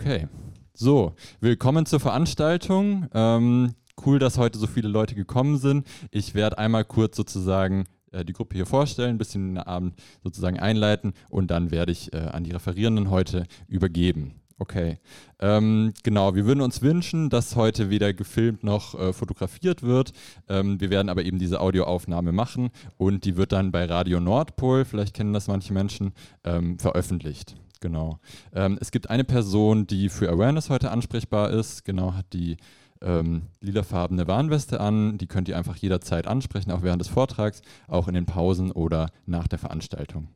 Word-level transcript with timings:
Okay. 0.00 0.28
So, 0.72 1.12
willkommen 1.40 1.84
zur 1.84 2.00
Veranstaltung. 2.00 3.06
Ähm, 3.12 3.74
cool, 4.06 4.18
dass 4.18 4.38
heute 4.38 4.58
so 4.58 4.66
viele 4.66 4.88
Leute 4.88 5.14
gekommen 5.14 5.58
sind. 5.58 5.86
Ich 6.10 6.34
werde 6.34 6.56
einmal 6.56 6.86
kurz 6.86 7.18
sozusagen 7.18 7.84
äh, 8.10 8.24
die 8.24 8.32
Gruppe 8.32 8.54
hier 8.54 8.64
vorstellen, 8.64 9.10
ein 9.10 9.18
bisschen 9.18 9.48
den 9.48 9.58
Abend 9.58 9.96
sozusagen 10.24 10.58
einleiten 10.58 11.12
und 11.28 11.50
dann 11.50 11.70
werde 11.70 11.92
ich 11.92 12.14
äh, 12.14 12.16
an 12.16 12.44
die 12.44 12.52
Referierenden 12.52 13.10
heute 13.10 13.44
übergeben. 13.68 14.40
Okay, 14.58 14.96
ähm, 15.38 15.92
genau. 16.02 16.34
Wir 16.34 16.46
würden 16.46 16.62
uns 16.62 16.80
wünschen, 16.80 17.28
dass 17.28 17.54
heute 17.54 17.90
weder 17.90 18.14
gefilmt 18.14 18.64
noch 18.64 18.98
äh, 18.98 19.12
fotografiert 19.12 19.82
wird. 19.82 20.12
Ähm, 20.48 20.80
wir 20.80 20.88
werden 20.88 21.10
aber 21.10 21.24
eben 21.26 21.38
diese 21.38 21.60
Audioaufnahme 21.60 22.32
machen 22.32 22.70
und 22.96 23.26
die 23.26 23.36
wird 23.36 23.52
dann 23.52 23.70
bei 23.70 23.84
Radio 23.84 24.18
Nordpol, 24.18 24.86
vielleicht 24.86 25.12
kennen 25.12 25.34
das 25.34 25.46
manche 25.46 25.74
Menschen, 25.74 26.12
ähm, 26.42 26.78
veröffentlicht. 26.78 27.56
Genau. 27.80 28.18
Ähm, 28.54 28.78
es 28.80 28.90
gibt 28.90 29.08
eine 29.10 29.24
Person, 29.24 29.86
die 29.86 30.08
für 30.08 30.30
Awareness 30.30 30.70
heute 30.70 30.90
ansprechbar 30.90 31.50
ist. 31.50 31.84
Genau, 31.84 32.14
hat 32.14 32.32
die 32.32 32.58
ähm, 33.02 33.42
lilafarbene 33.60 34.28
Warnweste 34.28 34.80
an. 34.80 35.18
Die 35.18 35.26
könnt 35.26 35.48
ihr 35.48 35.56
einfach 35.56 35.76
jederzeit 35.76 36.26
ansprechen, 36.26 36.70
auch 36.70 36.82
während 36.82 37.00
des 37.00 37.08
Vortrags, 37.08 37.62
auch 37.88 38.08
in 38.08 38.14
den 38.14 38.26
Pausen 38.26 38.70
oder 38.70 39.10
nach 39.26 39.48
der 39.48 39.58
Veranstaltung. 39.58 40.28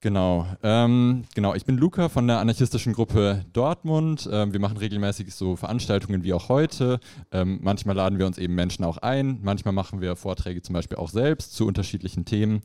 Genau, 0.00 0.46
ähm, 0.62 1.24
genau. 1.34 1.54
Ich 1.56 1.64
bin 1.64 1.76
Luca 1.76 2.08
von 2.08 2.28
der 2.28 2.38
anarchistischen 2.38 2.92
Gruppe 2.92 3.44
Dortmund. 3.52 4.28
Ähm, 4.30 4.52
wir 4.52 4.60
machen 4.60 4.76
regelmäßig 4.76 5.34
so 5.34 5.56
Veranstaltungen 5.56 6.22
wie 6.22 6.32
auch 6.32 6.48
heute. 6.48 7.00
Ähm, 7.32 7.58
manchmal 7.62 7.96
laden 7.96 8.20
wir 8.20 8.26
uns 8.26 8.38
eben 8.38 8.54
Menschen 8.54 8.84
auch 8.84 8.98
ein. 8.98 9.40
Manchmal 9.42 9.74
machen 9.74 10.00
wir 10.00 10.14
Vorträge 10.14 10.62
zum 10.62 10.74
Beispiel 10.74 10.98
auch 10.98 11.08
selbst 11.08 11.52
zu 11.54 11.66
unterschiedlichen 11.66 12.24
Themen. 12.24 12.62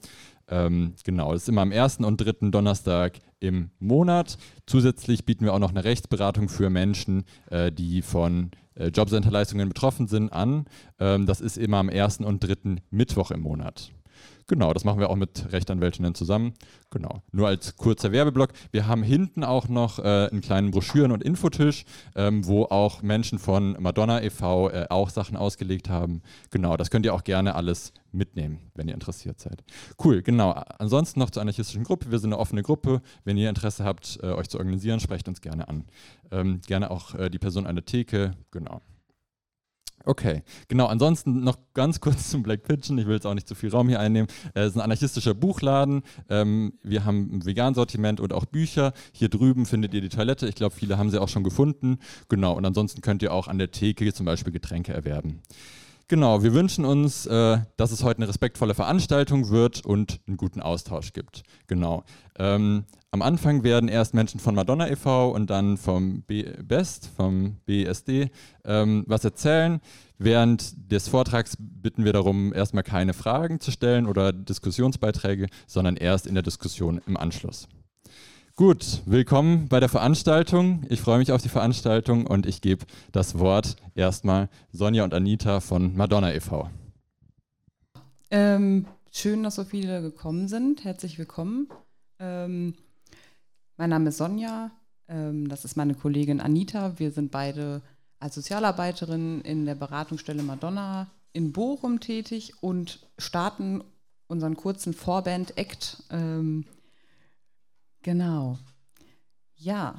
Ähm, 0.47 0.93
genau, 1.03 1.33
das 1.33 1.43
ist 1.43 1.49
immer 1.49 1.61
am 1.61 1.71
ersten 1.71 2.03
und 2.03 2.17
dritten 2.17 2.51
Donnerstag 2.51 3.19
im 3.39 3.71
Monat. 3.79 4.37
Zusätzlich 4.65 5.25
bieten 5.25 5.45
wir 5.45 5.53
auch 5.53 5.59
noch 5.59 5.71
eine 5.71 5.83
Rechtsberatung 5.83 6.49
für 6.49 6.69
Menschen, 6.69 7.23
äh, 7.49 7.71
die 7.71 8.01
von 8.01 8.51
äh, 8.75 8.87
Jobcenterleistungen 8.87 9.69
betroffen 9.69 10.07
sind, 10.07 10.31
an. 10.31 10.65
Ähm, 10.99 11.25
das 11.25 11.41
ist 11.41 11.57
immer 11.57 11.77
am 11.77 11.89
ersten 11.89 12.23
und 12.23 12.43
dritten 12.43 12.81
Mittwoch 12.89 13.31
im 13.31 13.41
Monat. 13.41 13.91
Genau, 14.47 14.73
das 14.73 14.83
machen 14.83 14.99
wir 14.99 15.09
auch 15.09 15.15
mit 15.15 15.51
Rechtsanwältinnen 15.51 16.15
zusammen. 16.15 16.53
Genau, 16.91 17.21
nur 17.31 17.47
als 17.47 17.75
kurzer 17.77 18.11
Werbeblock. 18.11 18.49
Wir 18.71 18.87
haben 18.87 19.03
hinten 19.03 19.43
auch 19.43 19.69
noch 19.69 19.99
äh, 19.99 20.27
einen 20.29 20.41
kleinen 20.41 20.71
Broschüren- 20.71 21.11
und 21.11 21.23
Infotisch, 21.23 21.85
ähm, 22.15 22.45
wo 22.45 22.65
auch 22.65 23.01
Menschen 23.01 23.39
von 23.39 23.77
Madonna 23.79 24.21
e.V. 24.21 24.69
Äh, 24.69 24.87
auch 24.89 25.09
Sachen 25.09 25.37
ausgelegt 25.37 25.89
haben. 25.89 26.21
Genau, 26.51 26.77
das 26.77 26.89
könnt 26.89 27.05
ihr 27.05 27.13
auch 27.13 27.23
gerne 27.23 27.55
alles 27.55 27.93
mitnehmen, 28.11 28.59
wenn 28.75 28.87
ihr 28.87 28.93
interessiert 28.93 29.39
seid. 29.39 29.63
Cool, 30.03 30.21
genau. 30.21 30.51
Ansonsten 30.51 31.19
noch 31.19 31.29
zur 31.29 31.41
anarchistischen 31.41 31.83
Gruppe. 31.83 32.11
Wir 32.11 32.19
sind 32.19 32.33
eine 32.33 32.39
offene 32.39 32.63
Gruppe. 32.63 33.01
Wenn 33.23 33.37
ihr 33.37 33.49
Interesse 33.49 33.83
habt, 33.83 34.19
äh, 34.21 34.27
euch 34.27 34.49
zu 34.49 34.57
organisieren, 34.57 34.99
sprecht 34.99 35.27
uns 35.27 35.41
gerne 35.41 35.67
an. 35.67 35.85
Ähm, 36.31 36.61
gerne 36.67 36.91
auch 36.91 37.15
äh, 37.15 37.29
die 37.29 37.39
Person 37.39 37.65
an 37.65 37.75
der 37.75 37.85
Theke. 37.85 38.31
Genau. 38.51 38.81
Okay, 40.05 40.43
genau. 40.67 40.87
Ansonsten 40.87 41.43
noch 41.43 41.57
ganz 41.73 42.01
kurz 42.01 42.29
zum 42.29 42.43
Black 42.43 42.63
Pigeon. 42.63 42.97
Ich 42.97 43.05
will 43.05 43.13
jetzt 43.13 43.25
auch 43.25 43.33
nicht 43.33 43.47
zu 43.47 43.55
viel 43.55 43.69
Raum 43.69 43.87
hier 43.87 43.99
einnehmen. 43.99 44.27
Es 44.53 44.71
ist 44.71 44.75
ein 44.75 44.81
anarchistischer 44.81 45.33
Buchladen. 45.33 46.03
Ähm, 46.29 46.73
wir 46.83 47.05
haben 47.05 47.37
ein 47.37 47.45
Vegan-Sortiment 47.45 48.19
und 48.19 48.33
auch 48.33 48.45
Bücher. 48.45 48.93
Hier 49.13 49.29
drüben 49.29 49.65
findet 49.65 49.93
ihr 49.93 50.01
die 50.01 50.09
Toilette. 50.09 50.47
Ich 50.47 50.55
glaube, 50.55 50.75
viele 50.75 50.97
haben 50.97 51.09
sie 51.09 51.21
auch 51.21 51.29
schon 51.29 51.43
gefunden. 51.43 51.99
Genau. 52.27 52.53
Und 52.53 52.65
ansonsten 52.65 53.01
könnt 53.01 53.21
ihr 53.23 53.33
auch 53.33 53.47
an 53.47 53.57
der 53.57 53.71
Theke 53.71 54.13
zum 54.13 54.25
Beispiel 54.25 54.51
Getränke 54.51 54.93
erwerben. 54.93 55.41
Genau, 56.09 56.43
wir 56.43 56.53
wünschen 56.53 56.85
uns, 56.85 57.25
äh, 57.25 57.59
dass 57.77 57.91
es 57.91 58.03
heute 58.03 58.19
eine 58.19 58.27
respektvolle 58.27 58.73
Veranstaltung 58.73 59.49
wird 59.49 59.85
und 59.85 60.19
einen 60.27 60.37
guten 60.37 60.61
Austausch 60.61 61.13
gibt. 61.13 61.43
Genau. 61.67 62.03
Ähm, 62.37 62.83
am 63.11 63.21
Anfang 63.21 63.63
werden 63.63 63.89
erst 63.89 64.13
Menschen 64.13 64.39
von 64.39 64.55
Madonna 64.55 64.89
e.V. 64.89 65.29
und 65.31 65.49
dann 65.49 65.77
vom 65.77 66.23
B 66.23 66.45
BEST, 66.63 67.09
vom 67.15 67.57
BSD, 67.65 68.31
ähm, 68.65 69.03
was 69.07 69.23
erzählen. 69.23 69.79
Während 70.17 70.91
des 70.91 71.07
Vortrags 71.07 71.55
bitten 71.59 72.05
wir 72.05 72.13
darum, 72.13 72.53
erstmal 72.53 72.83
keine 72.83 73.13
Fragen 73.13 73.59
zu 73.59 73.71
stellen 73.71 74.07
oder 74.07 74.33
Diskussionsbeiträge, 74.33 75.47
sondern 75.67 75.95
erst 75.95 76.27
in 76.27 76.33
der 76.33 76.43
Diskussion 76.43 77.01
im 77.05 77.15
Anschluss. 77.15 77.67
Gut, 78.55 79.01
willkommen 79.07 79.67
bei 79.67 79.79
der 79.79 79.89
Veranstaltung. 79.89 80.85
Ich 80.87 81.01
freue 81.01 81.17
mich 81.17 81.31
auf 81.31 81.41
die 81.41 81.49
Veranstaltung 81.49 82.27
und 82.27 82.45
ich 82.45 82.61
gebe 82.61 82.85
das 83.11 83.39
Wort 83.39 83.77
erstmal 83.95 84.47
Sonja 84.71 85.03
und 85.03 85.15
Anita 85.15 85.59
von 85.59 85.97
Madonna 85.97 86.31
e.V. 86.31 86.69
Ähm, 88.29 88.85
schön, 89.11 89.41
dass 89.41 89.55
so 89.55 89.63
viele 89.63 90.03
gekommen 90.03 90.47
sind. 90.47 90.83
Herzlich 90.83 91.17
willkommen. 91.17 91.67
Ähm, 92.19 92.75
mein 93.77 93.89
Name 93.89 94.09
ist 94.09 94.19
Sonja, 94.19 94.69
ähm, 95.07 95.49
das 95.49 95.65
ist 95.65 95.75
meine 95.75 95.95
Kollegin 95.95 96.39
Anita. 96.39 96.99
Wir 96.99 97.09
sind 97.09 97.31
beide 97.31 97.81
als 98.19 98.35
Sozialarbeiterin 98.35 99.41
in 99.41 99.65
der 99.65 99.73
Beratungsstelle 99.73 100.43
Madonna 100.43 101.09
in 101.31 101.53
Bochum 101.53 101.99
tätig 101.99 102.53
und 102.61 102.99
starten 103.17 103.83
unseren 104.27 104.55
kurzen 104.55 104.93
Vorband-Act 104.93 106.03
ähm, 106.11 106.65
Genau. 108.03 108.59
Ja. 109.55 109.95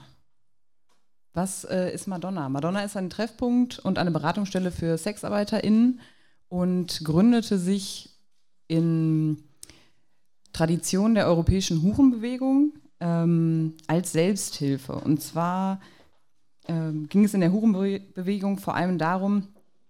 Was 1.33 1.65
äh, 1.65 1.93
ist 1.93 2.07
Madonna? 2.07 2.49
Madonna 2.49 2.85
ist 2.85 2.97
ein 2.97 3.11
Treffpunkt 3.11 3.81
und 3.81 3.99
eine 3.99 4.13
Beratungsstelle 4.13 4.71
für 4.71 4.97
SexarbeiterInnen 4.97 6.01
und 6.49 7.01
gründete 7.03 7.59
sich 7.59 8.11
in 8.69 9.43
Tradition 10.53 11.15
der 11.15 11.27
europäischen 11.27 11.83
Hurenbewegung 11.83 12.75
ähm, 13.01 13.75
als 13.89 14.13
Selbsthilfe. 14.13 14.95
Und 14.95 15.21
zwar 15.21 15.81
ähm, 16.69 17.09
ging 17.09 17.25
es 17.25 17.35
in 17.35 17.41
der 17.41 17.53
Hurenbewegung 17.53 18.59
vor 18.59 18.77
allem 18.77 18.99
darum, 18.99 19.49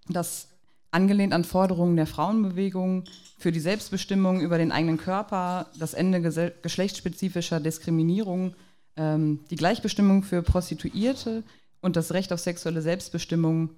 dass 0.08 0.48
angelehnt 0.90 1.34
an 1.34 1.44
Forderungen 1.44 1.96
der 1.96 2.06
Frauenbewegung 2.06 3.04
für 3.44 3.52
die 3.52 3.60
Selbstbestimmung 3.60 4.40
über 4.40 4.56
den 4.56 4.72
eigenen 4.72 4.96
Körper, 4.96 5.66
das 5.78 5.92
Ende 5.92 6.22
geschlechtsspezifischer 6.62 7.60
Diskriminierung, 7.60 8.54
ähm, 8.96 9.40
die 9.50 9.56
Gleichbestimmung 9.56 10.22
für 10.22 10.40
Prostituierte 10.40 11.42
und 11.82 11.96
das 11.96 12.12
Recht 12.12 12.32
auf 12.32 12.40
sexuelle 12.40 12.80
Selbstbestimmung 12.80 13.68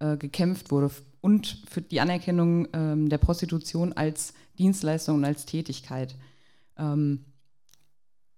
äh, 0.00 0.16
gekämpft 0.16 0.72
wurde 0.72 0.90
und 1.20 1.62
für 1.70 1.82
die 1.82 2.00
Anerkennung 2.00 2.66
ähm, 2.72 3.08
der 3.10 3.18
Prostitution 3.18 3.92
als 3.92 4.34
Dienstleistung 4.58 5.18
und 5.18 5.24
als 5.24 5.46
Tätigkeit. 5.46 6.16
Ähm, 6.76 7.24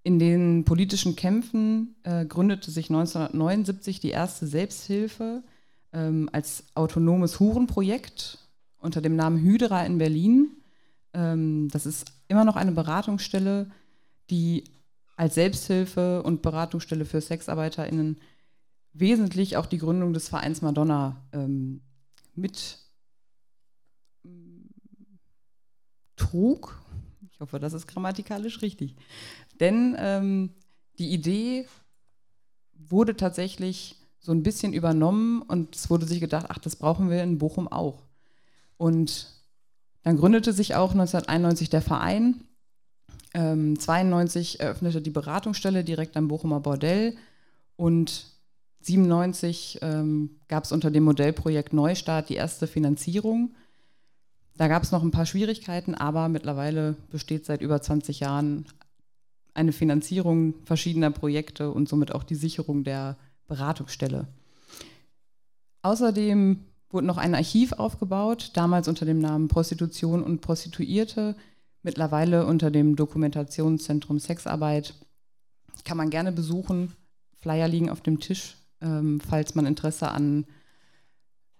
in 0.03 0.19
den 0.19 0.67
politischen 0.67 1.17
Kämpfen 1.17 1.97
äh, 2.03 2.27
gründete 2.27 2.71
sich 2.71 2.91
1979 2.91 4.01
die 4.01 4.11
erste 4.11 4.47
Selbsthilfe, 4.47 5.45
ähm, 5.95 6.29
als 6.31 6.65
autonomes 6.75 7.41
Hurenprojekt 7.41 8.37
unter 8.77 9.01
dem 9.01 9.17
Namen 9.17 9.41
Hydra 9.41 9.87
in 9.87 9.97
Berlin. 9.97 10.51
Ähm, 11.15 11.69
das 11.71 11.87
ist 11.87 12.13
immer 12.29 12.45
noch 12.45 12.57
eine 12.57 12.73
Beratungsstelle, 12.73 13.71
die 14.31 14.65
als 15.17 15.35
Selbsthilfe 15.35 16.23
und 16.23 16.43
Beratungsstelle 16.43 17.05
für 17.05 17.21
SexarbeiterInnen 17.21 18.21
wesentlich 18.93 19.57
auch 19.57 19.67
die 19.67 19.79
Gründung 19.79 20.13
des 20.13 20.29
Vereins 20.29 20.63
Madonna 20.63 21.25
ähm, 21.33 21.83
mit 22.35 22.79
mm, 24.23 24.67
trug. 26.17 26.81
Ich 27.31 27.41
hoffe, 27.41 27.59
das 27.59 27.73
ist 27.73 27.87
grammatikalisch 27.87 28.63
richtig. 28.63 28.97
Denn 29.61 29.97
ähm, 29.99 30.55
die 30.99 31.13
Idee 31.13 31.67
wurde 32.73 33.17
tatsächlich 33.17 33.97
so 34.21 34.33
ein 34.33 34.43
bisschen 34.43 34.73
übernommen 34.73 35.43
und 35.43 35.77
es 35.77 35.91
wurde 35.91 36.07
sich 36.07 36.21
gedacht, 36.21 36.47
ach, 36.49 36.59
das 36.59 36.77
brauchen 36.77 37.11
wir 37.11 37.23
in 37.23 37.39
Bochum 37.39 37.69
auch. 37.69 38.07
Und 38.77 39.34
dann 40.05 40.19
gründete 40.19 40.53
sich 40.53 40.75
auch 40.75 40.93
1991 40.93 41.71
der 41.71 41.83
Verein. 41.83 42.45
Ähm, 43.33 43.79
92 43.79 44.61
eröffnete 44.61 45.01
die 45.01 45.11
Beratungsstelle 45.11 45.83
direkt 45.83 46.17
am 46.17 46.29
Bochumer 46.29 46.61
Bordell 46.61 47.17
und 47.77 48.27
97 48.83 49.79
ähm, 49.83 50.37
gab 50.47 50.65
es 50.65 50.73
unter 50.73 50.91
dem 50.91 51.05
Modellprojekt 51.05 51.73
Neustart 51.73 52.29
die 52.29 52.35
erste 52.35 52.67
Finanzierung. 52.67 53.55
Da 54.57 54.69
gab 54.69 54.83
es 54.83 54.93
noch 54.93 55.03
ein 55.03 55.11
paar 55.11 55.27
Schwierigkeiten, 55.27 55.95
aber 55.95 56.29
mittlerweile 56.29 56.97
besteht 57.11 57.47
seit 57.47 57.63
über 57.63 57.81
20 57.81 58.21
Jahren 58.21 58.67
eine 59.55 59.73
Finanzierung 59.73 60.55
verschiedener 60.65 61.11
Projekte 61.11 61.71
und 61.71 61.89
somit 61.89 62.15
auch 62.15 62.25
die 62.25 62.35
Sicherung 62.35 62.85
der 62.85 63.17
Beratungsstelle. 63.49 64.27
Außerdem 65.83 66.61
wurde 66.95 67.07
noch 67.07 67.19
ein 67.19 67.35
Archiv 67.35 67.73
aufgebaut, 67.73 68.53
damals 68.55 68.89
unter 68.89 69.05
dem 69.05 69.19
Namen 69.19 69.49
Prostitution 69.49 70.23
und 70.23 70.41
Prostituierte, 70.41 71.37
mittlerweile 71.83 72.47
unter 72.47 72.71
dem 72.71 72.97
Dokumentationszentrum 72.97 74.19
Sexarbeit. 74.19 74.95
Kann 75.85 75.97
man 75.99 76.09
gerne 76.09 76.33
besuchen. 76.33 76.93
Flyer 77.37 77.69
liegen 77.69 77.91
auf 77.91 78.01
dem 78.01 78.21
Tisch, 78.21 78.57
ähm, 78.81 79.21
falls 79.21 79.55
man 79.55 79.67
Interesse 79.67 80.11
an 80.11 80.47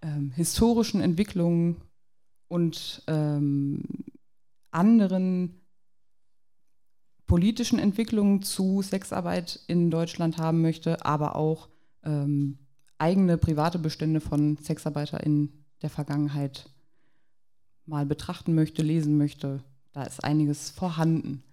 ähm, 0.01 0.31
historischen 0.31 1.01
Entwicklungen 1.01 1.75
und 2.47 3.03
ähm, 3.07 3.83
anderen 4.71 5.61
politischen 7.27 7.79
Entwicklungen 7.79 8.41
zu 8.41 8.81
Sexarbeit 8.81 9.59
in 9.67 9.91
Deutschland 9.91 10.37
haben 10.37 10.61
möchte, 10.61 11.05
aber 11.05 11.35
auch 11.35 11.69
ähm, 12.03 12.59
eigene 12.97 13.37
private 13.37 13.79
Bestände 13.79 14.21
von 14.21 14.57
Sexarbeiter 14.57 15.23
in 15.23 15.49
der 15.81 15.89
Vergangenheit 15.89 16.69
mal 17.85 18.05
betrachten 18.05 18.55
möchte, 18.55 18.81
lesen 18.81 19.17
möchte. 19.17 19.63
Da 19.93 20.03
ist 20.03 20.23
einiges 20.23 20.71
vorhanden. 20.71 21.43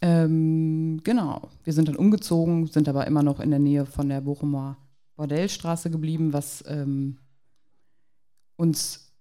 Ähm, 0.00 1.00
genau, 1.04 1.48
wir 1.64 1.72
sind 1.72 1.88
dann 1.88 1.96
umgezogen, 1.96 2.66
sind 2.66 2.88
aber 2.88 3.06
immer 3.06 3.22
noch 3.22 3.38
in 3.38 3.50
der 3.50 3.60
Nähe 3.60 3.86
von 3.86 4.08
der 4.08 4.20
Bochumer 4.20 4.76
Bordellstraße 5.16 5.90
geblieben, 5.90 6.32
was 6.32 6.64
ähm, 6.66 7.18
uns 8.56 9.12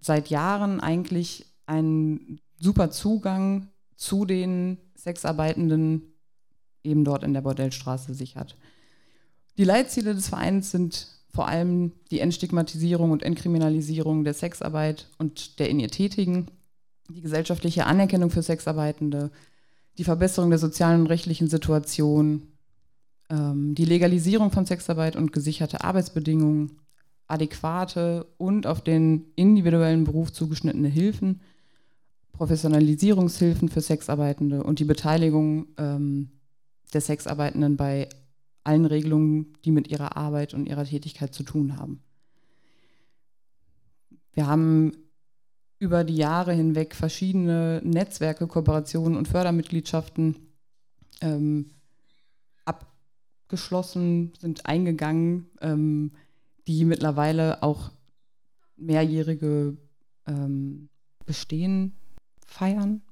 seit 0.00 0.30
Jahren 0.30 0.80
eigentlich 0.80 1.46
einen 1.66 2.40
super 2.58 2.90
Zugang 2.90 3.68
zu 3.96 4.24
den 4.24 4.78
Sexarbeitenden 4.96 6.14
eben 6.82 7.04
dort 7.04 7.22
in 7.22 7.34
der 7.34 7.42
Bordellstraße 7.42 8.14
sichert. 8.14 8.56
Die 9.60 9.66
Leitziele 9.66 10.14
des 10.14 10.30
Vereins 10.30 10.70
sind 10.70 11.08
vor 11.28 11.46
allem 11.46 11.92
die 12.10 12.20
Entstigmatisierung 12.20 13.10
und 13.10 13.22
Entkriminalisierung 13.22 14.24
der 14.24 14.32
Sexarbeit 14.32 15.10
und 15.18 15.58
der 15.58 15.68
in 15.68 15.78
ihr 15.78 15.90
Tätigen, 15.90 16.46
die 17.10 17.20
gesellschaftliche 17.20 17.84
Anerkennung 17.84 18.30
für 18.30 18.42
Sexarbeitende, 18.42 19.30
die 19.98 20.04
Verbesserung 20.04 20.48
der 20.48 20.58
sozialen 20.58 21.02
und 21.02 21.08
rechtlichen 21.08 21.46
Situation, 21.46 22.44
ähm, 23.28 23.74
die 23.74 23.84
Legalisierung 23.84 24.50
von 24.50 24.64
Sexarbeit 24.64 25.14
und 25.14 25.30
gesicherte 25.30 25.84
Arbeitsbedingungen, 25.84 26.78
adäquate 27.26 28.28
und 28.38 28.66
auf 28.66 28.80
den 28.80 29.26
individuellen 29.36 30.04
Beruf 30.04 30.32
zugeschnittene 30.32 30.88
Hilfen, 30.88 31.42
Professionalisierungshilfen 32.32 33.68
für 33.68 33.82
Sexarbeitende 33.82 34.62
und 34.62 34.78
die 34.78 34.86
Beteiligung 34.86 35.66
ähm, 35.76 36.30
der 36.94 37.02
Sexarbeitenden 37.02 37.76
bei 37.76 38.08
allen 38.64 38.84
Regelungen, 38.84 39.54
die 39.64 39.70
mit 39.70 39.88
ihrer 39.88 40.16
Arbeit 40.16 40.54
und 40.54 40.66
ihrer 40.66 40.84
Tätigkeit 40.84 41.34
zu 41.34 41.42
tun 41.42 41.76
haben. 41.76 42.02
Wir 44.32 44.46
haben 44.46 44.92
über 45.78 46.04
die 46.04 46.16
Jahre 46.16 46.52
hinweg 46.52 46.94
verschiedene 46.94 47.80
Netzwerke, 47.82 48.46
Kooperationen 48.46 49.16
und 49.16 49.28
Fördermitgliedschaften 49.28 50.36
ähm, 51.22 51.70
abgeschlossen, 52.64 54.32
sind 54.38 54.66
eingegangen, 54.66 55.46
ähm, 55.60 56.12
die 56.66 56.84
mittlerweile 56.84 57.62
auch 57.62 57.90
mehrjährige 58.76 59.76
ähm, 60.26 60.88
Bestehen 61.24 61.94
feiern. 62.46 63.02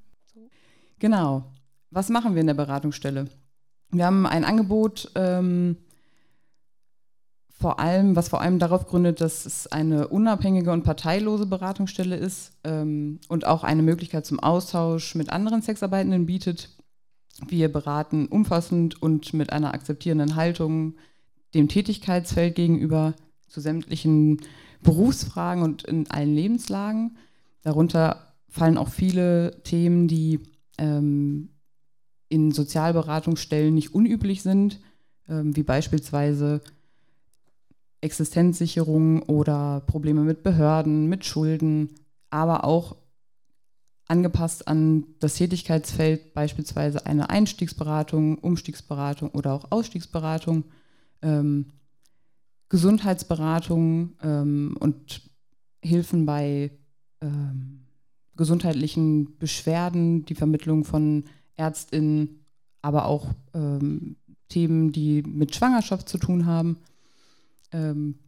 Genau. 0.98 1.52
Was 1.90 2.08
machen 2.10 2.34
wir 2.34 2.40
in 2.42 2.48
der 2.48 2.54
Beratungsstelle? 2.54 3.28
Wir 3.90 4.04
haben 4.06 4.26
ein 4.26 4.44
Angebot, 4.44 5.10
ähm, 5.14 5.76
vor 7.50 7.80
allem, 7.80 8.14
was 8.14 8.28
vor 8.28 8.40
allem 8.40 8.60
darauf 8.60 8.86
gründet, 8.86 9.20
dass 9.20 9.44
es 9.44 9.66
eine 9.66 10.08
unabhängige 10.08 10.70
und 10.70 10.84
parteilose 10.84 11.46
Beratungsstelle 11.46 12.16
ist 12.16 12.52
ähm, 12.62 13.18
und 13.28 13.46
auch 13.46 13.64
eine 13.64 13.82
Möglichkeit 13.82 14.26
zum 14.26 14.38
Austausch 14.38 15.16
mit 15.16 15.30
anderen 15.30 15.62
Sexarbeitenden 15.62 16.26
bietet. 16.26 16.70
Wir 17.48 17.72
beraten 17.72 18.26
umfassend 18.26 19.02
und 19.02 19.34
mit 19.34 19.52
einer 19.52 19.74
akzeptierenden 19.74 20.36
Haltung 20.36 20.94
dem 21.54 21.68
Tätigkeitsfeld 21.68 22.54
gegenüber 22.54 23.14
zu 23.48 23.60
sämtlichen 23.60 24.40
Berufsfragen 24.82 25.62
und 25.64 25.82
in 25.82 26.08
allen 26.10 26.34
Lebenslagen. 26.34 27.16
Darunter 27.62 28.34
fallen 28.48 28.78
auch 28.78 28.88
viele 28.88 29.62
Themen, 29.64 30.06
die 30.06 30.40
ähm, 30.78 31.50
in 32.28 32.52
Sozialberatungsstellen 32.52 33.74
nicht 33.74 33.94
unüblich 33.94 34.42
sind, 34.42 34.80
ähm, 35.28 35.56
wie 35.56 35.62
beispielsweise 35.62 36.60
Existenzsicherung 38.00 39.22
oder 39.22 39.82
Probleme 39.86 40.22
mit 40.22 40.42
Behörden, 40.42 41.08
mit 41.08 41.24
Schulden, 41.24 41.94
aber 42.30 42.64
auch 42.64 42.96
angepasst 44.06 44.66
an 44.68 45.04
das 45.20 45.34
Tätigkeitsfeld, 45.34 46.32
beispielsweise 46.32 47.04
eine 47.06 47.30
Einstiegsberatung, 47.30 48.38
Umstiegsberatung 48.38 49.30
oder 49.30 49.52
auch 49.52 49.70
Ausstiegsberatung, 49.70 50.64
ähm, 51.22 51.66
Gesundheitsberatung 52.68 54.12
ähm, 54.22 54.76
und 54.78 55.22
Hilfen 55.82 56.26
bei 56.26 56.70
ähm, 57.20 57.86
gesundheitlichen 58.36 59.36
Beschwerden, 59.38 60.24
die 60.24 60.34
Vermittlung 60.34 60.84
von 60.84 61.24
Ärztinnen, 61.58 62.44
aber 62.80 63.06
auch 63.06 63.34
ähm, 63.54 64.16
Themen, 64.48 64.92
die 64.92 65.22
mit 65.22 65.54
Schwangerschaft 65.54 66.08
zu 66.08 66.18
tun 66.18 66.46
haben. 66.46 66.78
Ähm, 67.72 68.18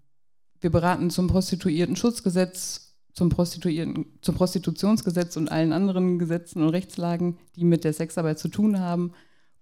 wir 0.61 0.71
beraten 0.71 1.11
zum 1.11 1.29
Prostituierten-Schutzgesetz, 1.29 2.95
zum, 3.15 3.31
Prostituierten, 3.31 4.07
zum 4.21 4.35
Prostitutionsgesetz 4.35 5.37
und 5.37 5.51
allen 5.51 5.73
anderen 5.73 6.19
Gesetzen 6.19 6.63
und 6.63 6.69
Rechtslagen, 6.69 7.39
die 7.57 7.65
mit 7.65 7.85
der 7.85 7.93
Sexarbeit 7.93 8.39
zu 8.39 8.49
tun 8.49 8.79
haben 8.79 9.13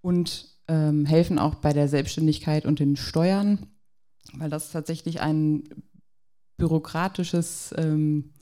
und 0.00 0.48
ähm, 0.66 1.04
helfen 1.04 1.38
auch 1.38 1.54
bei 1.56 1.72
der 1.72 1.88
Selbstständigkeit 1.88 2.66
und 2.66 2.80
den 2.80 2.96
Steuern, 2.96 3.66
weil 4.34 4.50
das 4.50 4.72
tatsächlich 4.72 5.20
ein 5.20 5.64
bürokratisches, 6.56 7.72
ähm, 7.78 8.32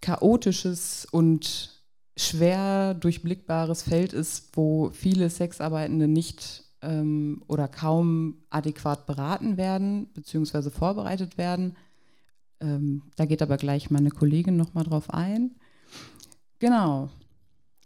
chaotisches 0.00 1.06
und 1.10 1.73
schwer 2.16 2.94
durchblickbares 2.94 3.82
Feld 3.82 4.12
ist, 4.12 4.56
wo 4.56 4.90
viele 4.90 5.30
Sexarbeitende 5.30 6.08
nicht 6.08 6.64
ähm, 6.82 7.42
oder 7.48 7.68
kaum 7.68 8.44
adäquat 8.50 9.06
beraten 9.06 9.56
werden 9.56 10.12
bzw. 10.14 10.70
vorbereitet 10.70 11.38
werden. 11.38 11.76
Ähm, 12.60 13.02
da 13.16 13.24
geht 13.24 13.42
aber 13.42 13.56
gleich 13.56 13.90
meine 13.90 14.10
Kollegin 14.10 14.56
nochmal 14.56 14.84
drauf 14.84 15.10
ein. 15.10 15.56
Genau. 16.58 17.10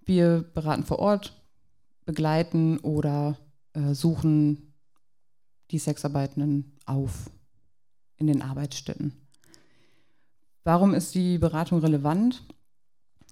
Wir 0.05 0.43
beraten 0.55 0.85
vor 0.85 0.99
Ort, 0.99 1.43
begleiten 2.05 2.79
oder 2.79 3.39
äh, 3.75 3.95
suchen 3.95 4.75
die 5.71 5.79
Sexarbeitenden 5.79 6.77
auf 6.87 7.31
in 8.17 8.27
den 8.27 8.43
Arbeitsstätten. 8.43 9.13
Warum 10.65 10.95
ist 10.95 11.15
die 11.15 11.39
Beratung 11.39 11.81
relevant? 11.81 12.45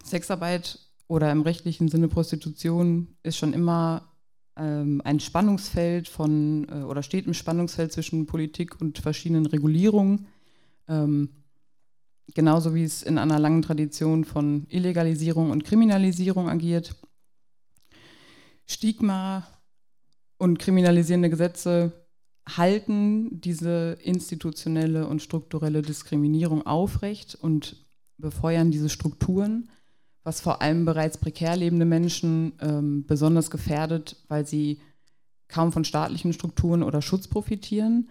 Sexarbeit 0.05 0.86
oder 1.09 1.31
im 1.31 1.43
rechtlichen 1.43 1.89
Sinne 1.89 2.09
Prostitution 2.09 3.17
ist 3.23 3.37
schon 3.37 3.53
immer 3.53 4.13
ähm, 4.57 5.01
ein 5.05 5.21
Spannungsfeld 5.21 6.09
von 6.09 6.67
äh, 6.69 6.83
oder 6.83 7.03
steht 7.03 7.27
im 7.27 7.35
Spannungsfeld 7.35 7.93
zwischen 7.93 8.27
Politik 8.27 8.81
und 8.81 8.99
verschiedenen 8.99 9.47
Regulierungen. 9.47 10.27
Ähm, 10.89 11.31
genauso 12.35 12.75
wie 12.75 12.83
es 12.83 13.03
in 13.03 13.19
einer 13.19 13.39
langen 13.39 13.63
Tradition 13.63 14.25
von 14.25 14.67
Illegalisierung 14.69 15.51
und 15.51 15.65
Kriminalisierung 15.65 16.49
agiert. 16.49 16.97
Stigma 18.67 19.47
und 20.39 20.59
kriminalisierende 20.59 21.31
Gesetze 21.31 21.93
halten 22.49 23.41
diese 23.41 23.99
institutionelle 24.03 25.07
und 25.07 25.23
strukturelle 25.23 25.83
Diskriminierung 25.83 26.67
aufrecht 26.67 27.35
und 27.35 27.87
befeuern 28.19 28.71
diese 28.71 28.89
Strukturen 28.89 29.69
was 30.27 30.41
vor 30.41 30.61
allem 30.61 30.85
bereits 30.85 31.19
prekär 31.19 31.55
lebende 31.57 31.85
Menschen 31.85 32.55
ähm, 32.61 33.07
besonders 33.07 33.49
gefährdet, 33.49 34.17
weil 34.27 34.45
sie 34.45 34.81
kaum 35.47 35.71
von 35.71 35.85
staatlichen 35.85 36.33
Strukturen 36.33 36.83
oder 36.83 37.01
Schutz 37.01 37.29
profitieren. 37.29 38.09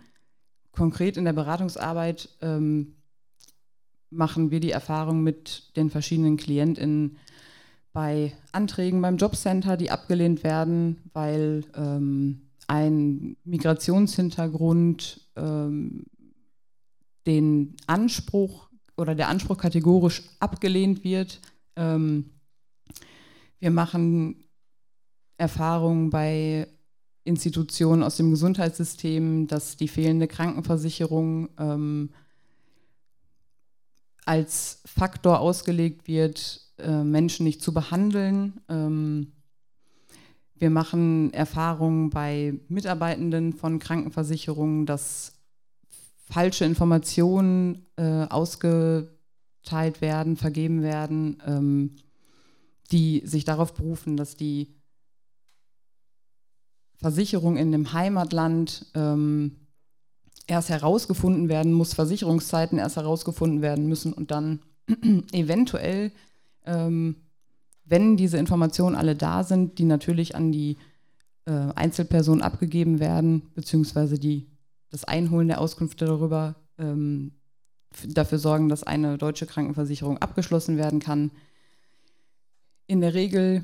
Konkret 0.72 1.18
in 1.18 1.26
der 1.26 1.34
Beratungsarbeit 1.34 2.30
ähm, 2.42 2.96
machen 4.10 4.50
wir 4.50 4.62
die 4.62 4.72
Erfahrung 4.72 5.24
mit 5.24 5.76
den 5.76 5.90
verschiedenen 5.90 6.38
KlientInnen 6.38 7.18
bei 7.92 8.32
Anträgen 8.54 9.02
beim 9.02 9.18
Jobcenter, 9.18 9.76
die 9.76 9.92
abgelehnt 9.92 10.46
werden, 10.46 11.02
weil 11.12 11.66
ähm, 11.76 12.44
ein 12.68 13.36
Migrationshintergrund 13.44 15.20
ähm, 15.36 16.06
den 17.28 17.76
Anspruch 17.88 18.70
oder 18.96 19.16
der 19.16 19.28
Anspruch 19.28 19.58
kategorisch 19.58 20.24
abgelehnt 20.40 21.04
wird 21.04 21.42
ähm, 21.76 22.32
wir 23.60 23.72
machen 23.72 24.44
Erfahrungen 25.38 26.10
bei 26.10 26.68
Institutionen 27.24 28.04
aus 28.04 28.18
dem 28.18 28.30
Gesundheitssystem, 28.30 29.48
dass 29.48 29.78
die 29.78 29.88
fehlende 29.88 30.28
Krankenversicherung 30.28 31.50
ähm, 31.58 32.12
als 34.26 34.82
Faktor 34.86 35.40
ausgelegt 35.40 36.08
wird, 36.08 36.62
äh, 36.78 37.04
Menschen 37.04 37.44
nicht 37.44 37.62
zu 37.62 37.74
behandeln. 37.74 38.62
Ähm, 38.70 39.32
wir 40.56 40.70
machen 40.70 41.34
Erfahrungen 41.34 42.10
bei 42.10 42.60
Mitarbeitenden 42.70 43.54
von 43.54 43.80
Krankenversicherungen, 43.80 44.86
dass 44.86 45.34
falsche 46.30 46.66
Informationen 46.66 47.86
äh, 47.98 48.26
ausge 48.30 49.15
verteilt 49.66 50.00
werden, 50.00 50.38
vergeben 50.38 50.84
werden, 50.84 51.42
ähm, 51.46 51.96
die 52.92 53.24
sich 53.26 53.46
darauf 53.46 53.74
berufen, 53.74 54.16
dass 54.16 54.36
die 54.36 54.76
Versicherung 56.98 57.58
in 57.58 57.72
dem 57.72 57.92
Heimatland 57.92 58.86
ähm, 58.94 59.56
erst 60.46 60.70
herausgefunden 60.70 61.50
werden 61.50 61.74
muss, 61.74 61.96
Versicherungszeiten 61.96 62.78
erst 62.78 62.98
herausgefunden 62.98 63.64
werden 63.64 63.88
müssen 63.88 64.14
und 64.14 64.30
dann 64.30 64.60
eventuell, 65.32 66.12
ähm, 66.66 67.16
wenn 67.86 68.18
diese 68.18 68.38
Informationen 68.38 68.96
alle 68.96 69.16
da 69.16 69.44
sind, 69.44 69.80
die 69.80 69.86
natürlich 69.86 70.36
an 70.36 70.52
die 70.52 70.78
äh, 71.46 71.52
Einzelperson 71.52 72.44
abgegeben 72.44 73.00
werden, 73.00 73.50
beziehungsweise 73.56 74.20
die, 74.20 74.46
das 74.92 75.06
Einholen 75.06 75.48
der 75.48 75.60
Auskünfte 75.60 76.06
darüber 76.06 76.56
ähm, 76.78 77.32
dafür 78.08 78.40
sorgen, 78.40 78.70
dass 78.70 78.84
eine 78.84 79.18
deutsche 79.18 79.46
Krankenversicherung 79.46 80.18
abgeschlossen 80.18 80.78
werden 80.78 81.00
kann. 81.00 81.32
In 82.88 83.02
der 83.02 83.14
Regel, 83.14 83.64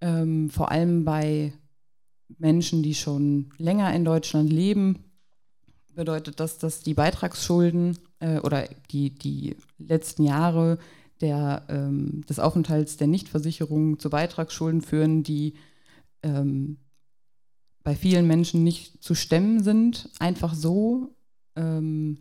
ähm, 0.00 0.50
vor 0.50 0.70
allem 0.70 1.04
bei 1.04 1.52
Menschen, 2.38 2.82
die 2.82 2.94
schon 2.94 3.50
länger 3.58 3.94
in 3.94 4.04
Deutschland 4.04 4.52
leben, 4.52 5.04
bedeutet 5.94 6.40
das, 6.40 6.58
dass 6.58 6.80
die 6.80 6.94
Beitragsschulden 6.94 7.98
äh, 8.20 8.38
oder 8.40 8.68
die, 8.90 9.10
die 9.10 9.56
letzten 9.78 10.24
Jahre 10.24 10.78
der, 11.20 11.64
ähm, 11.68 12.24
des 12.28 12.38
Aufenthalts 12.38 12.96
der 12.96 13.06
Nichtversicherung 13.06 13.98
zu 13.98 14.10
Beitragsschulden 14.10 14.82
führen, 14.82 15.22
die 15.22 15.54
ähm, 16.22 16.78
bei 17.82 17.94
vielen 17.94 18.26
Menschen 18.26 18.64
nicht 18.64 19.02
zu 19.02 19.14
stemmen 19.14 19.62
sind, 19.62 20.10
einfach 20.18 20.54
so. 20.54 21.14
Ähm, 21.54 22.18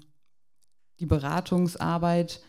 die 0.99 1.05
Beratungsarbeit 1.05 2.41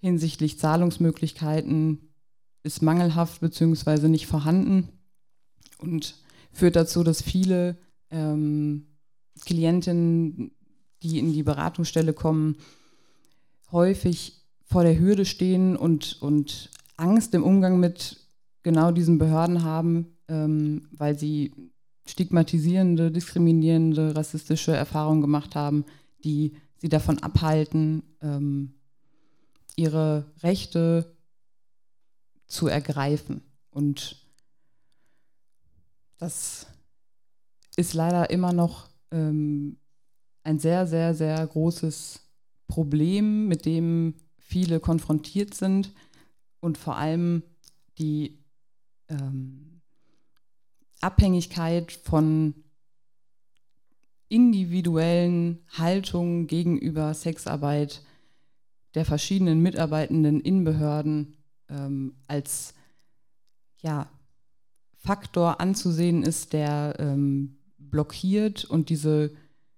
hinsichtlich 0.00 0.58
Zahlungsmöglichkeiten 0.58 2.10
ist 2.62 2.82
mangelhaft 2.82 3.40
bzw. 3.40 4.08
nicht 4.08 4.26
vorhanden 4.26 4.88
und 5.78 6.16
führt 6.52 6.76
dazu, 6.76 7.02
dass 7.02 7.22
viele 7.22 7.78
ähm, 8.10 8.86
Klientinnen, 9.44 10.52
die 11.02 11.18
in 11.18 11.32
die 11.32 11.42
Beratungsstelle 11.42 12.12
kommen, 12.12 12.56
häufig 13.72 14.44
vor 14.64 14.84
der 14.84 14.98
Hürde 14.98 15.24
stehen 15.24 15.76
und, 15.76 16.20
und 16.20 16.70
Angst 16.96 17.34
im 17.34 17.42
Umgang 17.42 17.80
mit 17.80 18.18
genau 18.62 18.90
diesen 18.92 19.18
Behörden 19.18 19.64
haben, 19.64 20.18
ähm, 20.28 20.88
weil 20.92 21.18
sie 21.18 21.52
stigmatisierende, 22.06 23.10
diskriminierende, 23.10 24.14
rassistische 24.16 24.72
Erfahrungen 24.72 25.20
gemacht 25.20 25.54
haben, 25.54 25.84
die 26.24 26.56
sie 26.80 26.88
davon 26.88 27.18
abhalten, 27.18 28.02
ähm, 28.22 28.74
ihre 29.76 30.32
Rechte 30.42 31.16
zu 32.46 32.66
ergreifen. 32.66 33.42
Und 33.70 34.26
das 36.18 36.66
ist 37.76 37.94
leider 37.94 38.30
immer 38.30 38.52
noch 38.52 38.88
ähm, 39.10 39.78
ein 40.42 40.58
sehr, 40.58 40.86
sehr, 40.86 41.14
sehr 41.14 41.46
großes 41.46 42.20
Problem, 42.66 43.46
mit 43.46 43.66
dem 43.66 44.14
viele 44.38 44.80
konfrontiert 44.80 45.54
sind 45.54 45.92
und 46.60 46.78
vor 46.78 46.96
allem 46.96 47.42
die 47.98 48.42
ähm, 49.08 49.80
Abhängigkeit 51.00 51.92
von 51.92 52.54
individuellen 54.30 55.58
Haltungen 55.68 56.46
gegenüber 56.46 57.12
Sexarbeit 57.12 58.02
der 58.94 59.04
verschiedenen 59.04 59.60
Mitarbeitenden 59.60 60.40
in 60.40 60.64
Behörden 60.64 61.36
ähm, 61.68 62.14
als 62.26 62.74
ja, 63.82 64.08
Faktor 64.96 65.60
anzusehen 65.60 66.22
ist, 66.22 66.52
der 66.52 66.96
ähm, 66.98 67.56
blockiert 67.78 68.64
und 68.64 68.88
diese 68.88 69.32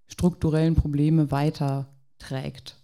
strukturellen 0.06 0.75
Probleme 0.75 1.30
weiterträgt, 1.30 2.76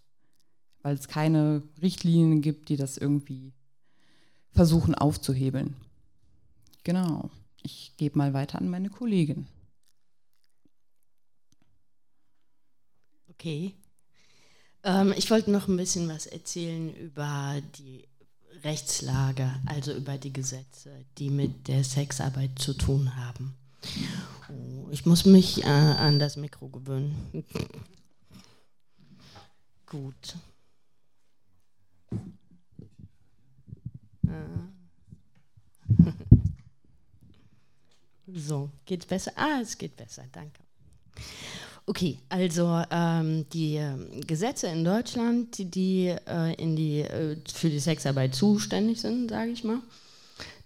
weil 0.82 0.94
es 0.94 1.06
keine 1.06 1.62
Richtlinien 1.82 2.40
gibt, 2.40 2.70
die 2.70 2.76
das 2.76 2.96
irgendwie 2.96 3.52
versuchen 4.52 4.94
aufzuhebeln. 4.94 5.76
Genau. 6.84 7.30
Ich 7.62 7.94
gebe 7.98 8.16
mal 8.16 8.32
weiter 8.32 8.58
an 8.58 8.70
meine 8.70 8.88
Kollegin. 8.88 9.46
Okay. 13.38 13.72
Ähm, 14.82 15.14
ich 15.16 15.30
wollte 15.30 15.52
noch 15.52 15.68
ein 15.68 15.76
bisschen 15.76 16.08
was 16.08 16.26
erzählen 16.26 16.92
über 16.96 17.62
die 17.78 18.08
Rechtslage, 18.64 19.48
also 19.66 19.92
über 19.92 20.18
die 20.18 20.32
Gesetze, 20.32 21.04
die 21.18 21.30
mit 21.30 21.68
der 21.68 21.84
Sexarbeit 21.84 22.58
zu 22.58 22.74
tun 22.74 23.14
haben. 23.14 23.54
Oh, 24.48 24.88
ich 24.90 25.06
muss 25.06 25.24
mich 25.24 25.62
äh, 25.62 25.68
an 25.68 26.18
das 26.18 26.36
Mikro 26.36 26.68
gewöhnen. 26.68 27.44
Gut. 29.86 30.36
Äh. 34.26 34.66
so, 38.34 38.70
geht's 38.84 39.06
besser? 39.06 39.30
Ah, 39.36 39.60
es 39.62 39.78
geht 39.78 39.96
besser, 39.96 40.24
danke. 40.32 40.60
Okay, 41.88 42.18
also 42.28 42.82
ähm, 42.90 43.48
die 43.48 43.76
äh, 43.76 43.94
Gesetze 44.26 44.66
in 44.66 44.84
Deutschland, 44.84 45.56
die, 45.56 45.70
die, 45.70 46.14
äh, 46.26 46.52
in 46.62 46.76
die 46.76 47.00
äh, 47.00 47.38
für 47.50 47.70
die 47.70 47.78
Sexarbeit 47.78 48.34
zuständig 48.34 49.00
sind, 49.00 49.30
sage 49.30 49.52
ich 49.52 49.64
mal, 49.64 49.78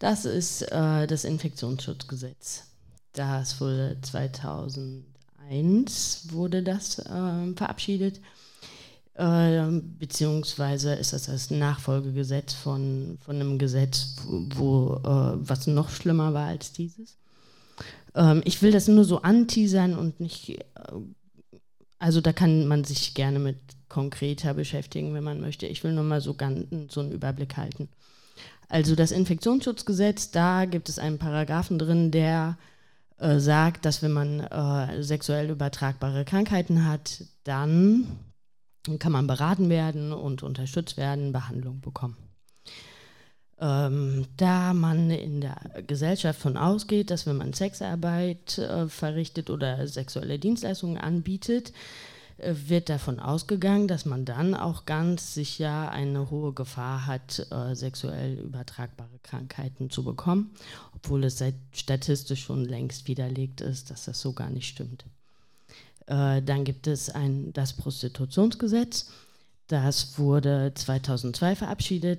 das 0.00 0.25
ist 0.25 0.62
äh, 0.62 1.07
das 1.07 1.23
Infektionsschutzgesetz. 1.23 2.64
Das 3.12 3.61
wurde 3.61 3.99
2001 4.02 6.33
wurde 6.33 6.64
das 6.64 6.99
äh, 6.99 7.55
verabschiedet, 7.55 8.21
äh, 9.14 9.62
beziehungsweise 10.00 10.95
ist 10.95 11.12
das 11.12 11.26
das 11.26 11.52
Nachfolgegesetz 11.52 12.52
von, 12.52 13.17
von 13.25 13.37
einem 13.37 13.61
Gesetz, 13.61 14.17
wo, 14.25 14.49
wo 14.57 14.99
was 15.35 15.69
noch 15.69 15.91
schlimmer 15.91 16.35
war 16.35 16.49
als 16.49 16.73
dieses. 16.73 17.17
Ähm, 18.14 18.42
ich 18.45 18.62
will 18.62 18.71
das 18.71 18.88
nur 18.88 19.04
so 19.04 19.23
anteasern 19.23 19.97
und 19.97 20.21
nicht, 20.21 20.50
äh, 20.50 20.64
also 21.99 22.21
da 22.21 22.33
kann 22.33 22.66
man 22.66 22.85
sich 22.85 23.14
gerne 23.14 23.38
mit 23.38 23.57
konkreter 23.88 24.54
beschäftigen, 24.54 25.14
wenn 25.14 25.25
man 25.25 25.40
möchte. 25.40 25.66
Ich 25.66 25.85
will 25.85 25.92
nur 25.92 26.04
mal 26.04 26.21
so, 26.21 26.35
ganz, 26.35 26.66
so 26.92 27.00
einen 27.00 27.12
Überblick 27.12 27.57
halten. 27.57 27.88
Also 28.69 28.95
das 28.95 29.12
Infektionsschutzgesetz, 29.12 30.31
da 30.31 30.64
gibt 30.64 30.88
es 30.88 30.99
einen 30.99 31.19
Paragraphen 31.19 31.78
drin, 31.78 32.11
der 32.11 32.57
äh, 33.19 33.38
sagt, 33.38 33.85
dass 33.85 34.02
wenn 34.02 34.12
man 34.12 34.40
äh, 34.40 35.02
sexuell 35.02 35.50
übertragbare 35.50 36.25
Krankheiten 36.25 36.87
hat, 36.87 37.25
dann 37.45 38.07
kann 38.99 39.12
man 39.12 39.26
beraten 39.26 39.69
werden 39.69 40.12
und 40.12 40.42
unterstützt 40.42 40.97
werden, 40.97 41.33
Behandlung 41.33 41.81
bekommen. 41.81 42.16
Ähm, 43.62 44.26
da 44.38 44.75
man 44.75 45.09
in 45.11 45.40
der 45.40 45.57
Gesellschaft 45.87 46.40
von 46.40 46.57
ausgeht, 46.57 47.11
dass 47.11 47.26
wenn 47.26 47.37
man 47.37 47.52
Sexarbeit 47.52 48.59
äh, 48.59 48.88
verrichtet 48.88 49.50
oder 49.50 49.87
sexuelle 49.87 50.40
Dienstleistungen 50.40 50.99
anbietet, 50.99 51.73
äh, 52.38 52.54
wird 52.66 52.88
davon 52.88 53.21
ausgegangen, 53.21 53.87
dass 53.87 54.04
man 54.04 54.25
dann 54.25 54.57
auch 54.57 54.85
ganz 54.85 55.35
sicher 55.35 55.92
eine 55.92 56.28
hohe 56.28 56.52
Gefahr 56.52 57.07
hat, 57.07 57.47
äh, 57.52 57.76
sexuell 57.76 58.40
übertragbare 58.40 59.21
Krankheiten 59.23 59.90
zu 59.90 60.02
bekommen, 60.02 60.50
obwohl 60.97 61.23
es 61.23 61.40
statistisch 61.73 62.42
schon 62.42 62.64
längst 62.64 63.07
widerlegt 63.07 63.61
ist, 63.61 63.90
dass 63.90 64.07
das 64.07 64.21
so 64.21 64.33
gar 64.33 64.50
nicht 64.50 64.66
stimmt. 64.66 65.04
Äh, 66.07 66.42
dann 66.42 66.64
gibt 66.64 66.88
es 66.88 67.11
ein, 67.11 67.52
das 67.52 67.75
Prostitutionsgesetz. 67.75 69.09
Das 69.69 70.19
wurde 70.19 70.73
2002 70.75 71.54
verabschiedet 71.54 72.19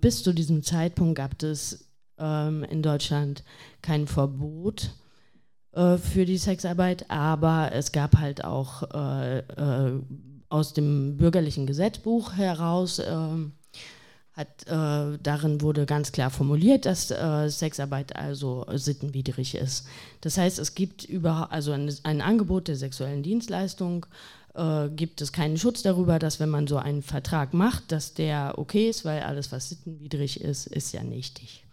bis 0.00 0.22
zu 0.22 0.32
diesem 0.32 0.62
Zeitpunkt 0.62 1.16
gab 1.16 1.42
es 1.42 1.88
ähm, 2.18 2.64
in 2.64 2.82
Deutschland 2.82 3.44
kein 3.82 4.06
Verbot 4.06 4.90
äh, 5.72 5.96
für 5.96 6.24
die 6.24 6.38
Sexarbeit, 6.38 7.08
aber 7.10 7.72
es 7.72 7.92
gab 7.92 8.16
halt 8.16 8.44
auch 8.44 8.82
äh, 8.92 9.38
äh 9.38 10.00
aus 10.50 10.72
dem 10.72 11.18
bürgerlichen 11.18 11.66
Gesetzbuch 11.66 12.32
heraus, 12.32 13.02
ähm, 13.06 13.52
hat, 14.32 14.64
darin 14.66 15.60
wurde 15.60 15.84
ganz 15.84 16.10
klar 16.10 16.30
formuliert, 16.30 16.86
dass 16.86 17.08
Sexarbeit 17.08 18.16
also 18.16 18.64
sittenwidrig 18.72 19.56
ist. 19.56 19.86
Das 20.22 20.38
heißt, 20.38 20.58
es 20.58 20.74
gibt 20.74 21.04
über, 21.04 21.52
also 21.52 21.72
ein, 21.72 21.92
ein 22.04 22.22
Angebot 22.22 22.68
der 22.68 22.76
sexuellen 22.76 23.22
Dienstleistung 23.22 24.06
äh, 24.58 24.88
gibt 24.90 25.20
es 25.20 25.32
keinen 25.32 25.56
Schutz 25.56 25.82
darüber, 25.82 26.18
dass 26.18 26.40
wenn 26.40 26.48
man 26.48 26.66
so 26.66 26.78
einen 26.78 27.02
Vertrag 27.02 27.54
macht, 27.54 27.92
dass 27.92 28.14
der 28.14 28.58
okay 28.58 28.88
ist, 28.88 29.04
weil 29.04 29.22
alles, 29.22 29.52
was 29.52 29.68
sittenwidrig 29.68 30.40
ist, 30.40 30.66
ist 30.66 30.92
ja 30.92 31.04
nichtig. 31.04 31.64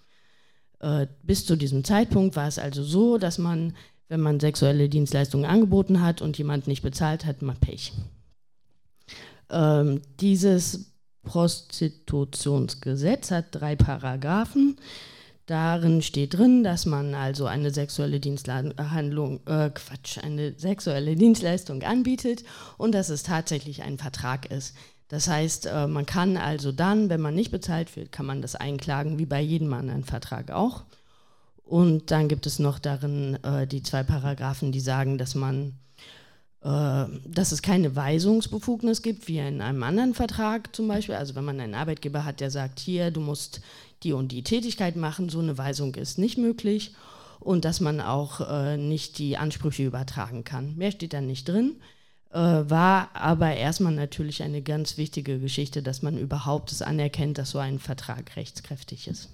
Äh, 0.79 1.07
bis 1.23 1.45
zu 1.45 1.55
diesem 1.55 1.83
Zeitpunkt 1.83 2.35
war 2.35 2.47
es 2.47 2.59
also 2.59 2.83
so, 2.83 3.17
dass 3.17 3.39
man, 3.39 3.75
wenn 4.07 4.21
man 4.21 4.39
sexuelle 4.39 4.87
Dienstleistungen 4.87 5.45
angeboten 5.45 6.01
hat 6.01 6.21
und 6.21 6.37
jemand 6.37 6.67
nicht 6.67 6.83
bezahlt 6.83 7.25
hat, 7.25 7.41
man 7.41 7.57
Pech. 7.57 7.91
Ähm, 9.49 10.01
dieses 10.19 10.91
Prostitutionsgesetz 11.23 13.31
hat 13.31 13.45
drei 13.51 13.75
Paragraphen. 13.75 14.77
Darin 15.45 16.01
steht 16.01 16.33
drin, 16.33 16.63
dass 16.63 16.87
man 16.87 17.13
also 17.13 17.45
eine 17.45 17.71
sexuelle 17.71 18.19
Diensthandlung, 18.19 19.41
äh, 19.45 19.69
Quatsch, 19.69 20.17
eine 20.17 20.57
sexuelle 20.57 21.15
Dienstleistung 21.15 21.83
anbietet 21.83 22.43
und 22.77 22.95
dass 22.95 23.09
es 23.09 23.21
tatsächlich 23.21 23.83
ein 23.83 23.99
Vertrag 23.99 24.51
ist. 24.51 24.75
Das 25.07 25.27
heißt, 25.27 25.67
äh, 25.67 25.85
man 25.85 26.07
kann 26.07 26.37
also 26.37 26.71
dann, 26.71 27.09
wenn 27.09 27.21
man 27.21 27.35
nicht 27.35 27.51
bezahlt 27.51 27.95
wird, 27.95 28.11
kann 28.11 28.25
man 28.25 28.41
das 28.41 28.55
einklagen, 28.55 29.19
wie 29.19 29.27
bei 29.27 29.39
jedem 29.39 29.71
anderen 29.73 30.03
Vertrag 30.03 30.49
auch. 30.49 30.83
Und 31.63 32.09
dann 32.09 32.27
gibt 32.27 32.47
es 32.47 32.57
noch 32.57 32.79
darin 32.79 33.37
äh, 33.43 33.67
die 33.67 33.83
zwei 33.83 34.01
Paragraphen, 34.01 34.71
die 34.71 34.79
sagen, 34.79 35.19
dass 35.19 35.35
man 35.35 35.73
dass 36.65 37.51
es 37.51 37.61
keine 37.61 37.95
Weisungsbefugnis 37.95 39.03
gibt, 39.03 39.27
wie 39.27 39.37
in 39.37 39.61
einem 39.61 39.83
anderen 39.83 40.15
Vertrag 40.15 40.75
zum 40.75 40.87
Beispiel. 40.87 41.13
Also 41.13 41.35
wenn 41.35 41.45
man 41.45 41.59
einen 41.59 41.75
Arbeitgeber 41.75 42.25
hat, 42.25 42.39
der 42.39 42.49
sagt, 42.49 42.79
hier, 42.79 43.11
du 43.11 43.21
musst 43.21 43.61
die 44.01 44.13
und 44.13 44.31
die 44.31 44.43
Tätigkeit 44.43 44.95
machen, 44.95 45.29
so 45.29 45.39
eine 45.39 45.59
Weisung 45.59 45.93
ist 45.93 46.17
nicht 46.17 46.39
möglich. 46.39 46.95
Und 47.39 47.65
dass 47.65 47.81
man 47.81 48.01
auch 48.01 48.41
äh, 48.49 48.77
nicht 48.77 49.19
die 49.19 49.37
Ansprüche 49.37 49.85
übertragen 49.85 50.43
kann. 50.43 50.75
Mehr 50.75 50.91
steht 50.91 51.13
da 51.13 51.21
nicht 51.21 51.47
drin. 51.47 51.75
Äh, 52.31 52.39
war 52.39 53.11
aber 53.13 53.53
erstmal 53.53 53.93
natürlich 53.93 54.41
eine 54.41 54.63
ganz 54.63 54.97
wichtige 54.97 55.39
Geschichte, 55.39 55.83
dass 55.83 56.01
man 56.01 56.17
überhaupt 56.17 56.71
es 56.71 56.81
anerkennt, 56.81 57.37
dass 57.37 57.51
so 57.51 57.59
ein 57.59 57.77
Vertrag 57.77 58.35
rechtskräftig 58.35 59.07
ist. 59.07 59.29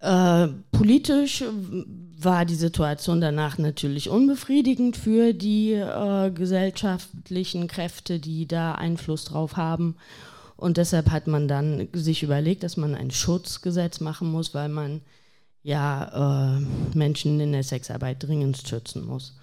Äh, 0.00 0.48
politisch 0.72 1.44
war 2.24 2.44
die 2.44 2.54
Situation 2.54 3.20
danach 3.20 3.58
natürlich 3.58 4.08
unbefriedigend 4.10 4.96
für 4.96 5.32
die 5.32 5.72
äh, 5.72 6.30
gesellschaftlichen 6.30 7.68
Kräfte, 7.68 8.18
die 8.18 8.46
da 8.46 8.74
Einfluss 8.74 9.24
drauf 9.24 9.56
haben. 9.56 9.96
Und 10.56 10.76
deshalb 10.76 11.10
hat 11.10 11.26
man 11.26 11.48
dann 11.48 11.88
sich 11.92 12.22
überlegt, 12.22 12.62
dass 12.62 12.76
man 12.76 12.94
ein 12.94 13.10
Schutzgesetz 13.10 14.00
machen 14.00 14.30
muss, 14.30 14.52
weil 14.54 14.68
man 14.68 15.00
ja 15.62 16.58
äh, 16.58 16.96
Menschen 16.96 17.40
in 17.40 17.52
der 17.52 17.64
Sexarbeit 17.64 18.22
dringend 18.22 18.58
schützen 18.58 19.06
muss. 19.06 19.34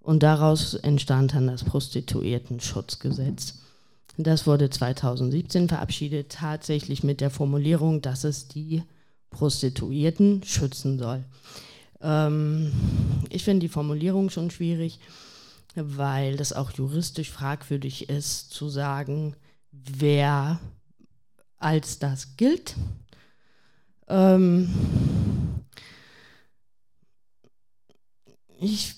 Und 0.00 0.22
daraus 0.22 0.74
entstand 0.74 1.34
dann 1.34 1.46
das 1.46 1.64
Prostituierten-Schutzgesetz. 1.64 3.54
Das 4.18 4.46
wurde 4.46 4.70
2017 4.70 5.68
verabschiedet, 5.68 6.30
tatsächlich 6.30 7.02
mit 7.02 7.20
der 7.20 7.30
Formulierung, 7.30 8.02
dass 8.02 8.24
es 8.24 8.48
die 8.48 8.82
Prostituierten 9.30 10.42
schützen 10.42 10.98
soll. 10.98 11.24
Ähm, 12.00 12.72
ich 13.30 13.44
finde 13.44 13.60
die 13.60 13.68
Formulierung 13.68 14.30
schon 14.30 14.50
schwierig, 14.50 15.00
weil 15.74 16.36
das 16.36 16.52
auch 16.52 16.70
juristisch 16.72 17.30
fragwürdig 17.30 18.08
ist, 18.08 18.50
zu 18.50 18.68
sagen, 18.68 19.36
wer 19.72 20.60
als 21.58 21.98
das 21.98 22.36
gilt. 22.36 22.76
Ähm, 24.08 24.72
ich, 28.58 28.94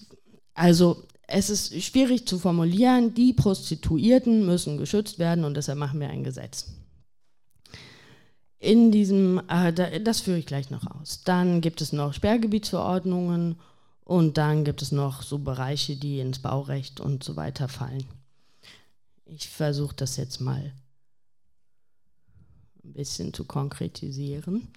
also 0.54 1.04
es 1.26 1.50
ist 1.50 1.82
schwierig 1.82 2.26
zu 2.26 2.38
formulieren, 2.38 3.14
die 3.14 3.32
Prostituierten 3.32 4.46
müssen 4.46 4.78
geschützt 4.78 5.18
werden 5.18 5.44
und 5.44 5.54
deshalb 5.54 5.78
machen 5.78 6.00
wir 6.00 6.08
ein 6.08 6.24
Gesetz 6.24 6.77
in 8.60 8.90
diesem, 8.90 9.40
äh, 9.48 10.00
das 10.00 10.20
führe 10.20 10.38
ich 10.38 10.46
gleich 10.46 10.70
noch 10.70 10.86
aus. 10.86 11.22
Dann 11.24 11.60
gibt 11.60 11.80
es 11.80 11.92
noch 11.92 12.12
Sperrgebietsverordnungen 12.12 13.56
und 14.04 14.38
dann 14.38 14.64
gibt 14.64 14.82
es 14.82 14.90
noch 14.90 15.22
so 15.22 15.38
Bereiche, 15.38 15.96
die 15.96 16.20
ins 16.20 16.40
Baurecht 16.40 17.00
und 17.00 17.22
so 17.22 17.36
weiter 17.36 17.68
fallen. 17.68 18.06
Ich 19.26 19.48
versuche 19.48 19.94
das 19.94 20.16
jetzt 20.16 20.40
mal 20.40 20.72
ein 22.82 22.92
bisschen 22.94 23.34
zu 23.34 23.44
konkretisieren. 23.44 24.68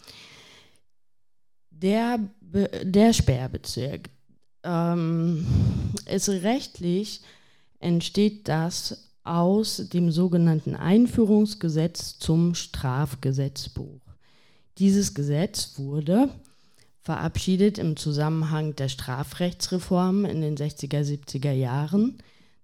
Der, 1.69 2.19
der 2.41 3.13
Sperrbezirk 3.13 4.09
ähm, 4.63 5.47
ist 6.05 6.29
rechtlich 6.29 7.21
entsteht 7.79 8.47
das 8.47 9.11
aus 9.23 9.89
dem 9.89 10.12
sogenannten 10.12 10.75
Einführungsgesetz 10.75 12.17
zum 12.17 12.55
Strafgesetzbuch. 12.55 14.01
Dieses 14.77 15.13
Gesetz 15.13 15.73
wurde 15.77 16.29
verabschiedet 17.01 17.77
im 17.77 17.97
Zusammenhang 17.97 18.75
der 18.75 18.89
Strafrechtsreform 18.89 20.25
in 20.25 20.41
den 20.41 20.55
60er, 20.55 21.01
70er 21.01 21.51
Jahren. 21.51 22.17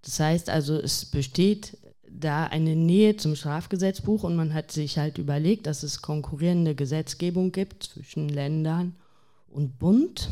Das 0.04 0.20
heißt 0.20 0.50
also, 0.50 0.76
es 0.80 1.06
besteht 1.06 1.78
da 2.10 2.46
eine 2.46 2.76
Nähe 2.76 3.18
zum 3.18 3.36
Strafgesetzbuch 3.36 4.24
und 4.24 4.36
man 4.36 4.54
hat 4.54 4.72
sich 4.72 4.98
halt 4.98 5.18
überlegt, 5.18 5.68
dass 5.68 5.84
es 5.84 6.02
konkurrierende 6.02 6.76
Gesetzgebung 6.76 7.52
gibt 7.52 7.84
zwischen 7.84 8.30
Ländern 8.30 8.96
und 9.50 9.78
Bund. 9.78 10.30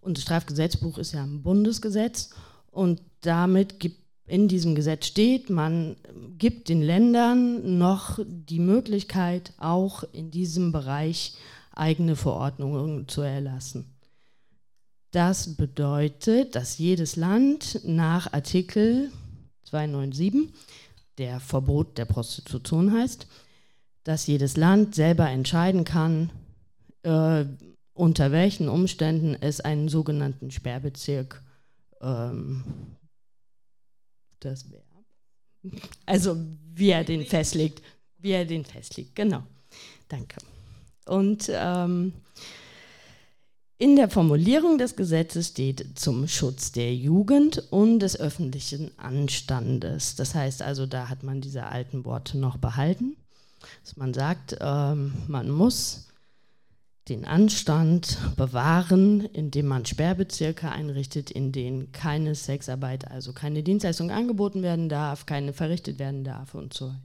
Und 0.00 0.16
das 0.16 0.22
Strafgesetzbuch 0.22 0.98
ist 0.98 1.12
ja 1.12 1.22
ein 1.22 1.42
Bundesgesetz 1.42 2.30
und 2.70 3.02
damit 3.20 3.80
gibt 3.80 4.07
in 4.28 4.46
diesem 4.46 4.74
Gesetz 4.74 5.06
steht, 5.06 5.50
man 5.50 5.96
gibt 6.36 6.68
den 6.68 6.82
Ländern 6.82 7.78
noch 7.78 8.18
die 8.26 8.60
Möglichkeit, 8.60 9.52
auch 9.58 10.04
in 10.12 10.30
diesem 10.30 10.70
Bereich 10.70 11.34
eigene 11.72 12.14
Verordnungen 12.14 13.08
zu 13.08 13.22
erlassen. 13.22 13.96
Das 15.10 15.56
bedeutet, 15.56 16.54
dass 16.54 16.76
jedes 16.76 17.16
Land 17.16 17.80
nach 17.84 18.32
Artikel 18.32 19.10
297, 19.64 20.52
der 21.16 21.40
Verbot 21.40 21.96
der 21.96 22.04
Prostitution 22.04 22.92
heißt, 22.92 23.26
dass 24.04 24.26
jedes 24.26 24.56
Land 24.56 24.94
selber 24.94 25.28
entscheiden 25.28 25.84
kann, 25.84 26.30
äh, 27.02 27.46
unter 27.94 28.30
welchen 28.32 28.68
Umständen 28.68 29.34
es 29.40 29.60
einen 29.60 29.88
sogenannten 29.88 30.50
Sperrbezirk 30.50 31.42
ähm, 32.00 32.64
das 34.40 34.70
Verb. 34.70 34.84
Also 36.06 36.36
wie 36.74 36.90
er 36.90 37.04
den 37.04 37.24
festlegt. 37.26 37.82
Wie 38.18 38.30
er 38.30 38.44
den 38.44 38.64
festlegt, 38.64 39.14
genau. 39.14 39.42
Danke. 40.08 40.36
Und 41.06 41.50
ähm, 41.52 42.12
in 43.78 43.94
der 43.94 44.10
Formulierung 44.10 44.76
des 44.78 44.96
Gesetzes 44.96 45.48
steht 45.48 45.98
zum 45.98 46.26
Schutz 46.26 46.72
der 46.72 46.94
Jugend 46.94 47.58
und 47.70 48.00
des 48.00 48.18
öffentlichen 48.18 48.90
Anstandes. 48.98 50.16
Das 50.16 50.34
heißt 50.34 50.62
also, 50.62 50.86
da 50.86 51.08
hat 51.08 51.22
man 51.22 51.40
diese 51.40 51.66
alten 51.66 52.04
Worte 52.04 52.38
noch 52.38 52.56
behalten, 52.56 53.16
dass 53.84 53.96
man 53.96 54.12
sagt, 54.14 54.56
ähm, 54.60 55.12
man 55.28 55.48
muss 55.48 56.07
den 57.08 57.24
Anstand 57.24 58.18
bewahren, 58.36 59.20
indem 59.32 59.66
man 59.66 59.86
Sperrbezirke 59.86 60.70
einrichtet, 60.70 61.30
in 61.30 61.52
denen 61.52 61.92
keine 61.92 62.34
Sexarbeit, 62.34 63.10
also 63.10 63.32
keine 63.32 63.62
Dienstleistung 63.62 64.10
angeboten 64.10 64.62
werden 64.62 64.88
darf, 64.88 65.26
keine 65.26 65.52
verrichtet 65.52 65.98
werden 65.98 66.24
darf 66.24 66.54
und 66.54 66.74
so 66.74 66.88
weiter. 66.88 67.02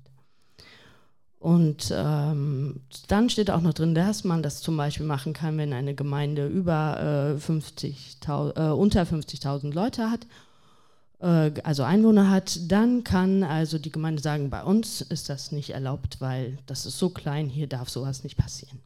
Und 1.40 1.94
ähm, 1.94 2.82
dann 3.10 3.30
steht 3.30 3.52
auch 3.52 3.60
noch 3.60 3.74
drin, 3.74 3.94
dass 3.94 4.24
man 4.24 4.42
das 4.42 4.62
zum 4.62 4.78
Beispiel 4.78 5.06
machen 5.06 5.34
kann, 5.34 5.58
wenn 5.58 5.74
eine 5.74 5.94
Gemeinde 5.94 6.48
über 6.48 7.34
äh, 7.36 7.38
50 7.38 8.20
äh, 8.26 8.32
unter 8.32 9.04
50.000 9.04 9.74
Leute 9.74 10.10
hat, 10.10 10.26
äh, 11.20 11.52
also 11.64 11.84
Einwohner 11.84 12.30
hat, 12.30 12.72
dann 12.72 13.04
kann 13.04 13.44
also 13.44 13.78
die 13.78 13.92
Gemeinde 13.92 14.22
sagen, 14.22 14.50
bei 14.50 14.64
uns 14.64 15.02
ist 15.02 15.28
das 15.28 15.52
nicht 15.52 15.72
erlaubt, 15.72 16.22
weil 16.22 16.60
das 16.66 16.86
ist 16.86 17.00
so 17.00 17.10
klein, 17.10 17.50
hier 17.50 17.68
darf 17.68 17.90
sowas 17.90 18.24
nicht 18.24 18.38
passieren. 18.38 18.80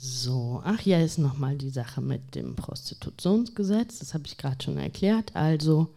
So, 0.00 0.62
ach 0.64 0.82
ja, 0.82 1.00
ist 1.00 1.18
nochmal 1.18 1.56
die 1.56 1.70
Sache 1.70 2.00
mit 2.00 2.36
dem 2.36 2.54
Prostitutionsgesetz. 2.54 3.98
Das 3.98 4.14
habe 4.14 4.26
ich 4.26 4.36
gerade 4.36 4.62
schon 4.62 4.78
erklärt. 4.78 5.34
Also 5.34 5.92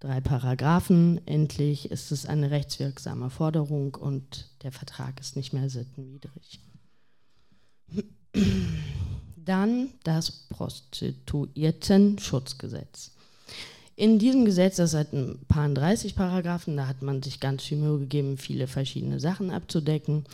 drei 0.00 0.22
Paragraphen. 0.22 1.20
Endlich 1.26 1.90
ist 1.90 2.12
es 2.12 2.24
eine 2.24 2.50
rechtswirksame 2.50 3.28
Forderung 3.28 3.94
und 3.94 4.48
der 4.62 4.72
Vertrag 4.72 5.20
ist 5.20 5.36
nicht 5.36 5.52
mehr 5.52 5.68
sittenwidrig. 5.68 6.60
Dann 9.36 9.90
das 10.02 10.30
Prostituierten-Schutzgesetz. 10.48 13.10
In 13.96 14.18
diesem 14.18 14.46
Gesetz, 14.46 14.76
das 14.76 14.94
hat 14.94 15.12
ein 15.12 15.40
paar 15.46 15.68
30 15.68 16.16
Paragraphen, 16.16 16.78
da 16.78 16.86
hat 16.86 17.02
man 17.02 17.22
sich 17.22 17.40
ganz 17.40 17.64
viel 17.64 17.76
Mühe 17.78 17.98
gegeben, 17.98 18.38
viele 18.38 18.66
verschiedene 18.66 19.20
Sachen 19.20 19.50
abzudecken. 19.50 20.24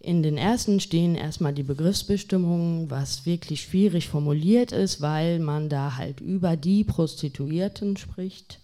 In 0.00 0.22
den 0.22 0.38
ersten 0.38 0.80
stehen 0.80 1.14
erstmal 1.14 1.52
die 1.52 1.62
Begriffsbestimmungen, 1.62 2.90
was 2.90 3.26
wirklich 3.26 3.62
schwierig 3.62 4.08
formuliert 4.08 4.72
ist, 4.72 5.02
weil 5.02 5.38
man 5.38 5.68
da 5.68 5.96
halt 5.96 6.20
über 6.20 6.56
die 6.56 6.84
Prostituierten 6.84 7.98
spricht 7.98 8.60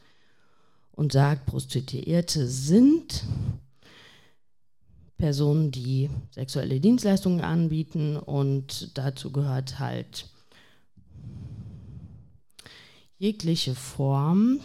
und 0.93 1.13
sagt, 1.13 1.45
Prostituierte 1.45 2.49
sind 2.49 3.25
Personen, 5.19 5.71
die 5.71 6.09
sexuelle 6.31 6.81
Dienstleistungen 6.81 7.43
anbieten 7.43 8.17
und 8.17 8.97
dazu 8.97 9.31
gehört 9.31 9.79
halt 9.79 10.27
jegliche 13.19 13.75
Form 13.75 14.61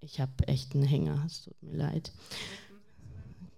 ich 0.00 0.20
habe 0.20 0.48
echt 0.48 0.74
einen 0.74 0.84
Hänger, 0.84 1.22
es 1.26 1.42
tut 1.42 1.62
mir 1.62 1.76
leid. 1.76 2.12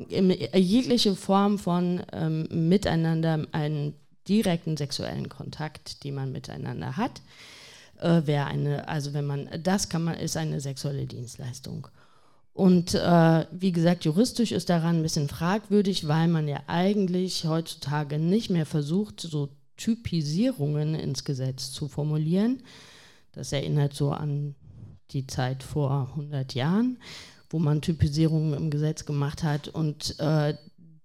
Jegliche 0.08 1.14
Form 1.14 1.58
von 1.58 2.02
ähm, 2.12 2.48
Miteinander, 2.50 3.46
einen 3.52 3.94
direkten 4.28 4.76
sexuellen 4.76 5.28
Kontakt, 5.28 6.04
die 6.04 6.12
man 6.12 6.32
miteinander 6.32 6.96
hat, 6.96 7.22
äh, 8.00 8.22
wäre 8.26 8.46
eine, 8.46 8.88
also 8.88 9.14
wenn 9.14 9.26
man, 9.26 9.48
das 9.62 9.88
kann 9.88 10.04
man, 10.04 10.14
ist 10.14 10.36
eine 10.36 10.60
sexuelle 10.60 11.06
Dienstleistung. 11.06 11.88
Und 12.54 12.94
äh, 12.94 13.46
wie 13.50 13.72
gesagt, 13.72 14.04
juristisch 14.04 14.52
ist 14.52 14.68
daran 14.68 14.96
ein 14.96 15.02
bisschen 15.02 15.28
fragwürdig, 15.28 16.06
weil 16.06 16.28
man 16.28 16.48
ja 16.48 16.60
eigentlich 16.66 17.44
heutzutage 17.46 18.18
nicht 18.18 18.50
mehr 18.50 18.66
versucht, 18.66 19.20
so 19.20 19.48
Typisierungen 19.76 20.94
ins 20.94 21.24
Gesetz 21.24 21.72
zu 21.72 21.88
formulieren. 21.88 22.62
Das 23.32 23.52
erinnert 23.52 23.94
so 23.94 24.10
an 24.12 24.54
die 25.12 25.26
Zeit 25.26 25.62
vor 25.62 26.10
100 26.10 26.54
Jahren, 26.54 26.98
wo 27.52 27.58
man 27.58 27.82
Typisierungen 27.82 28.54
im 28.54 28.70
Gesetz 28.70 29.04
gemacht 29.04 29.42
hat. 29.42 29.68
Und 29.68 30.18
äh, 30.18 30.54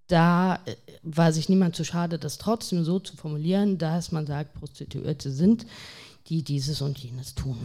da 0.07 0.59
war 1.03 1.31
sich 1.33 1.49
niemand 1.49 1.75
zu 1.75 1.83
schade, 1.83 2.17
das 2.17 2.37
trotzdem 2.37 2.83
so 2.83 2.99
zu 2.99 3.17
formulieren, 3.17 3.77
dass 3.77 4.11
man 4.11 4.25
sagt, 4.25 4.53
Prostituierte 4.53 5.31
sind, 5.31 5.65
die 6.27 6.43
dieses 6.43 6.81
und 6.81 6.97
jenes 6.97 7.35
tun. 7.35 7.57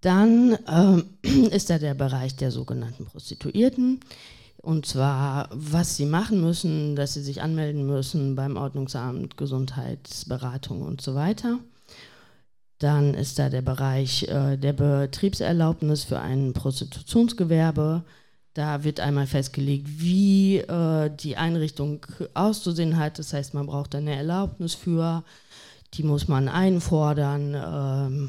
Dann 0.00 0.52
äh, 1.22 1.28
ist 1.54 1.70
da 1.70 1.78
der 1.78 1.94
Bereich 1.94 2.36
der 2.36 2.50
sogenannten 2.50 3.04
Prostituierten. 3.04 4.00
Und 4.62 4.84
zwar, 4.84 5.48
was 5.52 5.96
sie 5.96 6.04
machen 6.04 6.40
müssen, 6.42 6.94
dass 6.94 7.14
sie 7.14 7.22
sich 7.22 7.40
anmelden 7.40 7.86
müssen 7.86 8.34
beim 8.34 8.56
Ordnungsamt, 8.56 9.38
Gesundheitsberatung 9.38 10.82
und 10.82 11.00
so 11.00 11.14
weiter. 11.14 11.58
Dann 12.80 13.12
ist 13.12 13.38
da 13.38 13.50
der 13.50 13.60
Bereich 13.60 14.26
äh, 14.28 14.56
der 14.56 14.72
Betriebserlaubnis 14.72 16.04
für 16.04 16.18
ein 16.18 16.54
Prostitutionsgewerbe. 16.54 18.04
Da 18.54 18.84
wird 18.84 19.00
einmal 19.00 19.26
festgelegt, 19.26 19.86
wie 20.00 20.56
äh, 20.56 21.10
die 21.14 21.36
Einrichtung 21.36 22.06
auszusehen 22.32 22.96
hat. 22.96 23.18
Das 23.18 23.34
heißt, 23.34 23.52
man 23.52 23.66
braucht 23.66 23.94
eine 23.94 24.16
Erlaubnis 24.16 24.74
für, 24.74 25.24
die 25.92 26.02
muss 26.02 26.26
man 26.26 26.48
einfordern. 26.48 27.54
Ähm, 27.54 28.28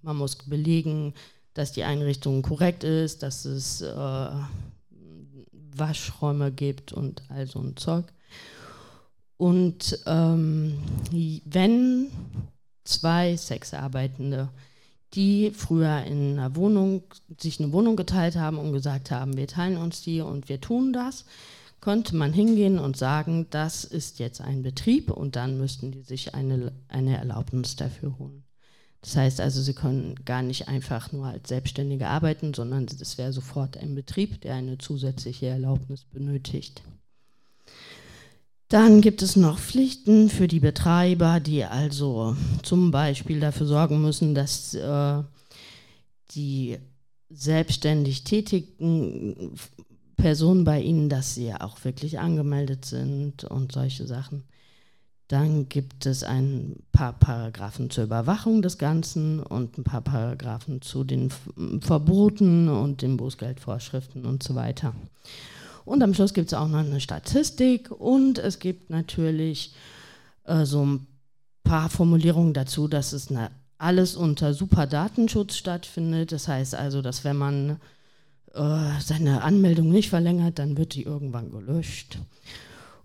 man 0.00 0.16
muss 0.16 0.36
belegen, 0.36 1.12
dass 1.52 1.72
die 1.72 1.82
Einrichtung 1.82 2.42
korrekt 2.42 2.84
ist, 2.84 3.24
dass 3.24 3.44
es 3.44 3.82
äh, 3.82 4.28
Waschräume 5.74 6.52
gibt 6.52 6.92
und 6.92 7.24
all 7.30 7.48
so 7.48 7.58
ein 7.58 7.76
Zeug. 7.76 8.04
Und 9.38 9.98
ähm, 10.06 10.78
wenn 11.44 12.12
zwei 12.86 13.36
Sexarbeitende, 13.36 14.48
die 15.14 15.50
früher 15.50 16.04
in 16.04 16.32
einer 16.32 16.56
Wohnung, 16.56 17.02
sich 17.38 17.60
eine 17.60 17.72
Wohnung 17.72 17.96
geteilt 17.96 18.36
haben 18.36 18.58
und 18.58 18.72
gesagt 18.72 19.10
haben, 19.10 19.36
wir 19.36 19.46
teilen 19.46 19.76
uns 19.76 20.02
die 20.02 20.20
und 20.20 20.48
wir 20.48 20.60
tun 20.60 20.92
das, 20.92 21.24
konnte 21.80 22.16
man 22.16 22.32
hingehen 22.32 22.78
und 22.78 22.96
sagen, 22.96 23.46
das 23.50 23.84
ist 23.84 24.18
jetzt 24.18 24.40
ein 24.40 24.62
Betrieb 24.62 25.10
und 25.10 25.36
dann 25.36 25.58
müssten 25.58 25.92
die 25.92 26.02
sich 26.02 26.34
eine, 26.34 26.72
eine 26.88 27.16
Erlaubnis 27.16 27.76
dafür 27.76 28.18
holen. 28.18 28.42
Das 29.02 29.14
heißt 29.14 29.40
also, 29.40 29.62
sie 29.62 29.74
können 29.74 30.16
gar 30.24 30.42
nicht 30.42 30.66
einfach 30.66 31.12
nur 31.12 31.26
als 31.26 31.48
Selbstständige 31.48 32.08
arbeiten, 32.08 32.54
sondern 32.54 32.86
es 32.86 33.18
wäre 33.18 33.32
sofort 33.32 33.76
ein 33.76 33.94
Betrieb, 33.94 34.40
der 34.40 34.54
eine 34.54 34.78
zusätzliche 34.78 35.46
Erlaubnis 35.46 36.02
benötigt. 36.04 36.82
Dann 38.68 39.00
gibt 39.00 39.22
es 39.22 39.36
noch 39.36 39.58
Pflichten 39.58 40.28
für 40.28 40.48
die 40.48 40.58
Betreiber, 40.58 41.38
die 41.38 41.64
also 41.64 42.36
zum 42.62 42.90
Beispiel 42.90 43.38
dafür 43.38 43.66
sorgen 43.66 44.02
müssen, 44.02 44.34
dass 44.34 44.74
äh, 44.74 45.22
die 46.32 46.78
selbstständig 47.30 48.24
tätigen 48.24 49.54
Personen 50.16 50.64
bei 50.64 50.80
ihnen, 50.80 51.08
dass 51.08 51.34
sie 51.34 51.54
auch 51.54 51.84
wirklich 51.84 52.18
angemeldet 52.18 52.84
sind 52.84 53.44
und 53.44 53.72
solche 53.72 54.06
Sachen. 54.06 54.44
Dann 55.28 55.68
gibt 55.68 56.06
es 56.06 56.22
ein 56.22 56.76
paar 56.92 57.12
Paragraphen 57.12 57.90
zur 57.90 58.04
Überwachung 58.04 58.62
des 58.62 58.78
Ganzen 58.78 59.40
und 59.40 59.76
ein 59.76 59.84
paar 59.84 60.00
Paragraphen 60.00 60.82
zu 60.82 61.02
den 61.02 61.30
Verboten 61.80 62.68
und 62.68 63.02
den 63.02 63.16
Bußgeldvorschriften 63.16 64.24
und 64.24 64.44
so 64.44 64.54
weiter. 64.54 64.94
Und 65.86 66.02
am 66.02 66.12
Schluss 66.14 66.34
gibt 66.34 66.48
es 66.48 66.54
auch 66.54 66.66
noch 66.66 66.80
eine 66.80 67.00
Statistik 67.00 67.92
und 67.92 68.38
es 68.38 68.58
gibt 68.58 68.90
natürlich 68.90 69.72
äh, 70.44 70.64
so 70.64 70.84
ein 70.84 71.06
paar 71.62 71.88
Formulierungen 71.88 72.52
dazu, 72.52 72.88
dass 72.88 73.12
es 73.12 73.30
eine, 73.30 73.52
alles 73.78 74.16
unter 74.16 74.52
Superdatenschutz 74.52 75.54
stattfindet. 75.54 76.32
Das 76.32 76.48
heißt 76.48 76.74
also, 76.74 77.02
dass 77.02 77.22
wenn 77.22 77.36
man 77.36 77.70
äh, 78.52 79.00
seine 79.00 79.42
Anmeldung 79.42 79.88
nicht 79.90 80.10
verlängert, 80.10 80.58
dann 80.58 80.76
wird 80.76 80.94
die 80.94 81.04
irgendwann 81.04 81.52
gelöscht. 81.52 82.18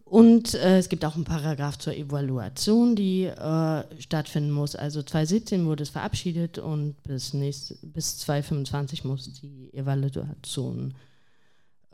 Und 0.04 0.56
äh, 0.56 0.80
es 0.80 0.90
gibt 0.90 1.06
auch 1.06 1.14
einen 1.14 1.24
Paragraph 1.24 1.78
zur 1.78 1.96
Evaluation, 1.96 2.96
die 2.96 3.26
äh, 3.26 3.84
stattfinden 4.02 4.52
muss. 4.52 4.76
Also 4.76 5.04
2017 5.04 5.68
wurde 5.68 5.84
es 5.84 5.90
verabschiedet 5.90 6.58
und 6.58 6.96
bis, 7.04 7.36
nächst, 7.36 7.78
bis 7.94 8.18
2025 8.18 9.06
muss 9.06 9.32
die 9.34 9.72
Evaluation 9.72 10.92
äh, 10.92 11.11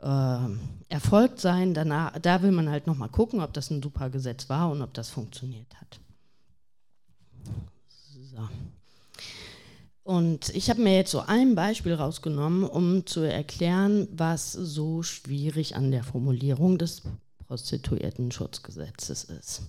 erfolgt 0.00 1.40
sein. 1.40 1.74
Danach, 1.74 2.18
da 2.20 2.42
will 2.42 2.52
man 2.52 2.70
halt 2.70 2.86
nochmal 2.86 3.08
gucken, 3.08 3.40
ob 3.40 3.52
das 3.52 3.70
ein 3.70 3.82
super 3.82 4.10
Gesetz 4.10 4.48
war 4.48 4.70
und 4.70 4.82
ob 4.82 4.94
das 4.94 5.10
funktioniert 5.10 5.74
hat. 5.80 6.00
So. 8.32 8.48
Und 10.04 10.48
ich 10.50 10.70
habe 10.70 10.80
mir 10.80 10.96
jetzt 10.96 11.10
so 11.10 11.20
ein 11.20 11.54
Beispiel 11.54 11.92
rausgenommen, 11.94 12.64
um 12.64 13.04
zu 13.06 13.20
erklären, 13.20 14.08
was 14.12 14.52
so 14.52 15.02
schwierig 15.02 15.76
an 15.76 15.90
der 15.90 16.02
Formulierung 16.02 16.78
des 16.78 17.02
Prostituierten-Schutzgesetzes 17.46 19.24
ist. 19.24 19.62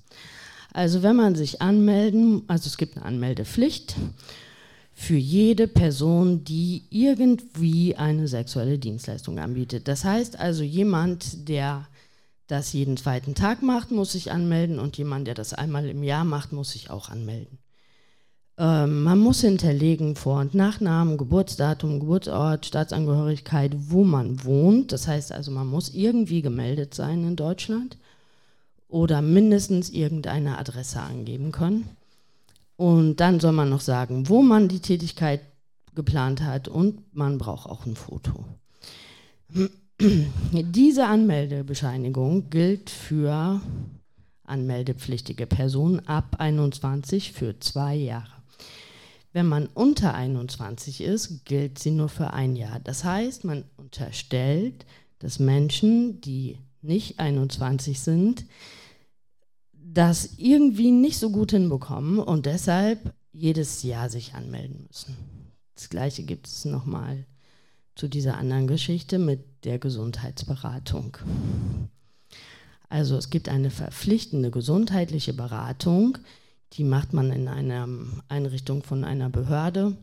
Also 0.71 1.01
wenn 1.01 1.15
man 1.15 1.35
sich 1.35 1.61
anmelden, 1.61 2.43
also 2.47 2.67
es 2.67 2.77
gibt 2.77 2.95
eine 2.95 3.05
Anmeldepflicht 3.05 3.95
für 4.99 5.15
jede 5.15 5.69
Person, 5.69 6.43
die 6.43 6.83
irgendwie 6.89 7.95
eine 7.95 8.27
sexuelle 8.27 8.77
Dienstleistung 8.77 9.39
anbietet. 9.39 9.88
Das 9.88 10.03
heißt 10.03 10.38
also 10.38 10.62
jemand, 10.62 11.47
der 11.47 11.88
das 12.47 12.73
jeden 12.73 12.97
zweiten 12.97 13.33
Tag 13.33 13.62
macht, 13.62 13.91
muss 13.91 14.12
sich 14.12 14.29
anmelden 14.29 14.77
und 14.77 14.97
jemand, 14.97 15.25
der 15.25 15.35
das 15.35 15.53
einmal 15.53 15.88
im 15.88 16.03
Jahr 16.03 16.25
macht, 16.25 16.51
muss 16.51 16.71
sich 16.71 16.89
auch 16.89 17.07
anmelden. 17.07 17.59
Ähm, 18.57 19.03
man 19.03 19.19
muss 19.19 19.39
hinterlegen 19.39 20.17
Vor- 20.17 20.41
und 20.41 20.53
Nachnamen, 20.53 21.17
Geburtsdatum, 21.17 22.01
Geburtsort, 22.01 22.65
Staatsangehörigkeit, 22.65 23.71
wo 23.77 24.03
man 24.03 24.43
wohnt. 24.43 24.91
Das 24.91 25.07
heißt 25.07 25.31
also, 25.31 25.49
man 25.49 25.67
muss 25.67 25.93
irgendwie 25.93 26.41
gemeldet 26.41 26.93
sein 26.93 27.23
in 27.23 27.38
Deutschland 27.38 27.97
oder 28.89 29.21
mindestens 29.21 29.91
irgendeine 29.91 30.57
Adresse 30.57 30.99
angeben 30.99 31.53
können. 31.53 31.88
Und 32.79 33.17
dann 33.17 33.41
soll 33.41 33.51
man 33.51 33.69
noch 33.69 33.81
sagen, 33.81 34.29
wo 34.29 34.41
man 34.41 34.69
die 34.69 34.79
Tätigkeit 34.79 35.41
geplant 35.95 36.41
hat 36.41 36.69
und 36.69 37.13
man 37.13 37.37
braucht 37.37 37.69
auch 37.69 37.85
ein 37.85 37.97
Foto. 37.97 38.45
Diese 39.99 41.05
Anmeldebescheinigung 41.05 42.49
gilt 42.49 42.89
für 42.89 43.59
anmeldepflichtige 44.45 45.45
Personen 45.45 46.07
ab 46.07 46.37
21 46.39 47.33
für 47.33 47.59
zwei 47.59 47.95
Jahre. 47.95 48.31
Wenn 49.33 49.47
man 49.47 49.67
unter 49.73 50.13
21 50.13 51.01
ist, 51.01 51.43
gilt 51.43 51.79
sie 51.79 51.91
nur 51.91 52.07
für 52.07 52.31
ein 52.31 52.55
Jahr. 52.55 52.79
Das 52.79 53.03
heißt, 53.03 53.43
man 53.43 53.65
unterstellt, 53.75 54.85
dass 55.19 55.37
Menschen, 55.39 56.21
die 56.21 56.57
nicht 56.81 57.19
21 57.19 57.99
sind, 57.99 58.45
das 59.93 60.38
irgendwie 60.38 60.91
nicht 60.91 61.17
so 61.17 61.32
gut 61.32 61.52
hinbekommen 61.52 62.19
und 62.19 62.45
deshalb 62.45 63.13
jedes 63.32 63.84
Jahr 63.84 64.10
sich 64.10 64.34
anmelden 64.34 64.86
müssen. 64.88 65.15
Das 65.75 65.89
gleiche 65.89 66.23
gibt 66.23 66.47
es 66.47 66.65
nochmal 66.65 67.25
zu 67.95 68.08
dieser 68.08 68.38
anderen 68.38 68.67
Geschichte 68.67 69.17
mit 69.17 69.65
der 69.65 69.80
Gesundheitsberatung. 69.80 71.17
Also 72.88 73.17
es 73.17 73.30
gibt 73.30 73.49
eine 73.49 73.69
verpflichtende 73.69 74.52
gesundheitliche 74.52 75.34
Beratung, 75.34 76.17
die 76.73 76.84
macht 76.84 77.13
man 77.13 77.32
in 77.32 77.47
einer 77.47 77.88
Einrichtung 78.28 78.84
von 78.84 79.04
einer 79.04 79.30
Behörde, 79.30 79.97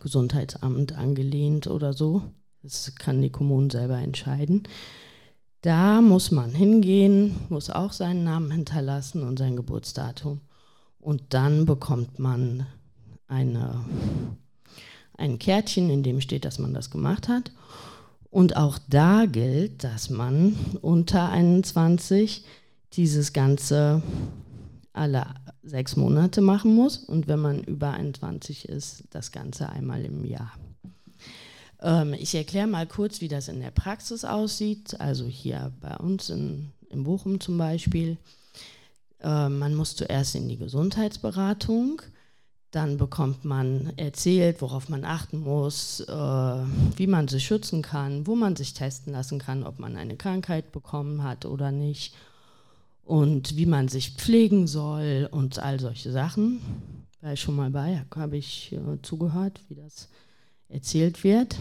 Gesundheitsamt 0.00 0.92
angelehnt 0.92 1.66
oder 1.66 1.92
so. 1.92 2.22
Das 2.62 2.94
kann 2.94 3.20
die 3.20 3.30
Kommune 3.30 3.70
selber 3.70 3.98
entscheiden. 3.98 4.62
Da 5.62 6.00
muss 6.00 6.32
man 6.32 6.50
hingehen, 6.50 7.36
muss 7.48 7.70
auch 7.70 7.92
seinen 7.92 8.24
Namen 8.24 8.50
hinterlassen 8.50 9.22
und 9.22 9.38
sein 9.38 9.54
Geburtsdatum. 9.54 10.40
Und 10.98 11.22
dann 11.30 11.66
bekommt 11.66 12.18
man 12.18 12.66
eine, 13.28 13.84
ein 15.16 15.38
Kärtchen, 15.38 15.88
in 15.88 16.02
dem 16.02 16.20
steht, 16.20 16.44
dass 16.44 16.58
man 16.58 16.74
das 16.74 16.90
gemacht 16.90 17.28
hat. 17.28 17.52
Und 18.28 18.56
auch 18.56 18.78
da 18.88 19.26
gilt, 19.26 19.84
dass 19.84 20.10
man 20.10 20.56
unter 20.80 21.28
21 21.28 22.44
dieses 22.94 23.32
ganze 23.32 24.02
alle 24.92 25.26
sechs 25.62 25.96
Monate 25.96 26.40
machen 26.40 26.74
muss 26.74 26.98
und 26.98 27.28
wenn 27.28 27.38
man 27.38 27.62
über 27.62 27.92
21 27.92 28.68
ist, 28.68 29.04
das 29.10 29.32
Ganze 29.32 29.68
einmal 29.68 30.04
im 30.04 30.24
Jahr. 30.24 30.52
Ähm, 31.82 32.14
ich 32.14 32.34
erkläre 32.34 32.66
mal 32.66 32.86
kurz, 32.86 33.20
wie 33.20 33.28
das 33.28 33.48
in 33.48 33.60
der 33.60 33.72
Praxis 33.72 34.24
aussieht. 34.24 34.98
Also 35.00 35.26
hier 35.26 35.72
bei 35.80 35.96
uns 35.96 36.30
in, 36.30 36.70
in 36.90 37.04
Bochum 37.04 37.40
zum 37.40 37.58
Beispiel. 37.58 38.16
Äh, 39.20 39.48
man 39.48 39.74
muss 39.74 39.96
zuerst 39.96 40.34
in 40.34 40.48
die 40.48 40.56
Gesundheitsberatung. 40.56 42.02
Dann 42.70 42.96
bekommt 42.96 43.44
man 43.44 43.92
erzählt, 43.96 44.62
worauf 44.62 44.88
man 44.88 45.04
achten 45.04 45.40
muss, 45.40 46.00
äh, 46.00 46.12
wie 46.12 47.06
man 47.06 47.28
sich 47.28 47.44
schützen 47.44 47.82
kann, 47.82 48.26
wo 48.26 48.34
man 48.34 48.56
sich 48.56 48.72
testen 48.72 49.12
lassen 49.12 49.38
kann, 49.38 49.64
ob 49.64 49.78
man 49.78 49.96
eine 49.96 50.16
Krankheit 50.16 50.72
bekommen 50.72 51.22
hat 51.22 51.44
oder 51.44 51.70
nicht 51.70 52.14
und 53.04 53.56
wie 53.56 53.66
man 53.66 53.88
sich 53.88 54.12
pflegen 54.12 54.66
soll 54.66 55.28
und 55.30 55.58
all 55.58 55.80
solche 55.80 56.12
Sachen. 56.12 56.60
War 57.20 57.34
ich 57.34 57.40
schon 57.40 57.56
mal 57.56 57.70
bei, 57.70 58.04
habe 58.14 58.38
ich 58.38 58.72
äh, 58.72 59.02
zugehört, 59.02 59.60
wie 59.68 59.74
das 59.74 60.08
erzählt 60.72 61.24
wird. 61.24 61.56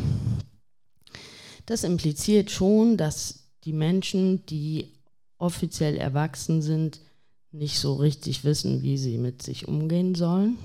Das 1.65 1.83
impliziert 1.83 2.51
schon, 2.51 2.97
dass 2.97 3.49
die 3.63 3.73
Menschen, 3.73 4.45
die 4.47 4.91
offiziell 5.37 5.97
erwachsen 5.97 6.61
sind, 6.61 6.99
nicht 7.51 7.79
so 7.79 7.95
richtig 7.95 8.43
wissen, 8.43 8.81
wie 8.81 8.97
sie 8.97 9.17
mit 9.17 9.41
sich 9.41 9.67
umgehen 9.67 10.15
sollen. 10.15 10.57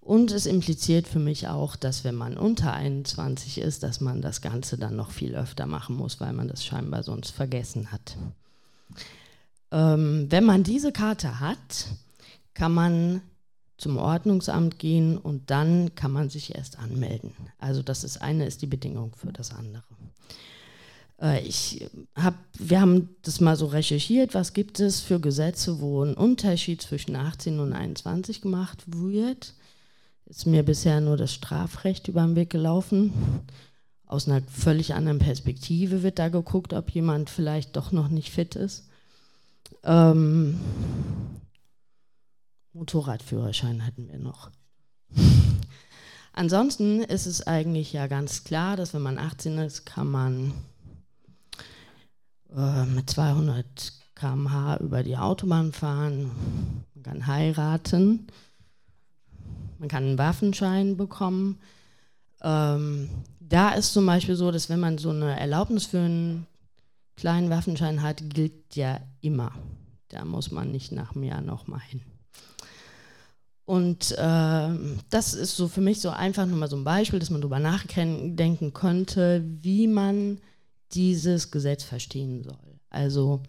Und 0.00 0.30
es 0.30 0.46
impliziert 0.46 1.08
für 1.08 1.18
mich 1.18 1.48
auch, 1.48 1.74
dass 1.74 2.04
wenn 2.04 2.14
man 2.14 2.36
unter 2.36 2.72
21 2.72 3.58
ist, 3.58 3.82
dass 3.82 4.00
man 4.00 4.22
das 4.22 4.40
Ganze 4.40 4.78
dann 4.78 4.94
noch 4.94 5.10
viel 5.10 5.34
öfter 5.34 5.66
machen 5.66 5.96
muss, 5.96 6.20
weil 6.20 6.32
man 6.32 6.46
das 6.46 6.64
scheinbar 6.64 7.02
sonst 7.02 7.30
vergessen 7.30 7.90
hat. 7.90 8.16
Ähm, 9.72 10.26
wenn 10.30 10.44
man 10.44 10.62
diese 10.62 10.92
Karte 10.92 11.40
hat, 11.40 11.88
kann 12.54 12.72
man 12.72 13.20
zum 13.78 13.98
Ordnungsamt 13.98 14.78
gehen 14.78 15.18
und 15.18 15.50
dann 15.50 15.94
kann 15.94 16.10
man 16.10 16.30
sich 16.30 16.54
erst 16.54 16.78
anmelden. 16.78 17.32
Also 17.58 17.82
das 17.82 18.04
ist 18.04 18.22
eine 18.22 18.46
ist 18.46 18.62
die 18.62 18.66
Bedingung 18.66 19.14
für 19.14 19.32
das 19.32 19.52
andere. 19.52 19.84
Äh, 21.20 21.40
ich 21.46 21.88
hab, 22.14 22.34
wir 22.58 22.80
haben 22.80 23.10
das 23.22 23.40
mal 23.40 23.56
so 23.56 23.66
recherchiert, 23.66 24.34
was 24.34 24.52
gibt 24.52 24.80
es 24.80 25.00
für 25.00 25.20
Gesetze, 25.20 25.80
wo 25.80 26.02
ein 26.02 26.14
Unterschied 26.14 26.80
zwischen 26.82 27.16
18 27.16 27.60
und 27.60 27.72
21 27.72 28.40
gemacht 28.40 28.82
wird. 28.86 29.54
Ist 30.26 30.46
mir 30.46 30.62
bisher 30.62 31.00
nur 31.00 31.16
das 31.16 31.32
Strafrecht 31.32 32.08
über 32.08 32.22
den 32.22 32.34
Weg 32.34 32.50
gelaufen. 32.50 33.12
Aus 34.06 34.28
einer 34.28 34.42
völlig 34.42 34.94
anderen 34.94 35.18
Perspektive 35.18 36.02
wird 36.02 36.18
da 36.18 36.28
geguckt, 36.28 36.72
ob 36.72 36.90
jemand 36.90 37.30
vielleicht 37.30 37.76
doch 37.76 37.92
noch 37.92 38.08
nicht 38.08 38.30
fit 38.30 38.56
ist. 38.56 38.88
Ähm, 39.82 40.58
Motorradführerschein 42.76 43.86
hatten 43.86 44.08
wir 44.08 44.18
noch. 44.18 44.50
Ansonsten 46.32 47.00
ist 47.00 47.26
es 47.26 47.46
eigentlich 47.46 47.92
ja 47.92 48.06
ganz 48.06 48.44
klar, 48.44 48.76
dass 48.76 48.92
wenn 48.92 49.02
man 49.02 49.18
18 49.18 49.58
ist, 49.58 49.86
kann 49.86 50.10
man 50.10 50.52
äh, 52.54 52.84
mit 52.84 53.08
200 53.08 53.64
km/h 54.14 54.76
über 54.78 55.02
die 55.02 55.16
Autobahn 55.16 55.72
fahren, 55.72 56.30
man 56.94 57.02
kann 57.02 57.26
heiraten, 57.26 58.26
man 59.78 59.88
kann 59.88 60.04
einen 60.04 60.18
Waffenschein 60.18 60.96
bekommen. 60.96 61.58
Ähm, 62.42 63.08
da 63.40 63.70
ist 63.70 63.92
zum 63.92 64.04
Beispiel 64.04 64.36
so, 64.36 64.50
dass 64.50 64.68
wenn 64.68 64.80
man 64.80 64.98
so 64.98 65.10
eine 65.10 65.38
Erlaubnis 65.38 65.86
für 65.86 66.00
einen 66.00 66.46
kleinen 67.16 67.48
Waffenschein 67.48 68.02
hat, 68.02 68.22
gilt 68.30 68.76
ja 68.76 69.00
immer. 69.22 69.52
Da 70.08 70.24
muss 70.24 70.50
man 70.50 70.70
nicht 70.70 70.92
nach 70.92 71.14
einem 71.14 71.24
Jahr 71.24 71.40
nochmal 71.40 71.80
hin. 71.80 72.02
Und 73.66 74.12
äh, 74.12 74.68
das 75.10 75.34
ist 75.34 75.56
so 75.56 75.66
für 75.66 75.80
mich 75.80 76.00
so 76.00 76.10
einfach 76.10 76.46
nur 76.46 76.56
mal 76.56 76.70
so 76.70 76.76
ein 76.76 76.84
Beispiel, 76.84 77.18
dass 77.18 77.30
man 77.30 77.40
darüber 77.40 77.58
nachdenken 77.58 78.72
könnte, 78.72 79.44
wie 79.60 79.88
man 79.88 80.38
dieses 80.92 81.50
Gesetz 81.50 81.82
verstehen 81.82 82.44
soll. 82.44 82.78
Also 82.90 83.42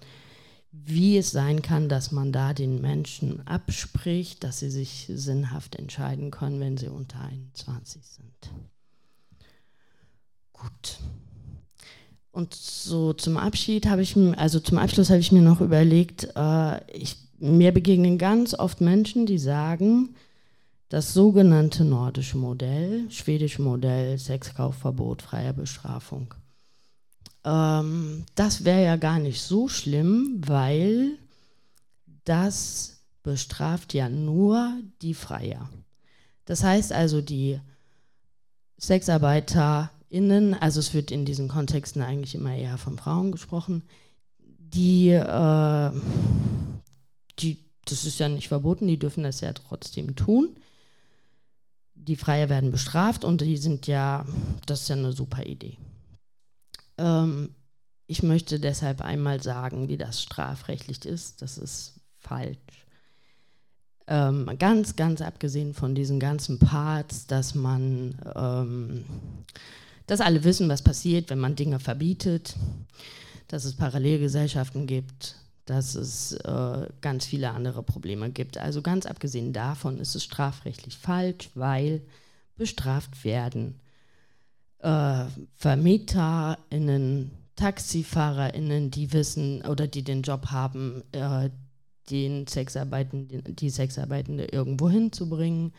wie 0.71 1.17
es 1.17 1.31
sein 1.31 1.61
kann, 1.61 1.87
dass 1.87 2.11
man 2.11 2.31
da 2.31 2.53
den 2.53 2.81
Menschen 2.81 3.45
abspricht, 3.47 4.43
dass 4.43 4.59
sie 4.59 4.71
sich 4.71 5.09
sinnhaft 5.13 5.75
entscheiden 5.75 6.31
können, 6.31 6.59
wenn 6.59 6.77
sie 6.77 6.87
unter 6.87 7.21
21 7.21 8.03
sind. 8.03 8.51
Gut. 10.51 10.97
Und 12.31 12.53
so 12.53 13.13
zum 13.13 13.37
Abschied 13.37 13.87
habe 13.87 14.01
ich 14.01 14.15
mir, 14.15 14.37
also 14.37 14.59
zum 14.59 14.77
Abschluss 14.77 15.09
habe 15.09 15.19
ich 15.19 15.31
mir 15.31 15.41
noch 15.41 15.61
überlegt, 15.61 16.29
äh, 16.35 16.91
ich, 16.91 17.17
mir 17.39 17.71
begegnen 17.71 18.17
ganz 18.17 18.53
oft 18.53 18.81
Menschen, 18.81 19.25
die 19.25 19.37
sagen, 19.37 20.15
das 20.89 21.13
sogenannte 21.13 21.83
nordische 21.83 22.37
Modell, 22.37 23.09
schwedische 23.09 23.61
Modell, 23.61 24.17
Sexkaufverbot, 24.17 25.21
freie 25.21 25.53
Bestrafung, 25.53 26.33
ähm, 27.47 28.25
das 28.35 28.65
wäre 28.65 28.83
ja 28.83 28.97
gar 28.97 29.19
nicht 29.19 29.41
so 29.41 29.69
schlimm, 29.69 30.41
weil 30.45 31.17
das 32.25 33.01
bestraft 33.23 33.93
ja 33.93 34.09
nur 34.09 34.73
die 35.01 35.13
Freier. 35.13 35.69
Das 36.43 36.63
heißt 36.63 36.91
also, 36.91 37.21
die 37.21 37.59
SexarbeiterInnen, 38.77 40.53
also 40.53 40.79
es 40.81 40.93
wird 40.93 41.09
in 41.09 41.23
diesen 41.23 41.47
Kontexten 41.47 42.01
eigentlich 42.01 42.35
immer 42.35 42.53
eher 42.53 42.77
von 42.77 42.97
Frauen 42.97 43.31
gesprochen, 43.31 43.83
die, 44.39 45.09
äh, 45.09 45.91
die, 47.39 47.65
das 47.85 48.05
ist 48.05 48.19
ja 48.19 48.29
nicht 48.29 48.47
verboten, 48.47 48.87
die 48.87 48.99
dürfen 48.99 49.23
das 49.23 49.41
ja 49.41 49.53
trotzdem 49.53 50.15
tun. 50.15 50.55
Die 51.95 52.15
Freier 52.15 52.49
werden 52.49 52.71
bestraft 52.71 53.25
und 53.25 53.41
die 53.41 53.57
sind 53.57 53.87
ja, 53.87 54.25
das 54.65 54.81
ist 54.81 54.89
ja 54.89 54.95
eine 54.95 55.13
super 55.13 55.45
Idee. 55.45 55.77
Ähm, 56.97 57.55
ich 58.07 58.23
möchte 58.23 58.59
deshalb 58.59 59.01
einmal 59.01 59.41
sagen, 59.43 59.89
wie 59.89 59.97
das 59.97 60.21
strafrechtlich 60.21 61.05
ist. 61.05 61.41
Das 61.41 61.57
ist 61.57 61.99
falsch. 62.17 62.57
Ähm, 64.07 64.49
ganz, 64.57 64.95
ganz 64.95 65.21
abgesehen 65.21 65.73
von 65.73 65.93
diesen 65.93 66.19
ganzen 66.19 66.59
Parts, 66.59 67.27
dass 67.27 67.55
man, 67.55 68.17
ähm, 68.35 69.03
dass 70.05 70.21
alle 70.21 70.45
wissen, 70.45 70.69
was 70.69 70.81
passiert, 70.81 71.29
wenn 71.29 71.39
man 71.39 71.57
Dinge 71.57 71.79
verbietet, 71.79 72.55
dass 73.49 73.65
es 73.65 73.75
Parallelgesellschaften 73.75 74.87
gibt, 74.87 75.35
dass 75.67 75.95
es 75.95 76.33
äh, 76.33 76.87
ganz 77.01 77.25
viele 77.25 77.51
andere 77.51 77.83
Probleme 77.83 78.31
gibt. 78.31 78.57
Also 78.57 78.81
ganz 78.81 79.05
abgesehen 79.05 79.53
davon 79.53 79.99
ist 79.99 80.15
es 80.15 80.23
strafrechtlich 80.23 80.97
falsch, 80.97 81.49
weil 81.53 82.01
bestraft 82.55 83.23
werden 83.23 83.79
äh, 84.79 85.25
VermieterInnen, 85.55 87.31
TaxifahrerInnen, 87.55 88.91
die 88.91 89.11
wissen 89.13 89.61
oder 89.65 89.87
die 89.87 90.03
den 90.03 90.21
Job 90.21 90.47
haben, 90.47 91.03
äh, 91.11 91.49
den 92.09 92.47
Sexarbeitenden, 92.47 93.55
die 93.55 93.69
Sexarbeitende 93.69 94.45
irgendwo 94.45 94.89
hinzubringen. 94.89 95.73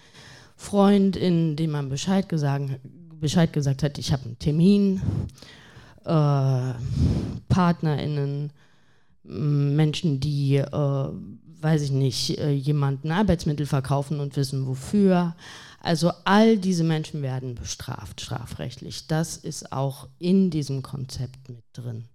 FreundInnen, 0.57 1.57
denen 1.57 1.73
man 1.73 1.89
Bescheid 1.89 2.29
gesagt, 2.29 2.81
Bescheid 3.21 3.53
gesagt 3.53 3.83
hat, 3.83 3.99
ich 3.99 4.13
habe 4.13 4.25
einen 4.25 4.39
Termin. 4.39 5.01
Äh, 6.05 6.75
PartnerInnen, 7.49 8.53
Menschen, 9.29 10.21
die, 10.21 10.57
äh, 10.57 11.09
weiß 11.61 11.83
ich 11.83 11.91
nicht, 11.91 12.39
äh, 12.39 12.53
jemanden 12.53 13.11
Arbeitsmittel 13.11 13.67
verkaufen 13.67 14.21
und 14.21 14.37
wissen 14.37 14.67
wofür. 14.67 15.35
Also 15.81 16.13
all 16.25 16.59
diese 16.59 16.85
Menschen 16.85 17.23
werden 17.23 17.55
bestraft, 17.55 18.21
strafrechtlich. 18.21 19.07
Das 19.07 19.37
ist 19.37 19.73
auch 19.73 20.09
in 20.19 20.51
diesem 20.51 20.83
Konzept 20.83 21.49
mit 21.49 21.65
drin. 21.73 22.09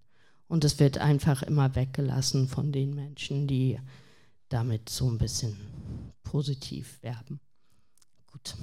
Und 0.47 0.65
es 0.65 0.79
wird 0.79 0.97
einfach 0.97 1.43
immer 1.43 1.75
weggelassen 1.75 2.47
von 2.47 2.71
den 2.71 2.93
Menschen, 2.93 3.47
die 3.47 3.79
damit 4.49 4.89
so 4.89 5.09
ein 5.09 5.17
bisschen 5.17 5.57
positiv 6.23 7.01
werben. 7.01 7.39
Gut. 8.31 8.55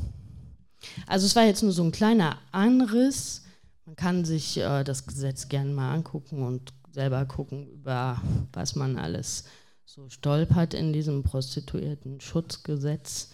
Also 1.07 1.27
es 1.27 1.37
war 1.37 1.45
jetzt 1.45 1.63
nur 1.63 1.73
so 1.73 1.83
ein 1.83 1.93
kleiner 1.93 2.39
Anriss. 2.53 3.43
Man 3.87 3.97
kann 3.97 4.25
sich 4.25 4.57
äh, 4.59 4.85
das 4.85 5.07
Gesetz 5.07 5.49
gerne 5.49 5.73
mal 5.73 5.95
angucken 5.95 6.43
und 6.43 6.73
selber 6.93 7.25
gucken, 7.27 7.69
über 7.69 8.21
was 8.53 8.75
man 8.77 8.99
alles 8.99 9.45
so 9.85 10.09
stolpert 10.09 10.75
in 10.75 10.93
diesem 10.93 11.23
Prostituierten-Schutzgesetz 11.23 13.31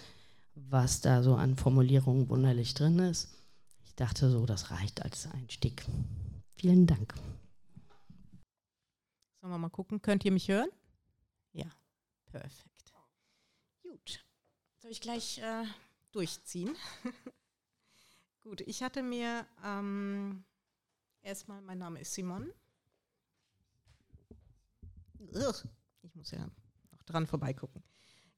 was 0.56 1.02
da 1.02 1.22
so 1.22 1.34
an 1.34 1.56
Formulierungen 1.56 2.28
wunderlich 2.28 2.74
drin 2.74 2.98
ist. 2.98 3.28
Ich 3.84 3.94
dachte 3.94 4.30
so, 4.30 4.46
das 4.46 4.70
reicht 4.70 5.02
als 5.02 5.30
Einstieg. 5.32 5.84
Vielen 6.54 6.86
Dank. 6.86 7.14
Sollen 9.40 9.52
wir 9.52 9.58
mal 9.58 9.68
gucken? 9.68 10.00
Könnt 10.00 10.24
ihr 10.24 10.32
mich 10.32 10.48
hören? 10.48 10.70
Ja, 11.52 11.66
perfekt. 12.26 12.92
Gut. 13.82 14.24
Soll 14.78 14.90
ich 14.90 15.00
gleich 15.00 15.38
äh, 15.38 15.64
durchziehen? 16.12 16.74
Gut, 18.40 18.62
ich 18.62 18.82
hatte 18.82 19.02
mir 19.02 19.46
ähm, 19.64 20.44
erstmal, 21.20 21.60
mein 21.62 21.78
Name 21.78 22.00
ist 22.00 22.14
Simon. 22.14 22.50
Ich 26.02 26.14
muss 26.14 26.30
ja 26.30 26.46
noch 26.90 27.02
dran 27.04 27.26
vorbeigucken. 27.26 27.82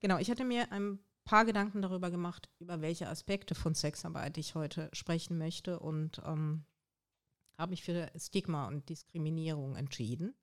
genau, 0.01 0.18
ich 0.18 0.31
hatte 0.31 0.44
mir 0.44 0.72
ein 0.72 0.98
paar 1.24 1.44
Gedanken 1.44 1.83
darüber 1.83 2.11
gemacht, 2.11 2.48
über 2.59 2.81
welche 2.81 3.09
Aspekte 3.09 3.55
von 3.55 3.74
Sexarbeit 3.74 4.38
ich 4.38 4.55
heute 4.55 4.88
sprechen 4.92 5.37
möchte 5.37 5.79
und 5.79 6.22
ähm, 6.24 6.64
habe 7.59 7.70
mich 7.70 7.83
für 7.83 8.11
Stigma 8.16 8.66
und 8.68 8.88
Diskriminierung 8.88 9.77
entschieden, 9.77 10.35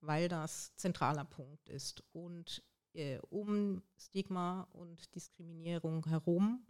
weil 0.00 0.28
das 0.28 0.74
zentraler 0.76 1.24
Punkt 1.24 1.68
ist. 1.68 2.04
Und 2.12 2.62
äh, 2.92 3.18
um 3.30 3.82
Stigma 3.96 4.68
und 4.72 5.14
Diskriminierung 5.14 6.04
herum 6.06 6.66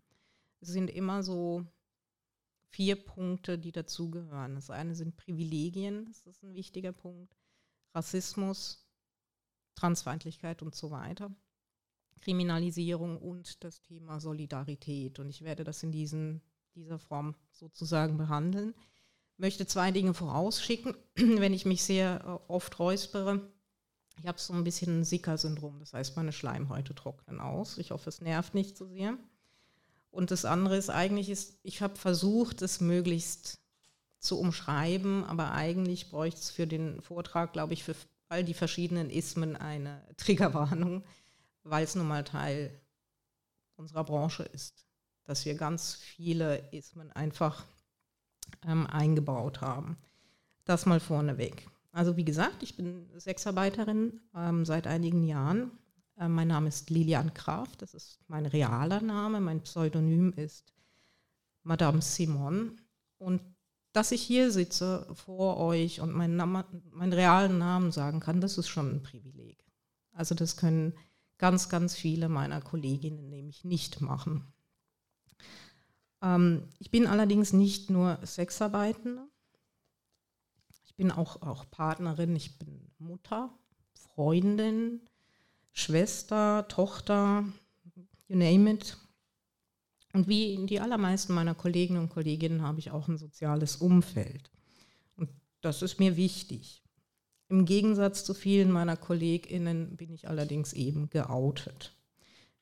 sind 0.61 0.91
immer 0.91 1.23
so 1.23 1.67
vier 2.71 2.97
Punkte, 2.97 3.59
die 3.59 3.73
dazugehören. 3.73 4.55
Das 4.55 4.71
eine 4.71 4.95
sind 4.95 5.17
Privilegien, 5.17 6.07
das 6.07 6.27
ist 6.27 6.43
ein 6.43 6.55
wichtiger 6.55 6.93
Punkt, 6.93 7.37
Rassismus, 7.95 8.88
Transfeindlichkeit 9.79 10.63
und 10.63 10.75
so 10.75 10.91
weiter. 10.91 11.31
Kriminalisierung 12.21 13.17
und 13.19 13.63
das 13.63 13.81
Thema 13.81 14.21
Solidarität. 14.21 15.19
Und 15.19 15.31
ich 15.31 15.43
werde 15.43 15.65
das 15.65 15.83
in 15.83 15.93
diesen, 15.93 16.43
dieser 16.75 16.99
Form 16.99 17.35
sozusagen 17.53 18.19
behandeln. 18.19 18.75
Möchte 19.37 19.67
zwei 19.67 19.93
Dinge 19.93 20.15
vorausschicken, 20.15 20.97
wenn 21.15 21.53
ich 21.53 21.65
mich 21.65 21.85
sehr 21.85 22.21
äh, 22.25 22.53
oft 22.53 22.79
räuspere. 22.79 23.49
Ich 24.21 24.27
habe 24.27 24.39
so 24.39 24.53
ein 24.53 24.65
bisschen 24.65 25.01
ein 25.01 25.05
Sicker-Syndrom, 25.05 25.79
das 25.79 25.95
heißt, 25.95 26.17
meine 26.17 26.33
Schleimhäute 26.33 26.93
trocknen 26.93 27.41
aus. 27.41 27.79
Ich 27.79 27.93
hoffe, 27.93 28.09
es 28.09 28.21
nervt 28.21 28.53
nicht 28.53 28.77
so 28.77 28.87
sehr. 28.89 29.17
Und 30.11 30.33
das 30.33 30.45
andere 30.45 30.77
ist 30.77 30.91
eigentlich, 30.91 31.31
ist, 31.31 31.61
ich 31.63 31.83
habe 31.83 31.95
versucht, 31.95 32.63
es 32.63 32.81
möglichst 32.81 33.61
zu 34.19 34.41
umschreiben, 34.41 35.23
aber 35.23 35.53
eigentlich 35.53 36.11
bräuchte 36.11 36.41
es 36.41 36.51
für 36.51 36.67
den 36.67 37.01
Vortrag, 37.01 37.53
glaube 37.53 37.75
ich, 37.75 37.85
für 37.85 37.95
all 38.29 38.45
die 38.45 38.55
verschiedenen 38.55 39.11
Ismen 39.11 39.57
eine 39.57 40.03
Triggerwarnung 40.17 41.05
weil 41.71 41.85
es 41.85 41.95
nun 41.95 42.09
mal 42.09 42.25
Teil 42.25 42.71
unserer 43.77 44.05
Branche 44.05 44.43
ist, 44.43 44.87
dass 45.25 45.45
wir 45.45 45.55
ganz 45.55 45.95
viele 45.95 46.71
Ismen 46.73 47.13
einfach 47.13 47.65
ähm, 48.67 48.87
eingebaut 48.87 49.61
haben. 49.61 49.97
Das 50.65 50.87
mal 50.87 51.01
vorneweg. 51.01 51.67
Also 51.93 52.17
wie 52.17 52.25
gesagt, 52.25 52.63
ich 52.63 52.77
bin 52.77 53.09
Sexarbeiterin 53.17 54.21
ähm, 54.35 54.65
seit 54.65 54.87
einigen 54.87 55.25
Jahren. 55.25 55.71
Ähm, 56.19 56.33
mein 56.33 56.49
Name 56.49 56.69
ist 56.69 56.91
Lilian 56.91 57.33
Graf, 57.35 57.77
das 57.77 57.95
ist 57.95 58.19
mein 58.29 58.47
realer 58.47 59.01
Name. 59.01 59.41
Mein 59.41 59.63
Pseudonym 59.63 60.33
ist 60.33 60.73
Madame 61.63 62.03
Simon. 62.03 62.81
Und 63.19 63.41
dass 63.99 64.13
ich 64.13 64.23
hier 64.23 64.53
sitze 64.53 65.09
vor 65.13 65.57
euch 65.57 66.01
und 66.01 66.13
meinen, 66.13 66.37
meinen 66.37 67.13
realen 67.13 67.59
Namen 67.59 67.91
sagen 67.91 68.21
kann, 68.21 68.41
das 68.41 68.57
ist 68.57 68.69
schon 68.69 68.95
ein 68.95 69.03
Privileg. 69.03 69.65
Also 70.13 70.37
das 70.37 70.57
können 70.57 70.95
ganz, 71.37 71.69
ganz 71.69 71.97
viele 71.97 72.29
meiner 72.29 72.61
Kolleginnen 72.61 73.29
nämlich 73.29 73.65
nicht 73.65 74.01
machen. 74.01 74.53
Ähm, 76.23 76.69
ich 76.79 76.93
bin 76.93 77.09
allerdings 77.09 77.53
nicht 77.53 77.91
nur 77.91 78.21
Sexarbeitende, 78.25 79.27
ich 80.85 80.95
bin 80.95 81.11
auch, 81.11 81.43
auch 81.43 81.69
Partnerin, 81.69 82.37
ich 82.37 82.57
bin 82.57 82.93
Mutter, 82.99 83.53
Freundin, 83.95 85.01
Schwester, 85.73 86.69
Tochter, 86.69 87.45
you 88.29 88.37
name 88.37 88.71
it. 88.71 88.97
Und 90.19 90.27
wie 90.27 90.67
die 90.67 90.81
allermeisten 90.81 91.33
meiner 91.33 91.55
Kolleginnen 91.55 92.01
und 92.01 92.09
Kolleginnen 92.09 92.63
habe 92.63 92.81
ich 92.81 92.91
auch 92.91 93.07
ein 93.07 93.19
soziales 93.19 93.77
Umfeld. 93.77 94.51
Und 95.15 95.31
das 95.61 95.81
ist 95.81 96.01
mir 96.01 96.17
wichtig. 96.17 96.83
Im 97.49 97.65
Gegensatz 97.65 98.25
zu 98.25 98.35
vielen 98.35 98.73
meiner 98.73 98.97
KollegInnen 98.97 99.97
bin 99.97 100.13
ich 100.13 100.29
allerdings 100.29 100.73
eben 100.73 101.09
geoutet. 101.09 101.95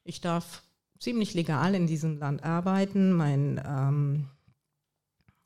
Ich 0.05 0.21
darf 0.21 0.65
ziemlich 0.99 1.33
legal 1.33 1.75
in 1.75 1.87
diesem 1.87 2.19
Land 2.19 2.45
arbeiten. 2.45 3.15
Mein, 3.15 3.59
ähm, 3.67 4.29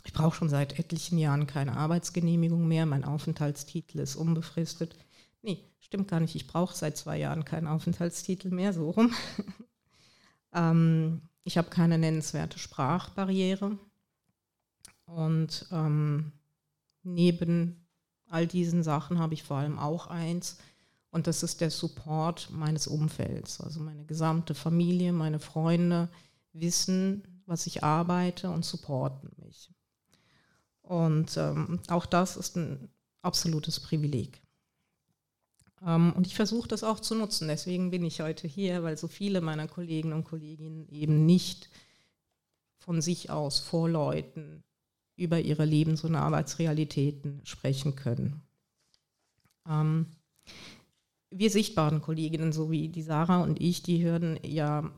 ich 0.05 0.12
brauche 0.12 0.35
schon 0.35 0.49
seit 0.49 0.81
etlichen 0.81 1.16
Jahren 1.16 1.46
keine 1.46 1.77
Arbeitsgenehmigung 1.77 2.66
mehr. 2.66 2.87
Mein 2.87 3.05
Aufenthaltstitel 3.05 4.01
ist 4.01 4.16
unbefristet. 4.16 4.96
Nee, 5.42 5.62
stimmt 5.79 6.09
gar 6.09 6.18
nicht. 6.18 6.35
Ich 6.35 6.49
brauche 6.49 6.77
seit 6.77 6.96
zwei 6.96 7.18
Jahren 7.18 7.44
keinen 7.44 7.68
Aufenthaltstitel 7.68 8.51
mehr, 8.51 8.73
so 8.73 8.90
rum. 8.90 9.14
ähm, 10.53 11.23
ich 11.44 11.59
habe 11.59 11.70
keine 11.70 11.98
nennenswerte 11.98 12.59
Sprachbarriere. 12.59 13.79
Und 15.07 15.66
ähm, 15.72 16.33
neben 17.03 17.87
all 18.26 18.46
diesen 18.46 18.83
Sachen 18.83 19.18
habe 19.18 19.35
ich 19.35 19.42
vor 19.42 19.57
allem 19.57 19.79
auch 19.79 20.07
eins. 20.07 20.59
Und 21.11 21.26
das 21.26 21.42
ist 21.42 21.61
der 21.61 21.70
Support 21.70 22.50
meines 22.50 22.87
Umfelds. 22.87 23.61
Also 23.61 23.81
meine 23.81 24.05
gesamte 24.05 24.55
Familie, 24.55 25.12
meine 25.12 25.40
Freunde 25.40 26.09
wissen, 26.53 27.42
was 27.46 27.66
ich 27.66 27.83
arbeite 27.83 28.50
und 28.50 28.64
supporten 28.64 29.31
mich. 29.38 29.72
Und 30.83 31.37
ähm, 31.37 31.81
auch 31.88 32.07
das 32.07 32.37
ist 32.37 32.57
ein 32.57 32.88
absolutes 33.22 33.81
Privileg. 33.81 34.40
Ähm, 35.84 36.12
und 36.14 36.26
ich 36.26 36.34
versuche 36.34 36.68
das 36.68 36.84
auch 36.84 37.00
zu 37.00 37.14
nutzen. 37.14 37.48
Deswegen 37.48 37.90
bin 37.90 38.04
ich 38.04 38.20
heute 38.20 38.46
hier, 38.46 38.82
weil 38.82 38.96
so 38.96 39.08
viele 39.08 39.40
meiner 39.40 39.68
Kollegen 39.68 40.12
und 40.12 40.24
Kolleginnen 40.24 40.88
eben 40.88 41.26
nicht 41.26 41.70
von 42.78 43.02
sich 43.02 43.30
aus 43.30 43.60
vorläuten, 43.60 44.62
über 45.16 45.38
ihre 45.38 45.66
Lebens- 45.66 46.04
und 46.04 46.14
Arbeitsrealitäten 46.14 47.42
sprechen 47.44 47.94
können. 47.94 48.42
Ähm, 49.68 50.06
wir 51.30 51.50
sichtbaren 51.50 52.00
Kolleginnen, 52.00 52.52
so 52.52 52.70
wie 52.70 52.88
die 52.88 53.02
Sarah 53.02 53.42
und 53.42 53.60
ich, 53.60 53.82
die 53.82 54.02
hören 54.02 54.38
ja, 54.42 54.90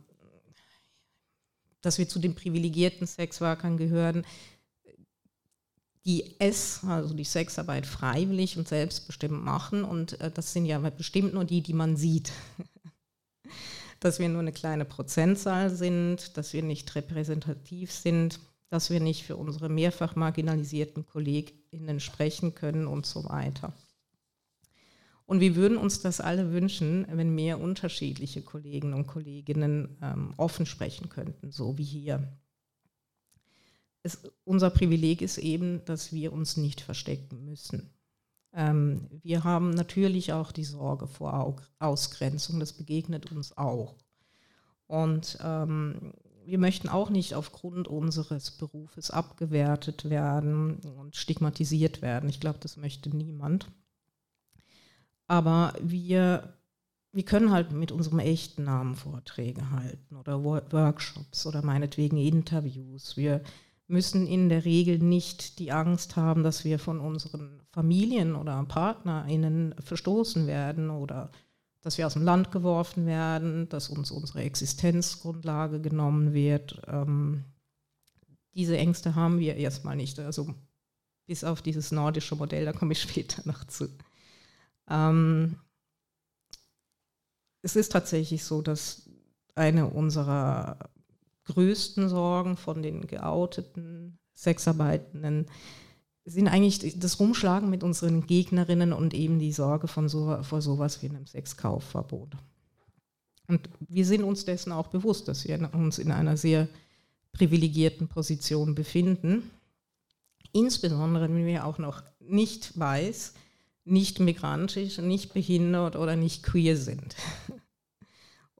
dass 1.80 1.98
wir 1.98 2.08
zu 2.08 2.20
den 2.20 2.34
privilegierten 2.34 3.06
Sexworkern 3.06 3.76
gehören, 3.76 4.24
die 6.04 6.34
es, 6.38 6.82
also 6.84 7.14
die 7.14 7.24
Sexarbeit, 7.24 7.86
freiwillig 7.86 8.58
und 8.58 8.68
selbstbestimmt 8.68 9.42
machen. 9.42 9.84
Und 9.84 10.20
äh, 10.20 10.30
das 10.30 10.52
sind 10.52 10.66
ja 10.66 10.78
bestimmt 10.78 11.34
nur 11.34 11.44
die, 11.44 11.60
die 11.60 11.74
man 11.74 11.96
sieht. 11.96 12.32
dass 14.00 14.18
wir 14.18 14.28
nur 14.28 14.40
eine 14.40 14.52
kleine 14.52 14.84
Prozentzahl 14.84 15.70
sind, 15.70 16.36
dass 16.36 16.52
wir 16.52 16.62
nicht 16.62 16.92
repräsentativ 16.96 17.92
sind, 17.92 18.40
dass 18.68 18.90
wir 18.90 18.98
nicht 19.00 19.22
für 19.22 19.36
unsere 19.36 19.68
mehrfach 19.68 20.16
marginalisierten 20.16 21.06
KollegInnen 21.06 22.00
sprechen 22.00 22.54
können 22.54 22.88
und 22.88 23.06
so 23.06 23.24
weiter. 23.24 23.72
Und 25.24 25.40
wir 25.40 25.54
würden 25.54 25.76
uns 25.78 26.00
das 26.00 26.20
alle 26.20 26.52
wünschen, 26.52 27.06
wenn 27.10 27.34
mehr 27.34 27.60
unterschiedliche 27.60 28.42
Kollegen 28.42 28.92
und 28.92 29.06
Kolleginnen 29.06 29.96
ähm, 30.02 30.34
offen 30.36 30.66
sprechen 30.66 31.08
könnten, 31.08 31.52
so 31.52 31.78
wie 31.78 31.84
hier. 31.84 32.36
Es, 34.02 34.18
unser 34.44 34.70
Privileg 34.70 35.22
ist 35.22 35.38
eben, 35.38 35.84
dass 35.84 36.12
wir 36.12 36.32
uns 36.32 36.56
nicht 36.56 36.80
verstecken 36.80 37.44
müssen. 37.44 37.90
Ähm, 38.52 39.08
wir 39.22 39.44
haben 39.44 39.70
natürlich 39.70 40.32
auch 40.32 40.52
die 40.52 40.64
Sorge 40.64 41.06
vor 41.06 41.56
Ausgrenzung, 41.78 42.60
das 42.60 42.72
begegnet 42.72 43.32
uns 43.32 43.56
auch. 43.56 43.94
Und 44.86 45.38
ähm, 45.42 46.12
wir 46.44 46.58
möchten 46.58 46.88
auch 46.88 47.08
nicht 47.08 47.34
aufgrund 47.34 47.88
unseres 47.88 48.50
Berufes 48.50 49.10
abgewertet 49.10 50.10
werden 50.10 50.80
und 50.98 51.16
stigmatisiert 51.16 52.02
werden. 52.02 52.28
Ich 52.28 52.40
glaube, 52.40 52.58
das 52.60 52.76
möchte 52.76 53.14
niemand. 53.16 53.68
Aber 55.28 55.72
wir, 55.80 56.52
wir 57.12 57.24
können 57.24 57.52
halt 57.52 57.72
mit 57.72 57.92
unserem 57.92 58.18
echten 58.18 58.64
Namen 58.64 58.96
Vorträge 58.96 59.70
halten 59.70 60.16
oder 60.16 60.44
Workshops 60.44 61.46
oder 61.46 61.62
meinetwegen 61.62 62.18
Interviews. 62.18 63.16
Wir 63.16 63.42
müssen 63.92 64.26
in 64.26 64.48
der 64.48 64.64
Regel 64.64 64.98
nicht 64.98 65.58
die 65.58 65.70
Angst 65.70 66.16
haben, 66.16 66.42
dass 66.42 66.64
wir 66.64 66.78
von 66.78 66.98
unseren 66.98 67.60
Familien 67.70 68.34
oder 68.34 68.64
PartnerInnen 68.64 69.74
verstoßen 69.78 70.46
werden 70.46 70.90
oder 70.90 71.30
dass 71.82 71.98
wir 71.98 72.06
aus 72.06 72.14
dem 72.14 72.22
Land 72.22 72.50
geworfen 72.52 73.06
werden, 73.06 73.68
dass 73.68 73.88
uns 73.88 74.10
unsere 74.10 74.42
Existenzgrundlage 74.42 75.80
genommen 75.80 76.32
wird. 76.32 76.80
Ähm, 76.86 77.44
diese 78.54 78.76
Ängste 78.78 79.14
haben 79.14 79.38
wir 79.38 79.56
erstmal 79.56 79.96
nicht. 79.96 80.18
Also 80.18 80.54
bis 81.26 81.44
auf 81.44 81.62
dieses 81.62 81.92
nordische 81.92 82.36
Modell, 82.36 82.64
da 82.64 82.72
komme 82.72 82.92
ich 82.92 83.02
später 83.02 83.42
noch 83.46 83.64
zu. 83.64 83.88
Ähm, 84.88 85.56
es 87.62 87.76
ist 87.76 87.92
tatsächlich 87.92 88.44
so, 88.44 88.62
dass 88.62 89.08
eine 89.54 89.86
unserer 89.86 90.78
größten 91.44 92.08
Sorgen 92.08 92.56
von 92.56 92.82
den 92.82 93.06
geouteten 93.06 94.18
Sexarbeitenden 94.34 95.46
sind 96.24 96.48
eigentlich 96.48 96.98
das 96.98 97.18
Rumschlagen 97.18 97.68
mit 97.68 97.82
unseren 97.82 98.26
Gegnerinnen 98.26 98.92
und 98.92 99.12
eben 99.12 99.38
die 99.38 99.52
Sorge 99.52 99.88
von 99.88 100.08
so, 100.08 100.38
vor 100.42 100.62
sowas 100.62 101.02
wie 101.02 101.08
einem 101.08 101.26
Sexkaufverbot. 101.26 102.36
Und 103.48 103.68
wir 103.80 104.06
sind 104.06 104.22
uns 104.22 104.44
dessen 104.44 104.72
auch 104.72 104.86
bewusst, 104.86 105.28
dass 105.28 105.46
wir 105.46 105.70
uns 105.74 105.98
in 105.98 106.12
einer 106.12 106.36
sehr 106.36 106.68
privilegierten 107.32 108.08
Position 108.08 108.74
befinden. 108.74 109.50
Insbesondere, 110.52 111.24
wenn 111.24 111.46
wir 111.46 111.66
auch 111.66 111.78
noch 111.78 112.02
nicht 112.20 112.78
weiß, 112.78 113.34
nicht 113.84 114.20
migrantisch, 114.20 114.98
nicht 114.98 115.34
behindert 115.34 115.96
oder 115.96 116.14
nicht 116.14 116.42
queer 116.42 116.76
sind. 116.76 117.16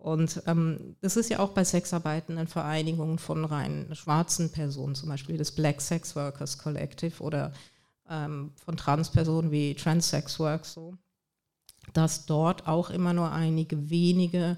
Und 0.02 0.42
ähm, 0.46 0.96
das 1.00 1.16
ist 1.16 1.28
ja 1.28 1.38
auch 1.38 1.50
bei 1.50 1.62
Sexarbeitenden 1.62 2.48
Vereinigungen 2.48 3.20
von 3.20 3.44
rein 3.44 3.86
schwarzen 3.92 4.50
Personen, 4.50 4.96
zum 4.96 5.08
Beispiel 5.08 5.36
das 5.36 5.52
Black 5.52 5.80
Sex 5.80 6.16
Workers 6.16 6.58
Collective 6.58 7.22
oder 7.22 7.52
ähm, 8.10 8.50
von 8.56 8.76
Transpersonen 8.76 9.52
wie 9.52 9.76
Trans 9.76 10.08
Sex 10.08 10.40
Work 10.40 10.66
so, 10.66 10.96
dass 11.92 12.26
dort 12.26 12.66
auch 12.66 12.90
immer 12.90 13.12
nur 13.12 13.30
einige 13.30 13.90
wenige 13.90 14.56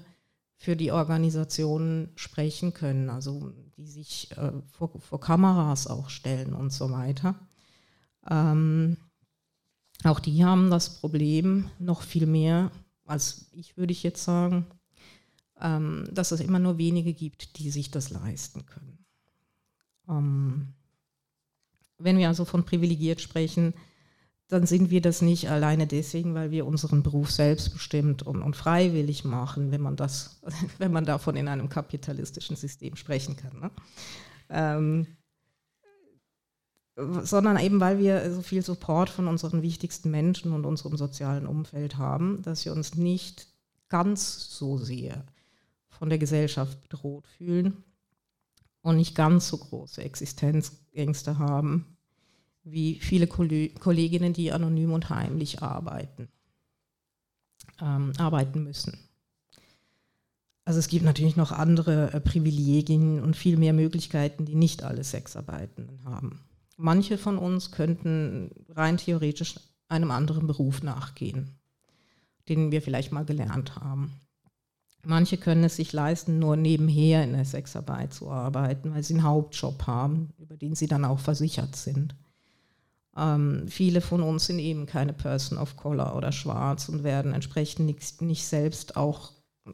für 0.57 0.75
die 0.75 0.91
Organisationen 0.91 2.09
sprechen 2.15 2.73
können, 2.73 3.11
also 3.11 3.53
die 3.77 3.85
sich 3.85 4.31
äh, 4.37 4.51
vor, 4.71 4.99
vor, 4.99 5.19
Kameras 5.19 5.85
auch 5.85 6.09
stellen 6.09 6.55
und 6.55 6.73
so 6.73 6.89
weiter. 6.89 7.35
Ähm, 8.27 8.97
auch 10.03 10.19
die 10.19 10.43
haben 10.43 10.71
das 10.71 10.89
Problem 10.89 11.69
noch 11.77 12.01
viel 12.01 12.25
mehr 12.25 12.71
als 13.05 13.45
ich, 13.51 13.77
würde 13.77 13.91
ich 13.91 14.01
jetzt 14.01 14.23
sagen, 14.23 14.65
ähm, 15.61 16.07
dass 16.11 16.31
es 16.31 16.39
immer 16.39 16.59
nur 16.59 16.77
wenige 16.77 17.13
gibt, 17.13 17.57
die 17.57 17.71
sich 17.71 17.91
das 17.91 18.09
leisten 18.09 18.65
können. 18.65 19.05
Ähm, 20.09 20.73
wenn 21.97 22.17
wir 22.17 22.27
also 22.27 22.45
von 22.45 22.65
privilegiert 22.65 23.21
sprechen, 23.21 23.73
dann 24.47 24.67
sind 24.67 24.91
wir 24.91 25.01
das 25.01 25.21
nicht 25.21 25.49
alleine 25.49 25.87
deswegen, 25.87 26.35
weil 26.35 26.51
wir 26.51 26.67
unseren 26.67 27.01
Beruf 27.01 27.31
selbstbestimmt 27.31 28.23
und, 28.23 28.41
und 28.41 28.55
freiwillig 28.55 29.25
machen, 29.25 29.71
wenn 29.71 29.81
man 29.81 29.95
das, 29.95 30.41
wenn 30.77 30.91
man 30.91 31.05
davon 31.05 31.35
in 31.35 31.47
einem 31.47 31.69
kapitalistischen 31.69 32.55
System 32.55 32.95
sprechen 32.95 33.35
kann. 33.37 33.59
Ne? 33.59 33.71
Ähm, 34.49 35.07
sondern 36.95 37.59
eben, 37.59 37.79
weil 37.79 37.99
wir 37.99 38.33
so 38.33 38.41
viel 38.41 38.61
Support 38.61 39.09
von 39.09 39.27
unseren 39.27 39.61
wichtigsten 39.61 40.11
Menschen 40.11 40.53
und 40.53 40.65
unserem 40.65 40.95
sozialen 40.95 41.45
Umfeld 41.45 41.97
haben, 41.97 42.41
dass 42.43 42.63
wir 42.63 42.71
uns 42.71 42.95
nicht 42.95 43.47
ganz 43.89 44.49
so 44.57 44.77
sehr 44.77 45.25
von 45.97 46.09
der 46.09 46.17
Gesellschaft 46.17 46.81
bedroht 46.81 47.27
fühlen 47.27 47.83
und 48.81 48.97
nicht 48.97 49.15
ganz 49.15 49.47
so 49.47 49.57
große 49.57 50.03
Existenzängste 50.03 51.39
haben 51.39 51.95
wie 52.65 52.99
viele 52.99 53.27
Kolleginnen, 53.27 54.33
die 54.33 54.51
anonym 54.51 54.91
und 54.91 55.09
heimlich 55.09 55.61
arbeiten, 55.61 56.27
ähm, 57.79 58.11
arbeiten 58.17 58.63
müssen. 58.63 58.97
Also 60.65 60.79
es 60.79 60.87
gibt 60.87 61.05
natürlich 61.05 61.35
noch 61.35 61.51
andere 61.51 62.11
äh, 62.11 62.19
Privilegien 62.19 63.21
und 63.21 63.37
viel 63.37 63.55
mehr 63.57 63.73
Möglichkeiten, 63.73 64.45
die 64.45 64.55
nicht 64.55 64.81
alle 64.81 65.03
Sexarbeitenden 65.03 66.03
haben. 66.03 66.43
Manche 66.75 67.19
von 67.19 67.37
uns 67.37 67.71
könnten 67.71 68.49
rein 68.69 68.97
theoretisch 68.97 69.59
einem 69.87 70.09
anderen 70.09 70.47
Beruf 70.47 70.81
nachgehen, 70.81 71.51
den 72.49 72.71
wir 72.71 72.81
vielleicht 72.81 73.11
mal 73.11 73.25
gelernt 73.25 73.75
haben. 73.75 74.19
Manche 75.05 75.37
können 75.37 75.63
es 75.63 75.75
sich 75.75 75.93
leisten, 75.93 76.39
nur 76.39 76.55
nebenher 76.55 77.23
in 77.23 77.33
der 77.33 77.45
Sexarbeit 77.45 78.13
zu 78.13 78.29
arbeiten, 78.29 78.93
weil 78.93 79.03
sie 79.03 79.13
einen 79.13 79.23
Hauptjob 79.23 79.85
haben, 79.85 80.29
über 80.39 80.57
den 80.57 80.75
sie 80.75 80.87
dann 80.87 81.05
auch 81.05 81.19
versichert 81.19 81.75
sind. 81.75 82.15
Ähm, 83.15 83.65
viele 83.67 84.01
von 84.01 84.21
uns 84.21 84.47
sind 84.47 84.59
eben 84.59 84.85
keine 84.87 85.13
Person 85.13 85.57
of 85.57 85.77
Color 85.77 86.15
oder 86.15 86.31
schwarz 86.31 86.89
und 86.89 87.03
werden 87.03 87.33
entsprechend 87.33 87.85
nicht, 87.85 88.21
nicht 88.21 88.45
selbst 88.45 88.97
auch 88.97 89.31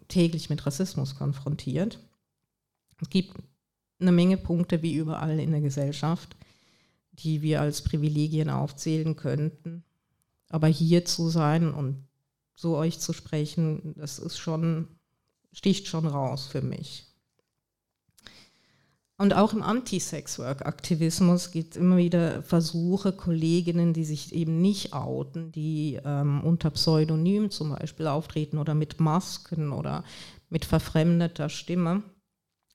täglich 0.07 0.49
mit 0.49 0.65
Rassismus 0.65 1.15
konfrontiert. 1.15 1.99
Es 3.01 3.09
gibt 3.09 3.35
eine 3.99 4.11
Menge 4.11 4.37
Punkte 4.37 4.81
wie 4.81 4.95
überall 4.95 5.39
in 5.39 5.51
der 5.51 5.61
Gesellschaft, 5.61 6.35
die 7.13 7.41
wir 7.41 7.61
als 7.61 7.83
Privilegien 7.83 8.49
aufzählen 8.49 9.15
könnten. 9.15 9.83
Aber 10.49 10.67
hier 10.67 11.05
zu 11.05 11.29
sein 11.29 11.73
und 11.73 12.05
so 12.53 12.75
euch 12.77 12.99
zu 12.99 13.13
sprechen, 13.13 13.93
das 13.95 14.19
ist 14.19 14.37
schon 14.37 14.87
sticht 15.53 15.87
schon 15.87 16.07
raus 16.07 16.47
für 16.47 16.61
mich. 16.61 17.11
Und 19.21 19.35
auch 19.35 19.53
im 19.53 19.61
Anti-Sex-Work-Aktivismus 19.61 21.51
gibt 21.51 21.75
es 21.75 21.79
immer 21.79 21.97
wieder 21.97 22.41
Versuche, 22.41 23.11
Kolleginnen, 23.11 23.93
die 23.93 24.03
sich 24.03 24.33
eben 24.33 24.61
nicht 24.61 24.93
outen, 24.93 25.51
die 25.51 25.99
ähm, 26.03 26.43
unter 26.43 26.71
Pseudonym 26.71 27.51
zum 27.51 27.69
Beispiel 27.69 28.07
auftreten 28.07 28.57
oder 28.57 28.73
mit 28.73 28.99
Masken 28.99 29.73
oder 29.73 30.03
mit 30.49 30.65
verfremdeter 30.65 31.49
Stimme 31.49 32.01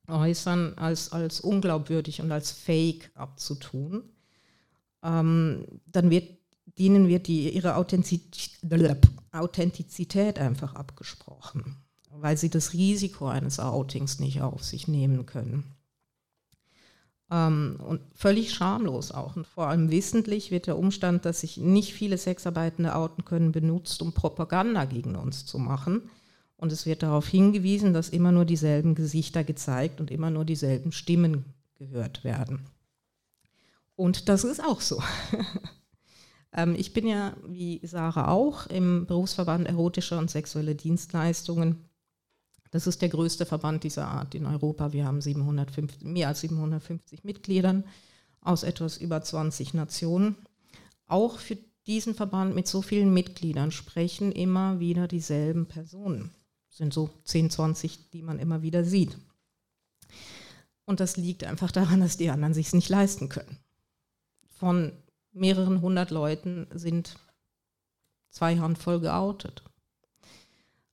äußern, 0.07 0.79
als, 0.79 1.11
als 1.11 1.41
unglaubwürdig 1.41 2.23
und 2.23 2.31
als 2.31 2.53
Fake 2.53 3.11
abzutun. 3.15 4.05
Ähm, 5.03 5.67
dann 5.91 6.11
wird, 6.11 6.29
denen 6.79 7.09
wird 7.09 7.27
die, 7.27 7.51
ihre 7.51 7.75
Authentizität 7.75 10.39
einfach 10.39 10.77
abgesprochen 10.77 11.83
weil 12.21 12.37
sie 12.37 12.51
das 12.51 12.73
Risiko 12.73 13.27
eines 13.29 13.61
Outings 13.61 14.19
nicht 14.19 14.43
auf 14.43 14.65
sich 14.65 14.89
nehmen 14.89 15.27
können. 15.27 15.77
Ähm, 17.31 17.79
und 17.85 18.01
völlig 18.15 18.55
schamlos 18.55 19.11
auch. 19.11 19.37
Und 19.37 19.47
vor 19.47 19.67
allem 19.67 19.91
wissentlich 19.91 20.51
wird 20.51 20.67
der 20.67 20.79
Umstand, 20.79 21.25
dass 21.25 21.41
sich 21.41 21.57
nicht 21.57 21.93
viele 21.93 22.19
Sexarbeitende 22.19 22.95
outen 22.95 23.25
können, 23.25 23.53
benutzt, 23.53 24.01
um 24.03 24.13
Propaganda 24.13 24.85
gegen 24.85 25.17
uns 25.17 25.45
zu 25.45 25.59
machen. 25.59 26.03
Und 26.57 26.73
es 26.73 26.87
wird 26.87 27.03
darauf 27.03 27.27
hingewiesen, 27.27 27.93
dass 27.93 28.09
immer 28.09 28.33
nur 28.33 28.45
dieselben 28.45 28.95
Gesichter 28.95 29.45
gezeigt 29.45 30.01
und 30.01 30.11
immer 30.11 30.31
nur 30.31 30.45
dieselben 30.45 30.93
Stimmen 30.93 31.45
gehört 31.75 32.25
werden. 32.25 32.67
Und 33.97 34.29
das 34.29 34.45
ist 34.45 34.63
auch 34.63 34.81
so. 34.81 35.03
ähm, 36.53 36.75
ich 36.79 36.93
bin 36.93 37.07
ja, 37.07 37.37
wie 37.47 37.81
Sarah 37.83 38.29
auch, 38.29 38.67
im 38.67 39.07
Berufsverband 39.07 39.67
Erotische 39.67 40.17
und 40.17 40.31
Sexuelle 40.31 40.75
Dienstleistungen 40.75 41.85
das 42.77 42.87
ist 42.87 43.01
der 43.01 43.09
größte 43.09 43.47
Verband 43.47 43.85
dieser 43.85 44.07
Art 44.07 44.35
in 44.35 44.45
Europa. 44.45 44.93
Wir 44.93 45.07
haben 45.07 45.23
750, 45.23 46.07
mehr 46.07 46.29
als 46.29 46.43
750 46.43 47.25
Mitgliedern 47.25 47.85
aus 48.43 48.65
etwas 48.65 48.99
über 48.99 49.23
20 49.23 49.73
Nationen. 49.73 50.37
Auch 51.07 51.39
für 51.39 51.57
diesen 51.87 52.15
Verband 52.15 52.55
mit 52.55 52.69
so 52.69 52.83
vielen 52.83 53.15
Mitgliedern 53.15 53.73
sprechen 53.73 54.31
immer 54.31 54.79
wieder 54.79 55.09
dieselben 55.09 55.65
Personen. 55.65 56.33
Das 56.69 56.77
sind 56.77 56.93
so 56.93 57.09
10, 57.25 57.49
20, 57.49 58.11
die 58.11 58.21
man 58.21 58.39
immer 58.39 58.61
wieder 58.61 58.85
sieht. 58.85 59.17
Und 60.85 61.01
das 61.01 61.17
liegt 61.17 61.45
einfach 61.45 61.73
daran, 61.73 62.01
dass 62.01 62.19
die 62.19 62.29
anderen 62.29 62.53
sich 62.53 62.67
es 62.67 62.75
nicht 62.75 62.91
leisten 62.91 63.31
können. 63.31 63.57
Von 64.59 64.93
mehreren 65.33 65.81
hundert 65.81 66.11
Leuten 66.11 66.67
sind 66.75 67.17
zwei 68.29 68.59
Handvoll 68.59 69.01
geoutet. 69.01 69.63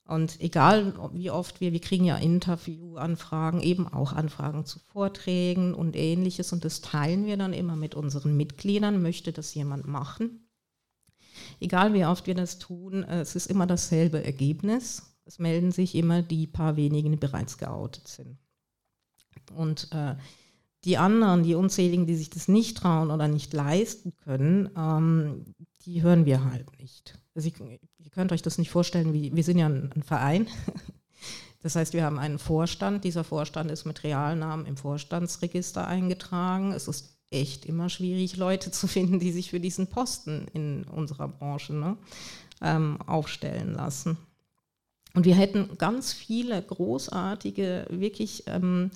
Und 0.05 0.41
egal 0.41 0.93
wie 1.13 1.31
oft 1.31 1.61
wir, 1.61 1.71
wir 1.71 1.79
kriegen 1.79 2.03
ja 2.03 2.17
Interviewanfragen, 2.17 3.61
eben 3.61 3.87
auch 3.87 4.11
Anfragen 4.11 4.65
zu 4.65 4.79
Vorträgen 4.79 5.73
und 5.73 5.95
ähnliches 5.95 6.51
und 6.51 6.65
das 6.65 6.81
teilen 6.81 7.25
wir 7.25 7.37
dann 7.37 7.53
immer 7.53 7.77
mit 7.77 7.95
unseren 7.95 8.35
Mitgliedern, 8.35 9.01
möchte 9.01 9.31
das 9.31 9.53
jemand 9.53 9.87
machen. 9.87 10.49
Egal 11.59 11.93
wie 11.93 12.05
oft 12.05 12.27
wir 12.27 12.35
das 12.35 12.59
tun, 12.59 13.03
äh, 13.03 13.21
es 13.21 13.35
ist 13.35 13.47
immer 13.47 13.65
dasselbe 13.65 14.23
Ergebnis. 14.23 15.03
Es 15.25 15.39
melden 15.39 15.71
sich 15.71 15.95
immer 15.95 16.21
die 16.21 16.47
paar 16.47 16.75
wenigen, 16.75 17.11
die 17.11 17.17
bereits 17.17 17.57
geoutet 17.57 18.07
sind. 18.07 18.37
Und 19.55 19.89
äh, 19.93 20.15
die 20.83 20.97
anderen, 20.97 21.43
die 21.43 21.55
unzähligen, 21.55 22.05
die 22.05 22.15
sich 22.15 22.29
das 22.29 22.49
nicht 22.49 22.77
trauen 22.77 23.09
oder 23.09 23.29
nicht 23.29 23.53
leisten 23.53 24.13
können, 24.17 24.69
ähm, 24.75 25.45
die 25.85 26.03
hören 26.03 26.25
wir 26.25 26.43
halt 26.43 26.77
nicht. 26.79 27.17
Also 27.35 27.47
ich, 27.47 27.55
ihr 28.03 28.11
könnt 28.11 28.31
euch 28.31 28.41
das 28.41 28.57
nicht 28.57 28.69
vorstellen, 28.69 29.13
wie, 29.13 29.35
wir 29.35 29.43
sind 29.43 29.57
ja 29.57 29.67
ein, 29.67 29.91
ein 29.95 30.03
Verein. 30.03 30.47
Das 31.61 31.77
heißt, 31.77 31.93
wir 31.93 32.03
haben 32.03 32.19
einen 32.19 32.39
Vorstand. 32.39 33.05
Dieser 33.05 33.23
Vorstand 33.23 33.71
ist 33.71 33.85
mit 33.85 34.03
Realnamen 34.03 34.65
im 34.65 34.75
Vorstandsregister 34.75 35.87
eingetragen. 35.87 36.73
Es 36.73 36.89
ist 36.89 37.17
echt 37.31 37.65
immer 37.65 37.87
schwierig, 37.87 38.35
Leute 38.35 38.69
zu 38.69 38.85
finden, 38.85 39.17
die 39.19 39.31
sich 39.31 39.49
für 39.49 39.61
diesen 39.61 39.87
Posten 39.87 40.45
in 40.51 40.83
unserer 40.83 41.29
Branche 41.29 41.73
ne, 41.73 41.95
ähm, 42.61 43.01
aufstellen 43.07 43.73
lassen. 43.73 44.17
Und 45.13 45.23
wir 45.23 45.35
hätten 45.35 45.77
ganz 45.77 46.11
viele 46.11 46.61
großartige, 46.61 47.87
wirklich 47.89 48.43
ähm, 48.47 48.91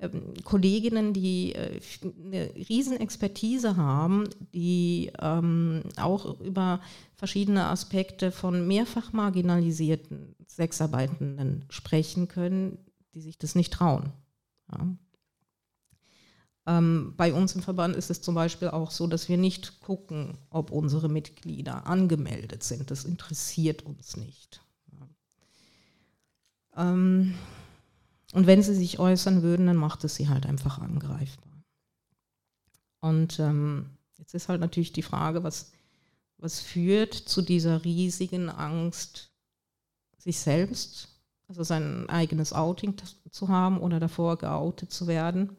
ähm, 0.00 0.34
Kolleginnen, 0.44 1.12
die 1.12 1.54
äh, 1.54 1.80
eine 2.24 2.54
Riesenexpertise 2.54 3.76
haben, 3.76 4.28
die 4.54 5.10
ähm, 5.20 5.82
auch 5.96 6.40
über 6.40 6.80
verschiedene 7.16 7.66
Aspekte 7.66 8.30
von 8.30 8.66
mehrfach 8.66 9.12
marginalisierten 9.12 10.36
Sexarbeitenden 10.46 11.64
sprechen 11.68 12.28
können, 12.28 12.78
die 13.14 13.20
sich 13.20 13.38
das 13.38 13.54
nicht 13.54 13.72
trauen. 13.72 14.12
Ja. 14.70 14.86
Ähm, 16.68 17.14
bei 17.16 17.32
uns 17.32 17.54
im 17.54 17.62
Verband 17.62 17.96
ist 17.96 18.10
es 18.10 18.20
zum 18.20 18.34
Beispiel 18.34 18.68
auch 18.68 18.90
so, 18.90 19.06
dass 19.06 19.28
wir 19.28 19.38
nicht 19.38 19.80
gucken, 19.80 20.36
ob 20.50 20.70
unsere 20.70 21.08
Mitglieder 21.08 21.86
angemeldet 21.86 22.62
sind. 22.62 22.90
Das 22.90 23.04
interessiert 23.04 23.82
uns 23.82 24.16
nicht. 24.16 24.60
Ja. 24.92 26.92
Ähm, 26.92 27.34
und 28.32 28.46
wenn 28.46 28.62
sie 28.62 28.74
sich 28.74 28.98
äußern 28.98 29.42
würden, 29.42 29.66
dann 29.66 29.76
macht 29.76 30.04
es 30.04 30.14
sie 30.14 30.28
halt 30.28 30.46
einfach 30.46 30.78
angreifbar. 30.78 31.64
Und 33.00 33.38
ähm, 33.38 33.90
jetzt 34.18 34.34
ist 34.34 34.48
halt 34.48 34.60
natürlich 34.60 34.92
die 34.92 35.02
Frage, 35.02 35.44
was, 35.44 35.72
was 36.36 36.60
führt 36.60 37.14
zu 37.14 37.42
dieser 37.42 37.84
riesigen 37.84 38.50
Angst, 38.50 39.30
sich 40.18 40.38
selbst 40.38 41.18
also 41.48 41.62
sein 41.62 42.08
eigenes 42.10 42.52
Outing 42.52 42.94
zu 43.30 43.48
haben 43.48 43.80
oder 43.80 43.98
davor 43.98 44.36
geoutet 44.36 44.92
zu 44.92 45.06
werden. 45.06 45.56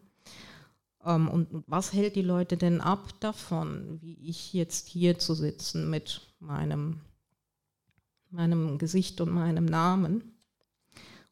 Ähm, 1.04 1.28
und 1.28 1.64
was 1.68 1.94
hält 1.94 2.16
die 2.16 2.22
Leute 2.22 2.58
denn 2.58 2.80
ab 2.80 3.20
davon, 3.20 4.00
wie 4.02 4.14
ich 4.30 4.54
jetzt 4.54 4.88
hier 4.88 5.18
zu 5.18 5.34
sitzen 5.34 5.90
mit 5.90 6.22
meinem, 6.40 7.02
meinem 8.30 8.78
Gesicht 8.78 9.20
und 9.20 9.32
meinem 9.32 9.66
Namen 9.66 10.39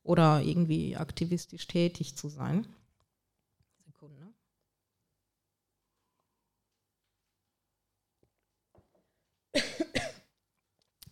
oder 0.08 0.42
irgendwie 0.42 0.96
aktivistisch 0.96 1.68
tätig 1.68 2.16
zu 2.16 2.30
sein? 2.30 2.68
Sekunde. 3.86 4.34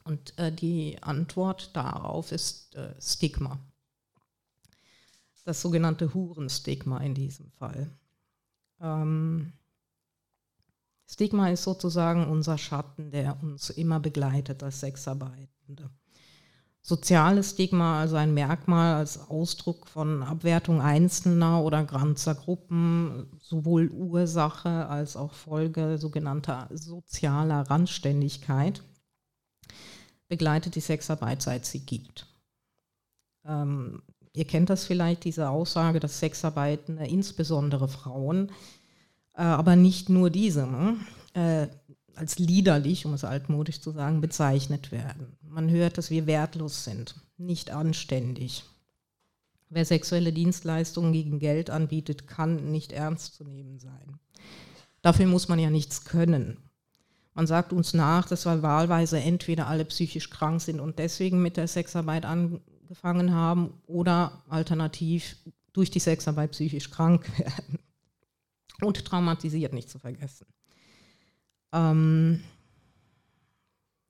Und 0.04 0.38
äh, 0.38 0.52
die 0.52 1.02
Antwort 1.02 1.76
darauf 1.76 2.32
ist 2.32 2.76
äh, 2.76 2.93
Stigma. 3.02 3.60
Das 5.43 5.62
sogenannte 5.62 6.14
Hurenstigma 6.14 7.00
in 7.00 7.14
diesem 7.14 7.52
Fall. 7.52 7.91
Ähm, 8.80 9.54
Stigma 11.08 11.50
ist 11.50 11.64
sozusagen 11.64 12.28
unser 12.28 12.58
Schatten, 12.58 13.12
der 13.12 13.41
uns 13.43 13.70
immer 13.70 14.00
begleitet 14.00 14.64
als 14.64 14.80
Sexarbeitende. 14.80 15.89
Soziales 16.88 17.49
Stigma, 17.49 17.99
also 17.99 18.15
ein 18.15 18.36
Merkmal 18.36 18.93
als 18.93 19.17
Ausdruck 19.17 19.88
von 19.88 20.21
Abwertung 20.21 20.81
einzelner 20.81 21.63
oder 21.63 21.83
ganzer 21.83 22.36
Gruppen, 22.36 23.25
sowohl 23.39 23.89
Ursache 23.89 24.88
als 24.88 25.17
auch 25.17 25.33
Folge 25.33 25.97
sogenannter 25.97 26.69
sozialer 26.71 27.61
Randständigkeit, 27.71 28.83
begleitet 30.27 30.75
die 30.75 30.79
Sexarbeit, 30.79 31.41
seit 31.41 31.65
sie 31.65 31.79
gibt. 31.79 32.27
Ähm, 33.47 34.03
ihr 34.33 34.45
kennt 34.45 34.69
das 34.69 34.86
vielleicht, 34.86 35.23
diese 35.23 35.49
Aussage, 35.49 35.99
dass 35.99 36.19
Sexarbeitende, 36.19 37.07
insbesondere 37.07 37.88
Frauen, 37.88 38.51
äh, 39.33 39.41
aber 39.41 39.75
nicht 39.75 40.09
nur 40.09 40.29
diese, 40.29 40.67
ne, 40.67 40.97
äh, 41.33 41.67
als 42.13 42.38
liederlich, 42.38 43.07
um 43.07 43.15
es 43.15 43.23
altmodisch 43.23 43.81
zu 43.81 43.89
sagen, 43.89 44.21
bezeichnet 44.21 44.91
werden. 44.91 45.36
Man 45.56 45.70
hört, 45.70 45.97
dass 45.97 46.10
wir 46.10 46.28
wertlos 46.28 46.84
sind, 46.84 47.16
nicht 47.38 47.72
anständig. 47.72 48.66
Wer 49.70 49.86
sexuelle 49.86 50.34
Dienstleistungen 50.34 51.14
gegen 51.14 51.39
Geld 51.39 51.70
anbietet, 51.70 52.28
kann 52.28 52.74
nicht 52.74 52.91
ernst 52.91 53.36
zu 53.36 53.45
nehmen 53.45 53.80
sein. 53.80 54.20
Dafür 55.01 55.28
muss 55.28 55.47
man 55.47 55.58
ja 55.58 55.70
nichts 55.70 56.03
können. 56.03 56.58
Man 57.34 57.47
sagt 57.47 57.72
uns 57.72 57.93
nach, 57.93 58.28
dass 58.28 58.45
wir 58.45 58.64
wahlweise 58.64 59.18
entweder 59.18 59.68
alle 59.68 59.86
psychisch 59.86 60.30
krank 60.30 60.60
sind 60.60 60.82
und 60.82 60.99
deswegen 60.99 61.41
mit 61.41 61.56
der 61.56 61.70
Sexarbeit 61.70 62.26
angefangen 62.26 63.34
haben 63.34 63.82
oder 63.88 64.43
alternativ 64.49 65.38
durch 65.72 65.89
die 65.89 65.99
Sexarbeit 65.99 66.51
psychisch 66.51 66.91
krank 66.91 67.32
werden. 67.39 67.80
Und 68.82 69.06
traumatisiert 69.06 69.72
nicht 69.72 69.89
zu 69.89 69.99
vergessen. 69.99 70.47
Ähm, 71.72 72.43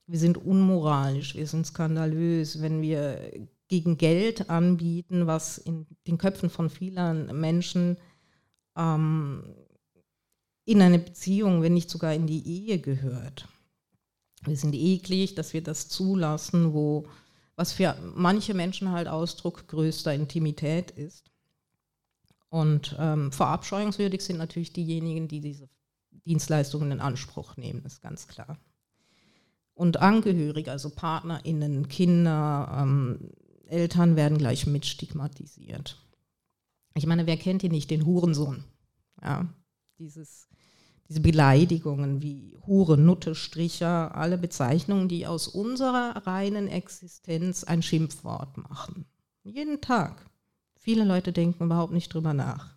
wir 0.07 0.19
sind 0.19 0.37
unmoralisch, 0.37 1.35
wir 1.35 1.47
sind 1.47 1.65
skandalös, 1.65 2.61
wenn 2.61 2.81
wir 2.81 3.31
gegen 3.67 3.97
Geld 3.97 4.49
anbieten, 4.49 5.27
was 5.27 5.57
in 5.57 5.87
den 6.07 6.17
Köpfen 6.17 6.49
von 6.49 6.69
vielen 6.69 7.39
Menschen 7.39 7.97
ähm, 8.75 9.43
in 10.65 10.81
eine 10.81 10.99
Beziehung, 10.99 11.61
wenn 11.61 11.73
nicht 11.73 11.89
sogar 11.89 12.13
in 12.13 12.27
die 12.27 12.45
Ehe 12.47 12.79
gehört. 12.79 13.47
Wir 14.43 14.55
sind 14.55 14.75
eklig, 14.75 15.35
dass 15.35 15.53
wir 15.53 15.63
das 15.63 15.89
zulassen, 15.89 16.73
wo 16.73 17.07
was 17.55 17.71
für 17.71 17.95
manche 18.15 18.53
Menschen 18.53 18.91
halt 18.91 19.07
Ausdruck 19.07 19.67
größter 19.67 20.13
Intimität 20.13 20.91
ist. 20.91 21.31
Und 22.49 22.95
ähm, 22.99 23.31
verabscheuungswürdig 23.31 24.21
sind 24.21 24.37
natürlich 24.37 24.73
diejenigen, 24.73 25.27
die 25.27 25.39
diese 25.39 25.69
Dienstleistungen 26.25 26.91
in 26.91 26.99
Anspruch 26.99 27.57
nehmen, 27.57 27.83
ist 27.85 28.01
ganz 28.01 28.27
klar. 28.27 28.57
Und 29.75 29.97
Angehörige, 29.97 30.71
also 30.71 30.89
PartnerInnen, 30.89 31.87
Kinder, 31.89 32.77
ähm, 32.81 33.31
Eltern 33.67 34.15
werden 34.15 34.37
gleich 34.37 34.65
mit 34.65 34.85
stigmatisiert. 34.85 36.01
Ich 36.95 37.05
meine, 37.05 37.27
wer 37.27 37.37
kennt 37.37 37.61
hier 37.61 37.71
nicht 37.71 37.91
den 37.91 38.05
Hurensohn? 38.05 38.63
Ja, 39.21 39.47
dieses, 39.99 40.47
diese 41.09 41.19
Beleidigungen 41.19 42.21
wie 42.21 42.57
Hure, 42.65 42.97
Nutte, 42.97 43.35
Stricher, 43.35 44.15
alle 44.15 44.37
Bezeichnungen, 44.37 45.09
die 45.09 45.27
aus 45.27 45.47
unserer 45.49 46.25
reinen 46.25 46.67
Existenz 46.69 47.65
ein 47.65 47.81
Schimpfwort 47.81 48.57
machen. 48.57 49.05
Jeden 49.43 49.81
Tag. 49.81 50.29
Viele 50.75 51.03
Leute 51.03 51.33
denken 51.33 51.65
überhaupt 51.65 51.93
nicht 51.93 52.13
drüber 52.13 52.33
nach. 52.33 52.75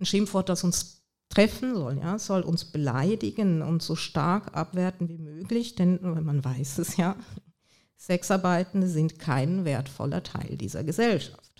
Ein 0.00 0.06
Schimpfwort, 0.06 0.48
das 0.48 0.64
uns 0.64 1.01
treffen 1.32 1.74
soll, 1.74 1.98
ja, 1.98 2.18
soll 2.18 2.42
uns 2.42 2.66
beleidigen 2.66 3.62
und 3.62 3.82
so 3.82 3.96
stark 3.96 4.54
abwerten 4.54 5.08
wie 5.08 5.18
möglich, 5.18 5.74
denn 5.74 5.98
man 6.02 6.44
weiß 6.44 6.78
es 6.78 6.96
ja, 6.96 7.16
Sexarbeitende 7.96 8.88
sind 8.88 9.18
kein 9.18 9.64
wertvoller 9.64 10.22
Teil 10.22 10.56
dieser 10.56 10.84
Gesellschaft. 10.84 11.52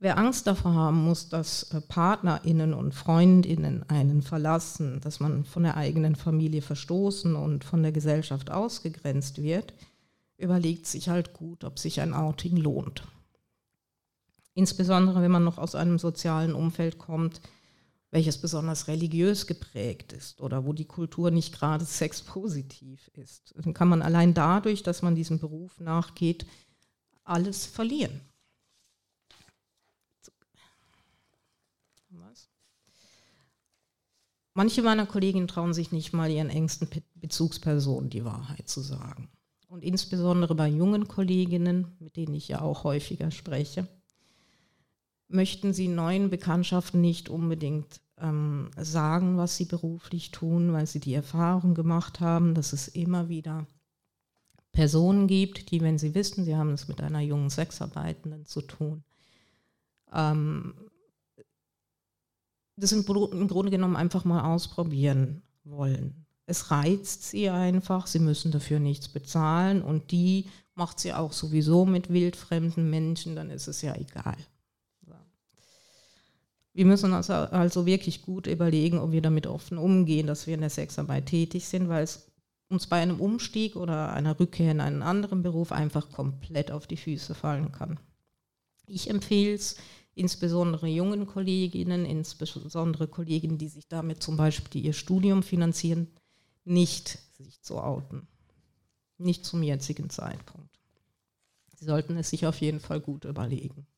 Wer 0.00 0.18
Angst 0.18 0.46
davor 0.46 0.74
haben 0.74 1.02
muss, 1.02 1.28
dass 1.28 1.72
äh, 1.72 1.80
PartnerInnen 1.80 2.72
und 2.72 2.94
FreundInnen 2.94 3.88
einen 3.88 4.22
verlassen, 4.22 5.00
dass 5.00 5.18
man 5.18 5.44
von 5.44 5.64
der 5.64 5.76
eigenen 5.76 6.14
Familie 6.14 6.62
verstoßen 6.62 7.34
und 7.34 7.64
von 7.64 7.82
der 7.82 7.90
Gesellschaft 7.90 8.50
ausgegrenzt 8.50 9.42
wird, 9.42 9.74
überlegt 10.36 10.86
sich 10.86 11.08
halt 11.08 11.32
gut, 11.32 11.64
ob 11.64 11.80
sich 11.80 12.00
ein 12.00 12.14
Outing 12.14 12.56
lohnt. 12.56 13.02
Insbesondere 14.54 15.20
wenn 15.20 15.32
man 15.32 15.44
noch 15.44 15.58
aus 15.58 15.74
einem 15.74 15.98
sozialen 15.98 16.54
Umfeld 16.54 16.98
kommt, 16.98 17.40
welches 18.10 18.38
besonders 18.38 18.88
religiös 18.88 19.46
geprägt 19.46 20.12
ist 20.12 20.40
oder 20.40 20.64
wo 20.64 20.72
die 20.72 20.86
Kultur 20.86 21.30
nicht 21.30 21.54
gerade 21.54 21.84
sexpositiv 21.86 23.10
ist. 23.14 23.54
Dann 23.56 23.74
kann 23.74 23.88
man 23.88 24.02
allein 24.02 24.34
dadurch, 24.34 24.82
dass 24.82 25.02
man 25.02 25.14
diesem 25.14 25.38
Beruf 25.38 25.78
nachgeht, 25.80 26.46
alles 27.24 27.66
verlieren. 27.66 28.20
Manche 34.58 34.82
meiner 34.82 35.06
Kolleginnen 35.06 35.46
trauen 35.46 35.72
sich 35.72 35.92
nicht 35.92 36.12
mal 36.12 36.28
ihren 36.32 36.50
engsten 36.50 36.88
Bezugspersonen 37.14 38.10
die 38.10 38.24
Wahrheit 38.24 38.68
zu 38.68 38.80
sagen. 38.80 39.28
Und 39.68 39.84
insbesondere 39.84 40.56
bei 40.56 40.66
jungen 40.66 41.06
Kolleginnen, 41.06 41.96
mit 42.00 42.16
denen 42.16 42.34
ich 42.34 42.48
ja 42.48 42.60
auch 42.60 42.82
häufiger 42.82 43.30
spreche, 43.30 43.86
möchten 45.28 45.72
sie 45.72 45.88
neuen 45.88 46.30
Bekanntschaften 46.30 47.00
nicht 47.00 47.28
unbedingt 47.28 48.00
ähm, 48.20 48.70
sagen, 48.76 49.36
was 49.36 49.56
sie 49.56 49.66
beruflich 49.66 50.30
tun, 50.30 50.72
weil 50.72 50.86
sie 50.86 51.00
die 51.00 51.14
Erfahrung 51.14 51.74
gemacht 51.74 52.20
haben, 52.20 52.54
dass 52.54 52.72
es 52.72 52.88
immer 52.88 53.28
wieder 53.28 53.66
Personen 54.72 55.26
gibt, 55.26 55.70
die, 55.70 55.80
wenn 55.80 55.98
sie 55.98 56.14
wissen, 56.14 56.44
sie 56.44 56.56
haben 56.56 56.70
es 56.70 56.88
mit 56.88 57.00
einer 57.00 57.20
jungen 57.20 57.50
Sexarbeitenden 57.50 58.46
zu 58.46 58.62
tun, 58.62 59.02
ähm, 60.12 60.74
das 62.76 62.92
im 62.92 63.04
Grunde 63.04 63.70
genommen 63.70 63.96
einfach 63.96 64.24
mal 64.24 64.54
ausprobieren 64.54 65.42
wollen. 65.64 66.26
Es 66.46 66.70
reizt 66.70 67.24
sie 67.24 67.50
einfach, 67.50 68.06
sie 68.06 68.20
müssen 68.20 68.52
dafür 68.52 68.78
nichts 68.78 69.08
bezahlen 69.08 69.82
und 69.82 70.12
die 70.12 70.46
macht 70.74 71.00
sie 71.00 71.12
auch 71.12 71.32
sowieso 71.32 71.84
mit 71.84 72.10
wildfremden 72.10 72.88
Menschen, 72.88 73.36
dann 73.36 73.50
ist 73.50 73.66
es 73.66 73.82
ja 73.82 73.94
egal. 73.96 74.36
Wir 76.78 76.86
müssen 76.86 77.12
uns 77.12 77.28
also 77.28 77.86
wirklich 77.86 78.22
gut 78.22 78.46
überlegen, 78.46 79.00
ob 79.00 79.10
wir 79.10 79.20
damit 79.20 79.48
offen 79.48 79.78
umgehen, 79.78 80.28
dass 80.28 80.46
wir 80.46 80.54
in 80.54 80.60
der 80.60 80.70
Sexarbeit 80.70 81.26
tätig 81.26 81.66
sind, 81.66 81.88
weil 81.88 82.04
es 82.04 82.30
uns 82.68 82.86
bei 82.86 83.02
einem 83.02 83.20
Umstieg 83.20 83.74
oder 83.74 84.12
einer 84.12 84.38
Rückkehr 84.38 84.70
in 84.70 84.80
einen 84.80 85.02
anderen 85.02 85.42
Beruf 85.42 85.72
einfach 85.72 86.12
komplett 86.12 86.70
auf 86.70 86.86
die 86.86 86.96
Füße 86.96 87.34
fallen 87.34 87.72
kann. 87.72 87.98
Ich 88.86 89.10
empfehle 89.10 89.54
es 89.54 89.74
insbesondere 90.14 90.86
jungen 90.86 91.26
Kolleginnen, 91.26 92.04
insbesondere 92.04 93.08
Kolleginnen, 93.08 93.58
die 93.58 93.66
sich 93.66 93.88
damit 93.88 94.22
zum 94.22 94.36
Beispiel 94.36 94.84
ihr 94.84 94.92
Studium 94.92 95.42
finanzieren, 95.42 96.06
nicht 96.64 97.18
sich 97.38 97.60
zu 97.60 97.80
outen. 97.80 98.28
Nicht 99.16 99.44
zum 99.44 99.64
jetzigen 99.64 100.10
Zeitpunkt. 100.10 100.78
Sie 101.74 101.86
sollten 101.86 102.16
es 102.16 102.30
sich 102.30 102.46
auf 102.46 102.60
jeden 102.60 102.78
Fall 102.78 103.00
gut 103.00 103.24
überlegen. 103.24 103.88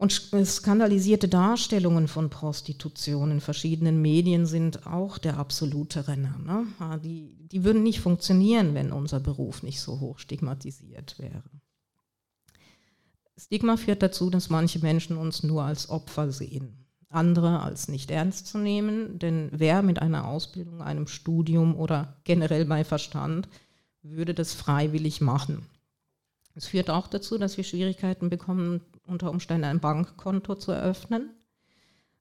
Und 0.00 0.12
skandalisierte 0.12 1.28
Darstellungen 1.28 2.08
von 2.08 2.30
Prostitution 2.30 3.32
in 3.32 3.40
verschiedenen 3.42 4.00
Medien 4.00 4.46
sind 4.46 4.86
auch 4.86 5.18
der 5.18 5.36
absolute 5.36 6.08
Renner. 6.08 6.38
Ne? 6.38 7.00
Die, 7.04 7.36
die 7.36 7.64
würden 7.64 7.82
nicht 7.82 8.00
funktionieren, 8.00 8.72
wenn 8.72 8.92
unser 8.92 9.20
Beruf 9.20 9.62
nicht 9.62 9.78
so 9.78 10.00
hoch 10.00 10.18
stigmatisiert 10.18 11.18
wäre. 11.18 11.42
Stigma 13.36 13.76
führt 13.76 14.02
dazu, 14.02 14.30
dass 14.30 14.48
manche 14.48 14.78
Menschen 14.78 15.18
uns 15.18 15.42
nur 15.42 15.64
als 15.64 15.90
Opfer 15.90 16.32
sehen, 16.32 16.86
andere 17.10 17.60
als 17.60 17.88
nicht 17.88 18.10
ernst 18.10 18.46
zu 18.46 18.56
nehmen, 18.56 19.18
denn 19.18 19.50
wer 19.52 19.82
mit 19.82 20.00
einer 20.00 20.26
Ausbildung, 20.26 20.80
einem 20.80 21.08
Studium 21.08 21.76
oder 21.76 22.16
generell 22.24 22.64
bei 22.64 22.84
Verstand 22.84 23.50
würde 24.00 24.32
das 24.32 24.54
freiwillig 24.54 25.20
machen? 25.20 25.66
Es 26.54 26.68
führt 26.68 26.88
auch 26.88 27.06
dazu, 27.06 27.36
dass 27.36 27.58
wir 27.58 27.64
Schwierigkeiten 27.64 28.30
bekommen, 28.30 28.80
unter 29.10 29.30
Umständen 29.30 29.64
ein 29.64 29.80
Bankkonto 29.80 30.54
zu 30.54 30.72
eröffnen, 30.72 31.30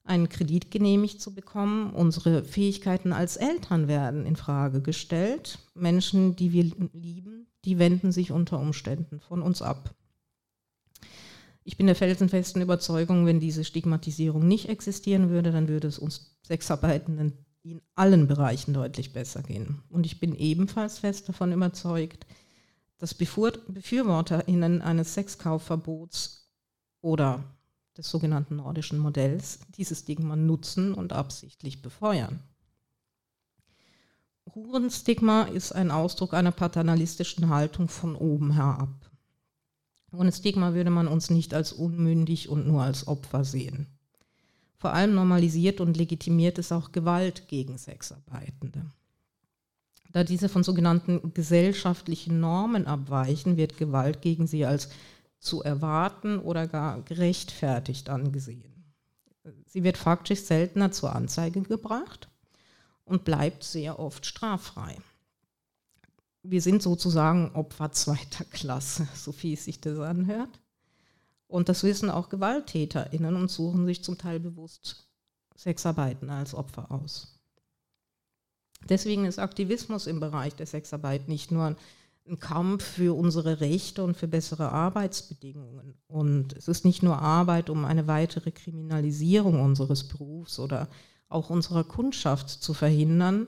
einen 0.04 0.28
Kredit 0.28 0.72
genehmigt 0.72 1.22
zu 1.22 1.34
bekommen. 1.34 1.94
Unsere 1.94 2.44
Fähigkeiten 2.44 3.14
als 3.14 3.38
Eltern 3.38 3.88
werden 3.88 4.26
in 4.26 4.36
Frage 4.36 4.82
gestellt. 4.82 5.60
Menschen, 5.76 6.36
die 6.36 6.52
wir 6.52 6.64
lieben, 6.94 7.48
die 7.66 7.80
wenden 7.80 8.12
sich 8.12 8.32
unter 8.32 8.60
Umständen 8.60 9.20
von 9.20 9.42
uns 9.42 9.62
ab. 9.62 9.94
Ich 11.64 11.78
bin 11.78 11.86
der 11.86 11.96
felsenfesten 11.96 12.62
Überzeugung, 12.62 13.28
wenn 13.28 13.40
diese 13.40 13.64
Stigmatisierung 13.64 14.48
nicht 14.48 14.70
existieren 14.70 15.30
würde, 15.30 15.52
dann 15.52 15.68
würde 15.68 15.88
es 15.88 16.00
uns 16.00 16.40
Sexarbeitenden 16.42 17.46
in 17.62 17.82
allen 17.94 18.28
Bereichen 18.28 18.74
deutlich 18.74 19.14
besser 19.14 19.44
gehen. 19.44 19.84
Und 19.90 20.06
ich 20.06 20.20
bin 20.20 20.34
ebenfalls 20.34 21.00
fest 21.00 21.30
davon 21.30 21.52
überzeugt, 21.52 22.26
dass 22.98 23.14
BefürworterInnen 23.14 24.82
eines 24.82 25.14
Sexkaufverbots 25.14 26.39
oder 27.02 27.44
des 27.98 28.10
sogenannten 28.10 28.58
nordischen 28.58 29.00
Modells 29.00 29.60
dieses 29.78 30.00
Stigma 30.00 30.36
nutzen 30.36 30.94
und 30.94 31.14
absichtlich 31.14 31.82
befeuern. 31.82 32.40
Hurenstigma 34.54 35.44
ist 35.44 35.74
ein 35.74 35.92
Ausdruck 35.92 36.34
einer 36.34 36.52
paternalistischen 36.52 37.50
Haltung 37.50 37.88
von 37.88 38.16
oben 38.16 38.54
herab. 38.54 38.90
Ohne 40.12 40.32
Stigma 40.32 40.74
würde 40.74 40.90
man 40.90 41.08
uns 41.08 41.30
nicht 41.30 41.54
als 41.54 41.72
unmündig 41.72 42.50
und 42.50 42.68
nur 42.68 42.82
als 42.82 43.08
Opfer 43.08 43.46
sehen. 43.46 43.88
Vor 44.76 44.94
allem 44.94 45.14
normalisiert 45.14 45.82
und 45.82 45.98
legitimiert 45.98 46.58
es 46.58 46.72
auch 46.72 46.92
Gewalt 46.92 47.48
gegen 47.48 47.78
Sexarbeitende. 47.78 48.86
Da 50.12 50.24
diese 50.24 50.50
von 50.50 50.64
sogenannten 50.64 51.34
gesellschaftlichen 51.34 52.40
Normen 52.40 52.88
abweichen, 52.88 53.58
wird 53.58 53.78
Gewalt 53.78 54.22
gegen 54.22 54.48
sie 54.48 54.66
als 54.66 54.90
zu 55.40 55.64
erwarten 55.64 56.40
oder 56.40 56.68
gar 56.68 57.02
gerechtfertigt 57.02 58.10
angesehen. 58.10 58.94
Sie 59.66 59.84
wird 59.84 59.98
faktisch 59.98 60.42
seltener 60.42 60.92
zur 60.92 61.16
Anzeige 61.16 61.62
gebracht 61.62 62.30
und 63.06 63.24
bleibt 63.24 63.64
sehr 63.64 64.00
oft 64.00 64.26
straffrei. 64.26 64.98
Wir 66.44 66.62
sind 66.62 66.82
sozusagen 66.82 67.52
Opfer 67.56 67.92
zweiter 67.92 68.46
Klasse, 68.46 69.08
so 69.16 69.32
viel 69.32 69.58
sich 69.58 69.82
das 69.82 70.00
anhört. 70.00 70.60
Und 71.48 71.68
das 71.68 71.84
wissen 71.84 72.10
auch 72.12 72.30
GewalttäterInnen 72.30 73.36
und 73.36 73.50
suchen 73.50 73.86
sich 73.86 74.04
zum 74.04 74.18
Teil 74.18 74.40
bewusst 74.40 75.08
Sexarbeiten 75.58 76.30
als 76.30 76.54
Opfer 76.54 76.92
aus. 76.92 77.40
Deswegen 78.88 79.26
ist 79.26 79.40
Aktivismus 79.40 80.08
im 80.08 80.20
Bereich 80.20 80.56
der 80.56 80.68
Sexarbeit 80.68 81.28
nicht 81.28 81.52
nur 81.52 81.76
ein 82.30 82.40
Kampf 82.40 82.84
für 82.84 83.18
unsere 83.18 83.60
Rechte 83.60 84.04
und 84.04 84.16
für 84.16 84.28
bessere 84.28 84.72
Arbeitsbedingungen. 84.72 85.96
Und 86.08 86.54
es 86.54 86.68
ist 86.68 86.86
nicht 86.86 87.04
nur 87.04 87.20
Arbeit, 87.20 87.70
um 87.70 87.86
eine 87.86 88.08
weitere 88.08 88.52
Kriminalisierung 88.52 89.60
unseres 89.62 90.08
Berufs 90.08 90.60
oder 90.60 90.88
auch 91.28 91.50
unserer 91.50 91.84
Kundschaft 91.84 92.50
zu 92.50 92.74
verhindern, 92.74 93.48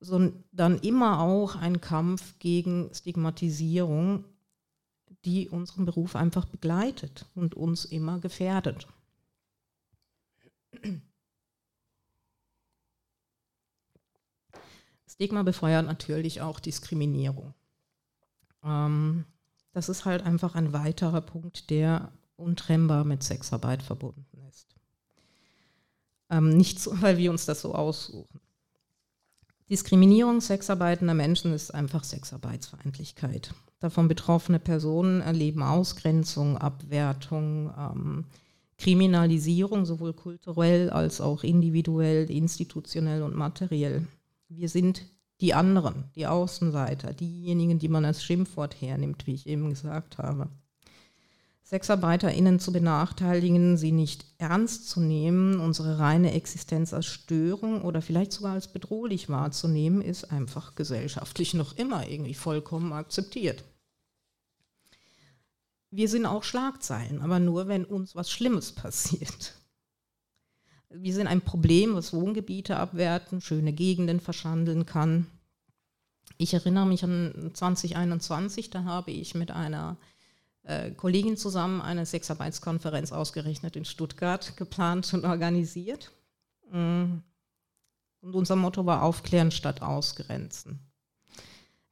sondern 0.00 0.78
immer 0.80 1.20
auch 1.20 1.56
ein 1.56 1.80
Kampf 1.80 2.38
gegen 2.38 2.90
Stigmatisierung, 2.94 4.24
die 5.24 5.48
unseren 5.48 5.86
Beruf 5.86 6.16
einfach 6.16 6.44
begleitet 6.44 7.26
und 7.34 7.54
uns 7.54 7.84
immer 7.84 8.20
gefährdet. 8.20 8.86
Stigma 15.06 15.42
befeuert 15.42 15.86
natürlich 15.86 16.40
auch 16.40 16.60
Diskriminierung. 16.60 17.54
Ähm, 18.64 19.24
das 19.72 19.88
ist 19.88 20.04
halt 20.04 20.22
einfach 20.22 20.54
ein 20.54 20.72
weiterer 20.72 21.20
Punkt, 21.20 21.70
der 21.70 22.12
untrennbar 22.36 23.04
mit 23.04 23.22
Sexarbeit 23.22 23.82
verbunden 23.82 24.38
ist. 24.48 24.74
Ähm, 26.30 26.50
nicht 26.56 26.80
so, 26.80 26.92
weil 27.00 27.16
wir 27.18 27.30
uns 27.30 27.46
das 27.46 27.60
so 27.60 27.74
aussuchen. 27.74 28.40
Diskriminierung 29.70 30.40
sexarbeitender 30.40 31.14
Menschen 31.14 31.52
ist 31.52 31.72
einfach 31.72 32.04
Sexarbeitsfeindlichkeit. 32.04 33.54
Davon 33.80 34.08
betroffene 34.08 34.58
Personen 34.58 35.22
erleben 35.22 35.62
Ausgrenzung, 35.62 36.58
Abwertung, 36.58 37.72
ähm, 37.76 38.24
Kriminalisierung, 38.76 39.86
sowohl 39.86 40.12
kulturell 40.12 40.90
als 40.90 41.20
auch 41.20 41.44
individuell, 41.44 42.30
institutionell 42.30 43.22
und 43.22 43.34
materiell. 43.34 44.06
Wir 44.48 44.68
sind 44.68 45.06
die 45.40 45.54
anderen, 45.54 46.10
die 46.14 46.26
Außenseiter, 46.26 47.12
diejenigen, 47.12 47.78
die 47.78 47.88
man 47.88 48.04
als 48.04 48.22
Schimpfwort 48.22 48.80
hernimmt, 48.80 49.26
wie 49.26 49.34
ich 49.34 49.46
eben 49.46 49.70
gesagt 49.70 50.18
habe. 50.18 50.48
SexarbeiterInnen 51.64 52.60
zu 52.60 52.72
benachteiligen, 52.72 53.78
sie 53.78 53.90
nicht 53.90 54.26
ernst 54.36 54.88
zu 54.88 55.00
nehmen, 55.00 55.60
unsere 55.60 55.98
reine 55.98 56.32
Existenz 56.32 56.92
als 56.92 57.06
Störung 57.06 57.82
oder 57.82 58.02
vielleicht 58.02 58.32
sogar 58.32 58.52
als 58.52 58.68
bedrohlich 58.68 59.30
wahrzunehmen, 59.30 60.02
ist 60.02 60.30
einfach 60.30 60.74
gesellschaftlich 60.74 61.54
noch 61.54 61.76
immer 61.76 62.06
irgendwie 62.06 62.34
vollkommen 62.34 62.92
akzeptiert. 62.92 63.64
Wir 65.90 66.08
sind 66.08 66.26
auch 66.26 66.42
Schlagzeilen, 66.42 67.22
aber 67.22 67.38
nur, 67.38 67.66
wenn 67.66 67.84
uns 67.84 68.14
was 68.14 68.30
Schlimmes 68.30 68.72
passiert. 68.74 69.54
Wir 70.96 71.12
sind 71.12 71.26
ein 71.26 71.40
Problem, 71.40 71.94
was 71.94 72.12
Wohngebiete 72.12 72.76
abwerten, 72.76 73.40
schöne 73.40 73.72
Gegenden 73.72 74.20
verschandeln 74.20 74.86
kann. 74.86 75.26
Ich 76.36 76.54
erinnere 76.54 76.86
mich 76.86 77.02
an 77.04 77.50
2021, 77.52 78.70
da 78.70 78.84
habe 78.84 79.10
ich 79.10 79.34
mit 79.34 79.50
einer 79.50 79.96
äh, 80.62 80.90
Kollegin 80.92 81.36
zusammen 81.36 81.80
eine 81.80 82.06
Sexarbeitskonferenz 82.06 83.12
ausgerechnet 83.12 83.76
in 83.76 83.84
Stuttgart 83.84 84.56
geplant 84.56 85.12
und 85.14 85.24
organisiert. 85.24 86.12
Mm. 86.70 87.18
Und 88.20 88.34
unser 88.34 88.56
Motto 88.56 88.86
war 88.86 89.02
Aufklären 89.02 89.50
statt 89.50 89.82
Ausgrenzen. 89.82 90.80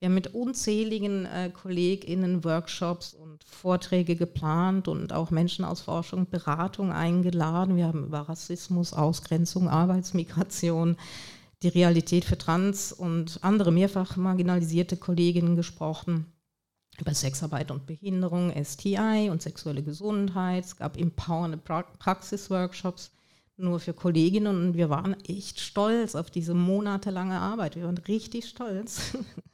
Wir 0.03 0.09
haben 0.09 0.15
mit 0.15 0.35
unzähligen 0.35 1.27
äh, 1.27 1.51
KollegInnen 1.51 2.43
Workshops 2.43 3.15
und 3.15 3.45
Vorträge 3.45 4.17
geplant 4.17 4.89
und 4.89 5.13
auch 5.13 5.31
Menschen 5.31 5.65
aus 5.65 5.83
Forschung 5.83 6.19
und 6.19 6.31
Beratung 6.31 6.91
eingeladen. 6.91 7.77
Wir 7.77 7.87
haben 7.87 8.07
über 8.07 8.23
Rassismus, 8.23 8.95
Ausgrenzung, 8.95 9.69
Arbeitsmigration, 9.69 10.97
die 11.63 11.69
Realität 11.69 12.25
für 12.25 12.37
Trans 12.37 12.93
und 12.93 13.39
andere 13.43 13.71
mehrfach 13.71 14.17
marginalisierte 14.17 14.97
Kolleginnen 14.97 15.55
gesprochen. 15.55 16.27
Über 16.99 17.15
Sexarbeit 17.15 17.71
und 17.71 17.87
Behinderung, 17.87 18.53
STI 18.61 19.29
und 19.31 19.41
sexuelle 19.41 19.85
Gesundheit. 19.85 20.65
Es 20.65 20.77
gab 20.77 20.99
empowernde 20.99 21.59
Praxisworkshops 21.59 23.13
nur 23.57 23.79
für 23.79 23.95
Kolleginnen 23.95 24.67
und 24.67 24.77
wir 24.77 24.91
waren 24.91 25.15
echt 25.29 25.61
stolz 25.61 26.17
auf 26.17 26.29
diese 26.29 26.55
monatelange 26.55 27.39
Arbeit. 27.39 27.77
Wir 27.77 27.85
waren 27.85 27.99
richtig 27.99 28.49
stolz. 28.49 29.17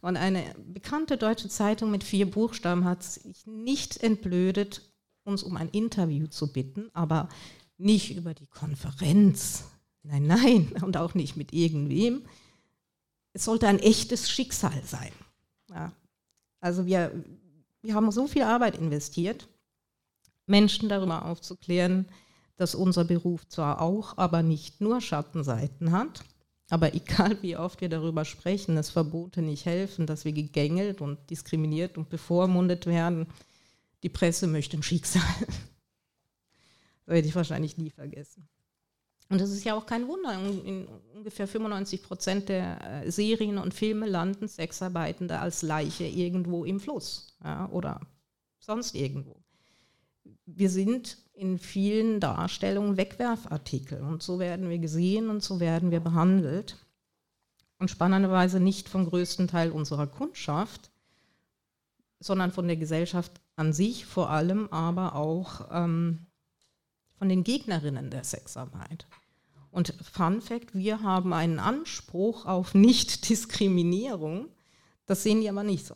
Und 0.00 0.16
eine 0.16 0.54
bekannte 0.58 1.16
deutsche 1.16 1.48
Zeitung 1.48 1.90
mit 1.90 2.04
vier 2.04 2.30
Buchstaben 2.30 2.84
hat 2.84 3.02
sich 3.02 3.46
nicht 3.46 4.02
entblödet, 4.02 4.82
uns 5.24 5.42
um 5.42 5.56
ein 5.56 5.68
Interview 5.68 6.26
zu 6.26 6.52
bitten, 6.52 6.90
aber 6.94 7.28
nicht 7.76 8.16
über 8.16 8.34
die 8.34 8.46
Konferenz. 8.46 9.64
Nein, 10.02 10.26
nein, 10.26 10.72
und 10.82 10.96
auch 10.96 11.14
nicht 11.14 11.36
mit 11.36 11.52
irgendwem. 11.52 12.22
Es 13.32 13.44
sollte 13.44 13.68
ein 13.68 13.78
echtes 13.78 14.30
Schicksal 14.30 14.82
sein. 14.84 15.12
Ja. 15.70 15.92
Also 16.60 16.86
wir, 16.86 17.12
wir 17.82 17.94
haben 17.94 18.10
so 18.10 18.26
viel 18.26 18.42
Arbeit 18.42 18.76
investiert, 18.76 19.48
Menschen 20.46 20.88
darüber 20.88 21.26
aufzuklären, 21.26 22.06
dass 22.56 22.74
unser 22.74 23.04
Beruf 23.04 23.46
zwar 23.48 23.80
auch, 23.80 24.18
aber 24.18 24.42
nicht 24.42 24.80
nur 24.80 25.00
Schattenseiten 25.00 25.92
hat 25.92 26.24
aber 26.70 26.94
egal 26.94 27.36
wie 27.42 27.56
oft 27.56 27.80
wir 27.80 27.88
darüber 27.88 28.24
sprechen, 28.24 28.76
dass 28.76 28.90
Verbote 28.90 29.42
nicht 29.42 29.66
helfen, 29.66 30.06
dass 30.06 30.24
wir 30.24 30.32
gegängelt 30.32 31.00
und 31.00 31.30
diskriminiert 31.30 31.98
und 31.98 32.08
bevormundet 32.08 32.86
werden, 32.86 33.26
die 34.02 34.08
Presse 34.08 34.46
möchte 34.46 34.76
ein 34.76 34.82
Schicksal. 34.82 35.22
das 35.40 35.56
werde 37.06 37.28
ich 37.28 37.34
wahrscheinlich 37.34 37.76
nie 37.76 37.90
vergessen. 37.90 38.48
Und 39.28 39.40
das 39.40 39.50
ist 39.50 39.64
ja 39.64 39.74
auch 39.74 39.86
kein 39.86 40.08
Wunder. 40.08 40.32
In 40.64 40.88
ungefähr 41.14 41.46
95 41.46 42.02
Prozent 42.02 42.48
der 42.48 43.04
äh, 43.04 43.10
Serien 43.10 43.58
und 43.58 43.72
Filme 43.72 44.06
landen 44.06 44.48
Sexarbeitende 44.48 45.38
als 45.38 45.62
Leiche 45.62 46.04
irgendwo 46.04 46.64
im 46.64 46.80
Fluss 46.80 47.36
ja, 47.44 47.68
oder 47.70 48.00
sonst 48.58 48.96
irgendwo. 48.96 49.36
Wir 50.46 50.68
sind 50.68 51.18
in 51.40 51.58
vielen 51.58 52.20
Darstellungen 52.20 52.98
Wegwerfartikel. 52.98 54.02
Und 54.02 54.22
so 54.22 54.38
werden 54.38 54.68
wir 54.68 54.78
gesehen 54.78 55.30
und 55.30 55.42
so 55.42 55.58
werden 55.58 55.90
wir 55.90 56.00
behandelt. 56.00 56.76
Und 57.78 57.90
spannenderweise 57.90 58.60
nicht 58.60 58.90
vom 58.90 59.08
größten 59.08 59.48
Teil 59.48 59.70
unserer 59.70 60.06
Kundschaft, 60.06 60.90
sondern 62.18 62.52
von 62.52 62.66
der 62.66 62.76
Gesellschaft 62.76 63.40
an 63.56 63.72
sich 63.72 64.04
vor 64.04 64.28
allem, 64.28 64.68
aber 64.70 65.16
auch 65.16 65.68
ähm, 65.72 66.26
von 67.18 67.30
den 67.30 67.42
Gegnerinnen 67.42 68.10
der 68.10 68.24
Sexarbeit. 68.24 69.06
Und 69.70 69.94
Fun 70.02 70.42
Fact, 70.42 70.74
wir 70.74 71.00
haben 71.02 71.32
einen 71.32 71.58
Anspruch 71.58 72.44
auf 72.44 72.74
Nichtdiskriminierung. 72.74 74.48
Das 75.06 75.22
sehen 75.22 75.40
die 75.40 75.48
aber 75.48 75.62
nicht 75.62 75.86
so. 75.86 75.94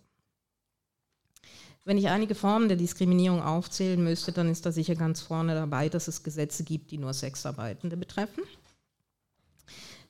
Wenn 1.84 1.98
ich 1.98 2.08
einige 2.08 2.34
Formen 2.34 2.68
der 2.68 2.78
Diskriminierung 2.78 3.42
aufzählen 3.42 4.02
müsste, 4.02 4.32
dann 4.32 4.48
ist 4.48 4.64
da 4.64 4.72
sicher 4.72 4.94
ganz 4.94 5.20
vorne 5.20 5.54
dabei, 5.54 5.90
dass 5.90 6.08
es 6.08 6.22
Gesetze 6.22 6.64
gibt, 6.64 6.90
die 6.90 6.98
nur 6.98 7.12
Sexarbeitende 7.12 7.98
betreffen. 7.98 8.42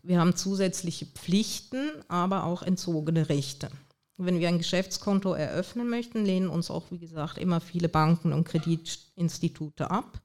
Wir 0.02 0.20
haben 0.20 0.36
zusätzliche 0.36 1.06
Pflichten, 1.06 1.90
aber 2.08 2.44
auch 2.44 2.62
entzogene 2.62 3.28
Rechte. 3.28 3.70
Wenn 4.16 4.38
wir 4.38 4.46
ein 4.46 4.58
Geschäftskonto 4.58 5.32
eröffnen 5.32 5.88
möchten, 5.88 6.24
lehnen 6.24 6.48
uns 6.48 6.70
auch, 6.70 6.90
wie 6.90 6.98
gesagt, 6.98 7.38
immer 7.38 7.60
viele 7.60 7.88
Banken 7.88 8.32
und 8.32 8.44
Kreditinstitute 8.44 9.90
ab. 9.90 10.20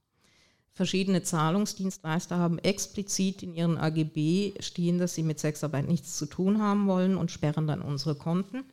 Verschiedene 0.72 1.24
Zahlungsdienstleister 1.24 2.38
haben 2.38 2.58
explizit 2.58 3.42
in 3.42 3.54
ihren 3.54 3.76
AGB 3.76 4.54
stehen, 4.60 4.98
dass 4.98 5.14
sie 5.14 5.24
mit 5.24 5.40
Sexarbeit 5.40 5.88
nichts 5.88 6.16
zu 6.16 6.26
tun 6.26 6.62
haben 6.62 6.86
wollen 6.86 7.16
und 7.16 7.32
sperren 7.32 7.66
dann 7.66 7.82
unsere 7.82 8.14
Konten, 8.14 8.64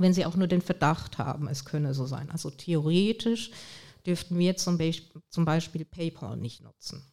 wenn 0.00 0.14
sie 0.14 0.26
auch 0.26 0.36
nur 0.36 0.46
den 0.46 0.62
Verdacht 0.62 1.18
haben, 1.18 1.48
es 1.48 1.64
könne 1.64 1.94
so 1.94 2.06
sein. 2.06 2.30
Also 2.30 2.50
theoretisch 2.50 3.50
dürften 4.06 4.38
wir 4.38 4.56
zum 4.56 4.78
Beispiel, 4.78 5.22
zum 5.28 5.44
Beispiel 5.44 5.84
PayPal 5.84 6.36
nicht 6.36 6.62
nutzen. 6.62 7.04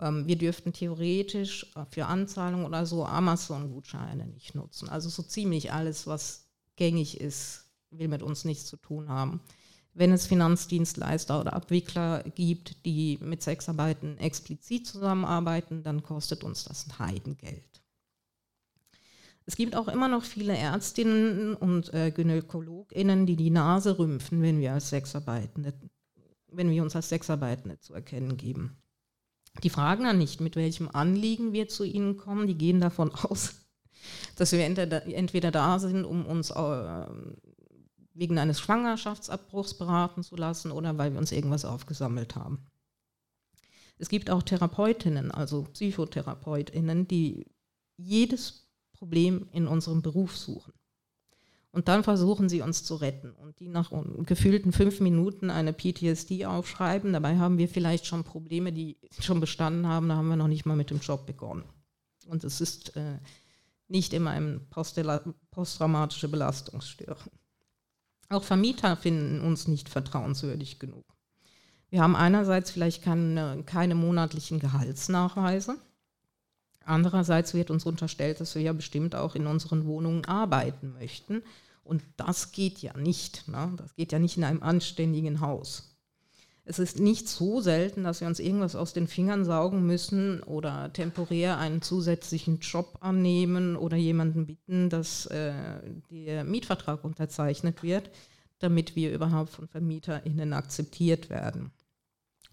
Ähm, 0.00 0.26
wir 0.26 0.36
dürften 0.36 0.72
theoretisch 0.72 1.66
äh, 1.74 1.84
für 1.90 2.06
Anzahlungen 2.06 2.66
oder 2.66 2.86
so 2.86 3.04
Amazon-Gutscheine 3.04 4.26
nicht 4.26 4.54
nutzen. 4.54 4.88
Also 4.88 5.08
so 5.08 5.22
ziemlich 5.22 5.72
alles, 5.72 6.06
was 6.06 6.46
gängig 6.76 7.20
ist, 7.20 7.64
will 7.90 8.08
mit 8.08 8.22
uns 8.22 8.44
nichts 8.44 8.66
zu 8.66 8.76
tun 8.76 9.08
haben. 9.08 9.40
Wenn 9.94 10.12
es 10.12 10.26
Finanzdienstleister 10.26 11.40
oder 11.40 11.54
Abwickler 11.54 12.22
gibt, 12.22 12.84
die 12.86 13.18
mit 13.20 13.42
Sexarbeiten 13.42 14.16
explizit 14.18 14.86
zusammenarbeiten, 14.86 15.82
dann 15.82 16.02
kostet 16.02 16.44
uns 16.44 16.64
das 16.64 16.86
ein 16.86 16.98
Heidengeld. 17.00 17.82
Es 19.48 19.56
gibt 19.56 19.74
auch 19.74 19.88
immer 19.88 20.08
noch 20.08 20.24
viele 20.24 20.54
Ärztinnen 20.54 21.54
und 21.54 21.94
äh, 21.94 22.10
GynäkologInnen, 22.10 23.24
die 23.24 23.34
die 23.34 23.48
Nase 23.48 23.98
rümpfen, 23.98 24.42
wenn 24.42 24.60
wir, 24.60 24.74
als 24.74 24.90
Sexarbeitende, 24.90 25.72
wenn 26.48 26.70
wir 26.70 26.82
uns 26.82 26.94
als 26.94 27.08
Sexarbeitende 27.08 27.80
zu 27.80 27.94
erkennen 27.94 28.36
geben. 28.36 28.76
Die 29.62 29.70
fragen 29.70 30.04
dann 30.04 30.18
nicht, 30.18 30.42
mit 30.42 30.54
welchem 30.54 30.90
Anliegen 30.90 31.54
wir 31.54 31.66
zu 31.66 31.84
ihnen 31.84 32.18
kommen. 32.18 32.46
Die 32.46 32.58
gehen 32.58 32.78
davon 32.78 33.10
aus, 33.14 33.54
dass 34.36 34.52
wir 34.52 34.66
entweder 34.66 35.50
da 35.50 35.78
sind, 35.78 36.04
um 36.04 36.26
uns 36.26 36.50
äh, 36.50 37.06
wegen 38.12 38.36
eines 38.36 38.60
Schwangerschaftsabbruchs 38.60 39.78
beraten 39.78 40.22
zu 40.22 40.36
lassen 40.36 40.72
oder 40.72 40.98
weil 40.98 41.12
wir 41.12 41.20
uns 41.20 41.32
irgendwas 41.32 41.64
aufgesammelt 41.64 42.36
haben. 42.36 42.66
Es 43.96 44.10
gibt 44.10 44.28
auch 44.28 44.42
Therapeutinnen, 44.42 45.30
also 45.30 45.62
Psychotherapeutinnen, 45.62 47.08
die 47.08 47.46
jedes 47.96 48.67
Problem 48.98 49.48
in 49.52 49.66
unserem 49.66 50.02
Beruf 50.02 50.36
suchen. 50.36 50.72
Und 51.70 51.88
dann 51.88 52.02
versuchen 52.02 52.48
sie 52.48 52.62
uns 52.62 52.82
zu 52.82 52.96
retten 52.96 53.32
und 53.32 53.60
die 53.60 53.68
nach 53.68 53.92
gefühlten 54.24 54.72
fünf 54.72 55.00
Minuten 55.00 55.50
eine 55.50 55.72
PTSD 55.72 56.46
aufschreiben. 56.46 57.12
Dabei 57.12 57.36
haben 57.38 57.58
wir 57.58 57.68
vielleicht 57.68 58.06
schon 58.06 58.24
Probleme, 58.24 58.72
die 58.72 58.96
schon 59.20 59.38
bestanden 59.38 59.86
haben, 59.86 60.08
da 60.08 60.16
haben 60.16 60.28
wir 60.28 60.36
noch 60.36 60.48
nicht 60.48 60.66
mal 60.66 60.76
mit 60.76 60.90
dem 60.90 61.00
Job 61.00 61.26
begonnen. 61.26 61.64
Und 62.26 62.42
es 62.42 62.60
ist 62.60 62.96
äh, 62.96 63.18
nicht 63.86 64.12
immer 64.12 64.30
eine 64.30 64.60
posttraumatische 65.50 66.28
Belastungsstörung. 66.28 67.32
Auch 68.30 68.44
Vermieter 68.44 68.96
finden 68.96 69.40
uns 69.40 69.68
nicht 69.68 69.88
vertrauenswürdig 69.88 70.78
genug. 70.78 71.04
Wir 71.90 72.02
haben 72.02 72.16
einerseits 72.16 72.70
vielleicht 72.70 73.02
keine, 73.02 73.62
keine 73.64 73.94
monatlichen 73.94 74.58
Gehaltsnachweise. 74.58 75.76
Andererseits 76.88 77.52
wird 77.52 77.70
uns 77.70 77.84
unterstellt, 77.84 78.40
dass 78.40 78.54
wir 78.54 78.62
ja 78.62 78.72
bestimmt 78.72 79.14
auch 79.14 79.34
in 79.34 79.46
unseren 79.46 79.84
Wohnungen 79.84 80.24
arbeiten 80.24 80.94
möchten. 80.94 81.42
Und 81.84 82.02
das 82.16 82.52
geht 82.52 82.78
ja 82.78 82.96
nicht. 82.96 83.46
Ne? 83.46 83.74
Das 83.76 83.94
geht 83.94 84.10
ja 84.10 84.18
nicht 84.18 84.38
in 84.38 84.44
einem 84.44 84.62
anständigen 84.62 85.42
Haus. 85.42 85.98
Es 86.64 86.78
ist 86.78 86.98
nicht 86.98 87.28
so 87.28 87.60
selten, 87.60 88.04
dass 88.04 88.22
wir 88.22 88.28
uns 88.28 88.40
irgendwas 88.40 88.74
aus 88.74 88.94
den 88.94 89.06
Fingern 89.06 89.44
saugen 89.44 89.84
müssen 89.84 90.42
oder 90.42 90.90
temporär 90.92 91.58
einen 91.58 91.82
zusätzlichen 91.82 92.60
Job 92.60 92.98
annehmen 93.00 93.76
oder 93.76 93.96
jemanden 93.98 94.46
bitten, 94.46 94.88
dass 94.88 95.26
äh, 95.26 95.52
der 96.10 96.44
Mietvertrag 96.44 97.04
unterzeichnet 97.04 97.82
wird, 97.82 98.10
damit 98.60 98.96
wir 98.96 99.12
überhaupt 99.12 99.50
von 99.50 99.68
VermieterInnen 99.68 100.54
akzeptiert 100.54 101.28
werden. 101.28 101.70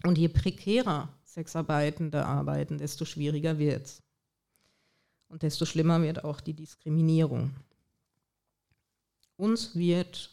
Und 0.04 0.18
je 0.18 0.28
prekärer 0.28 1.08
Sexarbeitende 1.24 2.26
arbeiten, 2.26 2.76
desto 2.76 3.06
schwieriger 3.06 3.58
wird 3.58 3.86
es. 3.86 4.05
Und 5.36 5.42
desto 5.42 5.66
schlimmer 5.66 6.00
wird 6.00 6.24
auch 6.24 6.40
die 6.40 6.54
Diskriminierung. 6.54 7.54
Uns 9.36 9.76
wird 9.76 10.32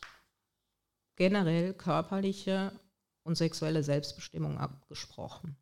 generell 1.17 1.73
körperliche 1.73 2.71
und 3.23 3.35
sexuelle 3.35 3.83
Selbstbestimmung 3.83 4.57
abgesprochen. 4.57 5.57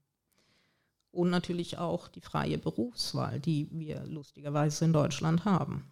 Und 1.10 1.32
natürlich 1.32 1.80
auch 1.80 2.08
die 2.08 2.22
freie 2.22 2.60
Berufswahl, 2.60 3.40
die 3.40 3.68
wir 3.72 4.06
lustigerweise 4.06 4.86
in 4.86 4.94
Deutschland 4.94 5.44
haben. 5.44 5.92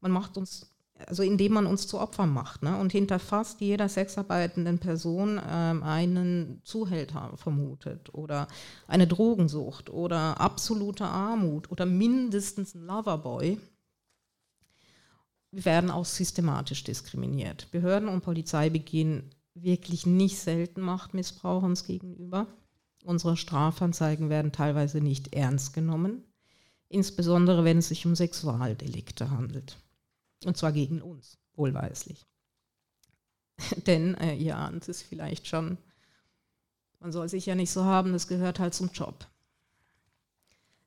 Man 0.00 0.12
macht 0.12 0.36
uns, 0.36 0.70
also 1.06 1.22
indem 1.22 1.52
man 1.52 1.66
uns 1.66 1.86
zu 1.86 1.98
Opfern 1.98 2.32
macht 2.32 2.62
ne, 2.62 2.76
und 2.78 2.92
hinter 2.92 3.18
fast 3.18 3.60
jeder 3.60 3.88
sexarbeitenden 3.88 4.78
Person 4.78 5.40
ähm, 5.48 5.82
einen 5.82 6.60
Zuhälter 6.64 7.32
vermutet 7.36 8.14
oder 8.14 8.48
eine 8.86 9.06
Drogensucht 9.06 9.90
oder 9.90 10.40
absolute 10.40 11.04
Armut 11.04 11.70
oder 11.70 11.86
mindestens 11.86 12.74
ein 12.74 12.84
Loverboy, 12.86 13.58
wir 15.52 15.64
werden 15.66 15.90
auch 15.90 16.06
systematisch 16.06 16.82
diskriminiert. 16.82 17.70
Behörden 17.70 18.08
und 18.08 18.22
Polizei 18.22 18.70
begehen 18.70 19.30
wirklich 19.54 20.06
nicht 20.06 20.38
selten 20.38 20.80
Machtmissbrauch 20.80 21.62
uns 21.62 21.84
gegenüber. 21.84 22.46
Unsere 23.04 23.36
Strafanzeigen 23.36 24.30
werden 24.30 24.52
teilweise 24.52 25.00
nicht 25.00 25.34
ernst 25.34 25.74
genommen, 25.74 26.24
insbesondere 26.88 27.64
wenn 27.64 27.78
es 27.78 27.88
sich 27.88 28.06
um 28.06 28.14
Sexualdelikte 28.14 29.30
handelt. 29.30 29.76
Und 30.46 30.56
zwar 30.56 30.72
gegen 30.72 31.02
uns, 31.02 31.38
wohlweislich. 31.54 32.26
Denn 33.86 34.14
äh, 34.14 34.34
ihr 34.34 34.56
ahnt 34.56 34.88
es 34.88 35.02
vielleicht 35.02 35.46
schon, 35.46 35.78
man 37.00 37.12
soll 37.12 37.28
sich 37.28 37.46
ja 37.46 37.54
nicht 37.54 37.70
so 37.70 37.84
haben, 37.84 38.12
das 38.12 38.28
gehört 38.28 38.58
halt 38.58 38.74
zum 38.74 38.90
Job. 38.92 39.26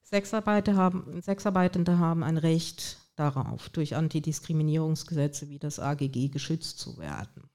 Sexarbeiter 0.03 0.75
haben, 0.75 1.21
Sexarbeitende 1.21 1.97
haben 1.97 2.23
ein 2.23 2.37
Recht 2.37 2.97
darauf, 3.15 3.69
durch 3.69 3.95
Antidiskriminierungsgesetze 3.95 5.49
wie 5.49 5.59
das 5.59 5.79
AGG 5.79 6.29
geschützt 6.29 6.79
zu 6.79 6.97
werden. 6.97 7.49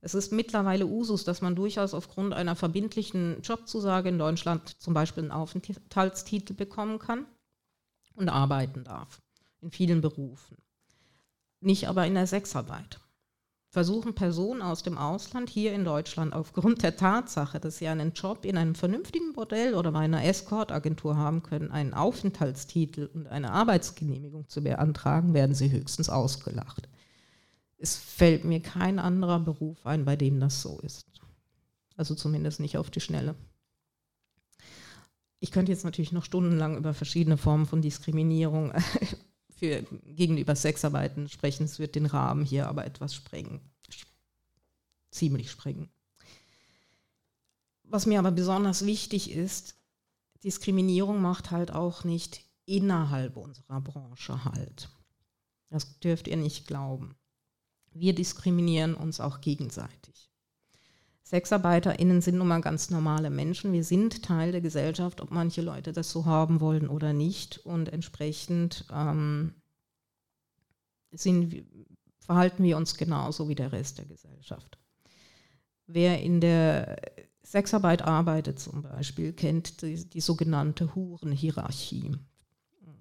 Es 0.00 0.14
ist 0.14 0.32
mittlerweile 0.32 0.86
Usus, 0.86 1.24
dass 1.24 1.40
man 1.40 1.56
durchaus 1.56 1.94
aufgrund 1.94 2.34
einer 2.34 2.54
verbindlichen 2.56 3.40
Jobzusage 3.40 4.10
in 4.10 4.18
Deutschland 4.18 4.80
zum 4.80 4.92
Beispiel 4.92 5.22
einen 5.22 5.32
Aufenthaltstitel 5.32 6.52
bekommen 6.52 6.98
kann 6.98 7.26
und 8.14 8.28
arbeiten 8.28 8.84
darf, 8.84 9.22
in 9.64 9.70
vielen 9.70 10.00
Berufen. 10.00 10.56
Nicht 11.60 11.88
aber 11.88 12.06
in 12.06 12.14
der 12.14 12.26
Sexarbeit. 12.26 13.00
Versuchen 13.70 14.14
Personen 14.14 14.62
aus 14.62 14.84
dem 14.84 14.96
Ausland 14.96 15.50
hier 15.50 15.72
in 15.72 15.84
Deutschland 15.84 16.32
aufgrund 16.32 16.84
der 16.84 16.96
Tatsache, 16.96 17.58
dass 17.58 17.78
sie 17.78 17.88
einen 17.88 18.12
Job 18.12 18.44
in 18.44 18.56
einem 18.56 18.76
vernünftigen 18.76 19.32
Bordell 19.32 19.74
oder 19.74 19.90
bei 19.90 20.00
einer 20.00 20.24
Escort-Agentur 20.24 21.16
haben 21.16 21.42
können, 21.42 21.72
einen 21.72 21.92
Aufenthaltstitel 21.92 23.10
und 23.12 23.26
eine 23.26 23.50
Arbeitsgenehmigung 23.50 24.48
zu 24.48 24.62
beantragen, 24.62 25.34
werden 25.34 25.56
sie 25.56 25.72
höchstens 25.72 26.08
ausgelacht 26.08 26.88
es 27.84 27.96
fällt 27.96 28.44
mir 28.44 28.60
kein 28.60 28.98
anderer 28.98 29.38
Beruf 29.40 29.84
ein, 29.84 30.06
bei 30.06 30.16
dem 30.16 30.40
das 30.40 30.62
so 30.62 30.80
ist. 30.80 31.06
Also 31.96 32.14
zumindest 32.14 32.58
nicht 32.58 32.78
auf 32.78 32.90
die 32.90 33.00
Schnelle. 33.00 33.34
Ich 35.38 35.50
könnte 35.50 35.70
jetzt 35.70 35.84
natürlich 35.84 36.10
noch 36.10 36.24
stundenlang 36.24 36.78
über 36.78 36.94
verschiedene 36.94 37.36
Formen 37.36 37.66
von 37.66 37.82
Diskriminierung 37.82 38.72
für, 39.56 39.82
gegenüber 40.04 40.56
Sexarbeiten 40.56 41.28
sprechen. 41.28 41.64
Es 41.64 41.78
wird 41.78 41.94
den 41.94 42.06
Rahmen 42.06 42.44
hier 42.44 42.68
aber 42.68 42.84
etwas 42.84 43.14
sprengen. 43.14 43.60
Ziemlich 45.10 45.50
sprengen. 45.50 45.88
Was 47.84 48.06
mir 48.06 48.18
aber 48.18 48.32
besonders 48.32 48.84
wichtig 48.84 49.30
ist, 49.30 49.76
Diskriminierung 50.42 51.22
macht 51.22 51.50
halt 51.50 51.70
auch 51.70 52.04
nicht 52.04 52.44
innerhalb 52.66 53.36
unserer 53.36 53.80
Branche 53.80 54.44
halt. 54.44 54.88
Das 55.70 55.98
dürft 56.00 56.28
ihr 56.28 56.36
nicht 56.36 56.66
glauben. 56.66 57.16
Wir 57.92 58.14
diskriminieren 58.14 58.94
uns 58.94 59.20
auch 59.20 59.40
gegenseitig. 59.40 60.30
SexarbeiterInnen 61.24 62.20
sind 62.20 62.36
nun 62.36 62.48
mal 62.48 62.60
ganz 62.60 62.90
normale 62.90 63.30
Menschen. 63.30 63.72
Wir 63.72 63.82
sind 63.82 64.22
Teil 64.22 64.52
der 64.52 64.60
Gesellschaft, 64.60 65.22
ob 65.22 65.30
manche 65.30 65.62
Leute 65.62 65.92
das 65.92 66.10
so 66.10 66.26
haben 66.26 66.60
wollen 66.60 66.86
oder 66.86 67.14
nicht. 67.14 67.58
Und 67.64 67.90
entsprechend 67.90 68.84
ähm, 68.92 69.54
sind, 71.12 71.64
verhalten 72.18 72.62
wir 72.62 72.76
uns 72.76 72.96
genauso 72.96 73.48
wie 73.48 73.54
der 73.54 73.72
Rest 73.72 73.98
der 73.98 74.04
Gesellschaft. 74.04 74.78
Wer 75.86 76.22
in 76.22 76.42
der 76.42 77.00
Sexarbeit 77.42 78.02
arbeitet 78.02 78.58
zum 78.58 78.82
Beispiel, 78.82 79.32
kennt 79.32 79.80
die, 79.80 80.08
die 80.08 80.20
sogenannte 80.20 80.94
Hurenhierarchie. 80.94 82.16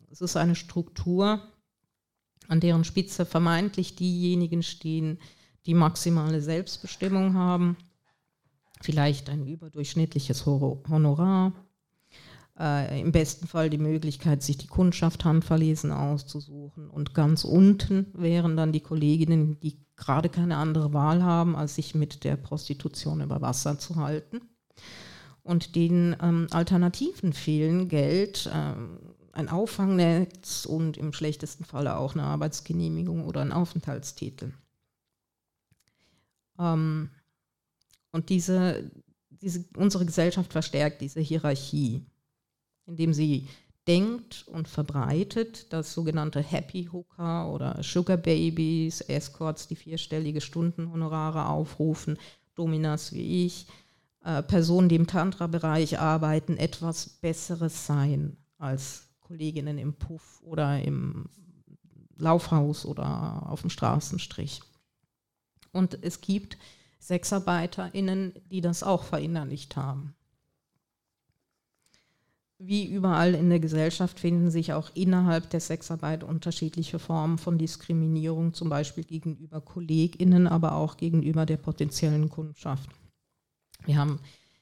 Es 0.10 0.22
ist 0.22 0.38
eine 0.38 0.56
Struktur, 0.56 1.42
an 2.48 2.62
deren 2.62 2.86
Spitze 2.86 3.26
vermeintlich 3.26 3.96
diejenigen 3.96 4.64
stehen, 4.64 5.20
die 5.66 5.74
maximale 5.74 6.42
Selbstbestimmung 6.42 7.34
haben, 7.34 7.78
vielleicht 8.84 9.30
ein 9.30 9.48
überdurchschnittliches 9.48 10.46
Honorar, 10.46 11.54
äh, 12.60 13.00
im 13.00 13.12
besten 13.12 13.48
Fall 13.48 13.70
die 13.70 13.78
Möglichkeit, 13.78 14.44
sich 14.44 14.58
die 14.58 14.68
Kundschaft 14.68 15.26
handverlesen 15.26 15.92
auszusuchen. 15.92 16.90
Und 16.90 17.14
ganz 17.14 17.46
unten 17.46 18.08
wären 18.14 18.58
dann 18.58 18.72
die 18.74 18.82
Kolleginnen, 18.82 19.60
die 19.62 19.78
gerade 19.96 20.30
keine 20.30 20.58
andere 20.58 20.94
Wahl 20.94 21.24
haben, 21.24 21.56
als 21.56 21.76
sich 21.76 21.96
mit 21.96 22.24
der 22.26 22.36
Prostitution 22.36 23.22
über 23.22 23.42
Wasser 23.42 23.80
zu 23.80 23.96
halten. 23.96 24.42
Und 25.44 25.76
den 25.76 26.16
ähm, 26.22 26.48
Alternativen 26.52 27.34
fehlen 27.34 27.88
Geld, 27.88 28.50
ähm, 28.54 29.00
ein 29.32 29.50
Auffangnetz 29.50 30.66
und 30.66 30.98
im 30.98 31.12
schlechtesten 31.12 31.66
Falle 31.66 31.98
auch 31.98 32.14
eine 32.14 32.24
Arbeitsgenehmigung 32.24 33.26
oder 33.26 33.42
ein 33.42 33.52
Aufenthaltstitel. 33.52 34.54
Ähm, 36.60 37.10
und 38.14 38.30
diese, 38.30 38.90
diese, 39.30 39.66
unsere 39.76 40.06
Gesellschaft 40.06 40.54
verstärkt 40.54 41.02
diese 41.02 41.20
Hierarchie 41.20 42.06
indem 42.86 43.14
sie 43.14 43.48
denkt 43.88 44.46
und 44.48 44.68
verbreitet, 44.68 45.72
dass 45.74 45.94
sogenannte 45.94 46.42
Happy 46.42 46.90
Hooker 46.92 47.52
oder 47.52 47.82
Sugar 47.84 48.18
Babies, 48.18 49.02
Escorts, 49.02 49.68
die 49.68 49.76
vierstellige 49.76 50.42
Stundenhonorare 50.42 51.48
aufrufen, 51.48 52.18
Dominas 52.56 53.14
wie 53.14 53.46
ich, 53.46 53.68
äh, 54.24 54.42
Personen, 54.42 54.88
die 54.88 54.96
im 54.96 55.08
Tantra-Bereich 55.08 56.00
arbeiten, 56.00 56.58
etwas 56.58 57.10
Besseres 57.10 57.86
sein 57.86 58.38
als 58.58 59.10
Kolleginnen 59.20 59.78
im 59.78 59.94
Puff 59.94 60.42
oder 60.44 60.82
im 60.82 61.26
Laufhaus 62.16 62.86
oder 62.86 63.50
auf 63.50 63.62
dem 63.62 63.70
Straßenstrich. 63.70 64.62
Und 65.72 65.98
es 66.04 66.22
gibt 66.22 66.58
SexarbeiterInnen, 67.08 68.34
die 68.52 68.62
das 68.62 68.84
auch 68.84 69.04
verinnerlicht 69.04 69.76
haben 69.76 70.16
wie 72.66 72.86
überall 72.86 73.36
in 73.36 73.50
der 73.50 73.60
Gesellschaft 73.60 74.20
finden 74.20 74.50
sich 74.50 74.74
auch 74.74 74.90
innerhalb 74.94 75.50
der 75.50 75.60
Sexarbeit 75.60 76.24
unterschiedliche 76.24 76.98
Formen 76.98 77.38
von 77.38 77.58
Diskriminierung, 77.58 78.54
zum 78.54 78.70
Beispiel 78.70 79.04
gegenüber 79.04 79.60
KollegInnen, 79.60 80.48
aber 80.48 80.76
auch 80.76 80.98
gegenüber 80.98 81.46
der 81.46 81.58
potenziellen 81.58 82.30
Kundschaft. 82.30 82.90
Wir 83.86 83.98
haben 83.98 84.20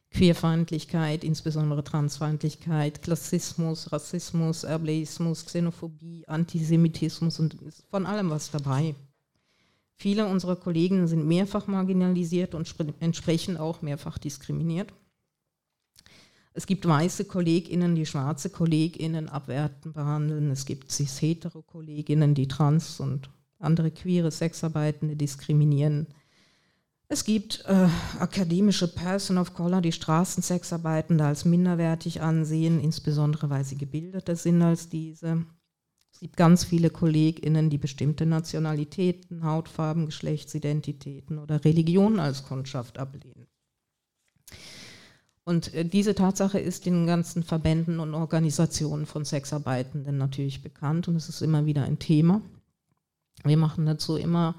Queerfeindlichkeit, 0.09 1.23
insbesondere 1.23 1.83
Transfeindlichkeit, 1.83 3.01
Klassismus, 3.01 3.91
Rassismus, 3.91 4.65
Ableismus, 4.65 5.45
Xenophobie, 5.45 6.27
Antisemitismus 6.27 7.39
und 7.39 7.55
von 7.89 8.05
allem 8.05 8.29
was 8.29 8.51
dabei. 8.51 8.95
Viele 10.01 10.25
unserer 10.25 10.55
Kollegen 10.55 11.05
sind 11.05 11.27
mehrfach 11.27 11.67
marginalisiert 11.67 12.55
und 12.55 12.73
entsprechend 13.01 13.59
auch 13.59 13.83
mehrfach 13.83 14.17
diskriminiert. 14.17 14.91
Es 16.53 16.65
gibt 16.65 16.87
weiße 16.87 17.25
KollegInnen, 17.25 17.93
die 17.93 18.07
schwarze 18.07 18.49
KollegInnen 18.49 19.29
abwertend 19.29 19.93
behandeln. 19.93 20.49
Es 20.49 20.65
gibt 20.65 20.91
cis-hetero 20.91 21.61
KollegInnen, 21.61 22.33
die 22.33 22.47
trans 22.47 22.99
und 22.99 23.29
andere 23.59 23.91
queere 23.91 24.31
Sexarbeitende 24.31 25.15
diskriminieren. 25.15 26.07
Es 27.07 27.23
gibt 27.23 27.63
äh, 27.67 27.87
akademische 28.17 28.87
Person 28.87 29.37
of 29.37 29.53
Color, 29.53 29.81
die 29.81 29.91
Straßensexarbeitende 29.91 31.25
als 31.25 31.45
minderwertig 31.45 32.21
ansehen, 32.21 32.79
insbesondere 32.79 33.51
weil 33.51 33.65
sie 33.65 33.77
gebildeter 33.77 34.35
sind 34.35 34.63
als 34.63 34.89
diese. 34.89 35.45
Gibt 36.21 36.37
ganz 36.37 36.63
viele 36.63 36.91
KollegInnen, 36.91 37.71
die 37.71 37.79
bestimmte 37.79 38.27
Nationalitäten, 38.27 39.43
Hautfarben, 39.43 40.05
Geschlechtsidentitäten 40.05 41.39
oder 41.39 41.65
Religionen 41.65 42.19
als 42.19 42.43
Kundschaft 42.43 42.99
ablehnen. 42.99 43.47
Und 45.43 45.73
äh, 45.73 45.83
diese 45.83 46.13
Tatsache 46.13 46.59
ist 46.59 46.85
den 46.85 47.07
ganzen 47.07 47.41
Verbänden 47.41 47.99
und 47.99 48.13
Organisationen 48.13 49.07
von 49.07 49.25
Sexarbeitenden 49.25 50.19
natürlich 50.19 50.61
bekannt 50.61 51.07
und 51.07 51.15
es 51.15 51.27
ist 51.27 51.41
immer 51.41 51.65
wieder 51.65 51.85
ein 51.85 51.97
Thema. 51.97 52.43
Wir 53.43 53.57
machen 53.57 53.87
dazu 53.87 54.15
immer 54.15 54.53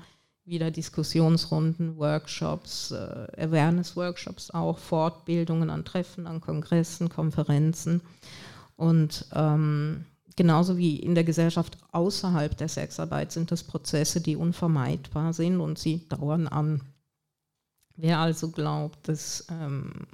wieder 0.45 0.73
Diskussionsrunden, 0.73 1.97
Workshops, 1.97 2.91
äh, 2.91 2.97
Awareness-Workshops 3.41 4.51
auch, 4.51 4.79
Fortbildungen 4.79 5.71
an 5.71 5.85
Treffen, 5.85 6.27
an 6.27 6.41
Kongressen, 6.41 7.09
Konferenzen. 7.09 8.01
Und 8.75 9.27
ähm, 9.33 10.07
genauso 10.37 10.77
wie 10.77 10.97
in 10.97 11.15
der 11.15 11.25
Gesellschaft 11.25 11.79
außerhalb 11.93 12.57
der 12.57 12.69
Sexarbeit 12.69 13.33
sind 13.33 13.51
das 13.51 13.65
Prozesse, 13.65 14.21
die 14.21 14.37
unvermeidbar 14.37 15.33
sind 15.33 15.61
und 15.61 15.79
sie 15.79 16.09
dauern 16.09 16.49
an. 16.49 16.83
Wer 17.97 18.19
also 18.19 18.51
glaubt, 18.51 19.09
dass 19.09 19.47
ähm, 19.51 20.07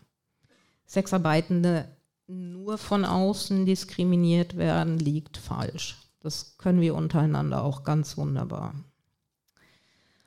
Sexarbeitende 0.86 1.88
nur 2.26 2.78
von 2.78 3.04
außen 3.04 3.66
diskriminiert 3.66 4.56
werden, 4.56 4.98
liegt 4.98 5.36
falsch. 5.36 5.96
Das 6.20 6.58
können 6.58 6.80
wir 6.80 6.94
untereinander 6.94 7.62
auch 7.62 7.84
ganz 7.84 8.16
wunderbar. 8.16 8.74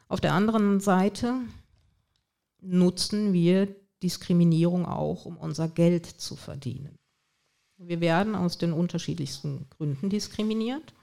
Auf 0.08 0.20
der 0.20 0.34
anderen 0.34 0.80
Seite 0.80 1.36
nutzen 2.60 3.34
wir 3.34 3.76
Diskriminierung 4.02 4.86
auch, 4.86 5.26
um 5.26 5.38
unser 5.38 5.68
Geld 5.68 6.06
zu 6.06 6.36
verdienen. 6.36 6.98
Wir 7.84 8.00
werden 8.00 8.36
aus 8.36 8.58
den 8.58 8.74
unterschiedlichsten 8.74 9.66
Gründen 9.76 10.10
diskriminiert. 10.10 10.94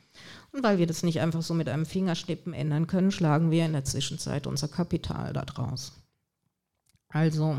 Und 0.53 0.62
weil 0.62 0.79
wir 0.79 0.87
das 0.87 1.03
nicht 1.03 1.20
einfach 1.20 1.43
so 1.43 1.55
mit 1.55 1.68
einem 1.68 1.87
Fingerschnippen 1.87 2.55
ändern 2.55 2.87
können, 2.87 3.11
schlagen 3.11 3.51
wir 3.51 3.66
in 3.66 3.72
der 3.72 3.85
Zwischenzeit 3.85 4.47
unser 4.47 4.68
Kapital 4.68 5.33
daraus. 5.33 5.93
Also 7.09 7.59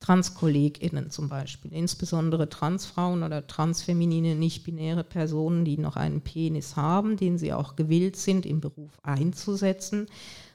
TranskollegInnen 0.00 1.10
zum 1.10 1.28
Beispiel, 1.28 1.72
insbesondere 1.72 2.48
Transfrauen 2.48 3.22
oder 3.22 3.46
transfeminine, 3.46 4.34
nicht-binäre 4.34 5.04
Personen, 5.04 5.64
die 5.64 5.78
noch 5.78 5.96
einen 5.96 6.20
Penis 6.20 6.74
haben, 6.74 7.16
den 7.16 7.38
sie 7.38 7.52
auch 7.52 7.76
gewillt 7.76 8.16
sind, 8.16 8.44
im 8.44 8.60
Beruf 8.60 8.98
einzusetzen, 9.04 10.08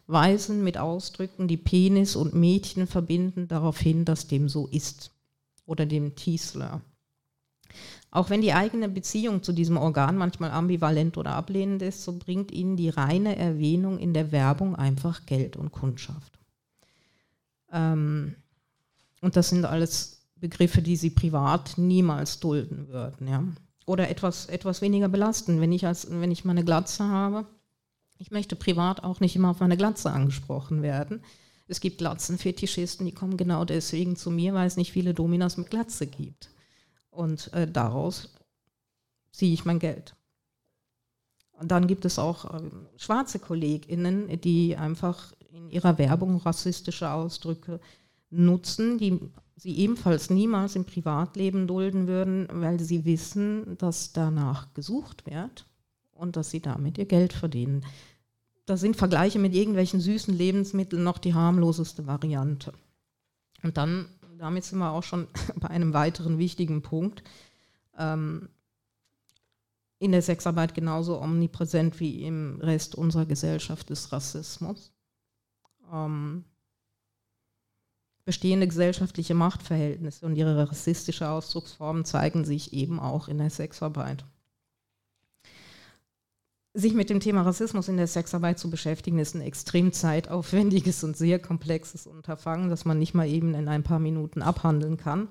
weisen 0.08 0.64
mit 0.64 0.78
Ausdrücken, 0.78 1.48
die 1.48 1.58
Penis 1.58 2.18
und 2.18 2.34
Mädchen 2.34 2.88
verbinden, 2.88 3.48
darauf 3.48 3.80
hin, 3.80 4.04
dass 4.04 4.28
dem 4.28 4.50
so 4.50 4.68
ist. 4.68 5.12
Oder 5.66 5.86
dem 5.86 6.16
Tiesler. 6.16 6.82
Auch 8.10 8.30
wenn 8.30 8.42
die 8.42 8.54
eigene 8.54 8.88
Beziehung 8.88 9.44
zu 9.44 9.52
diesem 9.52 9.78
Organ 9.78 10.18
manchmal 10.18 10.52
ambivalent 10.52 11.18
oder 11.18 11.32
ablehnend 11.36 11.82
ist, 11.82 12.04
so 12.04 12.14
bringt 12.14 12.52
ihnen 12.52 12.78
die 12.78 12.90
reine 12.90 13.36
Erwähnung 13.36 14.00
in 14.00 14.14
der 14.14 14.32
Werbung 14.32 14.76
einfach 14.76 15.26
Geld 15.26 15.58
und 15.58 15.72
Kundschaft. 15.72 16.40
Ähm, 17.72 18.36
und 19.22 19.36
das 19.36 19.50
sind 19.50 19.66
alles 19.66 20.22
Begriffe, 20.36 20.82
die 20.82 20.96
sie 20.96 21.10
privat 21.10 21.78
niemals 21.78 22.40
dulden 22.40 22.88
würden. 22.88 23.28
Ja? 23.28 23.44
Oder 23.86 24.10
etwas, 24.10 24.46
etwas 24.46 24.82
weniger 24.82 25.10
belasten, 25.10 25.60
wenn 25.60 25.72
ich, 25.72 25.86
als, 25.86 26.08
wenn 26.10 26.32
ich 26.32 26.46
meine 26.46 26.64
Glatze 26.64 27.04
habe. 27.04 27.46
Ich 28.18 28.32
möchte 28.32 28.56
privat 28.56 29.04
auch 29.04 29.20
nicht 29.20 29.36
immer 29.36 29.52
auf 29.52 29.60
meine 29.60 29.78
Glatze 29.78 30.12
angesprochen 30.12 30.82
werden. 30.82 31.22
Es 31.68 31.82
gibt 31.82 31.98
Glatzenfetischisten, 31.98 33.06
die 33.06 33.12
kommen 33.12 33.38
genau 33.38 33.66
deswegen 33.66 34.16
zu 34.16 34.32
mir, 34.32 34.54
weil 34.54 34.68
es 34.68 34.78
nicht 34.78 34.94
viele 34.94 35.14
Dominas 35.14 35.58
mit 35.58 35.70
Glatze 35.70 36.08
gibt. 36.08 36.50
Und 37.18 37.52
äh, 37.54 37.66
daraus 37.68 38.30
ziehe 39.32 39.52
ich 39.52 39.66
mein 39.66 39.80
Geld. 39.80 40.16
Und 41.54 41.72
dann 41.72 41.88
gibt 41.88 42.06
es 42.06 42.20
auch 42.20 42.46
äh, 42.54 42.70
schwarze 42.98 43.40
KollegInnen, 43.40 44.40
die 44.42 44.78
einfach 44.78 45.34
in 45.52 45.72
ihrer 45.72 45.98
Werbung 45.98 46.38
rassistische 46.38 47.10
Ausdrücke 47.10 47.80
nutzen, 48.30 49.00
die 49.00 49.20
sie 49.56 49.76
ebenfalls 49.80 50.30
niemals 50.30 50.76
im 50.76 50.86
Privatleben 50.86 51.66
dulden 51.66 52.06
würden, 52.06 52.48
weil 52.52 52.80
sie 52.80 53.04
wissen, 53.04 53.80
dass 53.80 54.14
danach 54.14 54.76
gesucht 54.76 55.26
wird 55.26 55.66
und 56.12 56.36
dass 56.36 56.52
sie 56.52 56.60
damit 56.60 57.00
ihr 57.00 57.08
Geld 57.08 57.34
verdienen. 57.34 57.84
Da 58.68 58.78
sind 58.78 58.96
Vergleiche 58.96 59.40
mit 59.40 59.56
irgendwelchen 59.56 60.02
süßen 60.02 60.38
Lebensmitteln 60.38 61.04
noch 61.04 61.18
die 61.18 61.34
harmloseste 61.34 62.06
Variante. 62.06 62.74
Und 63.64 63.78
dann, 63.78 64.10
damit 64.38 64.64
sind 64.64 64.80
wir 64.80 64.92
auch 64.92 65.04
schon 65.04 65.28
bei 65.56 65.70
einem 65.70 65.94
weiteren 65.94 66.38
wichtigen 66.38 66.82
Punkt. 66.82 67.24
Ähm, 67.98 68.50
in 70.00 70.12
der 70.12 70.22
Sexarbeit 70.22 70.76
genauso 70.76 71.20
omnipräsent 71.20 72.00
wie 72.00 72.24
im 72.24 72.60
Rest 72.62 72.96
unserer 72.96 73.26
Gesellschaft 73.26 73.90
ist 73.90 74.12
Rassismus. 74.12 74.92
Ähm, 75.92 76.44
bestehende 78.26 78.68
gesellschaftliche 78.68 79.34
Machtverhältnisse 79.34 80.26
und 80.26 80.36
ihre 80.36 80.70
rassistische 80.70 81.30
Ausdrucksformen 81.30 82.06
zeigen 82.06 82.46
sich 82.46 82.74
eben 82.74 83.00
auch 83.00 83.28
in 83.28 83.38
der 83.38 83.50
Sexarbeit. 83.50 84.26
Sich 86.80 86.94
mit 86.94 87.10
dem 87.10 87.20
Thema 87.20 87.42
Rassismus 87.42 87.88
in 87.88 87.98
der 87.98 88.06
Sexarbeit 88.06 88.60
zu 88.60 88.70
beschäftigen, 88.70 89.18
ist 89.18 89.34
ein 89.34 89.42
extrem 89.42 89.92
zeitaufwendiges 89.94 91.04
und 91.04 91.18
sehr 91.18 91.40
komplexes 91.40 92.06
Unterfangen, 92.06 92.70
das 92.70 92.86
man 92.86 93.00
nicht 93.00 93.16
mal 93.16 93.28
eben 93.28 93.56
in 93.56 93.68
ein 93.68 93.82
paar 93.82 93.98
Minuten 93.98 94.44
abhandeln 94.44 94.96
kann. 94.96 95.28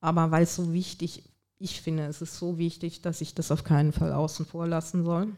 Aber 0.00 0.32
weil 0.32 0.42
es 0.42 0.56
so 0.56 0.72
wichtig, 0.72 1.22
ich 1.58 1.80
finde, 1.80 2.06
es 2.06 2.22
ist 2.22 2.38
so 2.38 2.58
wichtig, 2.58 3.02
dass 3.02 3.20
ich 3.20 3.36
das 3.36 3.52
auf 3.52 3.62
keinen 3.62 3.92
Fall 3.92 4.12
außen 4.12 4.44
vor 4.44 4.66
lassen 4.66 5.04
soll. 5.04 5.28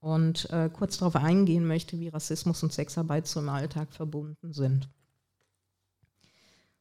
und 0.00 0.50
äh, 0.50 0.68
kurz 0.72 0.98
darauf 0.98 1.16
eingehen 1.16 1.66
möchte, 1.66 1.98
wie 1.98 2.08
Rassismus 2.08 2.62
und 2.62 2.72
Sexarbeit 2.74 3.26
so 3.26 3.40
im 3.40 3.48
Alltag 3.48 3.92
verbunden 3.92 4.52
sind. 4.52 4.88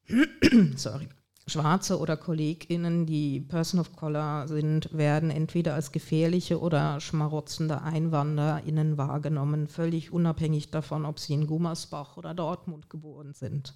Sorry. 0.76 1.07
Schwarze 1.48 2.00
oder 2.00 2.18
KollegInnen, 2.18 3.06
die 3.06 3.39
Person 3.39 3.80
of 3.80 3.96
Color 3.96 4.48
sind, 4.48 4.91
werden 4.98 5.30
entweder 5.30 5.76
als 5.76 5.91
gefährliche 5.91 6.60
oder 6.60 7.00
schmarotzende 7.00 7.84
EinwanderInnen 7.84 8.98
wahrgenommen, 8.98 9.68
völlig 9.68 10.12
unabhängig 10.12 10.72
davon, 10.72 11.06
ob 11.06 11.20
sie 11.20 11.36
in 11.36 11.46
Gummersbach 11.46 12.18
oder 12.18 12.34
Dortmund 12.34 12.89
geboren 12.89 13.34
sind 13.34 13.76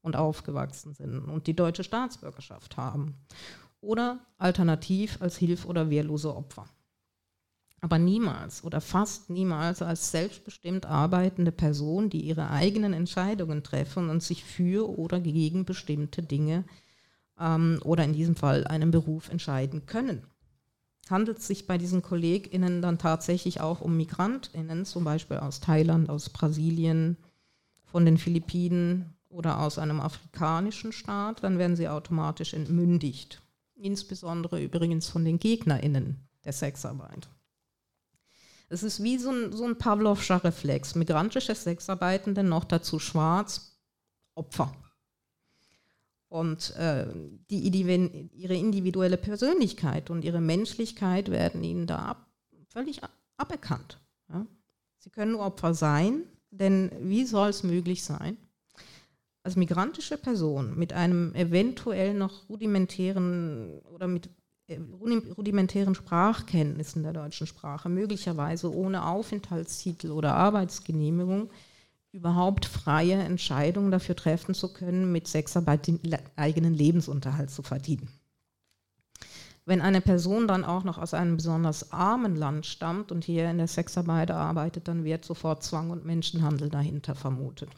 und 0.00 0.16
aufgewachsen 0.16 0.94
sind 0.94 1.28
und 1.28 1.46
die 1.46 1.54
deutsche 1.54 1.84
Staatsbürgerschaft 1.84 2.78
haben. 2.78 3.14
Oder 3.82 4.20
alternativ 4.38 5.20
als 5.20 5.36
hilf- 5.36 5.66
oder 5.66 5.90
wehrlose 5.90 6.34
Opfer. 6.34 6.64
Aber 7.82 7.98
niemals 7.98 8.64
oder 8.64 8.80
fast 8.80 9.28
niemals 9.28 9.82
als 9.82 10.12
selbstbestimmt 10.12 10.86
arbeitende 10.86 11.52
Person, 11.52 12.08
die 12.08 12.22
ihre 12.22 12.48
eigenen 12.48 12.94
Entscheidungen 12.94 13.62
treffen 13.62 14.08
und 14.08 14.22
sich 14.22 14.44
für 14.44 14.88
oder 14.98 15.20
gegen 15.20 15.66
bestimmte 15.66 16.22
Dinge 16.22 16.64
ähm, 17.38 17.80
oder 17.84 18.04
in 18.04 18.12
diesem 18.12 18.36
Fall 18.36 18.66
einen 18.66 18.90
Beruf 18.90 19.28
entscheiden 19.28 19.86
können. 19.86 20.26
Handelt 21.10 21.38
es 21.38 21.46
sich 21.46 21.66
bei 21.66 21.78
diesen 21.78 22.02
KollegInnen 22.02 22.80
dann 22.80 22.98
tatsächlich 22.98 23.60
auch 23.60 23.80
um 23.80 23.96
MigrantInnen, 23.96 24.84
zum 24.84 25.04
Beispiel 25.04 25.38
aus 25.38 25.60
Thailand, 25.60 26.08
aus 26.08 26.30
Brasilien, 26.30 27.16
von 27.84 28.06
den 28.06 28.16
Philippinen 28.16 29.14
oder 29.28 29.60
aus 29.60 29.78
einem 29.78 30.00
afrikanischen 30.00 30.92
Staat, 30.92 31.44
dann 31.44 31.58
werden 31.58 31.76
sie 31.76 31.88
automatisch 31.88 32.54
entmündigt. 32.54 33.42
Insbesondere 33.74 34.62
übrigens 34.62 35.08
von 35.08 35.24
den 35.24 35.38
GegnerInnen 35.38 36.16
der 36.44 36.52
Sexarbeit. 36.52 37.28
Es 38.68 38.82
ist 38.82 39.02
wie 39.02 39.18
so 39.18 39.30
ein, 39.30 39.52
so 39.52 39.64
ein 39.64 39.76
Pavlovscher 39.76 40.42
Reflex. 40.42 40.94
Migrantische 40.94 41.54
Sexarbeitende, 41.54 42.42
noch 42.42 42.64
dazu 42.64 42.98
schwarz, 42.98 43.76
Opfer 44.34 44.72
und 46.32 46.74
äh, 46.76 47.06
die, 47.50 47.68
ihre 47.68 48.54
individuelle 48.54 49.18
Persönlichkeit 49.18 50.08
und 50.08 50.24
ihre 50.24 50.40
Menschlichkeit 50.40 51.30
werden 51.30 51.62
ihnen 51.62 51.86
da 51.86 51.98
ab, 51.98 52.26
völlig 52.68 53.02
aberkannt. 53.36 54.00
Ja? 54.30 54.46
Sie 54.98 55.10
können 55.10 55.32
nur 55.32 55.42
Opfer 55.42 55.74
sein, 55.74 56.22
denn 56.50 56.90
wie 57.00 57.26
soll 57.26 57.50
es 57.50 57.64
möglich 57.64 58.02
sein, 58.02 58.38
als 59.42 59.56
migrantische 59.56 60.16
Person 60.16 60.78
mit 60.78 60.94
einem 60.94 61.34
eventuell 61.34 62.14
noch 62.14 62.48
rudimentären 62.48 63.80
oder 63.92 64.08
mit 64.08 64.30
äh, 64.68 64.78
rudimentären 65.36 65.94
Sprachkenntnissen 65.94 67.02
der 67.02 67.12
deutschen 67.12 67.46
Sprache, 67.46 67.90
möglicherweise 67.90 68.74
ohne 68.74 69.04
Aufenthaltstitel 69.04 70.10
oder 70.10 70.34
Arbeitsgenehmigung, 70.34 71.50
überhaupt 72.12 72.66
freie 72.66 73.14
Entscheidungen 73.14 73.90
dafür 73.90 74.14
treffen 74.14 74.54
zu 74.54 74.72
können, 74.72 75.10
mit 75.10 75.26
Sexarbeit 75.26 75.86
den 75.86 75.98
eigenen 76.36 76.74
Lebensunterhalt 76.74 77.50
zu 77.50 77.62
verdienen. 77.62 78.08
Wenn 79.64 79.80
eine 79.80 80.00
Person 80.00 80.48
dann 80.48 80.64
auch 80.64 80.84
noch 80.84 80.98
aus 80.98 81.14
einem 81.14 81.36
besonders 81.36 81.92
armen 81.92 82.36
Land 82.36 82.66
stammt 82.66 83.12
und 83.12 83.24
hier 83.24 83.48
in 83.48 83.58
der 83.58 83.68
Sexarbeit 83.68 84.30
arbeitet, 84.30 84.88
dann 84.88 85.04
wird 85.04 85.24
sofort 85.24 85.62
Zwang 85.62 85.90
und 85.90 86.04
Menschenhandel 86.04 86.68
dahinter 86.68 87.14
vermutet. 87.14 87.70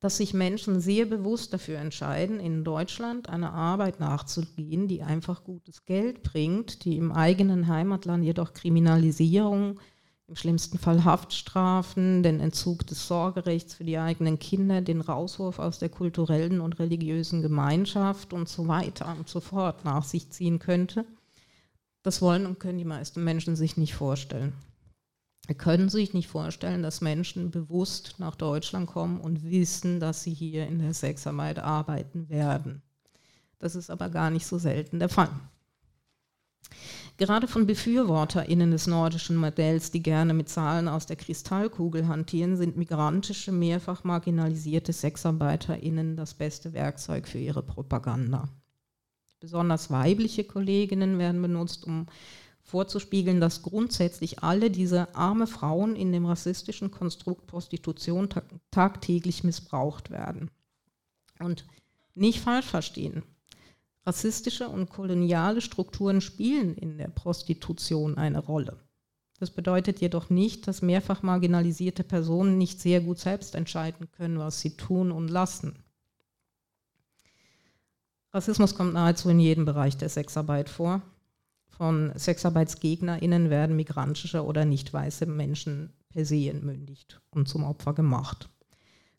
Dass 0.00 0.16
sich 0.16 0.34
Menschen 0.34 0.80
sehr 0.80 1.04
bewusst 1.04 1.52
dafür 1.52 1.78
entscheiden, 1.78 2.40
in 2.40 2.64
Deutschland 2.64 3.28
eine 3.28 3.52
Arbeit 3.52 4.00
nachzugehen, 4.00 4.88
die 4.88 5.02
einfach 5.02 5.44
gutes 5.44 5.84
Geld 5.84 6.24
bringt, 6.24 6.84
die 6.84 6.96
im 6.96 7.12
eigenen 7.12 7.68
Heimatland 7.68 8.24
jedoch 8.24 8.54
Kriminalisierung, 8.54 9.78
im 10.28 10.36
schlimmsten 10.36 10.78
Fall 10.78 11.04
Haftstrafen, 11.04 12.22
den 12.22 12.40
Entzug 12.40 12.86
des 12.86 13.06
Sorgerechts 13.06 13.74
für 13.74 13.84
die 13.84 13.98
eigenen 13.98 14.38
Kinder, 14.38 14.80
den 14.80 15.00
Rauswurf 15.00 15.58
aus 15.58 15.78
der 15.78 15.88
kulturellen 15.88 16.60
und 16.60 16.78
religiösen 16.78 17.42
Gemeinschaft 17.42 18.32
und 18.32 18.48
so 18.48 18.68
weiter 18.68 19.14
und 19.18 19.28
so 19.28 19.40
fort 19.40 19.84
nach 19.84 20.04
sich 20.04 20.30
ziehen 20.30 20.58
könnte. 20.58 21.04
Das 22.02 22.22
wollen 22.22 22.46
und 22.46 22.58
können 22.58 22.78
die 22.78 22.84
meisten 22.84 23.22
Menschen 23.22 23.56
sich 23.56 23.76
nicht 23.76 23.94
vorstellen. 23.94 24.54
Sie 25.48 25.54
können 25.54 25.88
sich 25.88 26.14
nicht 26.14 26.28
vorstellen, 26.28 26.82
dass 26.82 27.00
Menschen 27.00 27.50
bewusst 27.50 28.14
nach 28.18 28.36
Deutschland 28.36 28.86
kommen 28.86 29.20
und 29.20 29.44
wissen, 29.44 29.98
dass 29.98 30.22
sie 30.22 30.32
hier 30.32 30.66
in 30.68 30.78
der 30.78 30.94
Sexarbeit 30.94 31.58
arbeiten 31.58 32.28
werden. 32.28 32.82
Das 33.58 33.74
ist 33.74 33.90
aber 33.90 34.08
gar 34.08 34.30
nicht 34.30 34.46
so 34.46 34.58
selten 34.58 34.98
der 34.98 35.08
Fall. 35.08 35.30
Gerade 37.22 37.46
von 37.46 37.68
BefürworterInnen 37.68 38.72
des 38.72 38.88
nordischen 38.88 39.36
Modells, 39.36 39.92
die 39.92 40.02
gerne 40.02 40.34
mit 40.34 40.48
Zahlen 40.48 40.88
aus 40.88 41.06
der 41.06 41.14
Kristallkugel 41.14 42.08
hantieren, 42.08 42.56
sind 42.56 42.76
migrantische, 42.76 43.52
mehrfach 43.52 44.02
marginalisierte 44.02 44.92
SexarbeiterInnen 44.92 46.16
das 46.16 46.34
beste 46.34 46.72
Werkzeug 46.72 47.28
für 47.28 47.38
ihre 47.38 47.62
Propaganda. 47.62 48.48
Besonders 49.38 49.88
weibliche 49.88 50.42
Kolleginnen 50.42 51.20
werden 51.20 51.40
benutzt, 51.40 51.86
um 51.86 52.06
vorzuspiegeln, 52.64 53.40
dass 53.40 53.62
grundsätzlich 53.62 54.42
alle 54.42 54.72
diese 54.72 55.14
arme 55.14 55.46
Frauen 55.46 55.94
in 55.94 56.10
dem 56.10 56.26
rassistischen 56.26 56.90
Konstrukt 56.90 57.46
Prostitution 57.46 58.30
tagtäglich 58.72 59.44
missbraucht 59.44 60.10
werden. 60.10 60.50
Und 61.38 61.66
nicht 62.16 62.40
falsch 62.40 62.66
verstehen. 62.66 63.22
Rassistische 64.04 64.68
und 64.68 64.90
koloniale 64.90 65.60
Strukturen 65.60 66.20
spielen 66.20 66.74
in 66.74 66.98
der 66.98 67.08
Prostitution 67.08 68.18
eine 68.18 68.40
Rolle. 68.40 68.78
Das 69.38 69.50
bedeutet 69.50 70.00
jedoch 70.00 70.30
nicht, 70.30 70.66
dass 70.66 70.82
mehrfach 70.82 71.22
marginalisierte 71.22 72.04
Personen 72.04 72.58
nicht 72.58 72.80
sehr 72.80 73.00
gut 73.00 73.18
selbst 73.18 73.54
entscheiden 73.54 74.10
können, 74.12 74.38
was 74.38 74.60
sie 74.60 74.76
tun 74.76 75.12
und 75.12 75.28
lassen. 75.28 75.82
Rassismus 78.32 78.74
kommt 78.74 78.94
nahezu 78.94 79.28
in 79.28 79.40
jedem 79.40 79.64
Bereich 79.64 79.96
der 79.96 80.08
Sexarbeit 80.08 80.68
vor. 80.68 81.02
Von 81.68 82.12
SexarbeitsgegnerInnen 82.14 83.50
werden 83.50 83.76
migrantische 83.76 84.44
oder 84.44 84.64
nicht 84.64 84.92
weiße 84.92 85.26
Menschen 85.26 85.92
per 86.08 86.24
se 86.24 86.48
entmündigt 86.48 87.20
und 87.30 87.48
zum 87.48 87.64
Opfer 87.64 87.94
gemacht. 87.94 88.48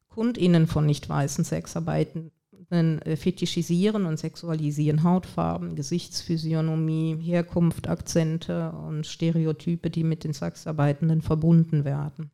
KundInnen 0.09 0.67
von 0.67 0.85
nicht 0.85 1.09
weißen 1.09 1.43
Sexarbeiten 1.43 2.31
fetischisieren 2.69 4.05
und 4.05 4.17
sexualisieren 4.17 5.03
Hautfarben, 5.03 5.75
Gesichtsphysiognomie, 5.75 7.17
Herkunft, 7.21 7.87
Akzente 7.87 8.71
und 8.71 9.05
Stereotype, 9.05 9.89
die 9.89 10.03
mit 10.03 10.23
den 10.23 10.33
Sexarbeitenden 10.33 11.21
verbunden 11.21 11.85
werden. 11.85 12.31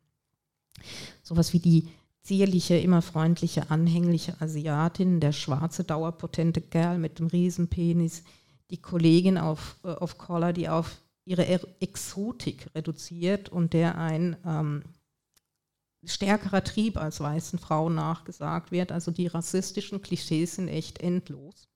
Sowas 1.22 1.52
wie 1.52 1.58
die 1.58 1.88
zierliche, 2.22 2.76
immer 2.76 3.02
freundliche, 3.02 3.70
anhängliche 3.70 4.40
Asiatin, 4.40 5.20
der 5.20 5.32
schwarze, 5.32 5.84
dauerpotente 5.84 6.60
Kerl 6.60 6.98
mit 6.98 7.18
dem 7.18 7.26
Riesenpenis, 7.26 8.24
die 8.70 8.80
Kollegin 8.80 9.38
auf, 9.38 9.76
äh, 9.84 9.88
auf 9.88 10.18
Collar, 10.18 10.52
die 10.52 10.68
auf 10.68 11.02
ihre 11.24 11.46
Exotik 11.80 12.68
reduziert 12.74 13.48
und 13.48 13.72
der 13.72 13.98
ein 13.98 14.36
ähm, 14.46 14.82
stärkerer 16.04 16.64
Trieb 16.64 16.96
als 16.96 17.20
weißen 17.20 17.58
Frauen 17.58 17.94
nachgesagt 17.94 18.72
wird. 18.72 18.92
Also 18.92 19.10
die 19.10 19.26
rassistischen 19.26 20.02
Klischees 20.02 20.56
sind 20.56 20.68
echt 20.68 21.00
endlos. 21.00 21.68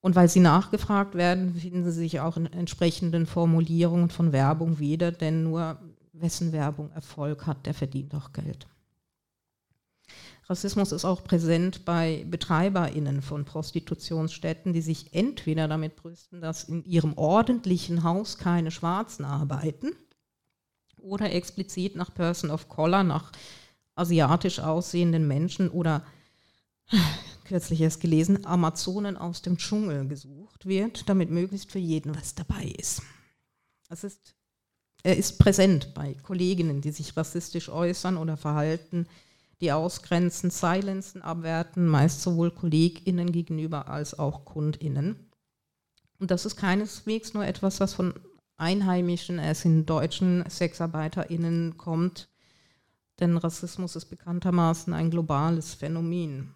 Und 0.00 0.16
weil 0.16 0.28
sie 0.28 0.40
nachgefragt 0.40 1.14
werden, 1.14 1.54
finden 1.54 1.84
sie 1.84 1.90
sich 1.90 2.20
auch 2.20 2.36
in 2.36 2.46
entsprechenden 2.46 3.26
Formulierungen 3.26 4.08
von 4.08 4.32
Werbung 4.32 4.78
wieder, 4.78 5.12
denn 5.12 5.42
nur 5.42 5.78
wessen 6.12 6.52
Werbung 6.52 6.90
Erfolg 6.92 7.46
hat, 7.46 7.66
der 7.66 7.74
verdient 7.74 8.14
auch 8.14 8.32
Geld. 8.32 8.66
Rassismus 10.48 10.90
ist 10.90 11.04
auch 11.04 11.22
präsent 11.22 11.84
bei 11.84 12.24
BetreiberInnen 12.28 13.22
von 13.22 13.44
Prostitutionsstätten, 13.44 14.72
die 14.72 14.80
sich 14.80 15.14
entweder 15.14 15.68
damit 15.68 15.94
brüsten, 15.96 16.40
dass 16.40 16.64
in 16.64 16.84
ihrem 16.84 17.16
ordentlichen 17.16 18.02
Haus 18.02 18.36
keine 18.36 18.72
Schwarzen 18.72 19.24
arbeiten 19.24 19.92
oder 21.02 21.32
explizit 21.32 21.96
nach 21.96 22.14
Person 22.14 22.50
of 22.50 22.68
Color, 22.68 23.02
nach 23.02 23.32
asiatisch 23.94 24.60
aussehenden 24.60 25.26
Menschen 25.26 25.68
oder 25.68 26.04
kürzlich 27.44 27.80
erst 27.80 28.00
gelesen, 28.00 28.44
Amazonen 28.44 29.16
aus 29.16 29.42
dem 29.42 29.58
Dschungel 29.58 30.06
gesucht 30.06 30.66
wird, 30.66 31.08
damit 31.08 31.30
möglichst 31.30 31.70
für 31.70 31.78
jeden 31.78 32.14
was 32.14 32.34
dabei 32.34 32.64
ist. 32.78 33.02
Es 33.88 34.04
ist 34.04 34.34
er 35.02 35.16
ist 35.16 35.38
präsent 35.38 35.94
bei 35.94 36.14
Kolleginnen, 36.14 36.80
die 36.82 36.90
sich 36.90 37.16
rassistisch 37.16 37.68
äußern 37.68 38.16
oder 38.16 38.36
verhalten, 38.36 39.06
die 39.60 39.72
ausgrenzen, 39.72 40.50
silenzen, 40.50 41.22
abwerten, 41.22 41.86
meist 41.86 42.22
sowohl 42.22 42.50
KollegInnen 42.50 43.32
gegenüber 43.32 43.88
als 43.88 44.18
auch 44.18 44.44
KundInnen. 44.44 45.30
Und 46.18 46.30
das 46.30 46.44
ist 46.44 46.56
keineswegs 46.56 47.32
nur 47.34 47.46
etwas, 47.46 47.80
was 47.80 47.94
von 47.94 48.14
Einheimischen, 48.60 49.38
es 49.38 49.64
in 49.64 49.86
deutschen 49.86 50.44
SexarbeiterInnen 50.48 51.76
kommt. 51.76 52.28
Denn 53.18 53.36
Rassismus 53.36 53.96
ist 53.96 54.06
bekanntermaßen 54.06 54.92
ein 54.92 55.10
globales 55.10 55.74
Phänomen. 55.74 56.54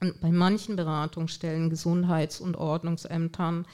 Und 0.00 0.20
bei 0.20 0.30
manchen 0.30 0.76
Beratungsstellen, 0.76 1.70
Gesundheits- 1.70 2.40
und 2.40 2.56
Ordnungsämtern 2.56 3.66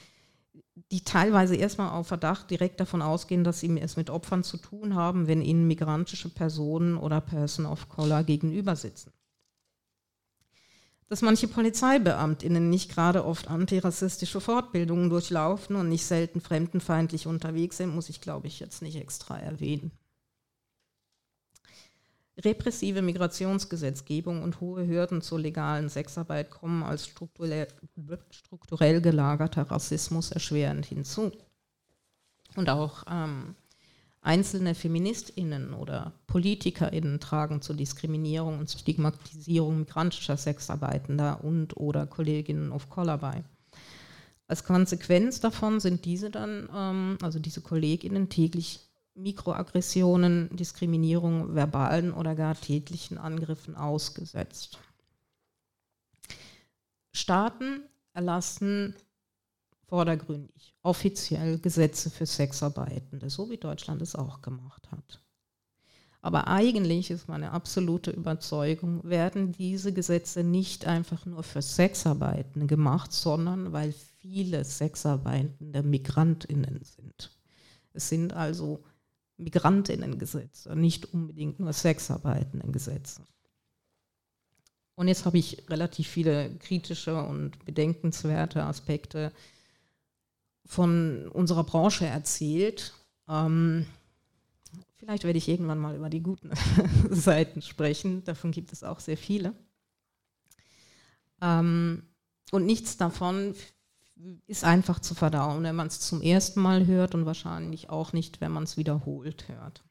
die 0.91 1.03
teilweise 1.03 1.55
erstmal 1.55 1.91
auf 1.91 2.07
Verdacht 2.07 2.49
direkt 2.51 2.79
davon 2.79 3.01
ausgehen, 3.01 3.43
dass 3.43 3.59
sie 3.59 3.79
es 3.79 3.97
mit 3.97 4.09
Opfern 4.09 4.43
zu 4.43 4.57
tun 4.57 4.95
haben, 4.95 5.27
wenn 5.27 5.41
ihnen 5.41 5.67
migrantische 5.67 6.29
Personen 6.29 6.97
oder 6.97 7.21
Person 7.21 7.65
of 7.65 7.89
Color 7.89 8.23
gegenüber 8.23 8.75
sitzen. 8.75 9.11
Dass 11.09 11.21
manche 11.21 11.47
PolizeibeamtInnen 11.47 12.69
nicht 12.69 12.91
gerade 12.91 13.23
oft 13.23 13.47
antirassistische 13.47 14.41
Fortbildungen 14.41 15.09
durchlaufen 15.09 15.77
und 15.77 15.87
nicht 15.87 16.05
selten 16.05 16.41
fremdenfeindlich 16.41 17.27
unterwegs 17.27 17.77
sind, 17.77 17.95
muss 17.95 18.09
ich, 18.09 18.19
glaube 18.19 18.47
ich, 18.47 18.59
jetzt 18.59 18.81
nicht 18.81 18.97
extra 18.97 19.39
erwähnen. 19.39 19.91
Repressive 22.39 23.01
Migrationsgesetzgebung 23.01 24.43
und 24.43 24.59
hohe 24.59 24.85
Hürden 24.85 25.21
zur 25.21 25.39
legalen 25.39 25.89
Sexarbeit 25.89 26.51
kommen 26.51 26.83
als 26.83 27.07
strukturell, 27.07 27.67
strukturell 28.29 29.01
gelagerter 29.01 29.63
Rassismus 29.63 30.31
erschwerend 30.31 30.85
hinzu. 30.85 31.31
Und 32.55 32.69
auch 32.69 33.05
ähm, 33.09 33.55
einzelne 34.21 34.75
Feministinnen 34.75 35.73
oder 35.73 36.13
Politikerinnen 36.27 37.19
tragen 37.19 37.61
zur 37.61 37.75
Diskriminierung 37.75 38.59
und 38.59 38.69
Stigmatisierung 38.69 39.79
migrantischer 39.79 40.37
Sexarbeitender 40.37 41.43
und 41.43 41.77
oder 41.77 42.05
Kolleginnen 42.05 42.71
of 42.71 42.89
Color 42.89 43.17
bei. 43.17 43.43
Als 44.47 44.63
Konsequenz 44.63 45.39
davon 45.39 45.79
sind 45.79 46.05
diese 46.05 46.29
dann, 46.29 46.69
ähm, 46.73 47.17
also 47.21 47.39
diese 47.39 47.61
Kolleginnen, 47.61 48.29
täglich 48.29 48.79
Mikroaggressionen, 49.15 50.55
Diskriminierung, 50.55 51.55
verbalen 51.55 52.13
oder 52.13 52.35
gar 52.35 52.55
tätlichen 52.55 53.17
Angriffen 53.17 53.75
ausgesetzt. 53.75 54.77
Staaten 57.11 57.81
erlassen 58.13 58.95
vordergründig 59.87 60.75
offiziell 60.83 61.59
Gesetze 61.59 62.09
für 62.09 62.25
Sexarbeitende, 62.25 63.29
so 63.29 63.49
wie 63.49 63.57
Deutschland 63.57 64.01
es 64.01 64.15
auch 64.15 64.41
gemacht 64.41 64.91
hat. 64.91 65.21
Aber 66.21 66.47
eigentlich 66.47 67.09
ist 67.09 67.29
meine 67.29 67.51
absolute 67.51 68.11
Überzeugung, 68.11 69.01
werden 69.03 69.53
diese 69.53 69.93
Gesetze 69.93 70.43
nicht 70.43 70.85
einfach 70.85 71.25
nur 71.25 71.43
für 71.43 71.61
Sexarbeitende 71.61 72.67
gemacht, 72.67 73.13
sondern 73.13 73.71
weil 73.71 73.93
viele 74.19 74.65
Sexarbeitende 74.65 75.83
Migrantinnen 75.83 76.81
sind. 76.83 77.31
Es 77.93 78.09
sind 78.09 78.33
also 78.33 78.83
Migrantinnengesetze, 79.37 80.75
nicht 80.75 81.13
unbedingt 81.13 81.59
nur 81.59 81.71
Sexarbeitendengesetze. 81.71 83.21
Und 84.95 85.07
jetzt 85.07 85.25
habe 85.25 85.37
ich 85.37 85.69
relativ 85.69 86.07
viele 86.07 86.55
kritische 86.57 87.23
und 87.23 87.63
bedenkenswerte 87.63 88.63
Aspekte 88.63 89.31
von 90.67 91.27
unserer 91.29 91.63
Branche 91.63 92.05
erzählt. 92.05 92.93
Ähm, 93.27 93.85
vielleicht 94.97 95.23
werde 95.23 95.37
ich 95.37 95.47
irgendwann 95.47 95.79
mal 95.79 95.95
über 95.95 96.09
die 96.09 96.21
guten 96.21 96.51
Seiten 97.09 97.61
sprechen. 97.61 98.23
Davon 98.25 98.51
gibt 98.51 98.73
es 98.73 98.83
auch 98.83 98.99
sehr 98.99 99.17
viele. 99.17 99.53
Ähm, 101.41 102.03
und 102.51 102.65
nichts 102.65 102.97
davon 102.97 103.55
ist 104.47 104.63
einfach 104.63 104.99
zu 104.99 105.13
verdauen, 105.15 105.63
wenn 105.63 105.75
man 105.75 105.87
es 105.87 105.99
zum 105.99 106.21
ersten 106.21 106.61
Mal 106.61 106.85
hört 106.87 107.13
und 107.13 107.25
wahrscheinlich 107.25 107.89
auch 107.89 108.13
nicht, 108.13 108.41
wenn 108.41 108.51
man 108.51 108.63
es 108.63 108.77
wiederholt 108.77 109.47
hört. 109.47 109.83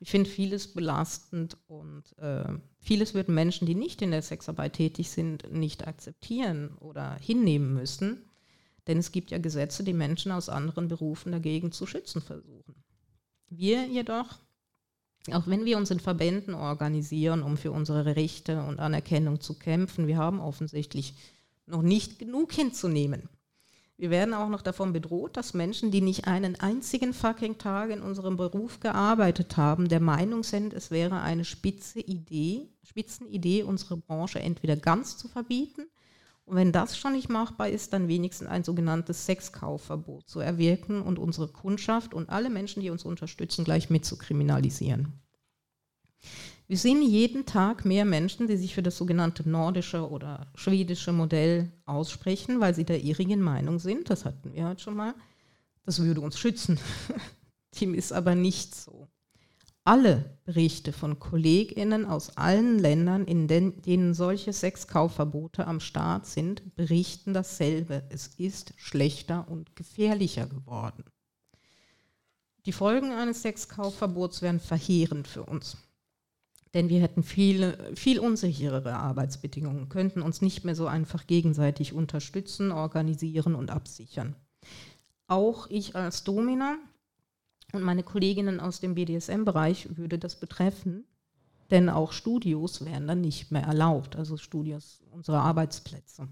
Ich 0.00 0.10
finde 0.10 0.30
vieles 0.30 0.72
belastend 0.72 1.58
und 1.66 2.16
äh, 2.18 2.52
vieles 2.78 3.14
würden 3.14 3.34
Menschen, 3.34 3.66
die 3.66 3.74
nicht 3.74 4.00
in 4.00 4.12
der 4.12 4.22
Sexarbeit 4.22 4.74
tätig 4.74 5.10
sind, 5.10 5.52
nicht 5.52 5.88
akzeptieren 5.88 6.76
oder 6.78 7.16
hinnehmen 7.16 7.74
müssen. 7.74 8.27
Denn 8.88 8.98
es 8.98 9.12
gibt 9.12 9.30
ja 9.30 9.38
Gesetze, 9.38 9.84
die 9.84 9.92
Menschen 9.92 10.32
aus 10.32 10.48
anderen 10.48 10.88
Berufen 10.88 11.30
dagegen 11.30 11.72
zu 11.72 11.86
schützen 11.86 12.22
versuchen. 12.22 12.74
Wir 13.50 13.86
jedoch, 13.86 14.38
auch 15.30 15.46
wenn 15.46 15.66
wir 15.66 15.76
uns 15.76 15.90
in 15.90 16.00
Verbänden 16.00 16.54
organisieren, 16.54 17.42
um 17.42 17.58
für 17.58 17.70
unsere 17.70 18.16
Rechte 18.16 18.62
und 18.62 18.80
Anerkennung 18.80 19.40
zu 19.40 19.58
kämpfen, 19.58 20.06
wir 20.06 20.16
haben 20.16 20.40
offensichtlich 20.40 21.14
noch 21.66 21.82
nicht 21.82 22.18
genug 22.18 22.52
hinzunehmen. 22.52 23.28
Wir 23.98 24.10
werden 24.10 24.32
auch 24.32 24.48
noch 24.48 24.62
davon 24.62 24.92
bedroht, 24.92 25.36
dass 25.36 25.54
Menschen, 25.54 25.90
die 25.90 26.00
nicht 26.00 26.26
einen 26.26 26.54
einzigen 26.54 27.12
fucking 27.12 27.58
Tag 27.58 27.90
in 27.90 28.00
unserem 28.00 28.36
Beruf 28.36 28.80
gearbeitet 28.80 29.56
haben, 29.56 29.88
der 29.88 30.00
Meinung 30.00 30.44
sind, 30.44 30.72
es 30.72 30.90
wäre 30.90 31.20
eine 31.20 31.44
spitze 31.44 32.00
Idee, 32.00 32.68
Spitzenidee, 32.84 33.64
unsere 33.64 33.96
Branche 33.96 34.38
entweder 34.38 34.76
ganz 34.76 35.18
zu 35.18 35.28
verbieten 35.28 35.88
und 36.48 36.56
wenn 36.56 36.72
das 36.72 36.96
schon 36.96 37.12
nicht 37.12 37.28
machbar 37.28 37.68
ist, 37.68 37.92
dann 37.92 38.08
wenigstens 38.08 38.48
ein 38.48 38.64
sogenanntes 38.64 39.26
Sexkaufverbot 39.26 40.28
zu 40.28 40.40
erwirken 40.40 41.02
und 41.02 41.18
unsere 41.18 41.48
Kundschaft 41.48 42.14
und 42.14 42.30
alle 42.30 42.48
Menschen, 42.48 42.80
die 42.80 42.88
uns 42.88 43.04
unterstützen, 43.04 43.64
gleich 43.64 43.90
mit 43.90 44.06
zu 44.06 44.16
kriminalisieren. 44.16 45.12
Wir 46.66 46.78
sehen 46.78 47.02
jeden 47.02 47.44
Tag 47.44 47.84
mehr 47.84 48.06
Menschen, 48.06 48.46
die 48.46 48.56
sich 48.56 48.74
für 48.74 48.82
das 48.82 48.96
sogenannte 48.96 49.48
nordische 49.48 50.08
oder 50.08 50.50
schwedische 50.54 51.12
Modell 51.12 51.70
aussprechen, 51.84 52.60
weil 52.60 52.74
sie 52.74 52.84
der 52.84 53.02
irrigen 53.02 53.42
Meinung 53.42 53.78
sind, 53.78 54.08
das 54.08 54.24
hatten 54.24 54.54
wir 54.54 54.68
heute 54.68 54.82
schon 54.82 54.96
mal, 54.96 55.14
das 55.84 56.02
würde 56.02 56.22
uns 56.22 56.38
schützen. 56.38 56.78
Dem 57.80 57.92
ist 57.92 58.12
aber 58.12 58.34
nicht 58.34 58.74
so. 58.74 59.08
Alle 59.88 60.38
Berichte 60.44 60.92
von 60.92 61.18
KollegInnen 61.18 62.04
aus 62.04 62.36
allen 62.36 62.78
Ländern, 62.78 63.24
in 63.24 63.48
denen 63.48 64.12
solche 64.12 64.52
Sexkaufverbote 64.52 65.66
am 65.66 65.80
Start 65.80 66.26
sind, 66.26 66.76
berichten 66.76 67.32
dasselbe. 67.32 68.02
Es 68.10 68.26
ist 68.26 68.74
schlechter 68.76 69.48
und 69.48 69.76
gefährlicher 69.76 70.46
geworden. 70.46 71.04
Die 72.66 72.72
Folgen 72.72 73.12
eines 73.12 73.40
Sexkaufverbots 73.40 74.42
wären 74.42 74.60
verheerend 74.60 75.26
für 75.26 75.44
uns. 75.44 75.78
Denn 76.74 76.90
wir 76.90 77.00
hätten 77.00 77.22
viel, 77.22 77.94
viel 77.96 78.18
unsicherere 78.18 78.92
Arbeitsbedingungen, 78.92 79.88
könnten 79.88 80.20
uns 80.20 80.42
nicht 80.42 80.64
mehr 80.66 80.74
so 80.74 80.86
einfach 80.86 81.26
gegenseitig 81.26 81.94
unterstützen, 81.94 82.72
organisieren 82.72 83.54
und 83.54 83.70
absichern. 83.70 84.36
Auch 85.28 85.66
ich 85.70 85.96
als 85.96 86.24
Domina 86.24 86.76
und 87.72 87.82
meine 87.82 88.02
Kolleginnen 88.02 88.60
aus 88.60 88.80
dem 88.80 88.94
BDSM-Bereich 88.94 89.96
würde 89.96 90.18
das 90.18 90.40
betreffen, 90.40 91.04
denn 91.70 91.88
auch 91.88 92.12
Studios 92.12 92.84
wären 92.84 93.06
dann 93.06 93.20
nicht 93.20 93.50
mehr 93.50 93.62
erlaubt, 93.62 94.16
also 94.16 94.36
Studios 94.36 95.02
unserer 95.10 95.42
Arbeitsplätze. 95.42 96.28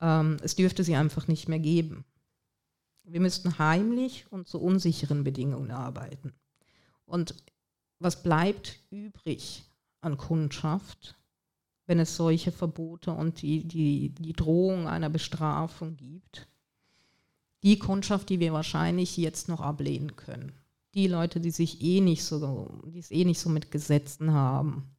Ähm, 0.00 0.38
es 0.42 0.56
dürfte 0.56 0.82
sie 0.82 0.96
einfach 0.96 1.28
nicht 1.28 1.48
mehr 1.48 1.58
geben. 1.58 2.04
Wir 3.04 3.20
müssten 3.20 3.58
heimlich 3.58 4.26
und 4.30 4.48
zu 4.48 4.60
unsicheren 4.60 5.24
Bedingungen 5.24 5.70
arbeiten. 5.70 6.32
Und 7.04 7.34
was 7.98 8.22
bleibt 8.22 8.78
übrig 8.90 9.64
an 10.00 10.16
Kundschaft, 10.16 11.16
wenn 11.86 11.98
es 11.98 12.16
solche 12.16 12.50
Verbote 12.50 13.12
und 13.12 13.42
die, 13.42 13.64
die, 13.68 14.08
die 14.08 14.32
Drohung 14.32 14.88
einer 14.88 15.10
Bestrafung 15.10 15.96
gibt? 15.96 16.48
Die 17.64 17.78
Kundschaft, 17.78 18.28
die 18.28 18.40
wir 18.40 18.52
wahrscheinlich 18.52 19.16
jetzt 19.16 19.48
noch 19.48 19.60
ablehnen 19.60 20.16
können. 20.16 20.52
Die 20.94 21.08
Leute, 21.08 21.40
die 21.40 21.50
sich 21.50 21.82
eh 21.82 22.00
nicht 22.00 22.24
so, 22.24 22.82
die 22.86 23.00
es 23.00 23.10
eh 23.10 23.24
nicht 23.24 23.40
so 23.40 23.48
mit 23.48 23.70
Gesetzen 23.70 24.32
haben. 24.32 24.94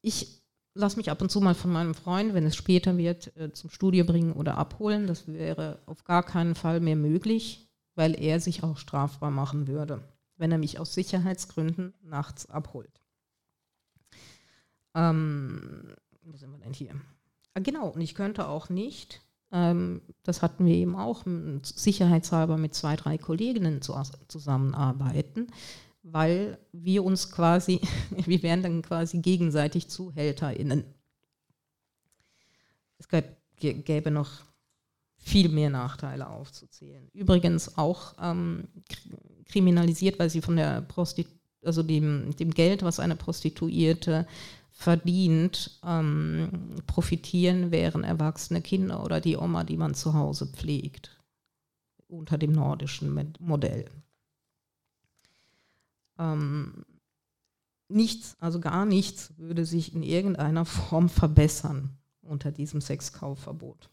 Ich 0.00 0.42
lasse 0.72 0.96
mich 0.96 1.10
ab 1.10 1.20
und 1.20 1.30
zu 1.30 1.40
mal 1.40 1.54
von 1.54 1.72
meinem 1.72 1.94
Freund, 1.94 2.32
wenn 2.32 2.46
es 2.46 2.56
später 2.56 2.96
wird, 2.96 3.36
äh, 3.36 3.52
zum 3.52 3.70
Studio 3.70 4.04
bringen 4.04 4.32
oder 4.32 4.56
abholen. 4.56 5.06
Das 5.06 5.26
wäre 5.26 5.80
auf 5.86 6.04
gar 6.04 6.22
keinen 6.22 6.54
Fall 6.54 6.80
mehr 6.80 6.96
möglich, 6.96 7.68
weil 7.94 8.18
er 8.18 8.40
sich 8.40 8.62
auch 8.62 8.78
strafbar 8.78 9.30
machen 9.30 9.66
würde 9.66 10.02
wenn 10.36 10.52
er 10.52 10.58
mich 10.58 10.78
aus 10.78 10.94
Sicherheitsgründen 10.94 11.94
nachts 12.02 12.48
abholt. 12.48 13.00
Ähm, 14.94 15.94
wo 16.22 16.36
sind 16.36 16.50
wir 16.50 16.58
denn 16.58 16.72
hier? 16.72 17.00
Ah, 17.54 17.60
genau, 17.60 17.88
und 17.88 18.00
ich 18.00 18.14
könnte 18.14 18.48
auch 18.48 18.68
nicht, 18.68 19.22
das 19.50 20.42
hatten 20.42 20.66
wir 20.66 20.74
eben 20.74 20.96
auch, 20.96 21.24
sicherheitshalber 21.62 22.56
mit 22.56 22.74
zwei, 22.74 22.96
drei 22.96 23.16
Kolleginnen 23.16 23.80
zu, 23.80 23.94
zusammenarbeiten, 24.28 25.46
weil 26.02 26.58
wir 26.72 27.04
uns 27.04 27.30
quasi, 27.30 27.80
wir 28.10 28.42
wären 28.42 28.62
dann 28.62 28.82
quasi 28.82 29.18
gegenseitig 29.18 29.88
ZuhälterInnen. 29.88 30.84
Es 32.98 33.08
gäbe 33.58 34.10
noch 34.10 34.30
viel 35.16 35.48
mehr 35.48 35.70
Nachteile 35.70 36.28
aufzuzählen. 36.28 37.08
Übrigens 37.12 37.78
auch 37.78 38.14
ähm, 38.20 38.68
kriminalisiert, 39.46 40.18
weil 40.18 40.30
sie 40.30 40.40
von 40.40 40.56
der 40.56 40.82
Prostit 40.82 41.28
also 41.64 41.82
dem, 41.82 42.34
dem 42.36 42.52
Geld, 42.52 42.82
was 42.82 43.00
eine 43.00 43.16
Prostituierte 43.16 44.26
verdient, 44.78 45.80
ähm, 45.82 46.76
profitieren, 46.86 47.70
wären 47.70 48.04
erwachsene 48.04 48.60
Kinder 48.60 49.02
oder 49.02 49.22
die 49.22 49.38
Oma, 49.38 49.64
die 49.64 49.78
man 49.78 49.94
zu 49.94 50.12
Hause 50.12 50.46
pflegt, 50.46 51.18
unter 52.08 52.36
dem 52.36 52.52
nordischen 52.52 53.34
Modell. 53.40 53.86
Ähm, 56.18 56.84
nichts, 57.88 58.36
also 58.38 58.60
gar 58.60 58.84
nichts 58.84 59.32
würde 59.38 59.64
sich 59.64 59.94
in 59.94 60.02
irgendeiner 60.02 60.66
Form 60.66 61.08
verbessern. 61.08 61.96
unter 62.22 62.50
diesem 62.50 62.80
Sexkaufverbot. 62.80 63.88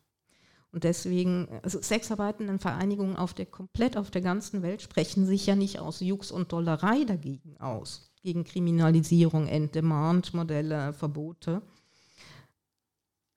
Und 0.72 0.84
deswegen, 0.84 1.48
also 1.62 1.80
Sexarbeitendenvereinigungen 1.80 3.16
auf 3.16 3.36
der, 3.36 3.46
komplett 3.46 3.96
auf 3.96 4.10
der 4.10 4.24
ganzen 4.24 4.64
Welt 4.64 4.82
sprechen 4.82 5.28
sich 5.28 5.46
ja 5.46 5.56
nicht 5.56 5.78
aus 5.80 6.00
Jux 6.00 6.32
und 6.32 6.52
Dollerei 6.52 7.04
dagegen 7.04 7.56
aus, 7.60 8.12
gegen 8.24 8.46
Kriminalisierung, 8.46 9.48
End-Demand-Modelle, 9.48 10.94
Verbote. 10.94 11.62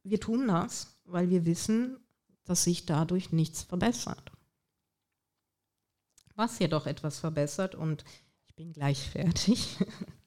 Wir 0.05 0.21
tun 0.21 0.47
das, 0.49 0.97
weil 1.05 1.29
wir 1.29 1.45
wissen, 1.45 1.99
dass 2.45 2.65
sich 2.65 2.87
dadurch 2.87 3.33
nichts 3.33 3.65
verbessert. 3.65 4.33
Was 6.37 6.59
jedoch 6.61 6.87
etwas 6.87 7.19
verbessert, 7.19 7.75
und 7.75 8.05
ich 8.47 8.55
bin 8.55 8.73
gleich 8.73 9.11
fertig, 9.11 9.77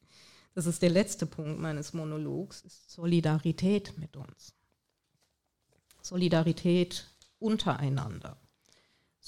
das 0.54 0.66
ist 0.66 0.82
der 0.82 0.90
letzte 0.90 1.26
Punkt 1.26 1.60
meines 1.60 1.94
Monologs, 1.94 2.62
ist 2.62 2.92
Solidarität 2.92 3.98
mit 3.98 4.18
uns. 4.18 4.54
Solidarität 6.02 7.16
untereinander. 7.38 8.38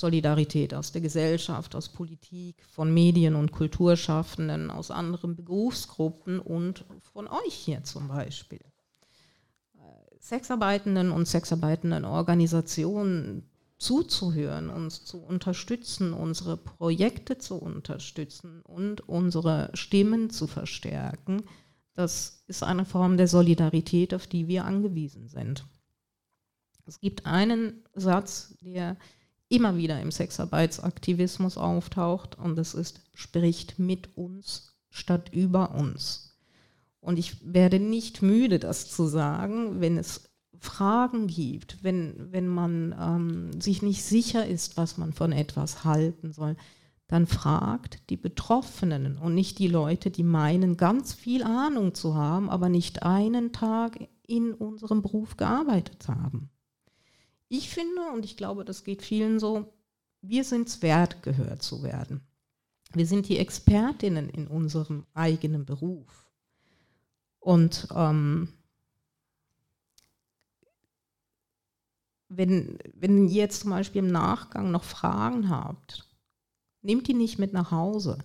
Solidarität 0.02 0.74
aus 0.74 0.92
der 0.92 1.02
Gesellschaft, 1.02 1.76
aus 1.76 1.90
Politik, 1.90 2.62
von 2.66 2.94
Medien- 2.94 3.36
und 3.36 3.52
Kulturschaffenden, 3.52 4.70
aus 4.70 4.92
anderen 4.92 5.36
Berufsgruppen 5.36 6.40
und 6.40 6.84
von 7.14 7.28
euch 7.28 7.54
hier 7.54 7.84
zum 7.84 8.10
Beispiel. 8.10 8.60
Sexarbeitenden 10.20 11.12
und 11.12 11.28
sexarbeitenden 11.28 12.06
Organisationen 12.06 13.50
zuzuhören, 13.78 14.70
uns 14.70 15.06
zu 15.06 15.20
unterstützen, 15.20 16.14
unsere 16.14 16.58
Projekte 16.58 17.38
zu 17.38 17.56
unterstützen 17.56 18.62
und 18.62 19.08
unsere 19.08 19.72
Stimmen 19.74 20.30
zu 20.30 20.46
verstärken, 20.46 21.44
das 21.94 22.44
ist 22.48 22.64
eine 22.64 22.86
Form 22.86 23.18
der 23.18 23.28
Solidarität, 23.28 24.14
auf 24.14 24.28
die 24.28 24.48
wir 24.48 24.66
angewiesen 24.66 25.28
sind. 25.28 25.66
Es 26.86 27.00
gibt 27.00 27.26
einen 27.26 27.84
Satz, 27.94 28.56
der 28.62 28.98
immer 29.52 29.78
wieder 29.78 30.00
im 30.02 30.12
Sexarbeitsaktivismus 30.12 31.58
auftaucht 31.58 32.38
und 32.38 32.56
das 32.56 32.74
ist, 32.74 33.02
spricht 33.14 33.80
mit 33.80 34.18
uns 34.18 34.74
statt 34.90 35.30
über 35.34 35.76
uns. 35.76 36.38
Und 37.00 37.18
ich 37.18 37.38
werde 37.44 37.80
nicht 37.80 38.22
müde, 38.22 38.60
das 38.60 38.90
zu 38.90 39.08
sagen, 39.08 39.82
wenn 39.82 39.98
es 39.98 40.30
Fragen 40.60 41.28
gibt, 41.28 41.84
wenn, 41.84 42.32
wenn 42.32 42.48
man 42.48 42.96
ähm, 43.00 43.62
sich 43.62 43.82
nicht 43.82 44.04
sicher 44.04 44.46
ist, 44.46 44.78
was 44.78 44.98
man 44.98 45.12
von 45.12 45.32
etwas 45.32 45.84
halten 45.84 46.32
soll, 46.32 46.56
dann 47.08 47.26
fragt 47.26 48.10
die 48.10 48.18
Betroffenen 48.18 49.18
und 49.18 49.34
nicht 49.34 49.60
die 49.60 49.68
Leute, 49.68 50.12
die 50.12 50.24
meinen, 50.24 50.78
ganz 50.78 51.14
viel 51.14 51.44
Ahnung 51.44 51.94
zu 51.94 52.16
haben, 52.16 52.50
aber 52.50 52.70
nicht 52.70 53.04
einen 53.04 53.52
Tag 53.52 54.00
in 54.28 54.54
unserem 54.54 55.02
Beruf 55.02 55.36
gearbeitet 55.36 56.08
haben. 56.08 56.52
Ich 57.54 57.70
finde, 57.70 58.12
und 58.14 58.24
ich 58.24 58.38
glaube, 58.38 58.64
das 58.64 58.86
geht 58.86 59.02
vielen 59.02 59.38
so, 59.38 59.74
wir 60.22 60.46
sind 60.46 60.70
es 60.70 60.82
wert, 60.82 61.22
gehört 61.22 61.62
zu 61.62 61.84
werden. 61.84 62.22
Wir 62.94 63.06
sind 63.06 63.28
die 63.28 63.40
Expertinnen 63.40 64.30
in 64.30 64.48
unserem 64.48 65.06
eigenen 65.14 65.66
Beruf. 65.66 66.32
Und 67.42 67.90
ähm, 67.94 68.54
wenn, 72.30 72.80
wenn 72.94 73.28
ihr 73.28 73.34
jetzt 73.34 73.64
zum 73.64 73.72
Beispiel 73.72 74.00
im 74.00 74.12
Nachgang 74.14 74.72
noch 74.72 74.86
Fragen 74.86 75.50
habt, 75.50 76.08
nehmt 76.82 77.10
die 77.10 77.14
nicht 77.14 77.38
mit 77.38 77.52
nach 77.52 77.72
Hause. 77.72 78.20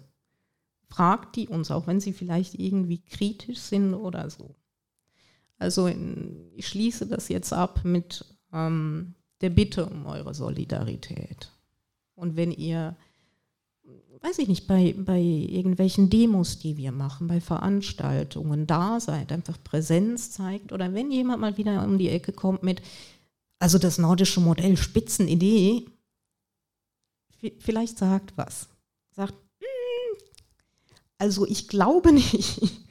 Fragt 0.89 1.35
die 1.35 1.49
uns, 1.49 1.73
auch 1.73 1.89
wenn 1.89 1.99
sie 1.99 2.13
vielleicht 2.13 2.55
irgendwie 2.55 3.03
kritisch 3.03 3.59
sind 3.59 3.93
oder 3.95 4.31
so. 4.31 4.55
Also 5.59 5.89
in, 5.89 6.53
ich 6.55 6.69
schließe 6.69 7.09
das 7.09 7.29
jetzt 7.29 7.53
ab 7.53 7.81
mit 7.83 8.36
ähm, 8.53 9.15
der 9.41 9.51
Bitte 9.51 9.87
um 9.87 10.07
eure 10.07 10.35
Solidarität. 10.35 11.51
Und 12.15 12.37
wenn 12.37 12.51
ihr, 12.51 12.97
weiß 14.21 14.39
ich 14.39 14.49
nicht, 14.49 14.67
bei, 14.67 14.95
bei 14.97 15.21
irgendwelchen 15.21 16.09
Demos, 16.09 16.59
die 16.59 16.77
wir 16.77 16.93
machen, 16.93 17.29
bei 17.29 17.41
Veranstaltungen 17.41 18.67
da 18.67 19.01
seid, 19.01 19.33
einfach 19.33 19.63
Präsenz 19.63 20.31
zeigt 20.31 20.73
oder 20.73 20.95
wenn 20.95 21.11
jemand 21.11 21.41
mal 21.41 21.57
wieder 21.57 21.85
um 21.85 21.99
die 21.99 22.09
Ecke 22.09 22.33
kommt 22.33 22.63
mit, 22.63 22.83
also 23.59 23.79
das 23.79 23.99
nordische 23.99 24.41
Modell, 24.41 24.77
Spitzenidee, 24.77 25.87
vielleicht 27.59 27.99
sagt 27.99 28.37
was. 28.37 28.69
Sagt, 29.15 29.35
hm, 29.59 30.19
also 31.19 31.47
ich 31.47 31.69
glaube 31.69 32.13
nicht. 32.13 32.86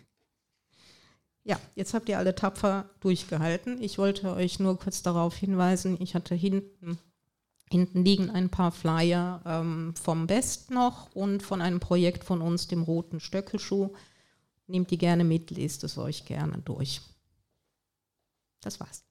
Ja, 1.47 1.59
jetzt 1.75 1.93
habt 1.93 2.09
ihr 2.09 2.17
alle 2.17 2.33
tapfer 2.33 2.89
durchgehalten. 3.01 3.79
Ich 3.79 3.99
wollte 3.99 4.33
euch 4.33 4.59
nur 4.59 4.79
kurz 4.79 5.03
darauf 5.03 5.35
hinweisen, 5.35 5.95
ich 6.01 6.15
hatte 6.15 6.33
hinten, 6.33 6.97
hinten 7.69 8.03
liegen 8.03 8.31
ein 8.31 8.49
paar 8.49 8.71
Flyer 8.71 9.43
ähm, 9.45 9.93
vom 9.95 10.25
Best 10.25 10.71
noch 10.71 11.15
und 11.15 11.43
von 11.43 11.61
einem 11.61 11.79
Projekt 11.79 12.23
von 12.23 12.41
uns, 12.41 12.67
dem 12.67 12.81
Roten 12.81 13.19
Stöckelschuh. 13.19 13.93
Nehmt 14.65 14.89
die 14.89 14.97
gerne 14.97 15.23
mit, 15.23 15.51
lest 15.51 15.83
es 15.83 15.99
euch 15.99 16.25
gerne 16.25 16.57
durch. 16.57 17.01
Das 18.61 18.79
war's. 18.79 19.05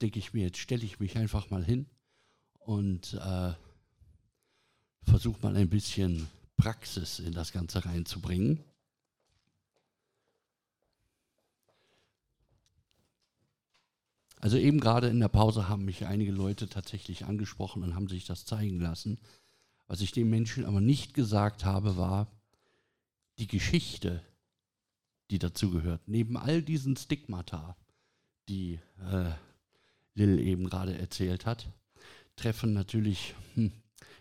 Denke 0.00 0.18
ich 0.18 0.32
mir, 0.32 0.44
jetzt 0.44 0.58
stelle 0.58 0.84
ich 0.84 1.00
mich 1.00 1.16
einfach 1.16 1.50
mal 1.50 1.64
hin 1.64 1.86
und 2.58 3.14
äh, 3.14 3.52
versuche 5.02 5.40
mal 5.42 5.56
ein 5.56 5.68
bisschen 5.68 6.28
Praxis 6.56 7.18
in 7.18 7.32
das 7.32 7.52
Ganze 7.52 7.84
reinzubringen. 7.84 8.62
Also 14.40 14.56
eben 14.56 14.80
gerade 14.80 15.08
in 15.08 15.20
der 15.20 15.28
Pause 15.28 15.68
haben 15.68 15.84
mich 15.84 16.06
einige 16.06 16.32
Leute 16.32 16.68
tatsächlich 16.68 17.26
angesprochen 17.26 17.82
und 17.82 17.94
haben 17.94 18.08
sich 18.08 18.24
das 18.24 18.46
zeigen 18.46 18.80
lassen. 18.80 19.18
Was 19.86 20.00
ich 20.00 20.12
den 20.12 20.30
Menschen 20.30 20.64
aber 20.64 20.80
nicht 20.80 21.12
gesagt 21.12 21.64
habe, 21.64 21.96
war 21.96 22.30
die 23.38 23.48
Geschichte, 23.48 24.22
die 25.30 25.38
dazugehört. 25.38 26.00
Neben 26.06 26.38
all 26.38 26.62
diesen 26.62 26.96
Stigmata, 26.96 27.76
die 28.48 28.80
äh, 29.10 29.30
Lil 30.14 30.38
eben 30.40 30.68
gerade 30.68 30.98
erzählt 30.98 31.46
hat, 31.46 31.72
treffen 32.36 32.72
natürlich 32.72 33.34
hm, 33.54 33.72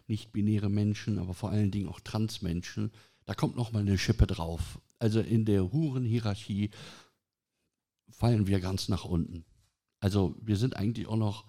nicht-binäre 0.08 0.70
Menschen, 0.70 1.20
aber 1.20 1.34
vor 1.34 1.50
allen 1.50 1.72
Dingen 1.72 1.88
auch 1.88 2.00
Transmenschen. 2.00 2.92
Da 3.26 3.34
kommt 3.34 3.56
nochmal 3.56 3.84
eine 3.84 3.98
Schippe 3.98 4.28
drauf. 4.28 4.80
Also 4.98 5.22
in 5.22 5.46
der 5.46 5.72
Hurenhierarchie 5.72 6.72
fallen 8.10 8.48
wir 8.48 8.60
ganz 8.60 8.90
nach 8.90 9.06
unten. 9.06 9.46
Also 10.00 10.36
wir 10.42 10.58
sind 10.58 10.76
eigentlich 10.76 11.08
auch 11.08 11.18
noch 11.18 11.46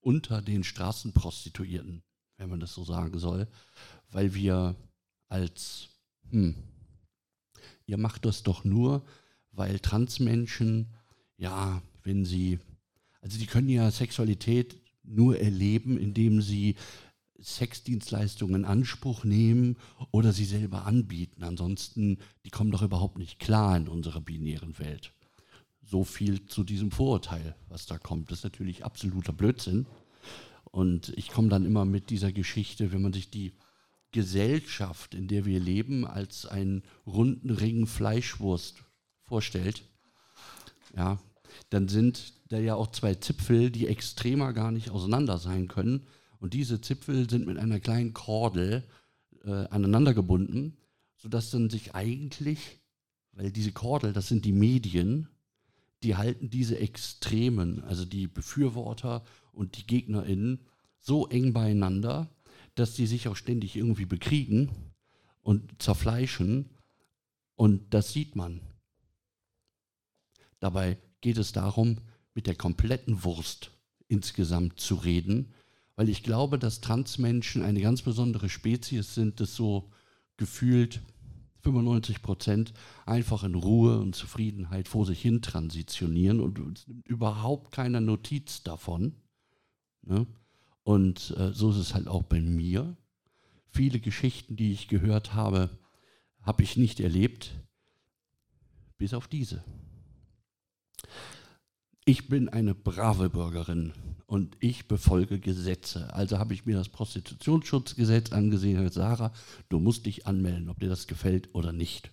unter 0.00 0.42
den 0.42 0.64
Straßenprostituierten, 0.64 2.02
wenn 2.36 2.48
man 2.48 2.60
das 2.60 2.74
so 2.74 2.84
sagen 2.84 3.18
soll, 3.18 3.48
weil 4.10 4.34
wir 4.34 4.76
als, 5.28 5.88
hm, 6.30 6.54
ihr 7.86 7.96
macht 7.96 8.24
das 8.24 8.42
doch 8.42 8.64
nur, 8.64 9.04
weil 9.52 9.78
Transmenschen, 9.80 10.94
ja, 11.36 11.82
wenn 12.02 12.24
sie 12.24 12.58
also 13.20 13.38
die 13.38 13.46
können 13.46 13.68
ja 13.68 13.90
Sexualität 13.90 14.78
nur 15.02 15.38
erleben, 15.38 15.98
indem 15.98 16.40
sie 16.40 16.76
Sexdienstleistungen 17.42 18.56
in 18.56 18.64
Anspruch 18.64 19.24
nehmen 19.24 19.76
oder 20.10 20.32
sie 20.32 20.44
selber 20.44 20.86
anbieten. 20.86 21.42
Ansonsten, 21.42 22.18
die 22.44 22.50
kommen 22.50 22.70
doch 22.70 22.82
überhaupt 22.82 23.18
nicht 23.18 23.38
klar 23.38 23.76
in 23.76 23.88
unserer 23.88 24.20
binären 24.20 24.78
Welt. 24.78 25.12
So 25.82 26.04
viel 26.04 26.46
zu 26.46 26.64
diesem 26.64 26.90
Vorurteil, 26.90 27.56
was 27.68 27.86
da 27.86 27.98
kommt. 27.98 28.30
Das 28.30 28.38
ist 28.38 28.44
natürlich 28.44 28.84
absoluter 28.84 29.32
Blödsinn. 29.32 29.86
Und 30.70 31.12
ich 31.16 31.28
komme 31.28 31.48
dann 31.48 31.64
immer 31.64 31.84
mit 31.84 32.10
dieser 32.10 32.32
Geschichte, 32.32 32.92
wenn 32.92 33.02
man 33.02 33.12
sich 33.12 33.30
die 33.30 33.54
Gesellschaft, 34.12 35.14
in 35.14 35.28
der 35.28 35.44
wir 35.44 35.60
leben, 35.60 36.06
als 36.06 36.46
einen 36.46 36.82
runden 37.06 37.50
Ring 37.50 37.86
Fleischwurst 37.86 38.84
vorstellt, 39.24 39.82
ja, 40.96 41.18
dann 41.70 41.88
sind 41.88 42.34
da 42.48 42.58
ja 42.58 42.74
auch 42.74 42.90
zwei 42.90 43.14
Zipfel, 43.14 43.70
die 43.70 43.86
extremer 43.86 44.52
gar 44.52 44.72
nicht 44.72 44.90
auseinander 44.90 45.38
sein 45.38 45.68
können. 45.68 46.06
Und 46.38 46.52
diese 46.52 46.80
Zipfel 46.80 47.30
sind 47.30 47.46
mit 47.46 47.58
einer 47.58 47.80
kleinen 47.80 48.12
Kordel 48.12 48.84
äh, 49.44 49.50
aneinander 49.50 50.12
gebunden, 50.12 50.76
sodass 51.16 51.50
dann 51.50 51.70
sich 51.70 51.94
eigentlich, 51.94 52.80
weil 53.32 53.52
diese 53.52 53.72
Kordel, 53.72 54.12
das 54.12 54.28
sind 54.28 54.44
die 54.44 54.52
Medien, 54.52 55.28
die 56.02 56.16
halten 56.16 56.50
diese 56.50 56.78
Extremen, 56.78 57.84
also 57.84 58.04
die 58.04 58.26
Befürworter 58.26 59.22
und 59.52 59.76
die 59.76 59.86
GegnerInnen, 59.86 60.60
so 60.98 61.28
eng 61.28 61.52
beieinander, 61.52 62.28
dass 62.74 62.94
die 62.94 63.06
sich 63.06 63.28
auch 63.28 63.36
ständig 63.36 63.76
irgendwie 63.76 64.06
bekriegen 64.06 64.70
und 65.40 65.80
zerfleischen. 65.80 66.70
Und 67.54 67.94
das 67.94 68.12
sieht 68.12 68.36
man. 68.36 68.60
Dabei 70.58 70.98
geht 71.20 71.38
es 71.38 71.52
darum, 71.52 71.98
mit 72.34 72.46
der 72.46 72.54
kompletten 72.54 73.24
Wurst 73.24 73.72
insgesamt 74.08 74.80
zu 74.80 74.96
reden, 74.96 75.52
weil 75.96 76.08
ich 76.08 76.22
glaube, 76.22 76.58
dass 76.58 76.80
Transmenschen 76.80 77.62
eine 77.62 77.80
ganz 77.80 78.02
besondere 78.02 78.48
Spezies 78.48 79.14
sind, 79.14 79.40
das 79.40 79.54
so 79.54 79.90
gefühlt 80.36 81.02
95 81.62 82.22
Prozent 82.22 82.72
einfach 83.04 83.44
in 83.44 83.54
Ruhe 83.54 83.98
und 83.98 84.14
Zufriedenheit 84.14 84.88
vor 84.88 85.04
sich 85.04 85.20
hin 85.20 85.42
transitionieren 85.42 86.40
und 86.40 86.86
überhaupt 87.04 87.72
keiner 87.72 88.00
Notiz 88.00 88.62
davon. 88.62 89.14
Ne? 90.02 90.26
Und 90.82 91.34
äh, 91.36 91.52
so 91.52 91.70
ist 91.70 91.76
es 91.76 91.94
halt 91.94 92.08
auch 92.08 92.22
bei 92.22 92.40
mir. 92.40 92.96
Viele 93.68 94.00
Geschichten, 94.00 94.56
die 94.56 94.72
ich 94.72 94.88
gehört 94.88 95.34
habe, 95.34 95.70
habe 96.42 96.62
ich 96.62 96.76
nicht 96.76 97.00
erlebt, 97.00 97.52
bis 98.96 99.14
auf 99.14 99.28
diese. 99.28 99.62
Ich 102.04 102.28
bin 102.28 102.48
eine 102.48 102.74
brave 102.74 103.30
Bürgerin 103.30 103.92
und 104.26 104.56
ich 104.60 104.88
befolge 104.88 105.38
Gesetze. 105.38 106.12
Also 106.14 106.38
habe 106.38 106.54
ich 106.54 106.66
mir 106.66 106.76
das 106.76 106.88
Prostitutionsschutzgesetz 106.88 108.32
angesehen 108.32 108.78
und 108.78 108.92
Sarah, 108.92 109.32
du 109.68 109.78
musst 109.78 110.06
dich 110.06 110.26
anmelden, 110.26 110.70
ob 110.70 110.80
dir 110.80 110.88
das 110.88 111.06
gefällt 111.06 111.54
oder 111.54 111.72
nicht. 111.72 112.10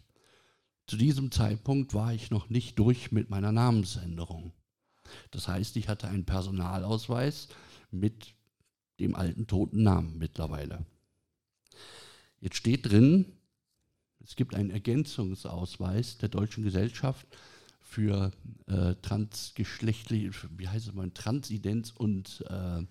Zu 0.87 0.97
diesem 0.97 1.31
Zeitpunkt 1.31 1.93
war 1.93 2.13
ich 2.13 2.31
noch 2.31 2.49
nicht 2.49 2.79
durch 2.79 3.11
mit 3.11 3.29
meiner 3.29 3.51
Namensänderung. 3.51 4.53
Das 5.31 5.47
heißt, 5.47 5.75
ich 5.77 5.89
hatte 5.89 6.07
einen 6.07 6.25
Personalausweis 6.25 7.47
mit 7.91 8.33
dem 8.99 9.15
alten 9.15 9.47
toten 9.47 9.83
Namen 9.83 10.17
mittlerweile. 10.17 10.85
Jetzt 12.39 12.55
steht 12.55 12.89
drin, 12.89 13.25
es 14.23 14.35
gibt 14.35 14.55
einen 14.55 14.69
Ergänzungsausweis 14.69 16.17
der 16.17 16.29
Deutschen 16.29 16.63
Gesellschaft 16.63 17.27
für 17.87 18.31
äh, 18.67 18.95
transgeschlechtliche, 19.01 20.49
wie 20.57 20.67
heißt 20.67 20.87
es 20.87 20.93
mal, 20.93 21.09
Transidenz 21.11 21.91
und 21.91 22.43
äh, 22.49 22.83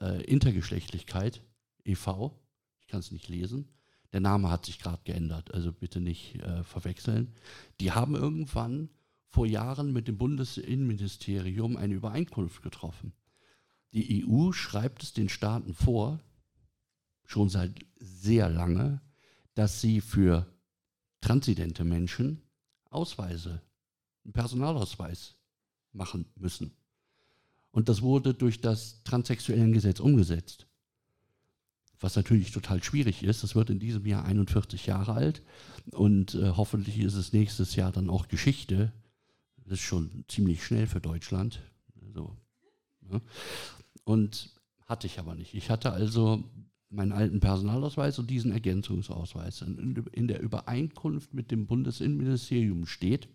äh, 0.00 0.22
Intergeschlechtlichkeit 0.24 1.42
e.V. 1.84 2.40
Ich 2.80 2.86
kann 2.88 3.00
es 3.00 3.12
nicht 3.12 3.28
lesen. 3.28 3.68
Der 4.12 4.20
Name 4.20 4.50
hat 4.50 4.64
sich 4.64 4.78
gerade 4.78 5.02
geändert, 5.04 5.52
also 5.52 5.72
bitte 5.72 6.00
nicht 6.00 6.36
äh, 6.36 6.64
verwechseln. 6.64 7.34
Die 7.80 7.92
haben 7.92 8.14
irgendwann 8.14 8.88
vor 9.26 9.46
Jahren 9.46 9.92
mit 9.92 10.08
dem 10.08 10.16
Bundesinnenministerium 10.16 11.76
eine 11.76 11.94
Übereinkunft 11.94 12.62
getroffen. 12.62 13.12
Die 13.92 14.24
EU 14.24 14.52
schreibt 14.52 15.02
es 15.02 15.12
den 15.12 15.28
Staaten 15.28 15.74
vor, 15.74 16.18
schon 17.24 17.50
seit 17.50 17.78
sehr 17.98 18.48
lange, 18.48 19.02
dass 19.54 19.82
sie 19.82 20.00
für 20.00 20.46
transidente 21.20 21.84
Menschen 21.84 22.42
Ausweise 22.88 23.60
einen 24.28 24.34
Personalausweis 24.34 25.36
machen 25.92 26.26
müssen. 26.36 26.72
Und 27.70 27.88
das 27.88 28.02
wurde 28.02 28.34
durch 28.34 28.60
das 28.60 29.02
Transsexuellengesetz 29.04 30.00
umgesetzt. 30.00 30.66
Was 32.00 32.14
natürlich 32.14 32.52
total 32.52 32.82
schwierig 32.82 33.22
ist. 33.22 33.42
Das 33.42 33.54
wird 33.54 33.70
in 33.70 33.80
diesem 33.80 34.06
Jahr 34.06 34.24
41 34.24 34.86
Jahre 34.86 35.14
alt 35.14 35.42
und 35.90 36.34
äh, 36.34 36.50
hoffentlich 36.50 36.98
ist 36.98 37.14
es 37.14 37.32
nächstes 37.32 37.74
Jahr 37.74 37.90
dann 37.90 38.08
auch 38.10 38.28
Geschichte. 38.28 38.92
Das 39.56 39.74
ist 39.74 39.80
schon 39.80 40.24
ziemlich 40.28 40.64
schnell 40.64 40.86
für 40.86 41.00
Deutschland. 41.00 41.60
So, 42.14 42.36
ja. 43.10 43.20
Und 44.04 44.50
hatte 44.86 45.06
ich 45.06 45.18
aber 45.18 45.34
nicht. 45.34 45.54
Ich 45.54 45.70
hatte 45.70 45.90
also 45.90 46.44
meinen 46.90 47.12
alten 47.12 47.40
Personalausweis 47.40 48.18
und 48.18 48.30
diesen 48.30 48.52
Ergänzungsausweis. 48.52 49.62
In 49.62 50.28
der 50.28 50.40
Übereinkunft 50.40 51.34
mit 51.34 51.50
dem 51.50 51.66
Bundesinnenministerium 51.66 52.86
steht, 52.86 53.28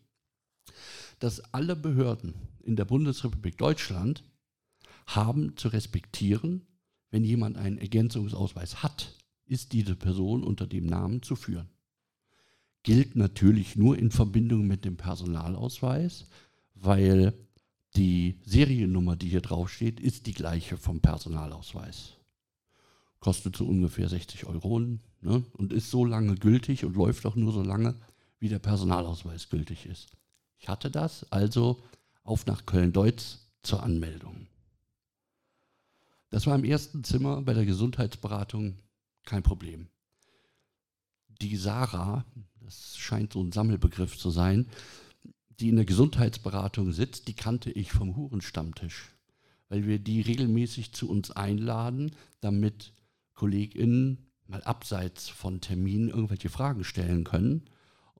dass 1.19 1.53
alle 1.53 1.75
Behörden 1.75 2.33
in 2.63 2.75
der 2.75 2.85
Bundesrepublik 2.85 3.57
Deutschland 3.57 4.23
haben 5.05 5.55
zu 5.57 5.67
respektieren, 5.69 6.65
wenn 7.11 7.23
jemand 7.23 7.57
einen 7.57 7.77
Ergänzungsausweis 7.77 8.81
hat, 8.83 9.13
ist 9.45 9.73
diese 9.73 9.95
Person 9.95 10.43
unter 10.43 10.67
dem 10.67 10.85
Namen 10.85 11.21
zu 11.21 11.35
führen. 11.35 11.69
Gilt 12.83 13.15
natürlich 13.15 13.75
nur 13.75 13.97
in 13.97 14.11
Verbindung 14.11 14.67
mit 14.67 14.83
dem 14.83 14.97
Personalausweis, 14.97 16.27
weil 16.75 17.33
die 17.95 18.39
Seriennummer, 18.45 19.15
die 19.15 19.29
hier 19.29 19.41
draufsteht, 19.41 19.99
ist 19.99 20.25
die 20.25 20.33
gleiche 20.33 20.77
vom 20.77 20.99
Personalausweis. 20.99 22.13
Kostet 23.19 23.55
so 23.55 23.65
ungefähr 23.65 24.09
60 24.09 24.45
Euro 24.47 24.79
ne? 24.79 25.45
und 25.53 25.71
ist 25.71 25.91
so 25.91 26.03
lange 26.03 26.35
gültig 26.35 26.83
und 26.83 26.95
läuft 26.95 27.25
auch 27.25 27.35
nur 27.35 27.53
so 27.53 27.61
lange, 27.61 27.95
wie 28.39 28.49
der 28.49 28.59
Personalausweis 28.59 29.49
gültig 29.49 29.85
ist. 29.85 30.09
Ich 30.63 30.69
hatte 30.69 30.89
das, 30.89 31.29
also 31.29 31.83
auf 32.23 32.45
nach 32.45 32.65
Köln-Deutz 32.65 33.39
zur 33.63 33.83
Anmeldung. 33.83 34.47
Das 36.29 36.47
war 36.47 36.55
im 36.55 36.63
ersten 36.63 37.03
Zimmer 37.03 37.41
bei 37.41 37.53
der 37.53 37.65
Gesundheitsberatung 37.65 38.77
kein 39.25 39.43
Problem. 39.43 39.89
Die 41.41 41.57
Sarah, 41.57 42.23
das 42.61 42.95
scheint 42.97 43.33
so 43.33 43.43
ein 43.43 43.51
Sammelbegriff 43.51 44.17
zu 44.17 44.29
sein, 44.29 44.69
die 45.59 45.67
in 45.67 45.75
der 45.75 45.83
Gesundheitsberatung 45.83 46.93
sitzt, 46.93 47.27
die 47.27 47.35
kannte 47.35 47.69
ich 47.69 47.91
vom 47.91 48.15
Hurenstammtisch, 48.15 49.11
weil 49.67 49.85
wir 49.85 49.99
die 49.99 50.21
regelmäßig 50.21 50.93
zu 50.93 51.09
uns 51.09 51.29
einladen, 51.31 52.15
damit 52.39 52.93
KollegInnen 53.33 54.29
mal 54.47 54.63
abseits 54.63 55.27
von 55.27 55.59
Terminen 55.59 56.07
irgendwelche 56.07 56.49
Fragen 56.49 56.85
stellen 56.85 57.25
können 57.25 57.65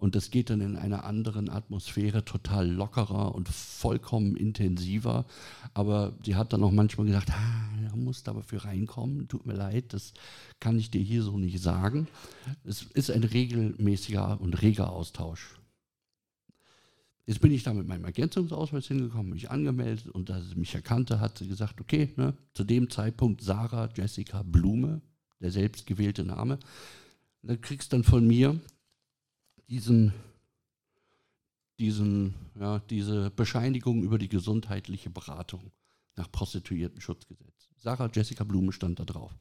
und 0.04 0.16
das 0.16 0.32
geht 0.32 0.50
dann 0.50 0.60
in 0.60 0.76
einer 0.76 1.06
anderen 1.06 1.50
Atmosphäre 1.50 2.26
total 2.26 2.70
lockerer 2.70 3.34
und 3.34 3.48
vollkommen 3.48 4.36
intensiver. 4.36 5.24
Aber 5.74 6.12
sie 6.26 6.36
hat 6.36 6.52
dann 6.52 6.62
auch 6.62 6.74
manchmal 6.74 7.08
gesagt, 7.08 7.30
ah, 7.32 7.70
da 7.90 7.96
musst 7.96 8.28
aber 8.28 8.44
für 8.44 8.66
reinkommen. 8.66 9.30
Tut 9.30 9.46
mir 9.46 9.54
leid, 9.54 9.94
das 9.94 10.14
kann 10.60 10.78
ich 10.78 10.92
dir 10.92 11.00
hier 11.00 11.24
so 11.24 11.38
nicht 11.38 11.62
sagen. 11.62 12.10
Es 12.66 12.82
ist 12.82 13.12
ein 13.12 13.24
regelmäßiger 13.24 14.42
und 14.42 14.62
reger 14.62 14.92
Austausch. 14.92 15.56
Jetzt 17.26 17.40
bin 17.40 17.54
ich 17.54 17.64
da 17.64 17.74
mit 17.74 17.88
meinem 17.88 18.04
Ergänzungsausweis 18.04 18.88
hingekommen, 18.88 19.32
mich 19.32 19.52
angemeldet 19.52 20.10
und 20.10 20.30
da 20.30 20.42
sie 20.42 20.56
mich 20.56 20.76
erkannte, 20.76 21.22
hat 21.22 21.38
sie 21.38 21.48
gesagt, 21.48 21.80
okay, 21.80 22.12
ne, 22.18 22.34
zu 22.54 22.66
dem 22.66 22.90
Zeitpunkt 22.90 23.42
Sarah 23.42 23.88
Jessica 23.96 24.44
Blume, 24.44 25.00
der 25.40 25.52
selbstgewählte 25.52 26.26
Name. 26.26 26.60
Dann 27.42 27.62
kriegst 27.62 27.94
dann 27.94 28.04
von 28.04 28.28
mir 28.28 28.60
diesen, 29.70 30.14
diesen, 31.80 32.36
ja, 32.60 32.80
diese 32.80 33.32
Bescheinigung 33.32 34.04
über 34.04 34.18
die 34.18 34.30
gesundheitliche 34.30 35.10
Beratung 35.10 35.72
nach 36.16 36.32
Prostituiertenschutzgesetz. 36.32 37.70
Sarah 37.78 38.10
Jessica 38.14 38.44
Blume 38.44 38.72
stand 38.72 39.00
da 39.00 39.06
drauf. 39.06 39.36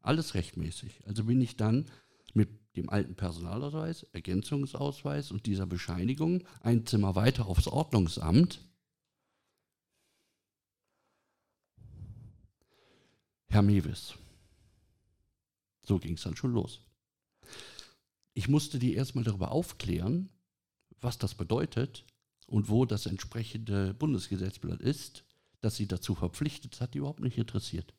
Alles 0.00 0.34
rechtmäßig. 0.34 1.06
Also 1.06 1.24
bin 1.24 1.40
ich 1.40 1.56
dann 1.56 1.86
mit 2.34 2.76
dem 2.76 2.90
alten 2.90 3.14
Personalausweis, 3.14 4.04
Ergänzungsausweis 4.12 5.30
und 5.30 5.46
dieser 5.46 5.66
Bescheinigung 5.66 6.42
ein 6.60 6.86
Zimmer 6.86 7.14
weiter 7.14 7.46
aufs 7.46 7.68
Ordnungsamt. 7.68 8.60
Herr 13.48 13.62
Mewis. 13.62 14.14
So 15.82 15.98
ging 15.98 16.14
es 16.14 16.22
dann 16.22 16.36
schon 16.36 16.52
los 16.52 16.83
ich 18.34 18.48
musste 18.48 18.78
die 18.78 18.94
erstmal 18.94 19.24
darüber 19.24 19.52
aufklären, 19.52 20.28
was 21.00 21.18
das 21.18 21.34
bedeutet 21.34 22.04
und 22.46 22.68
wo 22.68 22.84
das 22.84 23.06
entsprechende 23.06 23.94
Bundesgesetzblatt 23.94 24.80
ist, 24.80 25.24
das 25.60 25.76
sie 25.76 25.86
dazu 25.86 26.14
verpflichtet, 26.14 26.72
das 26.72 26.80
hat 26.80 26.94
die 26.94 26.98
überhaupt 26.98 27.20
nicht 27.20 27.38
interessiert. 27.38 27.94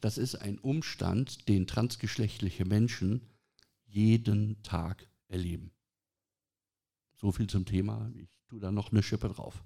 Das 0.00 0.18
ist 0.18 0.36
ein 0.36 0.58
Umstand, 0.58 1.48
den 1.48 1.66
transgeschlechtliche 1.66 2.64
Menschen 2.64 3.28
jeden 3.86 4.62
Tag 4.62 5.08
erleben. 5.28 5.72
So 7.16 7.32
viel 7.32 7.48
zum 7.48 7.66
Thema. 7.66 8.10
Ich 8.14 8.28
tue 8.48 8.60
da 8.60 8.70
noch 8.72 8.92
eine 8.92 9.02
Schippe 9.02 9.28
drauf. 9.28 9.62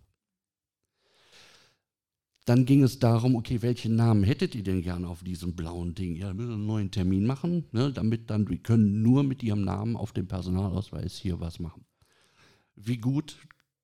Dann 2.45 2.67
ging 2.67 2.83
es 2.83 2.99
darum, 2.99 3.37
okay, 3.37 3.63
welchen 3.63 3.97
Namen 3.97 4.23
hättet 4.23 4.55
ihr 4.55 4.63
denn 4.63 4.83
gerne 4.83 5.09
auf 5.09 5.23
diesem 5.23 5.57
blauen 5.57 5.95
Ding? 5.95 6.15
Ja, 6.15 6.29
wir 6.29 6.35
müssen 6.35 6.53
einen 6.53 6.67
neuen 6.67 6.91
Termin 6.91 7.25
machen, 7.25 7.65
ne, 7.73 7.91
damit 7.91 8.29
dann, 8.29 8.49
wir 8.49 8.59
können 8.59 9.03
nur 9.03 9.23
mit 9.23 9.43
ihrem 9.43 9.63
Namen 9.63 9.97
auf 9.97 10.13
dem 10.13 10.27
Personalausweis 10.27 11.17
hier 11.17 11.41
was 11.41 11.59
machen. 11.59 11.87
Wie 12.77 12.99
gut, 12.99 13.39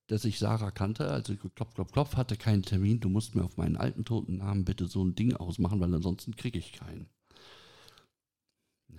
dass 0.09 0.27
ich 0.27 0.39
Sarah 0.39 0.73
kannte, 0.73 1.11
also 1.11 1.35
klopf, 1.37 1.75
klopf, 1.75 1.93
klopf, 1.93 2.17
hatte 2.17 2.37
keinen 2.37 2.63
Termin, 2.63 3.01
du 3.01 3.09
musst 3.09 3.35
mir 3.35 3.45
auf 3.45 3.57
meinen 3.57 3.77
alten 3.77 4.05
toten 4.05 4.39
Namen 4.39 4.65
bitte 4.65 4.87
so 4.87 5.03
ein 5.03 5.15
Ding 5.15 5.35
ausmachen, 5.35 5.81
weil 5.81 5.95
ansonsten 5.95 6.37
kriege 6.37 6.59
ich 6.59 6.73
keinen. 6.73 7.09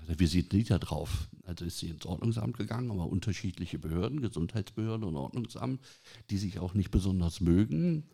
Wie 0.08 0.26
sieht 0.26 0.52
die 0.52 0.64
da 0.64 0.80
drauf? 0.80 1.30
Also 1.44 1.66
ist 1.66 1.80
sie 1.80 1.90
ins 1.90 2.06
Ordnungsamt 2.06 2.58
gegangen, 2.58 2.90
aber 2.92 3.08
unterschiedliche 3.08 3.78
Behörden, 3.78 4.22
Gesundheitsbehörde 4.22 5.06
und 5.06 5.16
Ordnungsamt, 5.16 5.82
die 6.30 6.38
sich 6.38 6.60
auch 6.60 6.74
nicht 6.74 6.90
besonders 6.90 7.42
mögen. 7.42 8.06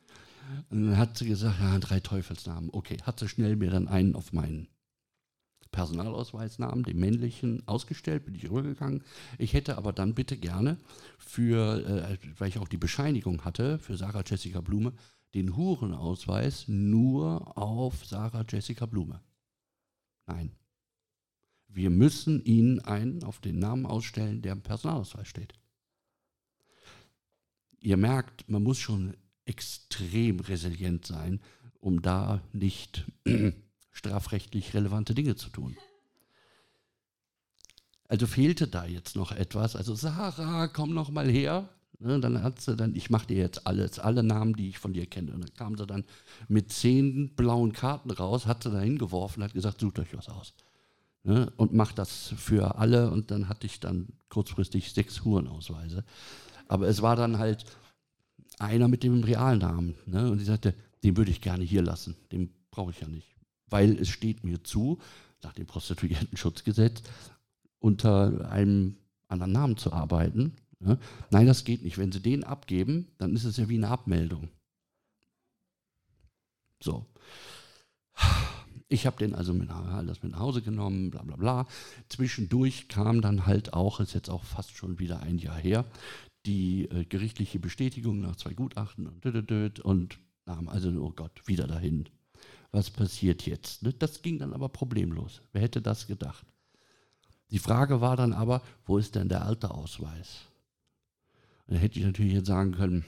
Und 0.69 0.88
dann 0.88 0.98
hat 0.98 1.18
sie 1.18 1.28
gesagt, 1.28 1.60
ja, 1.60 1.78
drei 1.80 1.99
Teufelsnamen. 1.99 2.69
Okay, 2.72 2.98
hat 3.03 3.19
sie 3.19 3.28
schnell 3.28 3.56
mir 3.56 3.69
dann 3.69 3.88
einen 3.88 4.15
auf 4.15 4.34
meinen 4.34 4.68
Personalausweisnamen, 5.72 6.84
den 6.84 6.98
männlichen, 6.98 7.68
ausgestellt, 7.68 8.26
bin 8.26 8.36
ich 8.36 8.49
rübergegangen. 8.49 9.03
Ich 9.38 9.53
hätte 9.53 9.78
aber 9.78 9.94
dann 9.94 10.15
bitte 10.15 10.38
gerne 10.38 10.78
für, 11.18 11.86
äh, 11.86 12.18
weil 12.38 12.49
ich 12.49 12.60
auch 12.60 12.68
die 12.68 12.78
Bescheinigung 12.78 13.44
hatte, 13.44 13.80
für 13.80 13.98
Sarah 13.98 14.24
Jessica 14.26 14.61
Blume, 14.61 14.94
den 15.34 15.56
Hurenausweis 15.56 16.68
nur 16.68 17.57
auf 17.57 18.06
Sarah 18.06 18.45
Jessica 18.48 18.86
Blume. 18.86 19.22
Nein. 20.26 20.52
Wir 21.68 21.90
müssen 21.90 22.44
Ihnen 22.44 22.80
einen 22.80 23.24
auf 23.24 23.40
den 23.40 23.60
Namen 23.60 23.86
ausstellen, 23.86 24.41
der 24.41 24.53
im 24.53 24.61
Personalausweis 24.61 25.28
steht. 25.28 25.53
Ihr 27.80 27.98
merkt, 27.98 28.49
man 28.49 28.64
muss 28.64 28.80
schon 28.80 29.15
extrem 29.48 30.40
resilient 30.40 31.06
sein, 31.06 31.40
um 31.80 32.02
da 32.02 32.41
nicht 32.53 33.06
strafrechtlich 33.91 34.74
relevante 34.74 35.15
Dinge 35.15 35.36
zu 35.36 35.49
tun. 35.49 35.76
Also 38.07 38.26
fehlte 38.26 38.68
da 38.68 38.86
jetzt 38.86 39.15
noch 39.15 39.32
etwas. 39.32 39.76
Also 39.76 39.95
Sarah, 39.95 40.68
komm 40.68 40.94
noch 40.94 41.10
mal 41.10 41.30
her. 41.30 41.69
Ne, 41.99 42.19
dann 42.19 42.44
hat 42.44 42.61
sie 42.61 42.76
dann, 42.76 42.95
ich 42.95 43.10
mache 43.10 43.28
dir 43.28 43.38
jetzt 43.38 43.65
alles, 43.65 43.98
alle 43.98 44.22
Namen, 44.22 44.56
die 44.56 44.69
ich 44.69 44.78
von 44.78 44.94
dir 44.94 45.07
kenne. 45.07 45.34
Und 45.34 45.41
dann 45.41 45.53
kam 45.56 45.78
sie 45.78 45.88
dann 45.88 46.06
mit 46.48 46.72
zehn 46.72 47.36
blauen 47.36 47.74
Karten 47.74 48.11
raus, 48.11 48.45
hat 48.45 48.64
sie 48.64 48.72
da 48.72 48.80
hingeworfen, 48.80 49.44
hat 49.44 49.53
gesagt, 49.53 49.82
sucht 49.82 49.98
euch 49.98 50.15
was 50.15 50.30
aus. 50.30 50.53
Ne, 51.24 51.52
und 51.57 51.74
macht 51.74 51.98
das 51.98 52.34
für 52.38 52.78
alle. 52.78 53.10
Und 53.10 53.32
dann 53.32 53.49
hatte 53.49 53.65
ich 53.65 53.80
dann 53.80 54.10
kurzfristig 54.30 54.94
sechs 54.94 55.26
Hurenausweise. 55.26 56.06
Aber 56.68 56.88
es 56.88 57.02
war 57.02 57.15
dann 57.15 57.40
halt 57.40 57.65
einer 58.59 58.88
mit 58.88 59.03
dem 59.03 59.23
realen 59.23 59.59
Namen. 59.59 59.95
Ne, 60.05 60.29
und 60.29 60.39
sie 60.39 60.45
sagte, 60.45 60.73
den 61.03 61.17
würde 61.17 61.31
ich 61.31 61.41
gerne 61.41 61.63
hier 61.63 61.81
lassen. 61.81 62.15
Den 62.31 62.49
brauche 62.71 62.91
ich 62.91 62.99
ja 62.99 63.07
nicht. 63.07 63.35
Weil 63.69 63.97
es 63.99 64.09
steht 64.09 64.43
mir 64.43 64.63
zu, 64.63 64.99
nach 65.43 65.53
dem 65.53 65.65
Prostituiertenschutzgesetz, 65.65 67.01
unter 67.79 68.49
einem 68.49 68.97
anderen 69.27 69.51
Namen 69.51 69.77
zu 69.77 69.93
arbeiten. 69.93 70.53
Ja? 70.79 70.97
Nein, 71.31 71.47
das 71.47 71.63
geht 71.63 71.84
nicht. 71.84 71.97
Wenn 71.97 72.11
Sie 72.11 72.21
den 72.21 72.43
abgeben, 72.43 73.07
dann 73.17 73.35
ist 73.35 73.43
es 73.43 73.57
ja 73.57 73.69
wie 73.69 73.77
eine 73.77 73.89
Abmeldung. 73.89 74.49
So. 76.81 77.05
Ich 78.89 79.05
habe 79.05 79.17
den 79.17 79.35
also 79.35 79.53
mit, 79.53 79.69
alles 79.69 80.23
mit 80.23 80.31
nach 80.31 80.39
Hause 80.39 80.61
genommen, 80.61 81.11
bla 81.11 81.21
bla 81.21 81.35
bla. 81.35 81.67
Zwischendurch 82.07 82.88
kam 82.88 83.21
dann 83.21 83.45
halt 83.45 83.73
auch, 83.73 83.99
ist 83.99 84.13
jetzt 84.13 84.29
auch 84.29 84.45
fast 84.45 84.77
schon 84.77 84.97
wieder 84.97 85.19
ein 85.19 85.39
Jahr 85.39 85.57
her, 85.57 85.85
die 86.48 86.90
äh, 86.90 87.06
gerichtliche 87.06 87.60
Bestätigung 87.60 88.22
nach 88.22 88.38
zwei 88.38 88.53
Gutachten 88.53 89.07
und 89.07 89.26
und, 89.26 89.80
und 89.82 90.19
nahm 90.45 90.69
also, 90.69 90.90
oh 91.02 91.11
Gott, 91.11 91.41
wieder 91.45 91.68
dahin. 91.68 92.10
Was 92.72 92.90
passiert 92.90 93.45
jetzt? 93.45 93.84
Ne? 93.84 93.94
Das 93.94 94.22
ging 94.22 94.40
dann 94.40 94.53
aber 94.53 94.69
problemlos. 94.69 95.41
Wer 95.52 95.61
hätte 95.61 95.82
das 95.82 96.07
gedacht? 96.07 96.45
Die 97.52 97.60
Frage 97.60 98.02
war 98.02 98.18
dann 98.18 98.34
aber, 98.34 98.61
wo 98.86 98.98
ist 98.98 99.15
denn 99.15 99.30
der 99.30 99.45
alte 99.45 99.72
Ausweis? 99.72 100.45
Und 101.68 101.76
da 101.76 101.80
hätte 101.82 101.99
ich 101.99 102.06
natürlich 102.06 102.34
jetzt 102.34 102.48
sagen 102.48 102.72
können, 102.72 103.06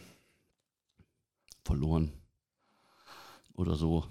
verloren 1.64 2.12
oder 3.54 3.76
so. 3.76 4.06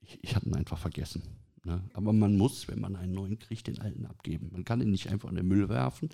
Ich, 0.00 0.18
ich 0.22 0.36
hatte 0.36 0.46
ihn 0.46 0.56
einfach 0.56 0.78
vergessen. 0.78 1.22
Ne? 1.68 1.82
Aber 1.92 2.12
man 2.12 2.36
muss, 2.36 2.68
wenn 2.68 2.80
man 2.80 2.96
einen 2.96 3.12
neuen 3.12 3.38
kriegt, 3.38 3.66
den 3.66 3.80
alten 3.80 4.06
abgeben. 4.06 4.50
Man 4.52 4.64
kann 4.64 4.80
ihn 4.80 4.90
nicht 4.90 5.10
einfach 5.10 5.28
in 5.28 5.36
den 5.36 5.46
Müll 5.46 5.68
werfen, 5.68 6.08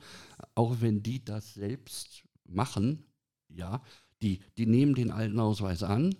auch 0.54 0.80
wenn 0.80 1.02
die 1.02 1.24
das 1.24 1.54
selbst 1.54 2.24
machen. 2.44 3.04
Ja, 3.48 3.82
die, 4.20 4.40
die 4.56 4.66
nehmen 4.66 4.94
den 4.94 5.10
alten 5.10 5.38
Ausweis 5.38 5.82
an 5.82 6.14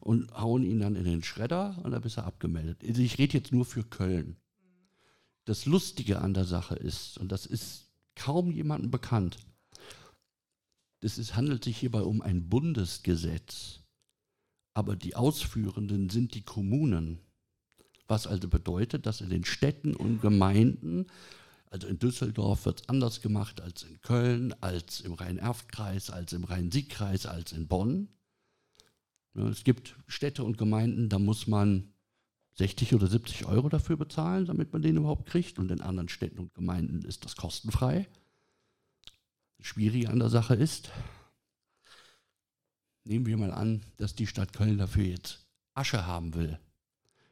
und 0.00 0.32
hauen 0.32 0.62
ihn 0.62 0.80
dann 0.80 0.94
in 0.94 1.04
den 1.04 1.22
Schredder 1.22 1.78
und 1.82 1.90
dann 1.90 2.02
ist 2.02 2.16
er 2.16 2.26
abgemeldet. 2.26 2.84
Also 2.86 3.02
ich 3.02 3.18
rede 3.18 3.38
jetzt 3.38 3.52
nur 3.52 3.64
für 3.64 3.82
Köln 3.82 4.36
das 5.46 5.64
Lustige 5.64 6.20
an 6.20 6.34
der 6.34 6.44
Sache 6.44 6.74
ist, 6.74 7.16
und 7.18 7.32
das 7.32 7.46
ist 7.46 7.88
kaum 8.14 8.50
jemandem 8.50 8.90
bekannt, 8.90 9.38
es 11.00 11.36
handelt 11.36 11.62
sich 11.62 11.78
hierbei 11.78 12.02
um 12.02 12.20
ein 12.20 12.48
Bundesgesetz, 12.48 13.80
aber 14.74 14.96
die 14.96 15.14
Ausführenden 15.14 16.10
sind 16.10 16.34
die 16.34 16.42
Kommunen. 16.42 17.20
Was 18.08 18.26
also 18.26 18.48
bedeutet, 18.48 19.06
dass 19.06 19.20
in 19.20 19.30
den 19.30 19.44
Städten 19.44 19.94
und 19.96 20.20
Gemeinden, 20.20 21.06
also 21.70 21.88
in 21.88 21.98
Düsseldorf 21.98 22.64
wird 22.66 22.82
es 22.82 22.88
anders 22.88 23.20
gemacht 23.20 23.60
als 23.60 23.82
in 23.82 24.00
Köln, 24.00 24.54
als 24.60 25.00
im 25.00 25.14
Rhein-Erft-Kreis, 25.14 26.10
als 26.10 26.32
im 26.32 26.44
Rhein-Sieg-Kreis, 26.44 27.26
als 27.26 27.52
in 27.52 27.66
Bonn. 27.66 28.08
Es 29.34 29.64
gibt 29.64 29.96
Städte 30.06 30.44
und 30.44 30.56
Gemeinden, 30.56 31.08
da 31.08 31.18
muss 31.18 31.46
man 31.46 31.92
60 32.54 32.94
oder 32.94 33.06
70 33.06 33.44
Euro 33.46 33.68
dafür 33.68 33.96
bezahlen, 33.96 34.46
damit 34.46 34.72
man 34.72 34.82
den 34.82 34.96
überhaupt 34.96 35.28
kriegt. 35.28 35.58
Und 35.58 35.70
in 35.70 35.82
anderen 35.82 36.08
Städten 36.08 36.38
und 36.38 36.54
Gemeinden 36.54 37.02
ist 37.02 37.24
das 37.24 37.36
kostenfrei. 37.36 38.08
Schwierig 39.60 40.08
an 40.08 40.20
der 40.20 40.30
Sache 40.30 40.54
ist, 40.54 40.90
nehmen 43.04 43.26
wir 43.26 43.36
mal 43.36 43.52
an, 43.52 43.82
dass 43.98 44.14
die 44.14 44.26
Stadt 44.26 44.52
Köln 44.52 44.78
dafür 44.78 45.04
jetzt 45.04 45.46
Asche 45.74 46.06
haben 46.06 46.34
will. 46.34 46.58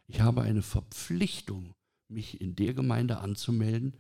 Ich 0.06 0.20
habe 0.20 0.42
eine 0.42 0.62
Verpflichtung, 0.62 1.74
mich 2.08 2.40
in 2.40 2.54
der 2.54 2.74
Gemeinde 2.74 3.18
anzumelden, 3.18 3.96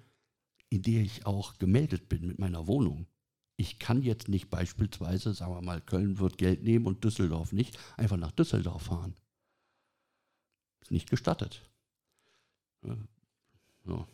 in 0.68 0.82
der 0.82 1.02
ich 1.02 1.26
auch 1.26 1.58
gemeldet 1.58 2.08
bin 2.08 2.26
mit 2.26 2.38
meiner 2.38 2.66
Wohnung. 2.66 3.06
Ich 3.56 3.78
kann 3.78 4.02
jetzt 4.02 4.28
nicht 4.28 4.50
beispielsweise, 4.50 5.32
sagen 5.32 5.54
wir 5.54 5.62
mal, 5.62 5.80
Köln 5.80 6.18
wird 6.18 6.38
Geld 6.38 6.62
nehmen 6.62 6.86
und 6.86 7.04
Düsseldorf 7.04 7.52
nicht, 7.52 7.78
einfach 7.96 8.16
nach 8.16 8.32
Düsseldorf 8.32 8.82
fahren. 8.82 9.14
Ist 10.80 10.90
nicht 10.90 11.08
gestattet. 11.08 11.62
Ja. 13.86 14.08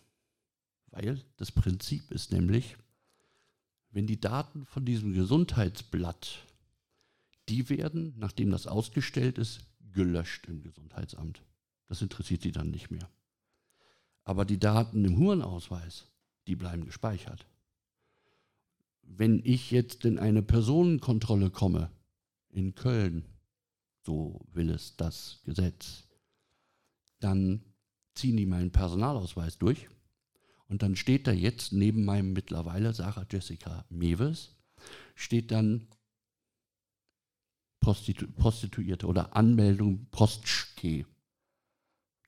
Weil 0.91 1.25
das 1.37 1.51
Prinzip 1.53 2.11
ist 2.11 2.33
nämlich, 2.33 2.77
wenn 3.91 4.07
die 4.07 4.21
Daten 4.21 4.67
von 4.67 4.85
diesem 4.85 5.13
Gesundheitsblatt, 5.13 6.47
die 7.49 7.69
werden, 7.69 8.15
nachdem 8.19 8.51
das 8.51 8.67
ausgestellt 8.67 9.39
ist, 9.39 9.61
gelöscht 9.93 10.47
im 10.47 10.63
Gesundheitsamt. 10.63 11.43
Das 11.91 12.03
interessiert 12.03 12.43
sie 12.43 12.53
dann 12.53 12.71
nicht 12.71 12.93
mehr. 12.93 13.11
Aber 14.23 14.45
die 14.45 14.61
Daten 14.61 15.05
im 15.05 15.19
Hurenausweis, 15.19 16.07
die 16.47 16.55
bleiben 16.55 16.85
gespeichert. 16.85 17.49
Wenn 19.03 19.41
ich 19.45 19.73
jetzt 19.73 20.05
in 20.05 20.17
eine 20.17 20.41
Personenkontrolle 20.41 21.51
komme, 21.51 21.91
in 22.49 22.77
Köln, 22.77 23.25
so 24.07 24.41
will 24.53 24.71
es 24.71 24.97
das 24.97 25.41
Gesetz, 25.45 26.05
dann 27.19 27.65
ziehen 28.15 28.37
die 28.37 28.47
meinen 28.47 28.71
Personalausweis 28.71 29.59
durch 29.59 29.89
und 30.69 30.83
dann 30.83 30.95
steht 30.95 31.27
da 31.27 31.33
jetzt 31.33 31.73
neben 31.73 32.05
meinem 32.05 32.33
mittlerweile 32.33 32.95
Sarah 32.95 33.27
Jessica 33.29 33.85
Mewes, 33.89 34.55
steht 35.17 35.51
dann 35.51 35.89
Prostitu 37.81 38.29
Prostituierte 38.29 39.09
oder 39.09 39.35
Anmeldung 39.35 40.07
Postschke. 40.13 41.05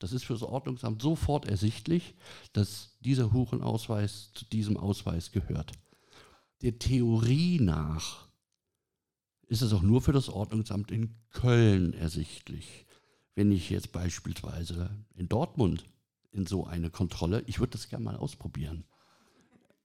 Das 0.03 0.12
ist 0.12 0.24
für 0.24 0.35
das 0.35 0.43
Ordnungsamt 0.43 1.01
sofort 1.01 1.47
ersichtlich, 1.47 2.15
dass 2.53 2.97
dieser 3.01 3.33
Hurenausweis 3.33 4.31
zu 4.35 4.45
diesem 4.45 4.77
Ausweis 4.77 5.33
gehört. 5.33 5.73
Der 6.62 6.79
Theorie 6.79 7.59
nach 7.61 8.29
ist 9.47 9.62
es 9.62 9.73
auch 9.73 9.83
nur 9.83 10.03
für 10.03 10.12
das 10.12 10.29
Ordnungsamt 10.29 10.91
in 10.91 11.15
Köln 11.31 11.93
ersichtlich 11.95 12.87
wenn 13.35 13.53
ich 13.53 13.70
jetzt 13.70 13.93
beispielsweise 13.93 14.91
in 15.15 15.29
Dortmund 15.29 15.85
in 16.33 16.47
so 16.47 16.66
eine 16.66 16.91
Kontrolle, 16.91 17.43
ich 17.47 17.61
würde 17.61 17.73
das 17.73 17.89
gerne 17.89 18.05
mal 18.05 18.16
ausprobieren. 18.16 18.85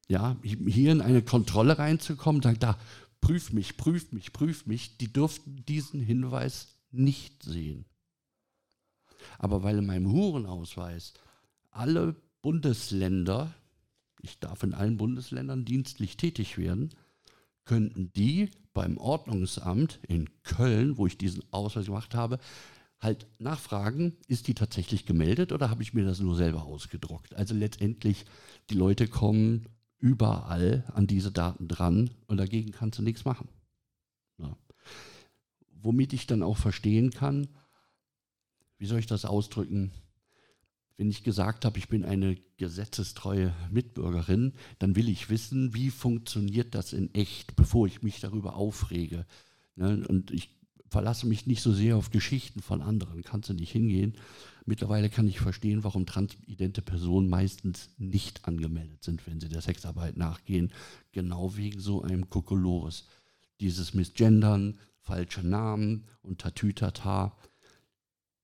Ja, 0.08 0.36
hier 0.42 0.92
in 0.92 1.02
eine 1.02 1.22
Kontrolle 1.22 1.78
reinzukommen, 1.78 2.42
sagt 2.42 2.62
da, 2.62 2.78
prüf 3.20 3.52
mich, 3.52 3.76
prüf 3.76 4.12
mich, 4.12 4.32
prüf 4.32 4.66
mich, 4.66 4.96
die 4.96 5.12
dürften 5.12 5.64
diesen 5.66 6.00
Hinweis 6.00 6.78
nicht 6.90 7.42
sehen. 7.42 7.84
Aber 9.38 9.62
weil 9.62 9.78
in 9.78 9.86
meinem 9.86 10.12
Hurenausweis 10.12 11.14
alle 11.70 12.16
Bundesländer, 12.42 13.52
ich 14.22 14.38
darf 14.40 14.62
in 14.62 14.74
allen 14.74 14.96
Bundesländern 14.96 15.64
dienstlich 15.64 16.16
tätig 16.16 16.58
werden, 16.58 16.90
könnten 17.64 18.12
die 18.14 18.50
beim 18.72 18.96
Ordnungsamt 18.96 19.98
in 20.06 20.28
Köln, 20.42 20.96
wo 20.96 21.06
ich 21.06 21.18
diesen 21.18 21.42
Ausweis 21.52 21.86
gemacht 21.86 22.14
habe, 22.14 22.38
halt 23.00 23.26
nachfragen, 23.38 24.16
ist 24.26 24.48
die 24.48 24.54
tatsächlich 24.54 25.06
gemeldet 25.06 25.52
oder 25.52 25.70
habe 25.70 25.82
ich 25.82 25.94
mir 25.94 26.04
das 26.04 26.20
nur 26.20 26.36
selber 26.36 26.64
ausgedruckt? 26.64 27.34
Also 27.34 27.54
letztendlich, 27.54 28.24
die 28.70 28.74
Leute 28.74 29.06
kommen 29.06 29.66
überall 29.98 30.84
an 30.94 31.06
diese 31.06 31.32
Daten 31.32 31.68
dran 31.68 32.10
und 32.26 32.38
dagegen 32.38 32.72
kannst 32.72 32.98
du 32.98 33.02
nichts 33.02 33.24
machen. 33.24 33.48
Ja. 34.38 34.56
Womit 35.80 36.12
ich 36.12 36.26
dann 36.26 36.42
auch 36.42 36.56
verstehen 36.56 37.10
kann, 37.10 37.48
wie 38.78 38.86
soll 38.86 38.98
ich 38.98 39.06
das 39.06 39.24
ausdrücken? 39.24 39.92
Wenn 40.96 41.10
ich 41.10 41.22
gesagt 41.22 41.64
habe, 41.64 41.78
ich 41.78 41.88
bin 41.88 42.04
eine 42.04 42.36
gesetzestreue 42.56 43.54
Mitbürgerin, 43.70 44.54
dann 44.78 44.96
will 44.96 45.08
ich 45.08 45.30
wissen, 45.30 45.74
wie 45.74 45.90
funktioniert 45.90 46.74
das 46.74 46.92
in 46.92 47.14
echt, 47.14 47.54
bevor 47.54 47.86
ich 47.86 48.02
mich 48.02 48.20
darüber 48.20 48.56
aufrege. 48.56 49.26
Ne? 49.76 50.04
Und 50.08 50.32
ich 50.32 50.58
verlasse 50.90 51.26
mich 51.26 51.46
nicht 51.46 51.62
so 51.62 51.72
sehr 51.72 51.96
auf 51.96 52.10
Geschichten 52.10 52.62
von 52.62 52.82
anderen, 52.82 53.22
kannst 53.22 53.48
du 53.48 53.54
nicht 53.54 53.70
hingehen. 53.70 54.14
Mittlerweile 54.64 55.08
kann 55.08 55.28
ich 55.28 55.40
verstehen, 55.40 55.84
warum 55.84 56.06
transidente 56.06 56.82
Personen 56.82 57.28
meistens 57.28 57.90
nicht 57.98 58.46
angemeldet 58.46 59.04
sind, 59.04 59.26
wenn 59.26 59.40
sie 59.40 59.48
der 59.48 59.62
Sexarbeit 59.62 60.16
nachgehen, 60.16 60.72
genau 61.12 61.56
wegen 61.56 61.80
so 61.80 62.02
einem 62.02 62.28
Kokolores. 62.28 63.06
Dieses 63.60 63.94
Missgendern, 63.94 64.78
falsche 65.00 65.46
Namen 65.46 66.04
und 66.22 66.40
Tatütata. 66.40 67.36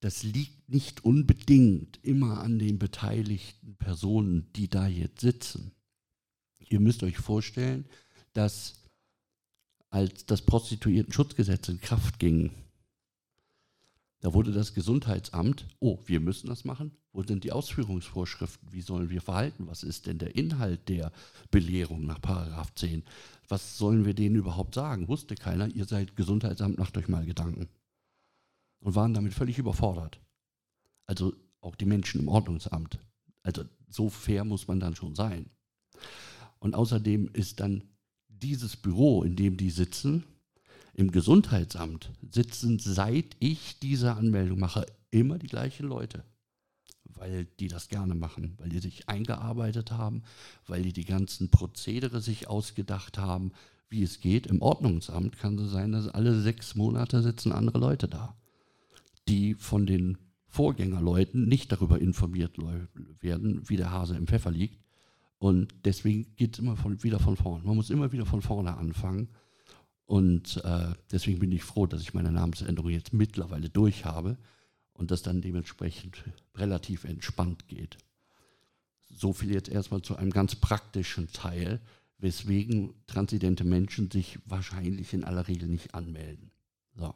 Das 0.05 0.23
liegt 0.23 0.69
nicht 0.69 1.03
unbedingt 1.03 1.99
immer 2.03 2.43
an 2.43 2.59
den 2.59 2.79
beteiligten 2.79 3.75
Personen, 3.77 4.53
die 4.55 4.69
da 4.69 4.87
jetzt 4.87 5.23
sitzen. 5.23 5.73
Ihr 6.59 6.79
müsst 6.79 7.03
euch 7.03 7.17
vorstellen, 7.17 7.87
dass 8.35 8.85
als 9.89 10.27
das 10.27 10.43
Prostituierten-Schutzgesetz 10.43 11.71
in 11.71 11.81
Kraft 11.81 12.19
ging, 12.19 12.51
da 14.21 14.35
wurde 14.35 14.53
das 14.53 14.75
Gesundheitsamt, 14.75 15.69
oh, 15.81 15.99
wir 16.05 16.21
müssen 16.21 16.49
das 16.49 16.67
machen. 16.67 16.91
Wo 17.15 17.23
sind 17.23 17.43
die 17.43 17.53
Ausführungsvorschriften? 17.53 18.75
Wie 18.75 18.83
sollen 18.83 19.09
wir 19.09 19.23
verhalten? 19.23 19.69
Was 19.69 19.83
ist 19.83 20.07
denn 20.07 20.19
der 20.19 20.37
Inhalt 20.37 20.91
der 20.91 21.13
Belehrung 21.51 22.05
nach 22.05 22.21
Paragraph 22.21 22.75
10? 22.75 23.05
Was 23.49 23.79
sollen 23.79 24.05
wir 24.05 24.13
denen 24.13 24.37
überhaupt 24.37 24.75
sagen? 24.75 25.09
Wusste 25.09 25.35
keiner, 25.35 25.75
ihr 25.75 25.87
seid 25.87 26.15
Gesundheitsamt, 26.15 26.77
macht 26.77 26.99
euch 26.99 27.09
mal 27.09 27.25
Gedanken. 27.25 27.71
Und 28.85 28.95
waren 28.95 29.15
damit 29.15 29.33
völlig 29.33 29.57
überfordert. 29.57 30.21
Also 31.07 31.33
auch 31.63 31.75
die 31.75 31.87
Menschen 31.87 32.21
im 32.21 32.29
Ordnungsamt. 32.29 32.99
Also 33.43 33.65
so 33.89 34.11
fair 34.11 34.45
muss 34.45 34.69
man 34.69 34.79
dann 34.79 34.95
schon 34.95 35.15
sein. 35.15 35.49
Und 36.59 36.75
außerdem 36.75 37.31
ist 37.33 37.61
dann 37.61 37.83
dieses 38.29 38.77
Büro, 38.77 39.23
in 39.23 39.37
dem 39.37 39.57
die 39.57 39.71
sitzen, 39.71 40.25
im 40.93 41.11
Gesundheitsamt 41.11 42.13
sitzen, 42.31 42.79
seit 42.79 43.37
ich 43.41 43.79
diese 43.79 44.13
Anmeldung 44.13 44.59
mache, 44.59 44.85
immer 45.11 45.39
die 45.39 45.47
gleichen 45.49 45.87
Leute. 45.87 46.23
Weil 47.05 47.47
die 47.59 47.69
das 47.69 47.89
gerne 47.89 48.15
machen, 48.15 48.55
weil 48.59 48.69
die 48.69 48.81
sich 48.81 49.09
eingearbeitet 49.09 49.93
haben, 49.93 50.25
weil 50.67 50.83
die 50.83 50.93
die 50.93 51.07
ganzen 51.07 51.51
Prozedere 51.51 52.21
sich 52.21 52.49
ausgedacht 52.49 53.17
haben, 53.17 53.53
wie 53.89 54.03
es 54.03 54.21
geht. 54.21 54.47
Im 54.47 54.61
Ordnungsamt 54.61 55.39
kann 55.39 55.59
es 55.59 55.71
sein, 55.71 55.93
dass 55.93 56.09
alle 56.09 56.39
sechs 56.43 56.75
Monate 56.75 57.23
sitzen 57.23 57.51
andere 57.51 57.79
Leute 57.79 58.09
da, 58.09 58.37
die 59.29 59.55
von 59.55 59.87
den 59.87 60.19
Vorgängerleuten 60.47 61.47
nicht 61.49 61.73
darüber 61.73 62.01
informiert 62.01 62.59
werden, 63.21 63.69
wie 63.69 63.77
der 63.77 63.91
Hase 63.91 64.17
im 64.17 64.27
Pfeffer 64.27 64.51
liegt. 64.51 64.79
Und 65.39 65.75
deswegen 65.85 66.35
geht 66.37 66.55
es 66.55 66.59
immer 66.61 66.77
von, 66.77 67.03
wieder 67.03 67.19
von 67.19 67.37
vorne. 67.37 67.65
Man 67.65 67.77
muss 67.77 67.91
immer 67.91 68.13
wieder 68.13 68.25
von 68.25 68.41
vorne 68.41 68.77
anfangen. 68.77 69.29
Und 70.07 70.63
äh, 70.65 70.93
deswegen 71.11 71.41
bin 71.41 71.53
ich 71.53 71.65
froh, 71.65 71.87
dass 71.87 72.03
ich 72.03 72.15
meine 72.15 72.31
Namensänderung 72.31 72.91
jetzt 72.91 73.13
mittlerweile 73.13 73.69
durch 73.69 74.05
habe 74.05 74.39
und 74.93 75.11
das 75.11 75.23
dann 75.23 75.43
dementsprechend 75.43 76.25
relativ 76.55 77.05
entspannt 77.05 77.69
geht. 77.69 77.99
So 79.09 79.33
viel 79.33 79.53
jetzt 79.53 79.69
erstmal 79.69 80.03
zu 80.03 80.17
einem 80.17 80.31
ganz 80.31 80.55
praktischen 80.55 81.33
Teil, 81.33 81.81
weswegen 82.19 82.95
transidente 83.07 83.65
Menschen 83.65 84.11
sich 84.11 84.39
wahrscheinlich 84.47 85.13
in 85.13 85.25
aller 85.25 85.49
Regel 85.49 85.69
nicht 85.69 85.95
anmelden. 85.95 86.51
So. 86.95 87.15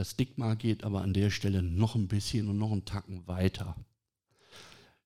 Das 0.00 0.12
Stigma 0.12 0.54
geht 0.54 0.82
aber 0.82 1.02
an 1.02 1.12
der 1.12 1.28
Stelle 1.28 1.62
noch 1.62 1.94
ein 1.94 2.08
bisschen 2.08 2.48
und 2.48 2.56
noch 2.56 2.72
einen 2.72 2.86
Tacken 2.86 3.28
weiter. 3.28 3.76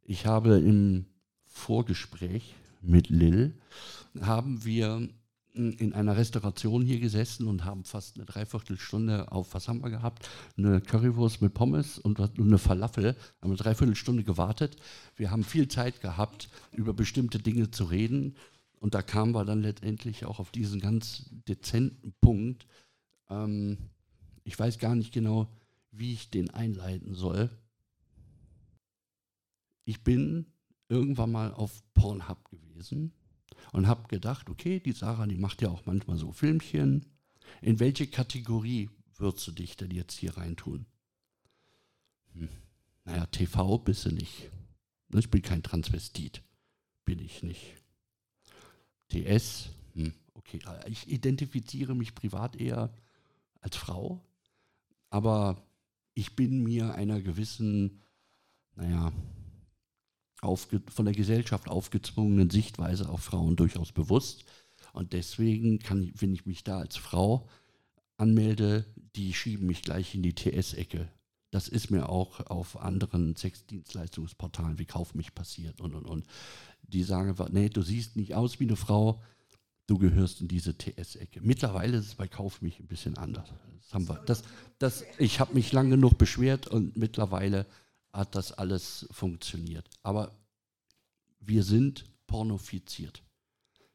Ich 0.05 0.25
habe 0.25 0.59
im 0.59 1.07
Vorgespräch 1.47 2.55
mit 2.81 3.09
Lil, 3.09 3.59
haben 4.21 4.65
wir 4.65 5.09
in 5.53 5.93
einer 5.95 6.16
Restauration 6.16 6.85
hier 6.85 7.01
gesessen 7.01 7.49
und 7.49 7.65
haben 7.65 7.83
fast 7.83 8.15
eine 8.15 8.25
Dreiviertelstunde 8.25 9.33
auf, 9.33 9.53
was 9.53 9.66
haben 9.66 9.83
wir 9.83 9.91
gehabt? 9.91 10.29
Eine 10.57 10.81
Currywurst 10.81 11.43
mit 11.43 11.55
Pommes 11.55 11.99
und 11.99 12.21
eine 12.21 12.59
Falafel. 12.59 13.16
Haben 13.43 13.51
eine 13.51 13.57
Dreiviertelstunde 13.57 14.23
gewartet. 14.23 14.77
Wir 15.16 15.33
haben 15.33 15.43
viel 15.43 15.66
Zeit 15.66 16.03
gehabt, 16.03 16.49
über 16.71 16.95
bestimmte 16.95 17.41
Dinge 17.41 17.73
zu 17.73 17.83
reden. 17.83 18.37
Und 18.79 18.95
da 18.95 19.03
kamen 19.03 19.35
wir 19.35 19.45
dann 19.45 19.61
letztendlich 19.61 20.25
auch 20.25 20.39
auf 20.39 20.53
diesen 20.53 20.79
ganz 20.79 21.31
dezenten 21.49 22.15
Punkt. 22.21 22.69
Ähm, 23.29 23.79
ich 24.45 24.59
weiß 24.59 24.79
gar 24.79 24.95
nicht 24.95 25.12
genau, 25.12 25.49
wie 25.91 26.12
ich 26.12 26.31
den 26.31 26.51
einleiten 26.51 27.15
soll. 27.15 27.51
Ich 29.85 30.03
bin 30.03 30.47
irgendwann 30.89 31.33
mal 31.33 31.53
auf 31.53 31.83
Pornhub 31.95 32.51
gewesen 32.51 33.12
und 33.73 33.87
habe 33.87 34.09
gedacht, 34.09 34.51
okay, 34.51 34.81
die 34.81 34.93
Sarah, 34.93 35.27
die 35.27 35.37
macht 35.37 35.62
ja 35.62 35.71
auch 35.71 35.87
manchmal 35.87 36.16
so 36.16 36.33
Filmchen. 36.33 37.07
In 37.61 37.81
welche 37.81 38.07
Kategorie 38.07 38.91
würdest 39.16 39.47
du 39.49 39.53
dich 39.53 39.77
denn 39.77 39.91
jetzt 39.91 40.19
hier 40.19 40.37
reintun? 40.37 40.87
Hm. 42.33 42.49
Naja, 43.05 43.27
TV 43.27 43.79
bist 43.79 44.07
du 44.07 44.12
nicht. 44.12 44.51
Ich 45.15 45.31
bin 45.31 45.43
kein 45.43 45.62
Transvestit. 45.62 46.43
Bin 47.05 47.19
ich 47.19 47.43
nicht. 47.43 47.75
TS, 49.09 49.71
hm, 49.95 50.15
okay. 50.33 50.59
Ich 50.87 51.09
identifiziere 51.09 51.95
mich 51.95 52.15
privat 52.15 52.57
eher 52.57 52.93
als 53.61 53.77
Frau, 53.77 54.25
aber 55.15 55.62
ich 56.15 56.35
bin 56.35 56.65
mir 56.65 56.97
einer 56.97 57.20
gewissen, 57.20 58.03
naja, 58.74 59.12
von 60.41 61.05
der 61.05 61.15
Gesellschaft 61.15 61.69
aufgezwungenen 61.69 62.51
Sichtweise 62.51 63.09
auf 63.09 63.23
Frauen 63.23 63.55
durchaus 63.55 63.93
bewusst. 63.93 64.45
Und 64.93 65.12
deswegen 65.12 65.78
kann, 65.78 66.12
wenn 66.19 66.35
ich 66.35 66.47
mich 66.47 66.65
da 66.65 66.78
als 66.78 66.97
Frau 66.97 67.49
anmelde, 68.16 68.86
die 69.15 69.32
schieben 69.35 69.69
mich 69.69 69.82
gleich 69.82 70.16
in 70.16 70.24
die 70.24 70.35
TS-Ecke. 70.35 71.09
Das 71.53 71.69
ist 71.69 71.93
mir 71.93 72.09
auch 72.09 72.41
auf 72.47 72.77
anderen 72.81 73.36
Sexdienstleistungsportalen 73.36 74.81
wie 74.81 74.86
Kauf 74.86 75.15
mich 75.15 75.32
passiert 75.32 75.81
und 75.81 75.95
und 75.95 76.07
und. 76.07 76.27
Die 76.82 77.05
sagen, 77.05 77.36
nee, 77.53 77.69
du 77.69 77.82
siehst 77.82 78.16
nicht 78.16 78.35
aus 78.35 78.59
wie 78.59 78.65
eine 78.65 78.74
Frau, 78.77 79.23
du 79.86 79.98
gehörst 79.98 80.40
in 80.40 80.48
diese 80.48 80.77
TS-Ecke. 80.77 81.40
Mittlerweile 81.43 81.98
ist 81.98 82.06
es 82.06 82.15
bei 82.15 82.28
Kauf 82.28 82.62
mich 82.62 82.81
ein 82.81 82.86
bisschen 82.86 83.16
anders. 83.19 83.48
Das 83.82 83.94
haben 83.94 84.09
wir, 84.09 84.16
das, 84.27 84.43
das, 84.78 85.05
ich 85.19 85.40
habe 85.40 85.55
mich 85.55 85.73
lang 85.73 85.90
genug 85.90 86.16
beschwert 86.16 86.66
und 86.66 86.97
mittlerweile 86.97 87.66
hat 88.12 88.35
das 88.35 88.52
alles 88.52 89.06
funktioniert. 89.11 89.89
Aber 90.02 90.32
wir 91.40 91.62
sind 91.62 92.05
pornofiziert. 92.27 93.23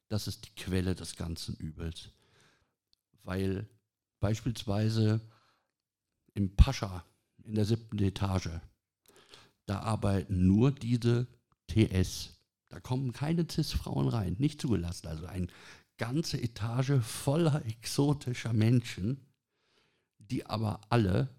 Das 0.10 0.28
ist 0.28 0.46
die 0.46 0.56
Quelle 0.56 0.96
des 0.96 1.16
ganzen 1.16 1.56
Übels. 1.56 2.10
Weil 3.24 3.68
beispielsweise 4.20 5.22
im 6.34 6.56
Pascha 6.56 7.06
in 7.44 7.56
der 7.56 7.66
siebten 7.66 8.00
Etage, 8.00 8.50
da 9.66 9.80
arbeiten 9.80 10.48
nur 10.48 10.72
diese 10.72 11.28
TS. 11.68 12.40
Da 12.70 12.80
kommen 12.80 13.14
keine 13.14 13.48
CIS-Frauen 13.50 14.08
rein, 14.08 14.36
nicht 14.40 14.62
zugelassen. 14.62 15.08
Also 15.08 15.26
eine 15.26 15.48
ganze 16.00 16.42
Etage 16.42 17.00
voller 17.02 17.64
exotischer 17.68 18.54
Menschen, 18.54 19.20
die 20.18 20.46
aber 20.48 20.82
alle 20.90 21.30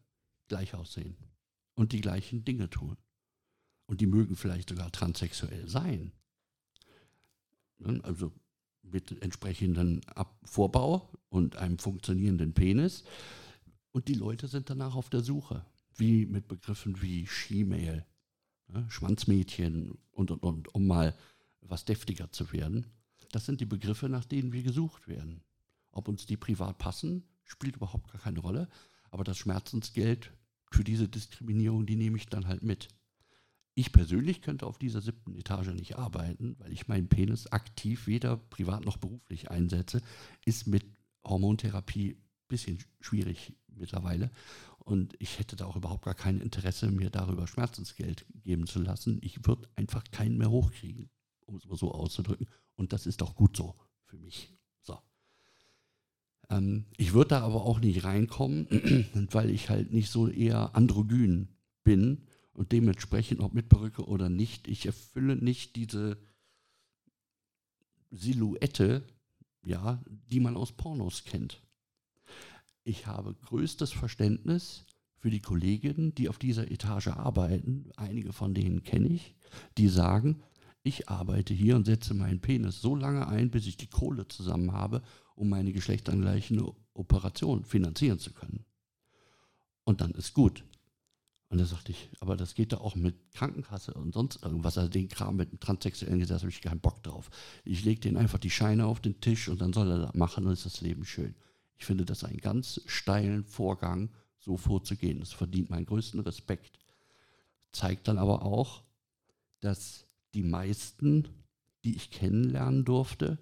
gleich 0.47 0.74
aussehen 0.74 1.16
und 1.74 1.93
die 1.93 2.01
gleichen 2.01 2.45
Dinge 2.45 2.70
tun. 2.70 2.97
Und 3.87 4.01
die 4.01 4.07
mögen 4.07 4.37
vielleicht 4.37 4.69
sogar 4.69 4.93
transsexuell 4.93 5.69
sein. 5.69 6.12
Ne, 7.78 7.99
also 8.05 8.32
mit 8.82 9.20
entsprechendem 9.23 10.01
Vorbau 10.45 11.11
und 11.28 11.57
einem 11.57 11.78
funktionierenden 11.78 12.53
Penis. 12.55 13.05
Und 13.93 14.09
die 14.09 14.15
Leute 14.15 14.47
sind 14.47 14.70
danach 14.70 14.95
auf 14.95 15.11
der 15.11 15.23
Suche, 15.23 15.65
wie 15.97 16.27
mit 16.27 16.47
Begriffen 16.47 17.01
wie 17.03 17.27
She-Mail, 17.27 18.05
ne, 18.69 18.87
Schwanzmädchen 18.91 19.99
und, 20.12 20.31
und, 20.31 20.43
und, 20.43 20.74
um 20.74 20.87
mal 20.87 21.16
was 21.61 21.85
deftiger 21.85 22.31
zu 22.31 22.53
werden. 22.53 22.87
Das 23.31 23.47
sind 23.47 23.61
die 23.61 23.66
Begriffe, 23.66 24.09
nach 24.09 24.24
denen 24.24 24.52
wir 24.52 24.62
gesucht 24.62 25.09
werden. 25.09 25.43
Ob 25.93 26.09
uns 26.09 26.27
die 26.27 26.36
privat 26.36 26.78
passen, 26.78 27.24
spielt 27.44 27.77
überhaupt 27.77 28.12
gar 28.12 28.20
keine 28.20 28.40
Rolle. 28.40 28.69
Aber 29.11 29.24
das 29.24 29.39
Schmerzensgeld 29.39 30.32
für 30.70 30.85
diese 30.85 31.09
Diskriminierung, 31.09 31.86
die 31.86 31.97
nehme 31.97 32.16
ich 32.16 32.27
dann 32.27 32.47
halt 32.47 32.62
mit. 32.62 32.89
Ich 33.74 33.93
persönlich 33.93 34.43
könnte 34.43 34.66
auf 34.66 34.78
dieser 34.78 35.01
siebten 35.01 35.35
Etage 35.35 35.69
nicht 35.69 35.97
arbeiten, 35.97 36.57
weil 36.59 36.73
ich 36.73 36.89
meinen 36.89 37.09
Penis 37.09 37.47
aktiv 37.47 38.07
weder 38.07 38.36
privat 38.36 38.85
noch 38.85 38.98
beruflich 38.98 39.51
einsetze. 39.51 40.02
Ist 40.44 40.66
mit 40.66 40.85
Hormontherapie 41.24 42.12
ein 42.12 42.48
bisschen 42.48 42.78
schwierig 43.01 43.55
mittlerweile. 43.69 44.31
Und 44.78 45.15
ich 45.19 45.39
hätte 45.39 45.57
da 45.57 45.66
auch 45.66 45.77
überhaupt 45.77 46.05
gar 46.05 46.15
kein 46.15 46.40
Interesse, 46.40 46.90
mir 46.90 47.11
darüber 47.11 47.47
Schmerzensgeld 47.47 48.27
geben 48.43 48.66
zu 48.66 48.81
lassen. 48.81 49.19
Ich 49.23 49.47
würde 49.47 49.69
einfach 49.77 50.05
keinen 50.11 50.36
mehr 50.36 50.51
hochkriegen, 50.51 51.11
um 51.47 51.57
es 51.57 51.66
mal 51.66 51.77
so 51.77 51.93
auszudrücken. 51.93 52.48
Und 52.81 52.93
das 52.93 53.07
ist 53.07 53.23
auch 53.23 53.35
gut 53.35 53.57
so 53.57 53.74
für 54.07 54.16
mich. 54.16 54.52
Ähm, 56.51 56.85
ich 56.97 57.12
würde 57.15 57.31
da 57.31 57.40
aber 57.40 57.65
auch 57.65 57.81
nicht 57.81 58.05
reinkommen, 58.05 58.66
weil 59.31 59.51
ich 59.51 59.70
halt 59.70 59.93
nicht 59.93 60.11
so 60.11 60.28
eher 60.28 60.74
androgyn 60.74 61.48
bin 61.85 62.27
und 62.52 62.73
dementsprechend, 62.73 63.40
ob 63.40 63.55
mit 63.55 63.69
Perücke 63.69 64.05
oder 64.05 64.28
nicht, 64.28 64.69
ich 64.69 64.85
erfülle 64.85 65.36
nicht 65.36 65.77
diese 65.77 66.19
Silhouette, 68.11 69.07
ja, 69.62 70.02
die 70.31 70.40
man 70.40 70.57
aus 70.57 70.73
Pornos 70.73 71.24
kennt. 71.24 71.62
Ich 72.82 73.07
habe 73.07 73.35
größtes 73.35 73.93
Verständnis 73.93 74.85
für 75.19 75.31
die 75.31 75.40
Kolleginnen, 75.40 76.15
die 76.15 76.28
auf 76.28 76.39
dieser 76.39 76.70
Etage 76.70 77.09
arbeiten. 77.09 77.90
Einige 77.97 78.32
von 78.32 78.55
denen 78.55 78.82
kenne 78.82 79.09
ich, 79.09 79.35
die 79.78 79.89
sagen, 79.89 80.43
ich 80.82 81.09
arbeite 81.09 81.52
hier 81.52 81.77
und 81.77 81.85
setze 81.85 82.15
meinen 82.15 82.40
Penis 82.40 82.81
so 82.81 82.97
lange 82.97 83.27
ein, 83.28 83.51
bis 83.51 83.66
ich 83.66 83.77
die 83.77 83.89
Kohle 83.89 84.27
zusammen 84.28 84.73
habe, 84.73 85.02
um 85.35 85.48
meine 85.48 85.73
geschlechtsangleichende 85.73 86.73
Operation 86.94 87.65
finanzieren 87.65 88.19
zu 88.19 88.32
können. 88.32 88.65
Und 89.85 90.01
dann 90.01 90.12
ist 90.12 90.35
gut. 90.35 90.65
Und 91.48 91.59
da 91.59 91.65
sagte 91.65 91.90
ich, 91.90 92.09
aber 92.20 92.36
das 92.36 92.55
geht 92.55 92.73
doch 92.73 92.81
auch 92.81 92.94
mit 92.94 93.32
Krankenkasse 93.32 93.93
und 93.94 94.15
sonst 94.15 94.43
irgendwas. 94.43 94.78
Also 94.78 94.89
den 94.89 95.09
Kram 95.09 95.36
mit 95.36 95.51
dem 95.51 95.59
Transsexuellen 95.59 96.20
gesagt, 96.20 96.43
habe 96.43 96.51
ich 96.51 96.62
keinen 96.62 96.81
Bock 96.81 97.02
drauf. 97.02 97.28
Ich 97.65 97.85
lege 97.85 98.01
den 98.01 98.16
einfach 98.16 98.39
die 98.39 98.51
Scheine 98.51 98.86
auf 98.86 99.01
den 99.01 99.20
Tisch 99.20 99.48
und 99.48 99.61
dann 99.61 99.73
soll 99.73 99.90
er 99.90 99.98
das 99.98 100.15
machen, 100.15 100.44
dann 100.44 100.52
ist 100.52 100.65
das 100.65 100.81
Leben 100.81 101.05
schön. 101.05 101.35
Ich 101.77 101.86
finde 101.86 102.05
das 102.05 102.23
einen 102.23 102.39
ganz 102.39 102.81
steilen 102.86 103.44
Vorgang, 103.44 104.11
so 104.39 104.57
vorzugehen. 104.57 105.19
Das 105.19 105.32
verdient 105.32 105.70
meinen 105.70 105.86
größten 105.86 106.20
Respekt. 106.20 106.78
Zeigt 107.73 108.07
dann 108.07 108.19
aber 108.19 108.43
auch, 108.43 108.85
dass 109.61 110.07
die 110.35 110.43
meisten, 110.43 111.28
die 111.85 111.97
ich 111.97 112.11
kennenlernen 112.11 112.85
durfte, 112.85 113.39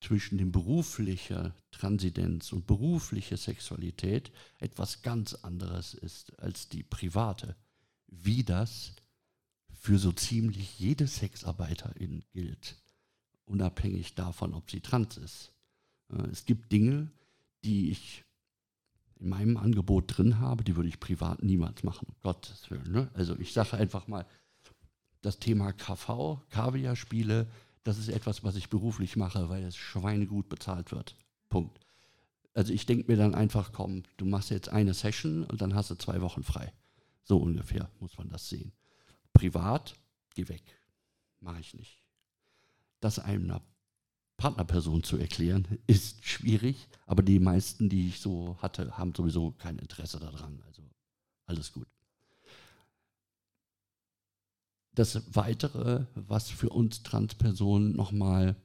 zwischen 0.00 0.38
dem 0.38 0.52
beruflichen 0.52 1.52
Transidenz 1.70 2.52
und 2.52 2.66
berufliche 2.66 3.36
Sexualität 3.36 4.30
etwas 4.58 5.02
ganz 5.02 5.34
anderes 5.34 5.94
ist 5.94 6.38
als 6.38 6.68
die 6.68 6.82
private. 6.82 7.56
Wie 8.06 8.44
das 8.44 8.94
für 9.72 9.98
so 9.98 10.12
ziemlich 10.12 10.78
jede 10.78 11.06
Sexarbeiterin 11.06 12.24
gilt, 12.32 12.76
unabhängig 13.46 14.14
davon, 14.14 14.54
ob 14.54 14.70
sie 14.70 14.80
trans 14.80 15.16
ist. 15.16 15.52
Äh, 16.10 16.28
es 16.30 16.44
gibt 16.44 16.72
Dinge, 16.72 17.10
die 17.64 17.90
ich 17.90 18.24
in 19.18 19.28
meinem 19.30 19.56
Angebot 19.56 20.16
drin 20.16 20.38
habe, 20.38 20.62
die 20.62 20.76
würde 20.76 20.88
ich 20.88 21.00
privat 21.00 21.42
niemals 21.42 21.82
machen, 21.82 22.08
um 22.08 22.14
Gottes 22.22 22.70
Willen. 22.70 22.92
Ne? 22.92 23.10
Also 23.14 23.36
ich 23.38 23.52
sage 23.52 23.76
einfach 23.76 24.08
mal, 24.08 24.26
das 25.26 25.40
Thema 25.40 25.72
KV, 25.72 26.40
Kaviar-Spiele, 26.50 27.48
das 27.82 27.98
ist 27.98 28.08
etwas, 28.08 28.44
was 28.44 28.56
ich 28.56 28.68
beruflich 28.68 29.16
mache, 29.16 29.48
weil 29.48 29.64
es 29.64 29.76
schweinegut 29.76 30.48
bezahlt 30.48 30.92
wird. 30.92 31.16
Punkt. 31.48 31.80
Also 32.54 32.72
ich 32.72 32.86
denke 32.86 33.10
mir 33.10 33.18
dann 33.18 33.34
einfach, 33.34 33.72
komm, 33.72 34.04
du 34.16 34.24
machst 34.24 34.50
jetzt 34.50 34.68
eine 34.68 34.94
Session 34.94 35.44
und 35.44 35.60
dann 35.60 35.74
hast 35.74 35.90
du 35.90 35.96
zwei 35.96 36.20
Wochen 36.20 36.42
frei. 36.42 36.72
So 37.24 37.38
ungefähr 37.38 37.90
muss 37.98 38.16
man 38.16 38.28
das 38.28 38.48
sehen. 38.48 38.72
Privat, 39.32 39.94
geh 40.34 40.48
weg. 40.48 40.62
Mache 41.40 41.60
ich 41.60 41.74
nicht. 41.74 42.00
Das 43.00 43.18
einer 43.18 43.60
Partnerperson 44.36 45.02
zu 45.02 45.18
erklären, 45.18 45.66
ist 45.88 46.24
schwierig, 46.24 46.88
aber 47.04 47.22
die 47.22 47.40
meisten, 47.40 47.88
die 47.88 48.08
ich 48.08 48.20
so 48.20 48.56
hatte, 48.62 48.96
haben 48.96 49.12
sowieso 49.14 49.50
kein 49.52 49.78
Interesse 49.78 50.20
daran. 50.20 50.62
Also 50.66 50.82
alles 51.46 51.72
gut. 51.72 51.88
Das 54.96 55.36
Weitere, 55.36 56.06
was 56.14 56.48
für 56.48 56.70
uns 56.70 57.02
Transpersonen 57.02 57.94
nochmal, 57.94 58.56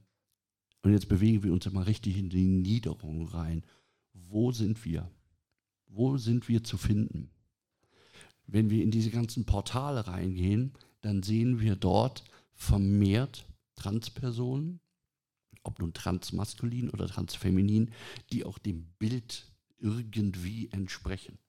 und 0.81 0.93
jetzt 0.93 1.09
bewegen 1.09 1.43
wir 1.43 1.51
uns 1.51 1.69
mal 1.71 1.83
richtig 1.83 2.17
in 2.17 2.29
die 2.29 2.45
Niederung 2.45 3.27
rein, 3.27 3.65
wo 4.13 4.53
sind 4.53 4.85
wir? 4.85 5.11
Wo 5.87 6.17
sind 6.17 6.47
wir 6.47 6.63
zu 6.63 6.77
finden? 6.77 7.29
Wenn 8.47 8.69
wir 8.69 8.81
in 8.81 8.91
diese 8.91 9.11
ganzen 9.11 9.45
Portale 9.45 10.07
reingehen, 10.07 10.71
dann 11.01 11.21
sehen 11.21 11.59
wir 11.59 11.75
dort 11.75 12.23
vermehrt 12.53 13.45
Transpersonen, 13.75 14.79
ob 15.63 15.79
nun 15.79 15.91
transmaskulin 15.91 16.91
oder 16.91 17.07
transfeminin, 17.07 17.91
die 18.31 18.45
auch 18.45 18.57
dem 18.57 18.85
Bild 18.99 19.51
irgendwie 19.79 20.69
entsprechen. 20.71 21.39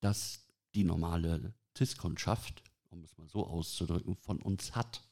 Dass 0.00 0.46
die 0.74 0.84
normale 0.84 1.54
Cis-Kundschaft 1.78 2.62
um 2.90 3.02
es 3.04 3.16
mal 3.16 3.28
so 3.28 3.46
auszudrücken, 3.46 4.16
von 4.16 4.40
uns 4.42 4.74
hat. 4.74 5.02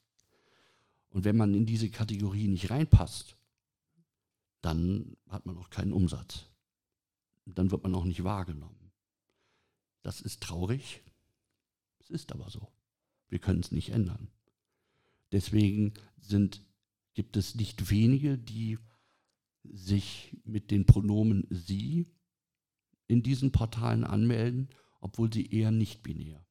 Und 1.10 1.24
wenn 1.24 1.36
man 1.36 1.54
in 1.54 1.66
diese 1.66 1.90
Kategorie 1.90 2.48
nicht 2.48 2.70
reinpasst, 2.70 3.36
dann 4.60 5.16
hat 5.28 5.46
man 5.46 5.56
auch 5.56 5.70
keinen 5.70 5.92
Umsatz. 5.92 6.46
Dann 7.46 7.70
wird 7.70 7.82
man 7.82 7.94
auch 7.94 8.04
nicht 8.04 8.24
wahrgenommen. 8.24 8.92
Das 10.02 10.20
ist 10.20 10.42
traurig. 10.42 11.02
Es 12.00 12.10
ist 12.10 12.32
aber 12.32 12.50
so. 12.50 12.68
Wir 13.28 13.38
können 13.38 13.60
es 13.60 13.72
nicht 13.72 13.90
ändern. 13.90 14.28
Deswegen 15.32 15.94
sind, 16.18 16.62
gibt 17.14 17.36
es 17.36 17.54
nicht 17.54 17.90
wenige, 17.90 18.36
die 18.36 18.78
sich 19.64 20.36
mit 20.44 20.70
den 20.70 20.86
Pronomen 20.86 21.46
sie 21.50 22.10
in 23.06 23.22
diesen 23.22 23.52
Portalen 23.52 24.04
anmelden, 24.04 24.68
obwohl 25.00 25.32
sie 25.32 25.46
eher 25.46 25.70
nicht 25.70 26.02
binär 26.02 26.47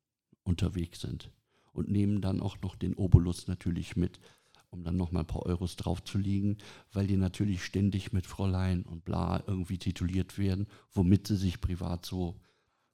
unterwegs 0.48 1.02
sind 1.02 1.32
und 1.74 1.90
nehmen 1.90 2.22
dann 2.22 2.42
auch 2.42 2.60
noch 2.62 2.76
den 2.76 2.96
Obolus 2.96 3.48
natürlich 3.48 3.96
mit, 3.96 4.20
um 4.70 4.84
dann 4.84 4.98
noch 4.98 5.12
mal 5.12 5.22
ein 5.22 5.28
paar 5.28 5.46
Euros 5.46 5.76
draufzulegen, 5.76 6.58
weil 6.92 7.08
die 7.08 7.18
natürlich 7.18 7.64
ständig 7.64 8.14
mit 8.14 8.26
Fräulein 8.26 8.84
und 8.84 9.06
bla 9.06 9.44
irgendwie 9.46 9.78
tituliert 9.78 10.38
werden, 10.38 10.68
womit 10.92 11.28
sie 11.28 11.38
sich 11.38 11.62
privat 11.62 12.06
so 12.06 12.40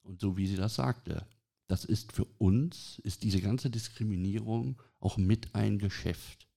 und 0.02 0.20
so 0.20 0.38
wie 0.38 0.48
sie 0.48 0.58
das 0.58 0.76
sagte. 0.76 1.26
Das 1.68 1.86
ist 1.86 2.12
für 2.12 2.26
uns, 2.38 3.00
ist 3.04 3.24
diese 3.24 3.42
ganze 3.42 3.70
Diskriminierung 3.70 4.82
auch 5.00 5.18
mit 5.18 5.56
ein 5.56 5.80
Geschäft. 5.80 6.48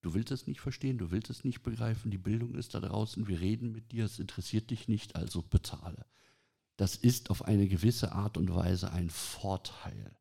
Du 0.00 0.14
willst 0.14 0.32
es 0.32 0.46
nicht 0.46 0.60
verstehen, 0.60 0.98
du 0.98 1.10
willst 1.10 1.30
es 1.30 1.44
nicht 1.44 1.62
begreifen, 1.62 2.10
die 2.10 2.18
Bildung 2.18 2.54
ist 2.54 2.74
da 2.74 2.80
draußen, 2.80 3.28
wir 3.28 3.40
reden 3.40 3.72
mit 3.72 3.92
dir, 3.92 4.04
es 4.04 4.18
interessiert 4.18 4.70
dich 4.70 4.88
nicht, 4.88 5.16
also 5.16 5.42
bezahle 5.42 6.06
das 6.76 6.96
ist 6.96 7.30
auf 7.30 7.44
eine 7.44 7.68
gewisse 7.68 8.12
Art 8.12 8.36
und 8.36 8.54
Weise 8.54 8.92
ein 8.92 9.10
Vorteil, 9.10 10.16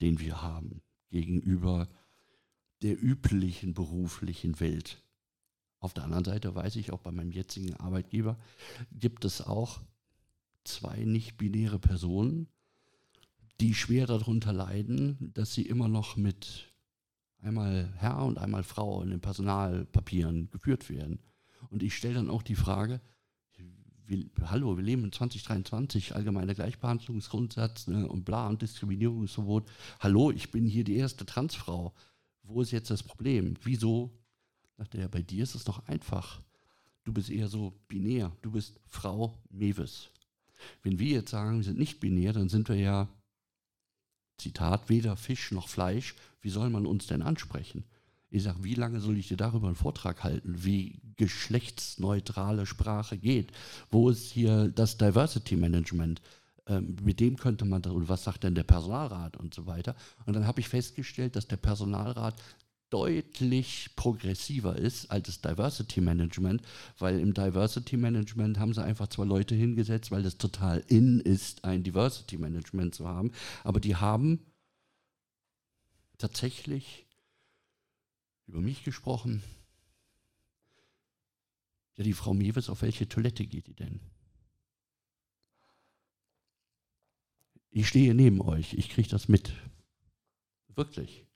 den 0.00 0.18
wir 0.18 0.42
haben 0.42 0.82
gegenüber 1.10 1.88
der 2.82 3.02
üblichen 3.02 3.74
beruflichen 3.74 4.60
Welt. 4.60 5.02
Auf 5.78 5.94
der 5.94 6.04
anderen 6.04 6.24
Seite 6.24 6.54
weiß 6.54 6.76
ich 6.76 6.92
auch 6.92 7.00
bei 7.00 7.12
meinem 7.12 7.32
jetzigen 7.32 7.74
Arbeitgeber 7.74 8.38
gibt 8.90 9.24
es 9.24 9.42
auch 9.42 9.80
zwei 10.64 11.04
nicht-binäre 11.04 11.78
Personen, 11.78 12.48
die 13.60 13.74
schwer 13.74 14.06
darunter 14.06 14.52
leiden, 14.52 15.32
dass 15.34 15.54
sie 15.54 15.62
immer 15.62 15.88
noch 15.88 16.16
mit 16.16 16.72
einmal 17.38 17.92
Herr 17.96 18.24
und 18.24 18.38
einmal 18.38 18.64
Frau 18.64 19.02
in 19.02 19.10
den 19.10 19.20
Personalpapieren 19.20 20.50
geführt 20.50 20.88
werden. 20.88 21.20
Und 21.68 21.82
ich 21.82 21.94
stelle 21.94 22.14
dann 22.14 22.30
auch 22.30 22.42
die 22.42 22.56
Frage, 22.56 23.00
wir, 24.06 24.26
hallo, 24.44 24.76
wir 24.76 24.84
leben 24.84 25.04
in 25.04 25.12
2023, 25.12 26.14
allgemeiner 26.14 26.54
Gleichbehandlungsgrundsatz 26.54 27.86
ne, 27.86 28.08
und 28.08 28.24
bla 28.24 28.48
und 28.48 28.62
Diskriminierungsverbot. 28.62 29.70
Hallo, 30.00 30.30
ich 30.30 30.50
bin 30.50 30.66
hier 30.66 30.84
die 30.84 30.96
erste 30.96 31.24
Transfrau. 31.24 31.94
Wo 32.42 32.60
ist 32.60 32.70
jetzt 32.70 32.90
das 32.90 33.02
Problem? 33.02 33.54
Wieso? 33.62 34.12
Dachte 34.76 34.98
er, 34.98 35.08
bei 35.08 35.22
dir 35.22 35.42
ist 35.42 35.54
es 35.54 35.64
doch 35.64 35.86
einfach. 35.86 36.42
Du 37.04 37.12
bist 37.12 37.30
eher 37.30 37.48
so 37.48 37.72
binär. 37.88 38.32
Du 38.42 38.50
bist 38.50 38.80
Frau 38.86 39.38
Mewes. 39.50 40.10
Wenn 40.82 40.98
wir 40.98 41.10
jetzt 41.10 41.30
sagen, 41.30 41.58
wir 41.58 41.64
sind 41.64 41.78
nicht 41.78 42.00
binär, 42.00 42.32
dann 42.32 42.48
sind 42.48 42.68
wir 42.68 42.76
ja, 42.76 43.08
Zitat, 44.36 44.88
weder 44.88 45.16
Fisch 45.16 45.52
noch 45.52 45.68
Fleisch. 45.68 46.14
Wie 46.40 46.50
soll 46.50 46.70
man 46.70 46.86
uns 46.86 47.06
denn 47.06 47.22
ansprechen? 47.22 47.84
Ich 48.34 48.42
sage, 48.42 48.64
wie 48.64 48.74
lange 48.74 48.98
soll 48.98 49.16
ich 49.16 49.28
dir 49.28 49.36
darüber 49.36 49.68
einen 49.68 49.76
Vortrag 49.76 50.24
halten, 50.24 50.64
wie 50.64 50.98
geschlechtsneutrale 51.16 52.66
Sprache 52.66 53.16
geht? 53.16 53.52
Wo 53.92 54.10
ist 54.10 54.32
hier 54.32 54.66
das 54.66 54.98
Diversity 54.98 55.54
Management? 55.54 56.20
Ähm, 56.66 56.96
mit 57.04 57.20
dem 57.20 57.36
könnte 57.36 57.64
man, 57.64 57.84
und 57.84 58.08
was 58.08 58.24
sagt 58.24 58.42
denn 58.42 58.56
der 58.56 58.64
Personalrat 58.64 59.36
und 59.36 59.54
so 59.54 59.66
weiter? 59.66 59.94
Und 60.26 60.34
dann 60.34 60.48
habe 60.48 60.58
ich 60.58 60.68
festgestellt, 60.68 61.36
dass 61.36 61.46
der 61.46 61.58
Personalrat 61.58 62.34
deutlich 62.90 63.90
progressiver 63.94 64.74
ist 64.74 65.12
als 65.12 65.26
das 65.26 65.40
Diversity 65.40 66.00
Management, 66.00 66.60
weil 66.98 67.20
im 67.20 67.34
Diversity 67.34 67.96
Management 67.96 68.58
haben 68.58 68.74
sie 68.74 68.82
einfach 68.82 69.06
zwei 69.06 69.26
Leute 69.26 69.54
hingesetzt, 69.54 70.10
weil 70.10 70.24
das 70.24 70.38
total 70.38 70.82
in 70.88 71.20
ist, 71.20 71.64
ein 71.64 71.84
Diversity 71.84 72.36
Management 72.36 72.96
zu 72.96 73.06
haben. 73.06 73.30
Aber 73.62 73.78
die 73.78 73.94
haben 73.94 74.40
tatsächlich 76.18 77.04
über 78.46 78.60
mich 78.60 78.84
gesprochen. 78.84 79.42
Ja, 81.96 82.04
die 82.04 82.12
Frau 82.12 82.34
Mewes, 82.34 82.68
auf 82.68 82.82
welche 82.82 83.08
Toilette 83.08 83.46
geht 83.46 83.66
die 83.66 83.74
denn? 83.74 84.00
Ich 87.70 87.88
stehe 87.88 88.14
neben 88.14 88.40
euch, 88.40 88.74
ich 88.74 88.88
kriege 88.88 89.08
das 89.08 89.28
mit. 89.28 89.52
Wirklich. 90.68 91.26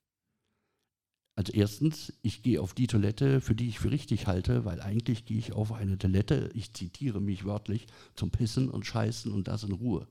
Also 1.35 1.53
erstens, 1.53 2.11
ich 2.21 2.43
gehe 2.43 2.61
auf 2.61 2.73
die 2.73 2.87
Toilette, 2.87 3.39
für 3.39 3.55
die 3.55 3.69
ich 3.69 3.79
für 3.79 3.91
richtig 3.91 4.27
halte, 4.27 4.65
weil 4.65 4.81
eigentlich 4.81 5.25
gehe 5.25 5.37
ich 5.37 5.53
auf 5.53 5.71
eine 5.71 5.97
Toilette, 5.97 6.51
ich 6.53 6.73
zitiere 6.73 7.21
mich 7.21 7.45
wörtlich, 7.45 7.87
zum 8.15 8.29
Pissen 8.29 8.69
und 8.69 8.85
Scheißen 8.85 9.31
und 9.31 9.47
das 9.47 9.63
in 9.63 9.71
Ruhe. 9.71 10.07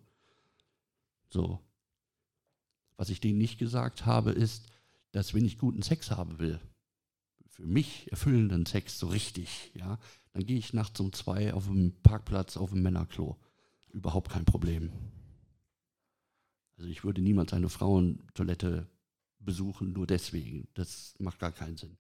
So. 1.28 1.60
Was 2.96 3.10
ich 3.10 3.20
denen 3.20 3.38
nicht 3.38 3.58
gesagt 3.58 4.06
habe, 4.06 4.32
ist, 4.32 4.66
dass 5.12 5.34
wenn 5.34 5.44
ich 5.44 5.58
guten 5.58 5.82
Sex 5.82 6.10
haben 6.10 6.38
will, 6.38 6.60
für 7.58 7.66
mich 7.66 8.10
erfüllenden 8.12 8.66
Sex 8.66 9.00
so 9.00 9.08
richtig, 9.08 9.72
ja, 9.74 9.98
dann 10.32 10.46
gehe 10.46 10.58
ich 10.58 10.72
nachts 10.72 11.00
um 11.00 11.12
zwei 11.12 11.52
auf 11.52 11.66
dem 11.66 11.92
Parkplatz 12.02 12.56
auf 12.56 12.70
dem 12.70 12.82
Männerklo. 12.82 13.36
Überhaupt 13.92 14.30
kein 14.30 14.44
Problem. 14.44 14.92
Also 16.76 16.88
ich 16.88 17.02
würde 17.02 17.20
niemals 17.20 17.52
eine 17.52 17.68
Frauentoilette 17.68 18.86
besuchen, 19.40 19.92
nur 19.92 20.06
deswegen. 20.06 20.68
Das 20.74 21.16
macht 21.18 21.40
gar 21.40 21.50
keinen 21.50 21.76
Sinn. 21.76 21.98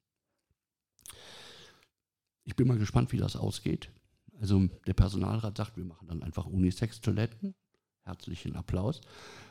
Ich 2.44 2.54
bin 2.54 2.68
mal 2.68 2.78
gespannt, 2.78 3.10
wie 3.10 3.16
das 3.16 3.34
ausgeht. 3.34 3.90
Also 4.40 4.68
der 4.86 4.94
Personalrat 4.94 5.56
sagt, 5.56 5.76
wir 5.76 5.84
machen 5.84 6.06
dann 6.06 6.22
einfach 6.22 6.46
Unisex-Toiletten. 6.46 7.56
Herzlichen 8.04 8.54
Applaus. 8.54 9.00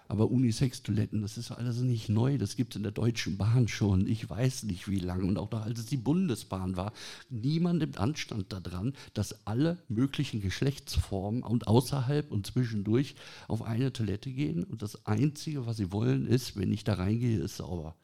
Aber 0.07 0.31
Unisex-Toiletten, 0.31 1.21
das 1.21 1.37
ist 1.37 1.51
alles 1.51 1.77
nicht 1.77 2.09
neu. 2.09 2.37
Das 2.37 2.55
gibt 2.55 2.73
es 2.73 2.77
in 2.77 2.83
der 2.83 2.91
Deutschen 2.91 3.37
Bahn 3.37 3.67
schon. 3.67 4.07
Ich 4.07 4.29
weiß 4.29 4.63
nicht 4.63 4.89
wie 4.89 4.99
lange. 4.99 5.25
Und 5.25 5.37
auch 5.37 5.51
noch 5.51 5.65
als 5.65 5.79
es 5.79 5.85
die 5.85 5.97
Bundesbahn 5.97 6.77
war. 6.77 6.93
Niemand 7.29 7.79
nimmt 7.79 7.97
Anstand 7.97 8.53
daran, 8.53 8.93
dass 9.13 9.45
alle 9.45 9.77
möglichen 9.89 10.41
Geschlechtsformen 10.41 11.43
und 11.43 11.67
außerhalb 11.67 12.31
und 12.31 12.47
zwischendurch 12.47 13.15
auf 13.47 13.61
eine 13.61 13.91
Toilette 13.91 14.31
gehen. 14.31 14.63
Und 14.63 14.81
das 14.81 15.05
Einzige, 15.05 15.65
was 15.65 15.77
sie 15.77 15.91
wollen, 15.91 16.27
ist, 16.27 16.55
wenn 16.55 16.71
ich 16.71 16.83
da 16.83 16.93
reingehe, 16.93 17.39
ist 17.39 17.57
sauber. 17.57 17.95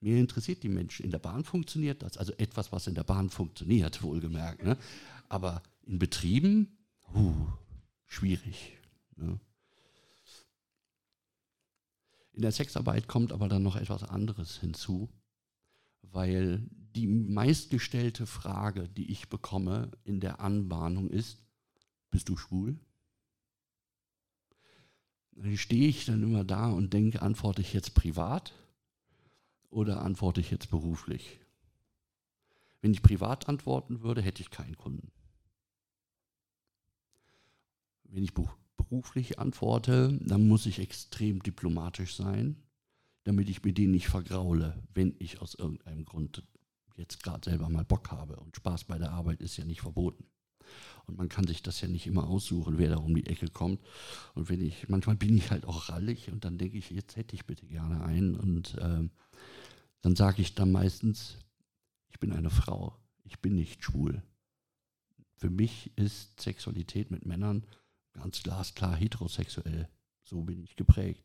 Mir 0.00 0.18
interessiert 0.18 0.62
die 0.62 0.68
Menschen. 0.68 1.04
In 1.04 1.10
der 1.10 1.18
Bahn 1.18 1.44
funktioniert 1.44 2.02
das. 2.02 2.18
Also 2.18 2.32
etwas, 2.34 2.70
was 2.72 2.86
in 2.86 2.94
der 2.94 3.04
Bahn 3.04 3.30
funktioniert, 3.30 4.02
wohlgemerkt. 4.02 4.62
Ne? 4.62 4.76
Aber 5.28 5.62
in 5.86 5.98
Betrieben, 5.98 6.76
uh, 7.14 7.46
schwierig. 8.06 8.76
Ne? 9.16 9.40
In 12.34 12.42
der 12.42 12.52
Sexarbeit 12.52 13.06
kommt 13.06 13.32
aber 13.32 13.48
dann 13.48 13.62
noch 13.62 13.76
etwas 13.76 14.02
anderes 14.02 14.58
hinzu, 14.58 15.08
weil 16.02 16.68
die 16.94 17.06
meistgestellte 17.06 18.26
Frage, 18.26 18.88
die 18.88 19.10
ich 19.10 19.28
bekomme 19.28 19.92
in 20.02 20.20
der 20.20 20.40
Anbahnung 20.40 21.10
ist, 21.10 21.38
bist 22.10 22.28
du 22.28 22.36
schwul? 22.36 22.78
Dann 25.32 25.56
stehe 25.56 25.88
ich 25.88 26.06
dann 26.06 26.22
immer 26.22 26.44
da 26.44 26.70
und 26.70 26.92
denke, 26.92 27.22
antworte 27.22 27.62
ich 27.62 27.72
jetzt 27.72 27.94
privat 27.94 28.52
oder 29.70 30.02
antworte 30.02 30.40
ich 30.40 30.50
jetzt 30.50 30.70
beruflich? 30.70 31.40
Wenn 32.80 32.92
ich 32.92 33.02
privat 33.02 33.48
antworten 33.48 34.02
würde, 34.02 34.22
hätte 34.22 34.42
ich 34.42 34.50
keinen 34.50 34.76
Kunden. 34.76 35.10
Wenn 38.04 38.22
ich 38.22 38.34
beruflich 38.88 39.38
antworte, 39.38 40.18
dann 40.22 40.48
muss 40.48 40.66
ich 40.66 40.78
extrem 40.78 41.42
diplomatisch 41.42 42.14
sein, 42.16 42.56
damit 43.24 43.48
ich 43.48 43.62
mir 43.62 43.72
den 43.72 43.90
nicht 43.90 44.08
vergraule, 44.08 44.82
wenn 44.94 45.14
ich 45.18 45.40
aus 45.40 45.54
irgendeinem 45.54 46.04
Grund 46.04 46.42
jetzt 46.96 47.22
gerade 47.22 47.48
selber 47.50 47.68
mal 47.68 47.84
Bock 47.84 48.10
habe. 48.10 48.36
Und 48.36 48.56
Spaß 48.56 48.84
bei 48.84 48.98
der 48.98 49.12
Arbeit 49.12 49.40
ist 49.40 49.56
ja 49.56 49.64
nicht 49.64 49.80
verboten. 49.80 50.24
Und 51.06 51.18
man 51.18 51.28
kann 51.28 51.46
sich 51.46 51.62
das 51.62 51.80
ja 51.80 51.88
nicht 51.88 52.06
immer 52.06 52.26
aussuchen, 52.26 52.78
wer 52.78 52.90
da 52.90 52.96
um 52.96 53.14
die 53.14 53.26
Ecke 53.26 53.48
kommt. 53.48 53.80
Und 54.34 54.48
wenn 54.48 54.60
ich, 54.60 54.88
manchmal 54.88 55.16
bin 55.16 55.36
ich 55.36 55.50
halt 55.50 55.66
auch 55.66 55.88
rallig 55.88 56.30
und 56.30 56.44
dann 56.44 56.58
denke 56.58 56.78
ich, 56.78 56.90
jetzt 56.90 57.16
hätte 57.16 57.34
ich 57.34 57.44
bitte 57.44 57.66
gerne 57.66 58.02
einen. 58.04 58.34
Und 58.34 58.74
äh, 58.78 59.08
dann 60.00 60.16
sage 60.16 60.42
ich 60.42 60.54
dann 60.54 60.72
meistens, 60.72 61.36
ich 62.08 62.20
bin 62.20 62.32
eine 62.32 62.50
Frau, 62.50 62.96
ich 63.24 63.40
bin 63.40 63.54
nicht 63.54 63.82
schwul. 63.82 64.22
Für 65.36 65.50
mich 65.50 65.92
ist 65.96 66.40
Sexualität 66.40 67.10
mit 67.10 67.26
Männern 67.26 67.66
ganz 68.14 68.42
glasklar 68.42 68.96
heterosexuell. 68.96 69.88
So 70.22 70.42
bin 70.42 70.62
ich 70.62 70.76
geprägt. 70.76 71.22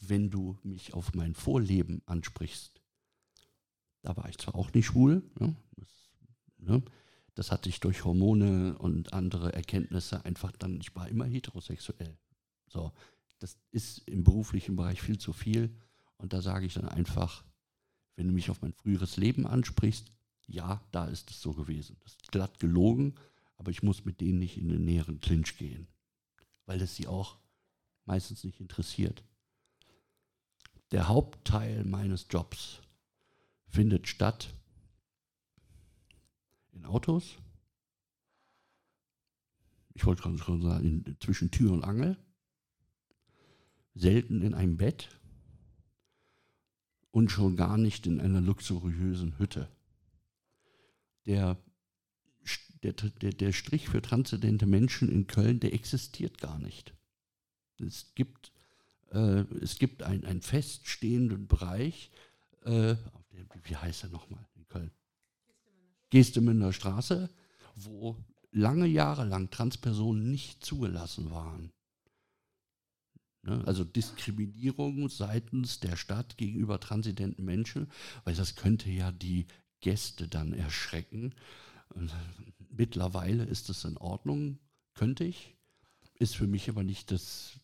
Wenn 0.00 0.30
du 0.30 0.58
mich 0.62 0.94
auf 0.94 1.14
mein 1.14 1.34
Vorleben 1.34 2.02
ansprichst, 2.06 2.80
da 4.02 4.16
war 4.16 4.28
ich 4.28 4.38
zwar 4.38 4.54
auch 4.54 4.72
nicht 4.72 4.86
schwul, 4.86 5.22
ne, 5.38 5.54
das, 5.76 5.88
ne, 6.58 6.82
das 7.34 7.50
hatte 7.50 7.68
ich 7.68 7.80
durch 7.80 8.04
Hormone 8.04 8.76
und 8.78 9.12
andere 9.12 9.52
Erkenntnisse 9.52 10.24
einfach 10.24 10.52
dann, 10.52 10.80
ich 10.80 10.94
war 10.94 11.08
immer 11.08 11.24
heterosexuell. 11.24 12.16
So, 12.68 12.92
das 13.38 13.56
ist 13.70 13.98
im 14.08 14.24
beruflichen 14.24 14.76
Bereich 14.76 15.00
viel 15.00 15.18
zu 15.18 15.32
viel 15.32 15.74
und 16.16 16.32
da 16.32 16.42
sage 16.42 16.66
ich 16.66 16.74
dann 16.74 16.88
einfach, 16.88 17.44
wenn 18.16 18.28
du 18.28 18.32
mich 18.32 18.50
auf 18.50 18.62
mein 18.62 18.72
früheres 18.72 19.16
Leben 19.16 19.46
ansprichst, 19.46 20.12
ja, 20.46 20.82
da 20.92 21.06
ist 21.06 21.30
es 21.30 21.40
so 21.40 21.52
gewesen. 21.52 21.96
Das 22.00 22.12
ist 22.12 22.30
glatt 22.30 22.60
gelogen, 22.60 23.14
aber 23.56 23.70
ich 23.70 23.82
muss 23.82 24.04
mit 24.04 24.20
denen 24.20 24.38
nicht 24.38 24.58
in 24.58 24.68
den 24.68 24.84
näheren 24.84 25.20
Clinch 25.20 25.56
gehen 25.56 25.88
weil 26.66 26.80
es 26.80 26.96
sie 26.96 27.06
auch 27.06 27.38
meistens 28.04 28.44
nicht 28.44 28.60
interessiert. 28.60 29.22
Der 30.90 31.08
Hauptteil 31.08 31.84
meines 31.84 32.26
Jobs 32.30 32.80
findet 33.66 34.06
statt 34.06 34.54
in 36.72 36.84
Autos. 36.84 37.36
Ich 39.94 40.04
wollte 40.04 40.22
gerade 40.22 40.38
schon 40.38 40.62
sagen, 40.62 40.84
in, 40.84 41.16
zwischen 41.20 41.50
Tür 41.50 41.72
und 41.72 41.84
Angel. 41.84 42.16
Selten 43.94 44.42
in 44.42 44.54
einem 44.54 44.76
Bett 44.76 45.20
und 47.10 47.30
schon 47.30 47.56
gar 47.56 47.78
nicht 47.78 48.06
in 48.06 48.20
einer 48.20 48.40
luxuriösen 48.40 49.38
Hütte. 49.38 49.68
Der 51.26 51.56
der, 52.84 52.92
der, 52.92 53.32
der 53.32 53.52
Strich 53.52 53.88
für 53.88 54.02
transzendente 54.02 54.66
Menschen 54.66 55.08
in 55.08 55.26
Köln, 55.26 55.60
der 55.60 55.72
existiert 55.72 56.38
gar 56.38 56.58
nicht. 56.58 56.94
Es 57.80 58.14
gibt, 58.14 58.52
äh, 59.10 59.44
es 59.60 59.78
gibt 59.78 60.02
einen 60.02 60.42
feststehenden 60.42 61.48
Bereich, 61.48 62.10
äh, 62.64 62.96
wie 63.64 63.76
heißt 63.76 64.04
er 64.04 64.10
nochmal 64.10 64.46
in 64.54 64.68
Köln? 64.68 64.90
Gestemünder 66.10 66.72
Straße, 66.72 67.30
wo 67.74 68.16
lange 68.52 68.86
Jahre 68.86 69.24
lang 69.24 69.50
Transpersonen 69.50 70.30
nicht 70.30 70.64
zugelassen 70.64 71.30
waren. 71.30 71.72
Ne? 73.42 73.62
Also 73.66 73.84
Diskriminierung 73.84 75.08
seitens 75.08 75.80
der 75.80 75.96
Stadt 75.96 76.36
gegenüber 76.36 76.80
transidenten 76.80 77.44
Menschen, 77.44 77.90
weil 78.24 78.34
das 78.34 78.54
könnte 78.54 78.90
ja 78.90 79.12
die 79.12 79.46
Gäste 79.80 80.28
dann 80.28 80.52
erschrecken. 80.52 81.34
Mittlerweile 82.70 83.44
ist 83.44 83.68
es 83.70 83.84
in 83.84 83.96
Ordnung, 83.96 84.58
könnte 84.94 85.24
ich, 85.24 85.54
ist 86.14 86.36
für 86.36 86.46
mich 86.46 86.68
aber 86.68 86.82
nicht 86.82 87.10
das, 87.10 87.60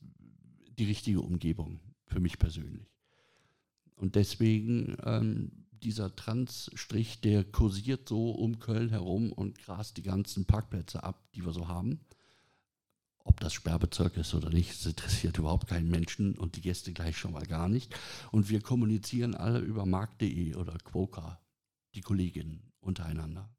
die 0.78 0.84
richtige 0.84 1.20
Umgebung, 1.20 1.80
für 2.06 2.20
mich 2.20 2.38
persönlich. 2.38 2.86
Und 3.96 4.14
deswegen 4.14 4.96
ähm, 5.04 5.66
dieser 5.82 6.14
Transstrich, 6.14 7.20
der 7.20 7.44
kursiert 7.44 8.08
so 8.08 8.30
um 8.30 8.58
Köln 8.58 8.90
herum 8.90 9.32
und 9.32 9.58
grast 9.58 9.96
die 9.96 10.02
ganzen 10.02 10.46
Parkplätze 10.46 11.02
ab, 11.02 11.30
die 11.34 11.44
wir 11.44 11.52
so 11.52 11.68
haben. 11.68 12.00
Ob 13.22 13.38
das 13.40 13.52
Sperrbezirk 13.52 14.16
ist 14.16 14.34
oder 14.34 14.50
nicht, 14.50 14.70
das 14.70 14.86
interessiert 14.86 15.38
überhaupt 15.38 15.68
keinen 15.68 15.90
Menschen 15.90 16.36
und 16.36 16.56
die 16.56 16.62
Gäste 16.62 16.92
gleich 16.92 17.16
schon 17.16 17.32
mal 17.32 17.46
gar 17.46 17.68
nicht. 17.68 17.94
Und 18.32 18.48
wir 18.48 18.60
kommunizieren 18.60 19.34
alle 19.34 19.58
über 19.58 19.86
markt.de 19.86 20.54
oder 20.54 20.78
Quoka, 20.78 21.40
die 21.94 22.00
Kolleginnen 22.00 22.72
untereinander 22.80 23.50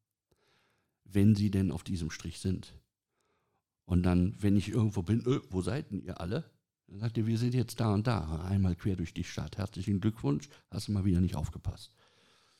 wenn 1.13 1.35
sie 1.35 1.51
denn 1.51 1.71
auf 1.71 1.83
diesem 1.83 2.09
Strich 2.09 2.39
sind. 2.39 2.73
Und 3.85 4.03
dann, 4.03 4.35
wenn 4.39 4.55
ich 4.55 4.69
irgendwo 4.69 5.01
bin, 5.01 5.25
öh, 5.25 5.41
wo 5.49 5.61
seid 5.61 5.91
denn 5.91 6.01
ihr 6.01 6.19
alle? 6.21 6.49
Dann 6.87 6.99
sagt 6.99 7.17
ihr, 7.17 7.27
wir 7.27 7.37
sind 7.37 7.53
jetzt 7.53 7.79
da 7.79 7.93
und 7.93 8.07
da, 8.07 8.41
einmal 8.43 8.75
quer 8.75 8.95
durch 8.95 9.13
die 9.13 9.23
Stadt. 9.23 9.57
Herzlichen 9.57 9.99
Glückwunsch, 9.99 10.49
hast 10.69 10.87
du 10.87 10.91
mal 10.91 11.05
wieder 11.05 11.21
nicht 11.21 11.35
aufgepasst. 11.35 11.95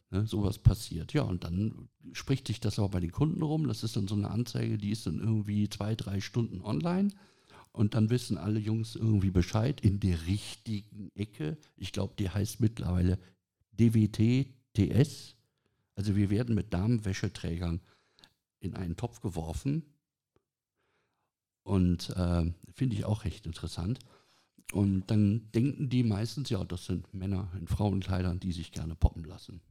Ne, 0.10 0.26
sowas 0.28 0.60
passiert. 0.60 1.14
Ja, 1.14 1.24
und 1.24 1.46
dann 1.46 1.88
spricht 2.12 2.48
sich 2.48 2.60
das 2.60 2.80
auch 2.80 2.92
bei 2.92 3.00
den 3.00 3.14
Kunden 3.14 3.42
rum. 3.42 3.68
Das 3.68 3.84
ist 3.84 3.96
dann 3.96 4.10
so 4.10 4.16
eine 4.16 4.30
Anzeige, 4.30 4.78
die 4.78 4.92
ist 4.92 5.06
dann 5.06 5.20
irgendwie 5.20 5.70
zwei, 5.70 5.96
drei 5.96 6.20
Stunden 6.20 6.62
online. 6.62 7.10
Und 7.72 7.94
dann 7.94 8.10
wissen 8.10 8.38
alle 8.38 8.60
Jungs 8.60 8.96
irgendwie 8.96 9.32
Bescheid 9.32 9.80
in 9.80 10.02
der 10.02 10.28
richtigen 10.28 11.12
Ecke. 11.16 11.58
Ich 11.78 11.94
glaube, 11.94 12.14
die 12.20 12.30
heißt 12.30 12.60
mittlerweile 12.60 13.18
DWT 13.80 14.48
TS. 14.74 15.36
Also 15.96 16.16
wir 16.18 16.30
werden 16.30 16.56
mit 16.56 16.74
Damenwäscheträgern 16.74 17.80
in 18.62 18.76
einen 18.76 18.96
Topf 18.96 19.20
geworfen. 19.20 19.84
Und 21.64 22.10
äh, 22.12 22.52
finde 22.72 22.96
ich 22.96 23.06
auch 23.06 23.26
recht 23.26 23.46
interessant. 23.46 24.00
Und 24.72 25.08
dann 25.12 25.52
denken 25.52 25.90
die 25.90 26.04
meistens, 26.04 26.50
ja, 26.50 26.64
das 26.64 26.86
sind 26.86 27.14
Männer 27.14 27.52
in 27.60 27.68
Frauenkleidern, 27.68 28.40
die 28.40 28.54
sich 28.54 28.72
gerne 28.72 28.96
poppen 28.96 29.26
lassen. 29.26 29.62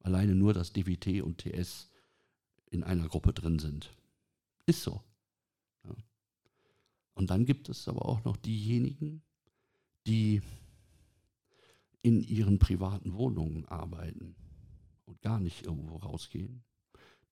Alleine 0.00 0.34
nur, 0.34 0.52
dass 0.52 0.72
DWT 0.72 1.22
und 1.22 1.38
TS 1.38 1.90
in 2.70 2.82
einer 2.82 3.08
Gruppe 3.08 3.32
drin 3.32 3.58
sind. 3.58 3.94
Ist 4.66 4.82
so. 4.82 5.02
Ja. 5.84 5.94
Und 7.14 7.30
dann 7.30 7.46
gibt 7.46 7.68
es 7.68 7.86
aber 7.86 8.06
auch 8.06 8.24
noch 8.24 8.36
diejenigen, 8.36 9.22
die 10.06 10.42
in 12.02 12.20
ihren 12.20 12.58
privaten 12.58 13.14
Wohnungen 13.14 13.64
arbeiten 13.66 14.34
und 15.04 15.22
gar 15.22 15.40
nicht 15.40 15.64
irgendwo 15.64 15.96
rausgehen 15.96 16.64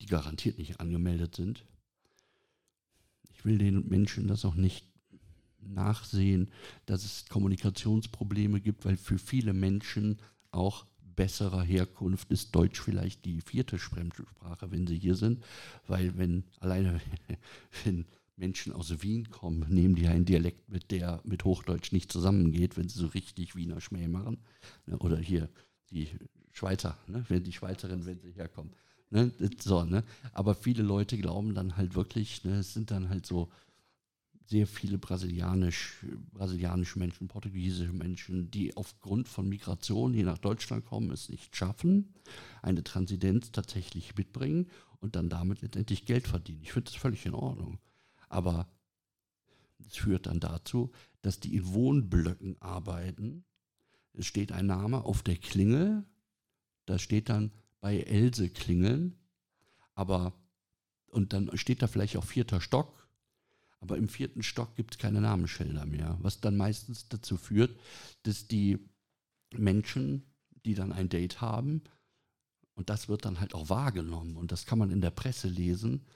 die 0.01 0.07
garantiert 0.07 0.59
nicht 0.59 0.81
angemeldet 0.81 1.35
sind. 1.35 1.65
Ich 3.35 3.45
will 3.45 3.59
den 3.59 3.89
Menschen 3.89 4.29
das 4.29 4.45
auch 4.45 4.55
nicht 4.55 4.87
nachsehen, 5.61 6.51
dass 6.87 7.05
es 7.05 7.27
Kommunikationsprobleme 7.29 8.61
gibt, 8.61 8.85
weil 8.85 8.97
für 8.97 9.19
viele 9.19 9.53
Menschen 9.53 10.19
auch 10.51 10.87
besserer 11.17 11.63
Herkunft 11.63 12.31
ist 12.31 12.55
Deutsch 12.55 12.81
vielleicht 12.81 13.25
die 13.25 13.41
vierte 13.41 13.79
Fremdsprache, 13.79 14.71
wenn 14.71 14.87
sie 14.87 14.99
hier 14.99 15.15
sind, 15.15 15.43
weil 15.87 16.17
wenn 16.19 16.45
alleine 16.61 17.01
wenn 17.85 18.05
Menschen 18.37 18.73
aus 18.73 19.03
Wien 19.03 19.31
kommen, 19.31 19.65
nehmen 19.69 19.95
die 19.95 20.09
einen 20.09 20.25
Dialekt 20.25 20.69
mit, 20.69 20.91
der 20.91 21.21
mit 21.25 21.45
Hochdeutsch 21.45 21.93
nicht 21.93 22.11
zusammengeht, 22.11 22.77
wenn 22.77 22.89
sie 22.89 22.99
so 22.99 23.07
richtig 23.07 23.55
Wiener 23.55 23.81
Schmäh 23.81 24.09
machen. 24.09 24.39
Oder 24.99 25.19
hier 25.19 25.49
die 25.91 26.09
Schweizer, 26.53 26.99
ne? 27.07 27.25
wenn 27.29 27.45
die 27.45 27.53
Schweizerin, 27.53 28.07
wenn 28.07 28.21
sie 28.21 28.33
herkommen. 28.33 28.73
Ne? 29.15 29.31
So, 29.61 29.85
ne? 29.85 30.03
Aber 30.33 30.57
viele 30.57 30.83
Leute 30.83 31.17
glauben 31.17 31.55
dann 31.55 31.77
halt 31.77 31.95
wirklich, 31.95 32.43
ne, 32.43 32.59
es 32.59 32.75
sind 32.75 32.91
dann 32.91 33.09
halt 33.09 33.25
so 33.25 33.49
sehr 34.47 34.67
viele 34.67 34.99
brasilianisch, 34.99 36.05
brasilianische 36.33 36.99
Menschen, 36.99 37.29
portugiesische 37.29 37.93
Menschen, 37.93 38.51
die 38.51 38.77
aufgrund 38.77 39.29
von 39.29 39.49
Migration 39.49 40.13
hier 40.13 40.25
nach 40.25 40.39
Deutschland 40.39 40.85
kommen, 40.85 41.13
es 41.13 41.29
nicht 41.29 41.55
schaffen, 41.55 42.13
eine 42.61 42.83
Transidenz 42.83 43.53
tatsächlich 43.53 44.17
mitbringen 44.17 44.67
und 44.99 45.15
dann 45.15 45.29
damit 45.29 45.63
letztendlich 45.63 46.07
Geld 46.07 46.27
verdienen. 46.27 46.63
Ich 46.63 46.73
finde 46.73 46.91
das 46.91 47.01
völlig 47.01 47.25
in 47.25 47.35
Ordnung. 47.35 47.79
Aber 48.29 48.67
es 49.79 49.97
führt 49.97 50.27
dann 50.27 50.41
dazu, 50.41 50.91
dass 51.23 51.39
die 51.39 51.55
in 51.55 51.73
Wohnblöcken 51.73 52.61
arbeiten. 52.61 53.45
Es 54.13 54.27
steht 54.27 54.51
ein 54.51 54.67
Name 54.67 55.05
auf 55.05 55.23
der 55.23 55.37
Klingel, 55.37 56.05
da 56.85 56.99
steht 56.99 57.29
dann 57.29 57.53
bei 57.85 58.01
Else 58.01 58.49
klingeln, 58.49 59.15
aber 59.95 60.33
und 61.07 61.33
dann 61.33 61.57
steht 61.57 61.83
da 61.83 61.87
vielleicht 61.87 62.17
auch 62.17 62.25
vierter 62.25 62.61
Stock 62.61 63.05
aber 63.85 63.99
im 63.99 64.09
vierten 64.09 64.43
Stock 64.43 64.77
gibt 64.77 64.95
es 64.95 64.99
keine 64.99 65.21
Namensschilder 65.21 65.85
mehr, 65.85 66.17
was 66.23 66.41
dann 66.41 66.57
meistens 66.57 67.07
dazu 67.11 67.37
führt, 67.37 67.79
dass 68.23 68.49
die 68.49 68.79
Menschen, 69.53 70.25
die 70.65 70.73
dann 70.73 70.91
ein 70.91 71.11
Date 71.11 71.43
haben, 71.43 71.83
und 72.73 72.89
das 72.89 73.11
wird 73.11 73.27
dann 73.27 73.41
halt 73.41 73.53
auch 73.55 73.69
wahrgenommen 73.69 74.39
und 74.39 74.53
das 74.53 74.65
kann 74.65 74.79
man 74.79 74.91
in 74.91 75.03
der 75.03 75.11
Presse 75.11 75.49
lesen, 75.49 76.07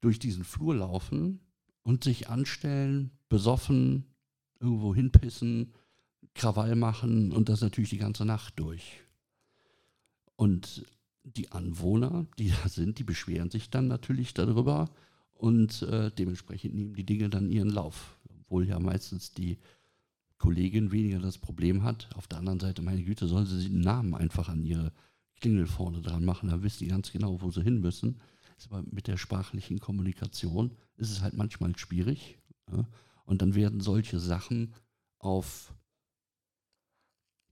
durch 0.00 0.18
diesen 0.18 0.42
Flur 0.42 0.74
laufen 0.74 1.38
und 1.84 2.02
sich 2.02 2.28
anstellen, 2.28 3.12
besoffen, 3.28 4.16
irgendwo 4.58 4.92
hinpissen, 4.92 5.74
Krawall 6.34 6.74
machen 6.74 7.30
und 7.30 7.48
das 7.48 7.60
natürlich 7.60 7.90
die 7.90 7.98
ganze 7.98 8.24
Nacht 8.24 8.58
durch. 8.58 9.04
Und 10.38 10.86
die 11.24 11.50
Anwohner, 11.50 12.26
die 12.38 12.50
da 12.50 12.68
sind, 12.68 13.00
die 13.00 13.04
beschweren 13.04 13.50
sich 13.50 13.70
dann 13.70 13.88
natürlich 13.88 14.34
darüber 14.34 14.88
und 15.32 15.82
äh, 15.82 16.12
dementsprechend 16.12 16.76
nehmen 16.76 16.94
die 16.94 17.04
Dinge 17.04 17.28
dann 17.28 17.50
ihren 17.50 17.70
Lauf. 17.70 18.16
Obwohl 18.42 18.68
ja 18.68 18.78
meistens 18.78 19.34
die 19.34 19.58
Kollegin 20.38 20.92
weniger 20.92 21.18
das 21.18 21.38
Problem 21.38 21.82
hat. 21.82 22.08
Auf 22.14 22.28
der 22.28 22.38
anderen 22.38 22.60
Seite, 22.60 22.82
meine 22.82 23.02
Güte, 23.02 23.26
soll 23.26 23.46
sie 23.46 23.68
den 23.68 23.80
Namen 23.80 24.14
einfach 24.14 24.48
an 24.48 24.64
ihre 24.64 24.92
Klingel 25.40 25.66
vorne 25.66 26.02
dran 26.02 26.24
machen, 26.24 26.50
dann 26.50 26.62
wissen 26.62 26.84
die 26.84 26.90
ganz 26.90 27.10
genau, 27.10 27.40
wo 27.40 27.50
sie 27.50 27.64
hin 27.64 27.80
müssen. 27.80 28.20
Ist 28.56 28.70
aber 28.70 28.84
mit 28.88 29.08
der 29.08 29.16
sprachlichen 29.16 29.80
Kommunikation 29.80 30.70
ist 30.96 31.10
es 31.10 31.20
halt 31.20 31.34
manchmal 31.34 31.76
schwierig. 31.76 32.38
Ja? 32.70 32.88
Und 33.24 33.42
dann 33.42 33.56
werden 33.56 33.80
solche 33.80 34.20
Sachen 34.20 34.72
auf 35.18 35.74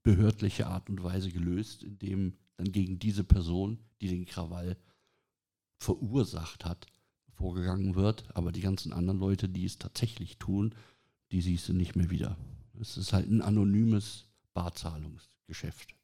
behördliche 0.05 0.69
Art 0.69 0.89
und 0.89 1.03
Weise 1.03 1.33
gelöst, 1.33 1.83
indem 1.83 2.35
dann 2.57 2.73
gegen 2.73 2.99
diese 2.99 3.25
Person, 3.25 3.79
die 4.01 4.09
den 4.09 4.27
Krawall 4.27 4.77
verursacht 5.79 6.65
hat, 6.65 6.87
vorgegangen 7.29 7.95
wird, 7.95 8.35
aber 8.35 8.51
die 8.53 8.63
ganzen 8.63 8.93
anderen 8.93 9.21
Leute, 9.21 9.49
die 9.49 9.65
es 9.65 9.79
tatsächlich 9.79 10.39
tun, 10.39 10.75
die 11.33 11.43
siehst 11.43 11.69
du 11.69 11.75
nicht 11.75 11.97
mehr 11.97 12.11
wieder. 12.11 12.37
Es 12.81 12.97
ist 12.97 13.13
halt 13.13 13.29
ein 13.29 13.43
anonymes 13.43 14.27
Barzahlungsgeschäft. 14.55 15.95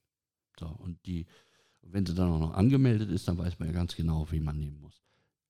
So, 0.58 0.66
und 0.66 1.04
die, 1.06 1.26
wenn 1.80 2.04
sie 2.04 2.14
dann 2.14 2.30
auch 2.30 2.38
noch 2.38 2.54
angemeldet 2.54 3.10
ist, 3.10 3.28
dann 3.28 3.38
weiß 3.38 3.58
man 3.58 3.68
ja 3.68 3.74
ganz 3.74 3.96
genau, 3.96 4.30
wen 4.30 4.44
man 4.44 4.58
nehmen 4.58 4.80
muss. 4.80 5.02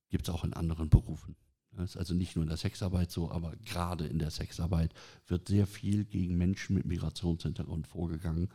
Gibt 0.08 0.28
es 0.28 0.34
auch 0.34 0.44
in 0.44 0.52
anderen 0.52 0.88
Berufen. 0.88 1.36
Das 1.72 1.90
ist 1.90 1.96
also 1.96 2.14
nicht 2.14 2.36
nur 2.36 2.42
in 2.42 2.48
der 2.48 2.58
Sexarbeit 2.58 3.10
so, 3.10 3.30
aber 3.30 3.56
gerade 3.64 4.06
in 4.06 4.18
der 4.18 4.30
Sexarbeit 4.30 4.92
wird 5.26 5.48
sehr 5.48 5.66
viel 5.66 6.04
gegen 6.04 6.36
Menschen 6.36 6.74
mit 6.74 6.84
Migrationshintergrund 6.84 7.86
vorgegangen, 7.86 8.50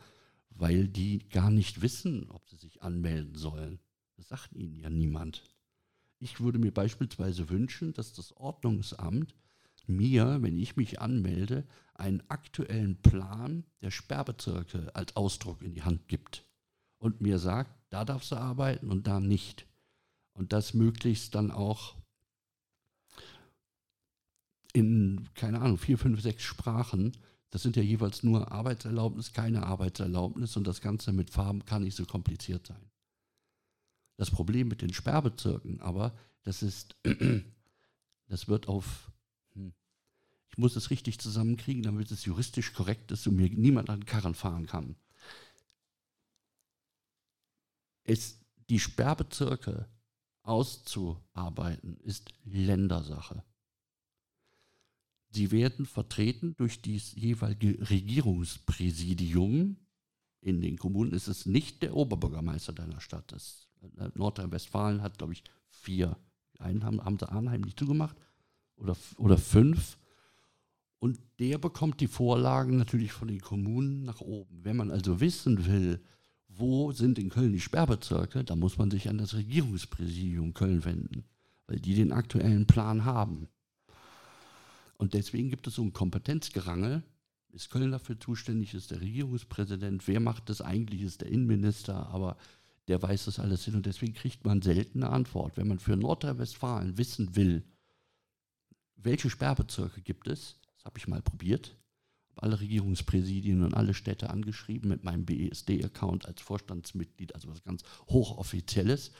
weil 0.50 0.88
die 0.88 1.28
gar 1.28 1.50
nicht 1.50 1.82
wissen, 1.82 2.28
ob 2.30 2.48
sie 2.48 2.56
sich 2.56 2.82
anmelden 2.82 3.34
sollen. 3.34 3.78
Das 4.16 4.28
sagt 4.28 4.54
ihnen 4.54 4.76
ja 4.76 4.90
niemand. 4.90 5.42
Ich 6.18 6.40
würde 6.40 6.58
mir 6.58 6.72
beispielsweise 6.72 7.48
wünschen, 7.48 7.92
dass 7.92 8.12
das 8.12 8.36
Ordnungsamt 8.36 9.34
mir, 9.86 10.42
wenn 10.42 10.58
ich 10.58 10.76
mich 10.76 11.00
anmelde, 11.00 11.66
einen 11.94 12.22
aktuellen 12.28 13.00
Plan 13.00 13.64
der 13.80 13.90
Sperrbezirke 13.90 14.94
als 14.94 15.16
Ausdruck 15.16 15.62
in 15.62 15.72
die 15.72 15.82
Hand 15.82 16.08
gibt 16.08 16.44
und 16.98 17.20
mir 17.20 17.38
sagt, 17.38 17.70
da 17.90 18.04
darfst 18.04 18.32
du 18.32 18.36
arbeiten 18.36 18.90
und 18.90 19.06
da 19.06 19.20
nicht. 19.20 19.66
Und 20.32 20.52
das 20.52 20.74
möglichst 20.74 21.34
dann 21.34 21.50
auch 21.50 21.96
in, 24.72 25.28
keine 25.34 25.60
Ahnung, 25.60 25.78
vier, 25.78 25.98
fünf, 25.98 26.20
sechs 26.20 26.42
Sprachen. 26.42 27.16
Das 27.50 27.62
sind 27.62 27.76
ja 27.76 27.82
jeweils 27.82 28.22
nur 28.22 28.52
Arbeitserlaubnis, 28.52 29.32
keine 29.32 29.64
Arbeitserlaubnis 29.64 30.56
und 30.56 30.66
das 30.66 30.80
Ganze 30.80 31.12
mit 31.12 31.30
Farben 31.30 31.64
kann 31.64 31.84
nicht 31.84 31.96
so 31.96 32.04
kompliziert 32.04 32.66
sein. 32.66 32.90
Das 34.16 34.30
Problem 34.30 34.68
mit 34.68 34.82
den 34.82 34.92
Sperrbezirken 34.92 35.80
aber, 35.80 36.14
das 36.42 36.62
ist, 36.62 36.96
das 38.28 38.48
wird 38.48 38.68
auf, 38.68 39.10
hm, 39.54 39.72
ich 40.50 40.58
muss 40.58 40.76
es 40.76 40.90
richtig 40.90 41.20
zusammenkriegen, 41.20 41.82
damit 41.82 42.10
es 42.10 42.24
juristisch 42.24 42.74
korrekt 42.74 43.12
ist 43.12 43.26
und 43.26 43.36
mir 43.36 43.48
niemand 43.48 43.88
an 43.88 44.00
den 44.00 44.06
Karren 44.06 44.34
fahren 44.34 44.66
kann. 44.66 44.96
Es, 48.02 48.40
die 48.68 48.80
Sperrbezirke 48.80 49.88
auszuarbeiten, 50.42 51.98
ist 52.00 52.30
Ländersache. 52.44 53.44
Sie 55.30 55.50
werden 55.50 55.86
vertreten 55.86 56.54
durch 56.56 56.80
das 56.80 57.14
jeweilige 57.14 57.90
Regierungspräsidium. 57.90 59.76
In 60.40 60.60
den 60.60 60.78
Kommunen 60.78 61.12
ist 61.12 61.28
es 61.28 61.46
nicht 61.46 61.82
der 61.82 61.94
Oberbürgermeister 61.94 62.72
deiner 62.72 63.00
Stadt, 63.00 63.30
das 63.32 63.68
Nordrhein-Westfalen 64.14 65.02
hat, 65.02 65.18
glaube 65.18 65.34
ich, 65.34 65.44
vier. 65.68 66.16
Einen 66.58 66.84
haben, 66.84 67.04
haben 67.04 67.18
sie 67.18 67.28
Arnheim 67.28 67.60
nicht 67.60 67.78
zugemacht 67.78 68.16
oder, 68.76 68.96
oder 69.16 69.38
fünf. 69.38 69.98
Und 70.98 71.20
der 71.38 71.58
bekommt 71.58 72.00
die 72.00 72.08
Vorlagen 72.08 72.76
natürlich 72.76 73.12
von 73.12 73.28
den 73.28 73.40
Kommunen 73.40 74.02
nach 74.04 74.20
oben. 74.20 74.64
Wenn 74.64 74.76
man 74.76 74.90
also 74.90 75.20
wissen 75.20 75.66
will, 75.66 76.00
wo 76.48 76.90
sind 76.90 77.18
in 77.18 77.28
Köln 77.28 77.52
die 77.52 77.60
Sperrbezirke, 77.60 78.42
dann 78.42 78.58
muss 78.58 78.78
man 78.78 78.90
sich 78.90 79.08
an 79.08 79.18
das 79.18 79.34
Regierungspräsidium 79.34 80.54
Köln 80.54 80.84
wenden, 80.84 81.24
weil 81.66 81.78
die 81.78 81.94
den 81.94 82.12
aktuellen 82.12 82.66
Plan 82.66 83.04
haben. 83.04 83.48
Und 84.98 85.14
deswegen 85.14 85.48
gibt 85.48 85.66
es 85.66 85.76
so 85.76 85.82
ein 85.82 85.92
Kompetenzgerangel. 85.92 87.02
Ist 87.50 87.70
Köln 87.70 87.92
dafür 87.92 88.20
zuständig, 88.20 88.74
ist 88.74 88.90
der 88.90 89.00
Regierungspräsident, 89.00 90.06
wer 90.06 90.20
macht 90.20 90.50
das 90.50 90.60
eigentlich, 90.60 91.00
ist 91.00 91.22
der 91.22 91.28
Innenminister, 91.28 92.08
aber 92.08 92.36
der 92.88 93.00
weiß 93.00 93.24
das 93.26 93.38
alles 93.38 93.64
hin 93.64 93.74
und 93.74 93.86
deswegen 93.86 94.12
kriegt 94.12 94.44
man 94.44 94.60
selten 94.60 95.02
eine 95.02 95.12
Antwort. 95.12 95.56
Wenn 95.56 95.68
man 95.68 95.78
für 95.78 95.96
Nordrhein-Westfalen 95.96 96.98
wissen 96.98 97.36
will, 97.36 97.64
welche 98.96 99.30
Sperrbezirke 99.30 100.02
gibt 100.02 100.26
es, 100.26 100.56
das 100.74 100.84
habe 100.84 100.98
ich 100.98 101.08
mal 101.08 101.22
probiert, 101.22 101.76
habe 102.30 102.42
alle 102.42 102.60
Regierungspräsidien 102.60 103.62
und 103.62 103.74
alle 103.74 103.94
Städte 103.94 104.30
angeschrieben 104.30 104.88
mit 104.88 105.04
meinem 105.04 105.24
BESD-Account 105.24 106.26
als 106.26 106.42
Vorstandsmitglied, 106.42 107.34
also 107.34 107.48
was 107.48 107.62
ganz 107.62 107.82
hochoffizielles. 108.08 109.12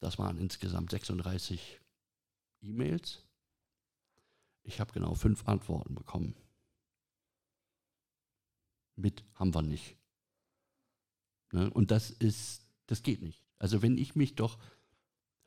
Das 0.00 0.18
waren 0.18 0.38
insgesamt 0.38 0.90
36 0.90 1.80
E-Mails. 2.60 3.27
Ich 4.68 4.80
habe 4.80 4.92
genau 4.92 5.14
fünf 5.14 5.48
Antworten 5.48 5.94
bekommen. 5.94 6.34
Mit 8.96 9.24
haben 9.34 9.54
wir 9.54 9.62
nicht. 9.62 9.96
Ne? 11.52 11.70
Und 11.70 11.90
das 11.90 12.10
ist, 12.10 12.66
das 12.86 13.02
geht 13.02 13.22
nicht. 13.22 13.42
Also 13.58 13.80
wenn 13.80 13.96
ich 13.96 14.14
mich 14.14 14.34
doch 14.34 14.58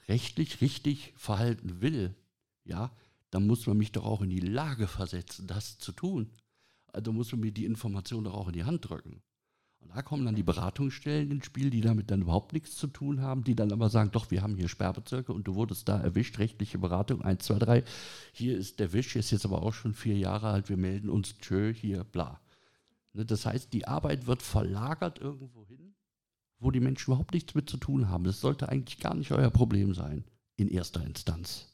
rechtlich 0.08 0.60
richtig 0.62 1.14
verhalten 1.18 1.82
will, 1.82 2.16
ja, 2.64 2.92
dann 3.30 3.46
muss 3.46 3.68
man 3.68 3.78
mich 3.78 3.92
doch 3.92 4.06
auch 4.06 4.24
in 4.24 4.32
die 4.32 4.40
Lage 4.40 4.88
versetzen, 4.88 5.46
das 5.46 5.78
zu 5.78 5.92
tun. 5.92 6.32
Also 6.88 7.14
muss 7.14 7.32
man 7.32 7.42
mir 7.42 7.52
die 7.52 7.66
Information 7.66 8.24
doch 8.24 8.34
auch 8.34 8.48
in 8.48 8.54
die 8.54 8.64
Hand 8.64 8.90
drücken. 8.90 9.22
Und 9.82 9.96
da 9.96 10.02
kommen 10.02 10.26
dann 10.26 10.36
die 10.36 10.44
Beratungsstellen 10.44 11.32
ins 11.32 11.46
Spiel, 11.46 11.70
die 11.70 11.82
damit 11.82 12.12
dann 12.12 12.22
überhaupt 12.22 12.54
nichts 12.54 12.76
zu 12.76 12.88
tun 12.88 13.22
haben, 13.22 13.44
die 13.44 13.56
dann 13.56 13.72
aber 13.72 13.90
sagen, 13.90 14.12
doch, 14.12 14.32
wir 14.32 14.42
haben 14.42 14.56
hier 14.56 14.70
Sperrbezirke 14.70 15.34
und 15.34 15.48
du 15.48 15.56
wurdest 15.56 15.90
da 15.90 16.00
erwischt, 16.00 16.40
rechtliche 16.40 16.78
Beratung, 16.78 17.22
1, 17.22 17.44
2, 17.44 17.60
3, 17.60 17.84
hier 18.32 18.58
ist 18.58 18.80
der 18.80 18.94
Wisch, 18.94 19.16
ist 19.16 19.32
jetzt 19.32 19.46
aber 19.46 19.62
auch 19.64 19.74
schon 19.74 19.94
vier 19.94 20.18
Jahre 20.18 20.50
alt, 20.50 20.70
wir 20.70 20.78
melden 20.78 21.10
uns, 21.10 21.38
tschö, 21.40 21.74
hier, 21.74 22.04
bla. 22.04 22.40
Ne, 23.14 23.26
das 23.26 23.46
heißt, 23.46 23.74
die 23.74 23.88
Arbeit 23.88 24.28
wird 24.28 24.42
verlagert 24.42 25.20
irgendwo 25.20 25.66
hin, 25.66 25.96
wo 26.60 26.72
die 26.72 26.80
Menschen 26.80 27.12
überhaupt 27.12 27.34
nichts 27.34 27.56
mit 27.56 27.70
zu 27.70 27.78
tun 27.78 28.08
haben. 28.08 28.24
Das 28.24 28.40
sollte 28.40 28.70
eigentlich 28.70 29.00
gar 29.00 29.16
nicht 29.16 29.32
euer 29.32 29.50
Problem 29.50 29.94
sein, 29.94 30.24
in 30.56 30.68
erster 30.68 31.04
Instanz. 31.04 31.68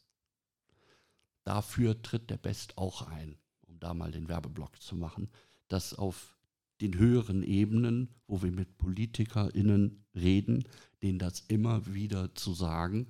Dafür 1.43 2.01
tritt 2.01 2.29
der 2.29 2.37
Best 2.37 2.77
auch 2.77 3.03
ein, 3.03 3.37
um 3.67 3.79
da 3.79 3.93
mal 3.93 4.11
den 4.11 4.27
Werbeblock 4.27 4.81
zu 4.81 4.95
machen, 4.95 5.29
dass 5.67 5.93
auf 5.93 6.36
den 6.81 6.97
höheren 6.97 7.43
Ebenen, 7.43 8.09
wo 8.27 8.41
wir 8.41 8.51
mit 8.51 8.77
PolitikerInnen 8.77 10.05
reden, 10.15 10.63
denen 11.01 11.19
das 11.19 11.41
immer 11.47 11.93
wieder 11.93 12.35
zu 12.35 12.53
sagen, 12.53 13.07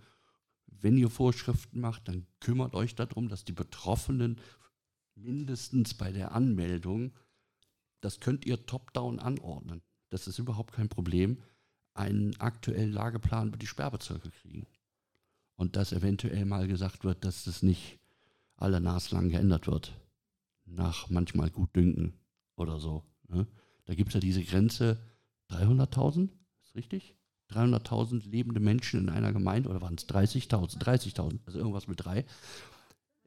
wenn 0.67 0.97
ihr 0.97 1.09
Vorschriften 1.09 1.79
macht, 1.79 2.07
dann 2.07 2.27
kümmert 2.39 2.75
euch 2.75 2.95
darum, 2.95 3.29
dass 3.29 3.45
die 3.45 3.53
Betroffenen 3.53 4.39
mindestens 5.15 5.95
bei 5.95 6.11
der 6.11 6.33
Anmeldung 6.33 7.13
das 8.01 8.19
könnt 8.19 8.45
ihr 8.45 8.65
top-down 8.65 9.19
anordnen. 9.19 9.81
Das 10.09 10.27
ist 10.27 10.39
überhaupt 10.39 10.73
kein 10.73 10.89
Problem. 10.89 11.43
einen 11.93 12.39
aktuellen 12.39 12.91
Lageplan 12.91 13.47
über 13.47 13.57
die 13.57 13.65
Sperrbezirke 13.65 14.29
kriegen. 14.29 14.67
Und 15.55 15.75
dass 15.75 15.91
eventuell 15.91 16.45
mal 16.45 16.67
gesagt 16.67 17.03
wird, 17.03 17.25
dass 17.25 17.43
das 17.43 17.63
nicht 17.63 17.97
alle 18.55 18.79
naslang 18.79 19.29
geändert 19.29 19.65
wird. 19.65 19.99
Nach 20.65 21.09
manchmal 21.09 21.49
gut 21.49 21.75
dünken 21.75 22.13
oder 22.55 22.79
so. 22.79 23.03
Ne? 23.27 23.47
Da 23.85 23.95
gibt 23.95 24.09
es 24.09 24.13
ja 24.15 24.19
diese 24.19 24.43
Grenze 24.43 24.99
300.000, 25.49 26.29
ist 26.63 26.75
richtig? 26.75 27.15
300.000 27.51 28.29
lebende 28.29 28.59
Menschen 28.59 29.01
in 29.01 29.09
einer 29.09 29.31
Gemeinde, 29.31 29.69
oder 29.69 29.81
waren 29.81 29.95
es 29.95 30.07
30.000? 30.07 30.79
30.000, 30.79 31.39
also 31.45 31.57
irgendwas 31.57 31.87
mit 31.87 32.03
drei. 32.03 32.25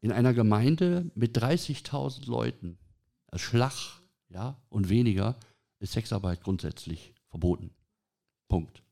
In 0.02 0.12
einer 0.12 0.34
Gemeinde 0.34 1.10
mit 1.14 1.36
30.000 1.38 2.28
Leuten, 2.28 2.78
als 3.26 3.40
Schlag 3.40 4.00
ja, 4.28 4.60
und 4.68 4.88
weniger, 4.88 5.36
ist 5.78 5.92
Sexarbeit 5.92 6.42
grundsätzlich 6.42 7.14
verboten. 7.28 7.70
Punkt. 8.48 8.82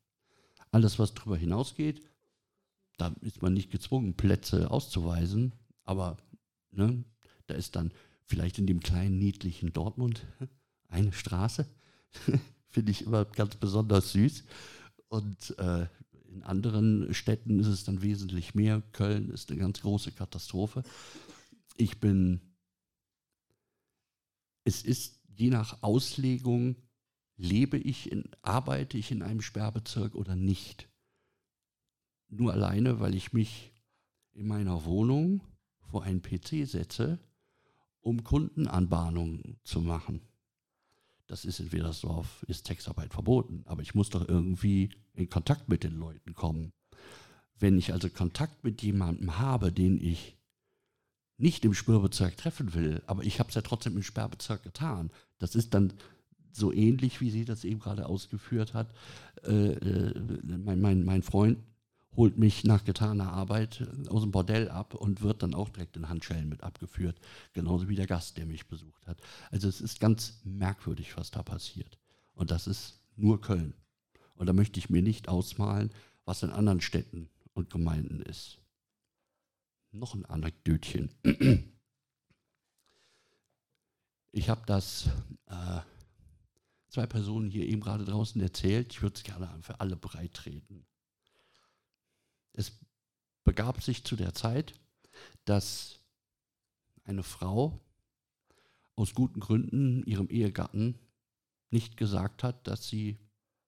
Alles, 0.70 0.98
was 0.98 1.14
darüber 1.14 1.36
hinausgeht, 1.36 2.02
da 2.96 3.14
ist 3.20 3.42
man 3.42 3.54
nicht 3.54 3.70
gezwungen, 3.70 4.14
Plätze 4.14 4.70
auszuweisen, 4.70 5.54
aber 5.84 6.16
ne, 6.70 7.04
da 7.46 7.54
ist 7.54 7.76
dann 7.76 7.92
vielleicht 8.24 8.58
in 8.58 8.66
dem 8.66 8.80
kleinen, 8.80 9.18
niedlichen 9.18 9.72
Dortmund 9.72 10.26
eine 10.88 11.12
Straße. 11.12 11.66
Finde 12.68 12.92
ich 12.92 13.02
immer 13.02 13.24
ganz 13.24 13.56
besonders 13.56 14.12
süß. 14.12 14.44
Und 15.08 15.58
äh, 15.58 15.86
in 16.28 16.42
anderen 16.42 17.14
Städten 17.14 17.58
ist 17.60 17.66
es 17.66 17.84
dann 17.84 18.02
wesentlich 18.02 18.54
mehr. 18.54 18.82
Köln 18.92 19.30
ist 19.30 19.50
eine 19.50 19.60
ganz 19.60 19.80
große 19.80 20.12
Katastrophe. 20.12 20.82
Ich 21.76 22.00
bin, 22.00 22.40
es 24.64 24.82
ist 24.82 25.20
je 25.26 25.50
nach 25.50 25.82
Auslegung, 25.82 26.76
lebe 27.36 27.78
ich 27.78 28.10
in, 28.10 28.24
arbeite 28.42 28.98
ich 28.98 29.10
in 29.10 29.22
einem 29.22 29.40
Sperrbezirk 29.40 30.14
oder 30.14 30.36
nicht. 30.36 30.88
Nur 32.28 32.52
alleine, 32.52 33.00
weil 33.00 33.14
ich 33.14 33.32
mich 33.32 33.72
in 34.32 34.46
meiner 34.46 34.84
Wohnung 34.84 35.42
vor 35.80 36.02
einen 36.02 36.20
PC 36.20 36.66
setze, 36.66 37.18
um 38.00 38.22
Kundenanbahnungen 38.22 39.58
zu 39.64 39.80
machen 39.80 40.27
das 41.28 41.44
ist 41.44 41.60
in 41.60 41.72
Wedersdorf, 41.72 42.42
ist 42.48 42.64
Textarbeit 42.64 43.12
verboten. 43.12 43.62
Aber 43.66 43.82
ich 43.82 43.94
muss 43.94 44.10
doch 44.10 44.26
irgendwie 44.26 44.90
in 45.14 45.28
Kontakt 45.28 45.68
mit 45.68 45.84
den 45.84 45.96
Leuten 45.96 46.34
kommen. 46.34 46.72
Wenn 47.58 47.78
ich 47.78 47.92
also 47.92 48.08
Kontakt 48.08 48.64
mit 48.64 48.82
jemandem 48.82 49.38
habe, 49.38 49.70
den 49.70 50.00
ich 50.00 50.36
nicht 51.36 51.64
im 51.64 51.74
Sperrbezirk 51.74 52.36
treffen 52.36 52.74
will, 52.74 53.02
aber 53.06 53.22
ich 53.22 53.38
habe 53.38 53.50
es 53.50 53.54
ja 53.54 53.62
trotzdem 53.62 53.96
im 53.96 54.02
Sperrbezirk 54.02 54.62
getan. 54.62 55.10
Das 55.38 55.54
ist 55.54 55.74
dann 55.74 55.92
so 56.50 56.72
ähnlich, 56.72 57.20
wie 57.20 57.30
sie 57.30 57.44
das 57.44 57.64
eben 57.64 57.78
gerade 57.78 58.06
ausgeführt 58.06 58.74
hat. 58.74 58.92
Äh, 59.44 59.72
äh 59.72 60.14
mein, 60.42 60.80
mein, 60.80 61.04
mein 61.04 61.22
Freund 61.22 61.58
holt 62.18 62.36
mich 62.36 62.64
nach 62.64 62.84
getaner 62.84 63.32
Arbeit 63.32 63.80
äh, 63.80 64.08
aus 64.08 64.22
dem 64.22 64.32
Bordell 64.32 64.68
ab 64.68 64.94
und 64.94 65.22
wird 65.22 65.42
dann 65.42 65.54
auch 65.54 65.68
direkt 65.70 65.96
in 65.96 66.08
Handschellen 66.08 66.48
mit 66.48 66.64
abgeführt. 66.64 67.18
Genauso 67.52 67.88
wie 67.88 67.94
der 67.94 68.08
Gast, 68.08 68.36
der 68.36 68.44
mich 68.44 68.66
besucht 68.66 69.06
hat. 69.06 69.22
Also 69.52 69.68
es 69.68 69.80
ist 69.80 70.00
ganz 70.00 70.40
merkwürdig, 70.44 71.16
was 71.16 71.30
da 71.30 71.42
passiert. 71.44 71.96
Und 72.34 72.50
das 72.50 72.66
ist 72.66 73.00
nur 73.16 73.40
Köln. 73.40 73.72
Und 74.34 74.46
da 74.46 74.52
möchte 74.52 74.80
ich 74.80 74.90
mir 74.90 75.00
nicht 75.00 75.28
ausmalen, 75.28 75.90
was 76.24 76.42
in 76.42 76.50
anderen 76.50 76.80
Städten 76.80 77.30
und 77.54 77.70
Gemeinden 77.70 78.20
ist. 78.20 78.58
Noch 79.92 80.14
ein 80.14 80.26
Anekdötchen. 80.26 81.10
Ich 84.30 84.50
habe 84.50 84.60
das 84.66 85.08
äh, 85.46 85.80
zwei 86.90 87.06
Personen 87.06 87.50
hier 87.50 87.66
eben 87.66 87.80
gerade 87.80 88.04
draußen 88.04 88.40
erzählt. 88.42 88.92
Ich 88.92 89.00
würde 89.00 89.16
es 89.16 89.22
gerne 89.22 89.48
für 89.62 89.80
alle 89.80 89.96
breit 89.96 90.34
treten. 90.34 90.84
Es 92.58 92.72
begab 93.44 93.82
sich 93.82 94.02
zu 94.02 94.16
der 94.16 94.34
Zeit, 94.34 94.74
dass 95.44 96.00
eine 97.04 97.22
Frau 97.22 97.78
aus 98.96 99.14
guten 99.14 99.38
Gründen 99.38 100.02
ihrem 100.02 100.28
Ehegatten 100.28 100.98
nicht 101.70 101.96
gesagt 101.96 102.42
hat, 102.42 102.66
dass 102.66 102.88
sie 102.88 103.16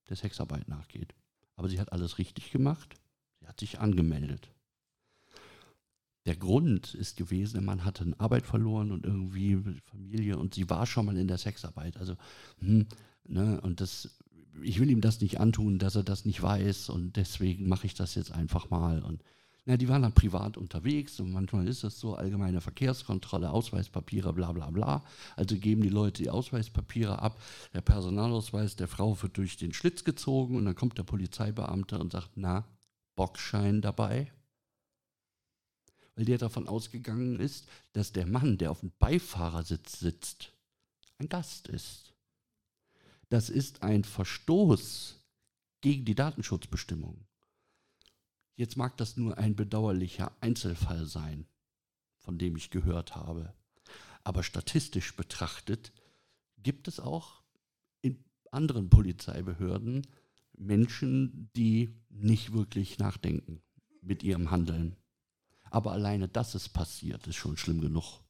der 0.08 0.16
Sexarbeit 0.16 0.66
nachgeht. 0.66 1.14
Aber 1.54 1.68
sie 1.68 1.78
hat 1.78 1.92
alles 1.92 2.18
richtig 2.18 2.50
gemacht. 2.50 2.96
Sie 3.38 3.46
hat 3.46 3.60
sich 3.60 3.78
angemeldet. 3.78 4.50
Der 6.26 6.34
Grund 6.34 6.94
ist 6.94 7.16
gewesen, 7.16 7.54
der 7.54 7.62
Mann 7.62 7.84
hatte 7.84 8.02
eine 8.02 8.18
Arbeit 8.18 8.46
verloren 8.46 8.90
und 8.90 9.06
irgendwie 9.06 9.62
Familie 9.84 10.36
und 10.36 10.54
sie 10.54 10.68
war 10.68 10.84
schon 10.84 11.06
mal 11.06 11.16
in 11.16 11.28
der 11.28 11.38
Sexarbeit. 11.38 11.96
Also, 11.96 12.16
hm, 12.58 12.88
ne, 13.24 13.60
und 13.60 13.80
das 13.80 14.18
ich 14.62 14.80
will 14.80 14.90
ihm 14.90 15.00
das 15.00 15.20
nicht 15.20 15.40
antun, 15.40 15.78
dass 15.78 15.96
er 15.96 16.02
das 16.02 16.24
nicht 16.24 16.42
weiß 16.42 16.90
und 16.90 17.16
deswegen 17.16 17.68
mache 17.68 17.86
ich 17.86 17.94
das 17.94 18.14
jetzt 18.14 18.32
einfach 18.32 18.70
mal. 18.70 19.02
Und 19.02 19.22
na, 19.66 19.76
die 19.76 19.88
waren 19.88 20.02
dann 20.02 20.14
privat 20.14 20.56
unterwegs 20.56 21.20
und 21.20 21.32
manchmal 21.32 21.68
ist 21.68 21.84
das 21.84 22.00
so 22.00 22.14
allgemeine 22.14 22.60
Verkehrskontrolle, 22.60 23.50
Ausweispapiere, 23.50 24.32
bla 24.32 24.52
bla 24.52 24.70
bla. 24.70 25.04
Also 25.36 25.56
geben 25.56 25.82
die 25.82 25.88
Leute 25.88 26.22
die 26.22 26.30
Ausweispapiere 26.30 27.20
ab. 27.20 27.40
Der 27.74 27.80
Personalausweis 27.80 28.76
der 28.76 28.88
Frau 28.88 29.20
wird 29.22 29.36
durch 29.36 29.56
den 29.56 29.72
Schlitz 29.72 30.04
gezogen 30.04 30.56
und 30.56 30.64
dann 30.64 30.74
kommt 30.74 30.98
der 30.98 31.04
Polizeibeamte 31.04 31.98
und 31.98 32.12
sagt, 32.12 32.30
na, 32.36 32.64
Bockschein 33.16 33.82
dabei? 33.82 34.32
Weil 36.16 36.24
der 36.24 36.38
davon 36.38 36.66
ausgegangen 36.66 37.38
ist, 37.38 37.66
dass 37.92 38.12
der 38.12 38.26
Mann, 38.26 38.58
der 38.58 38.70
auf 38.70 38.80
dem 38.80 38.92
Beifahrersitz 38.98 40.00
sitzt, 40.00 40.52
ein 41.18 41.28
Gast 41.28 41.68
ist 41.68 42.09
das 43.30 43.48
ist 43.48 43.82
ein 43.82 44.04
Verstoß 44.04 45.20
gegen 45.80 46.04
die 46.04 46.14
Datenschutzbestimmungen. 46.14 47.26
Jetzt 48.56 48.76
mag 48.76 48.96
das 48.98 49.16
nur 49.16 49.38
ein 49.38 49.56
bedauerlicher 49.56 50.32
Einzelfall 50.40 51.06
sein, 51.06 51.46
von 52.18 52.36
dem 52.36 52.56
ich 52.56 52.70
gehört 52.70 53.16
habe. 53.16 53.54
Aber 54.24 54.42
statistisch 54.42 55.16
betrachtet 55.16 55.92
gibt 56.58 56.86
es 56.88 57.00
auch 57.00 57.42
in 58.02 58.22
anderen 58.50 58.90
Polizeibehörden 58.90 60.06
Menschen, 60.58 61.50
die 61.56 61.96
nicht 62.10 62.52
wirklich 62.52 62.98
nachdenken 62.98 63.62
mit 64.02 64.22
ihrem 64.22 64.50
Handeln. 64.50 64.96
Aber 65.70 65.92
alleine, 65.92 66.28
dass 66.28 66.54
es 66.54 66.68
passiert, 66.68 67.26
ist 67.28 67.36
schon 67.36 67.56
schlimm 67.56 67.80
genug. 67.80 68.20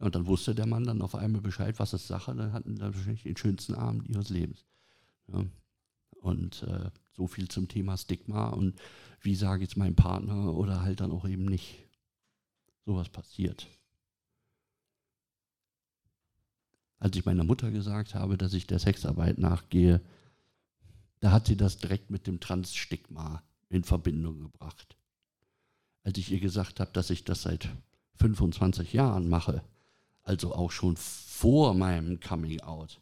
Und 0.00 0.14
dann 0.14 0.26
wusste 0.26 0.54
der 0.54 0.66
Mann 0.66 0.84
dann 0.84 1.02
auf 1.02 1.14
einmal 1.14 1.42
Bescheid, 1.42 1.78
was 1.78 1.92
ist 1.92 2.08
Sache. 2.08 2.34
Dann 2.34 2.54
hatten 2.54 2.76
sie 2.76 2.82
wahrscheinlich 2.82 3.22
den 3.22 3.36
schönsten 3.36 3.74
Abend 3.74 4.08
ihres 4.08 4.30
Lebens. 4.30 4.64
Ja. 5.28 5.44
Und 6.22 6.62
äh, 6.62 6.90
so 7.12 7.26
viel 7.26 7.48
zum 7.48 7.68
Thema 7.68 7.98
Stigma 7.98 8.48
und 8.48 8.78
wie 9.20 9.34
sage 9.34 9.62
ich 9.62 9.70
es 9.70 9.76
meinem 9.76 9.94
Partner 9.94 10.54
oder 10.54 10.80
halt 10.80 11.00
dann 11.00 11.12
auch 11.12 11.28
eben 11.28 11.44
nicht. 11.44 11.86
Sowas 12.86 13.10
passiert. 13.10 13.68
Als 16.98 17.16
ich 17.16 17.26
meiner 17.26 17.44
Mutter 17.44 17.70
gesagt 17.70 18.14
habe, 18.14 18.38
dass 18.38 18.54
ich 18.54 18.66
der 18.66 18.78
Sexarbeit 18.78 19.38
nachgehe, 19.38 20.00
da 21.20 21.30
hat 21.30 21.46
sie 21.46 21.56
das 21.56 21.76
direkt 21.76 22.10
mit 22.10 22.26
dem 22.26 22.40
Transstigma 22.40 23.42
in 23.68 23.84
Verbindung 23.84 24.40
gebracht. 24.40 24.96
Als 26.04 26.16
ich 26.16 26.32
ihr 26.32 26.40
gesagt 26.40 26.80
habe, 26.80 26.90
dass 26.92 27.10
ich 27.10 27.24
das 27.24 27.42
seit 27.42 27.68
25 28.16 28.94
Jahren 28.94 29.28
mache, 29.28 29.62
also 30.30 30.54
auch 30.54 30.70
schon 30.70 30.96
vor 30.96 31.74
meinem 31.74 32.20
Coming 32.20 32.60
Out. 32.60 33.00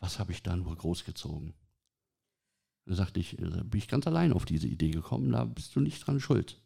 Was 0.00 0.18
habe 0.18 0.32
ich 0.32 0.42
da 0.42 0.56
nur 0.56 0.74
großgezogen? 0.74 1.52
Da 2.86 2.94
sagte 2.94 3.20
ich, 3.20 3.36
da 3.38 3.62
bin 3.62 3.78
ich 3.78 3.88
ganz 3.88 4.06
allein 4.06 4.32
auf 4.32 4.46
diese 4.46 4.66
Idee 4.66 4.90
gekommen, 4.90 5.32
da 5.32 5.44
bist 5.44 5.76
du 5.76 5.80
nicht 5.80 6.06
dran 6.06 6.18
schuld. 6.18 6.62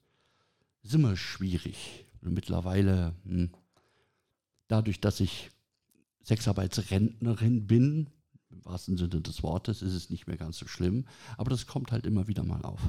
Ist 0.82 0.94
immer 0.94 1.16
schwierig. 1.16 2.05
Mittlerweile, 2.20 3.16
hm, 3.24 3.51
dadurch, 4.69 5.01
dass 5.01 5.19
ich 5.19 5.51
Sexarbeitsrentnerin 6.23 7.66
bin, 7.66 8.11
im 8.51 8.65
wahrsten 8.65 8.97
Sinne 8.97 9.23
des 9.23 9.43
Wortes, 9.43 9.82
ist 9.82 9.94
es 9.94 10.11
nicht 10.11 10.28
mehr 10.28 10.36
ganz 10.36 10.59
so 10.59 10.69
schlimm, 10.69 11.07
aber 11.36 11.51
das 11.51 11.66
kommt 11.66 11.90
halt 11.90 12.07
immer 12.07 12.28
wieder 12.28 12.44
mal 12.44 12.62
auf. 12.62 12.81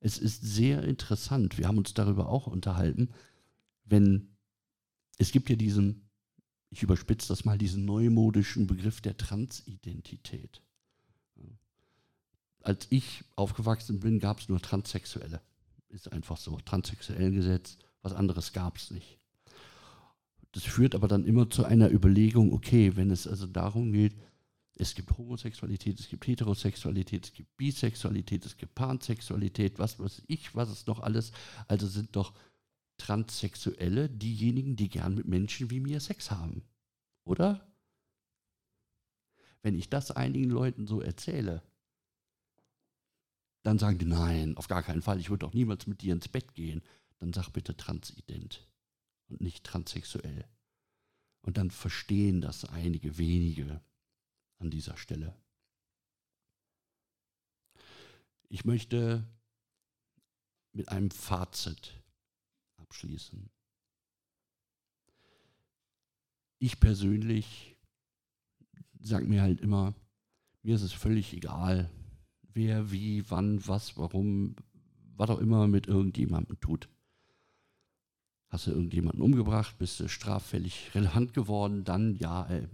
Es 0.00 0.16
ist 0.16 0.40
sehr 0.40 0.82
interessant, 0.84 1.58
wir 1.58 1.68
haben 1.68 1.76
uns 1.76 1.92
darüber 1.92 2.30
auch 2.30 2.46
unterhalten, 2.46 3.10
wenn 3.84 4.29
es 5.20 5.32
gibt 5.32 5.50
ja 5.50 5.56
diesen, 5.56 6.08
ich 6.70 6.82
überspitze 6.82 7.28
das 7.28 7.44
mal, 7.44 7.58
diesen 7.58 7.84
neumodischen 7.84 8.66
Begriff 8.66 9.02
der 9.02 9.18
Transidentität. 9.18 10.62
Als 12.62 12.86
ich 12.88 13.22
aufgewachsen 13.36 14.00
bin, 14.00 14.18
gab 14.18 14.40
es 14.40 14.48
nur 14.48 14.62
Transsexuelle. 14.62 15.42
Ist 15.90 16.10
einfach 16.10 16.38
so. 16.38 16.58
Transsexuellen 16.60 17.34
Gesetz, 17.34 17.76
was 18.00 18.14
anderes 18.14 18.54
gab 18.54 18.78
es 18.78 18.90
nicht. 18.90 19.18
Das 20.52 20.64
führt 20.64 20.94
aber 20.94 21.06
dann 21.06 21.26
immer 21.26 21.50
zu 21.50 21.64
einer 21.64 21.90
Überlegung, 21.90 22.54
okay, 22.54 22.96
wenn 22.96 23.10
es 23.10 23.26
also 23.26 23.46
darum 23.46 23.92
geht, 23.92 24.14
es 24.76 24.94
gibt 24.94 25.16
Homosexualität, 25.18 26.00
es 26.00 26.08
gibt 26.08 26.26
Heterosexualität, 26.26 27.26
es 27.26 27.34
gibt 27.34 27.54
Bisexualität, 27.58 28.46
es 28.46 28.56
gibt 28.56 28.74
Pansexualität, 28.74 29.78
was 29.78 29.98
weiß 29.98 30.22
ich, 30.28 30.54
was 30.54 30.70
es 30.70 30.86
noch 30.86 31.00
alles. 31.00 31.32
Also 31.68 31.86
sind 31.86 32.16
doch 32.16 32.32
Transsexuelle 33.00 34.10
diejenigen, 34.10 34.76
die 34.76 34.90
gern 34.90 35.14
mit 35.14 35.26
Menschen 35.26 35.70
wie 35.70 35.80
mir 35.80 36.00
Sex 36.00 36.30
haben. 36.30 36.62
Oder? 37.24 37.66
Wenn 39.62 39.74
ich 39.74 39.88
das 39.88 40.10
einigen 40.10 40.50
Leuten 40.50 40.86
so 40.86 41.00
erzähle, 41.00 41.62
dann 43.62 43.78
sagen 43.78 43.98
die, 43.98 44.06
nein, 44.06 44.56
auf 44.58 44.68
gar 44.68 44.82
keinen 44.82 45.02
Fall, 45.02 45.18
ich 45.18 45.30
würde 45.30 45.46
doch 45.46 45.54
niemals 45.54 45.86
mit 45.86 46.02
dir 46.02 46.12
ins 46.12 46.28
Bett 46.28 46.54
gehen. 46.54 46.82
Dann 47.18 47.32
sag 47.32 47.50
bitte 47.50 47.76
transident 47.76 48.68
und 49.28 49.40
nicht 49.40 49.64
transsexuell. 49.64 50.46
Und 51.40 51.56
dann 51.56 51.70
verstehen 51.70 52.42
das 52.42 52.66
einige 52.66 53.16
wenige 53.16 53.80
an 54.58 54.70
dieser 54.70 54.98
Stelle. 54.98 55.34
Ich 58.50 58.64
möchte 58.66 59.26
mit 60.72 60.88
einem 60.90 61.10
Fazit 61.10 61.99
abschließen. 62.90 63.48
Ich 66.58 66.80
persönlich 66.80 67.76
sage 69.00 69.26
mir 69.26 69.42
halt 69.42 69.60
immer, 69.60 69.94
mir 70.62 70.74
ist 70.74 70.82
es 70.82 70.92
völlig 70.92 71.32
egal, 71.32 71.88
wer, 72.52 72.90
wie, 72.90 73.30
wann, 73.30 73.66
was, 73.66 73.96
warum, 73.96 74.56
was 75.16 75.30
auch 75.30 75.38
immer 75.38 75.68
mit 75.68 75.86
irgendjemandem 75.86 76.60
tut. 76.60 76.88
Hast 78.48 78.66
du 78.66 78.72
irgendjemanden 78.72 79.22
umgebracht, 79.22 79.78
bist 79.78 80.00
du 80.00 80.08
straffällig 80.08 80.90
relevant 80.94 81.32
geworden, 81.32 81.84
dann 81.84 82.16
ja, 82.16 82.50
äh, 82.50 82.66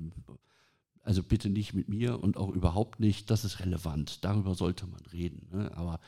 also 1.02 1.22
bitte 1.22 1.50
nicht 1.50 1.74
mit 1.74 1.88
mir 1.88 2.20
und 2.20 2.38
auch 2.38 2.48
überhaupt 2.48 2.98
nicht, 2.98 3.30
das 3.30 3.44
ist 3.44 3.60
relevant, 3.60 4.24
darüber 4.24 4.54
sollte 4.54 4.86
man 4.86 5.04
reden. 5.12 5.48
Ne? 5.52 5.76
Aber 5.76 6.00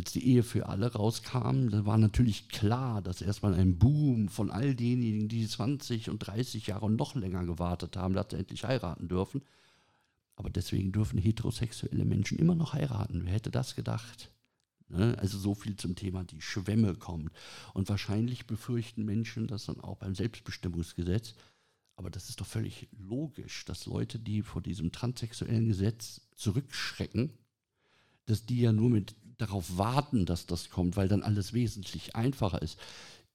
als 0.00 0.12
die 0.12 0.26
Ehe 0.26 0.42
für 0.42 0.66
alle 0.66 0.90
rauskam, 0.92 1.68
da 1.68 1.84
war 1.84 1.98
natürlich 1.98 2.48
klar, 2.48 3.02
dass 3.02 3.20
erstmal 3.20 3.52
ein 3.52 3.78
Boom 3.78 4.28
von 4.30 4.50
all 4.50 4.74
denjenigen, 4.74 5.28
die 5.28 5.46
20 5.46 6.08
und 6.08 6.20
30 6.20 6.68
Jahre 6.68 6.86
und 6.86 6.96
noch 6.96 7.14
länger 7.14 7.44
gewartet 7.44 7.98
haben, 7.98 8.14
dass 8.14 8.28
sie 8.30 8.38
endlich 8.38 8.64
heiraten 8.64 9.08
dürfen. 9.08 9.42
Aber 10.36 10.48
deswegen 10.48 10.90
dürfen 10.90 11.18
heterosexuelle 11.18 12.06
Menschen 12.06 12.38
immer 12.38 12.54
noch 12.54 12.72
heiraten. 12.72 13.26
Wer 13.26 13.34
hätte 13.34 13.50
das 13.50 13.74
gedacht? 13.74 14.32
Ne? 14.88 15.18
Also 15.18 15.38
so 15.38 15.54
viel 15.54 15.76
zum 15.76 15.96
Thema 15.96 16.24
die 16.24 16.40
Schwemme 16.40 16.94
kommt. 16.94 17.30
Und 17.74 17.90
wahrscheinlich 17.90 18.46
befürchten 18.46 19.04
Menschen 19.04 19.48
das 19.48 19.66
dann 19.66 19.82
auch 19.82 19.98
beim 19.98 20.14
Selbstbestimmungsgesetz. 20.14 21.34
Aber 21.96 22.08
das 22.08 22.30
ist 22.30 22.40
doch 22.40 22.46
völlig 22.46 22.88
logisch, 22.98 23.66
dass 23.66 23.84
Leute, 23.84 24.18
die 24.18 24.40
vor 24.40 24.62
diesem 24.62 24.92
transsexuellen 24.92 25.68
Gesetz 25.68 26.22
zurückschrecken, 26.36 27.34
dass 28.24 28.46
die 28.46 28.60
ja 28.60 28.72
nur 28.72 28.88
mit 28.88 29.14
darauf 29.40 29.78
warten, 29.78 30.26
dass 30.26 30.46
das 30.46 30.70
kommt, 30.70 30.96
weil 30.96 31.08
dann 31.08 31.22
alles 31.22 31.52
wesentlich 31.52 32.16
einfacher 32.16 32.62
ist. 32.62 32.78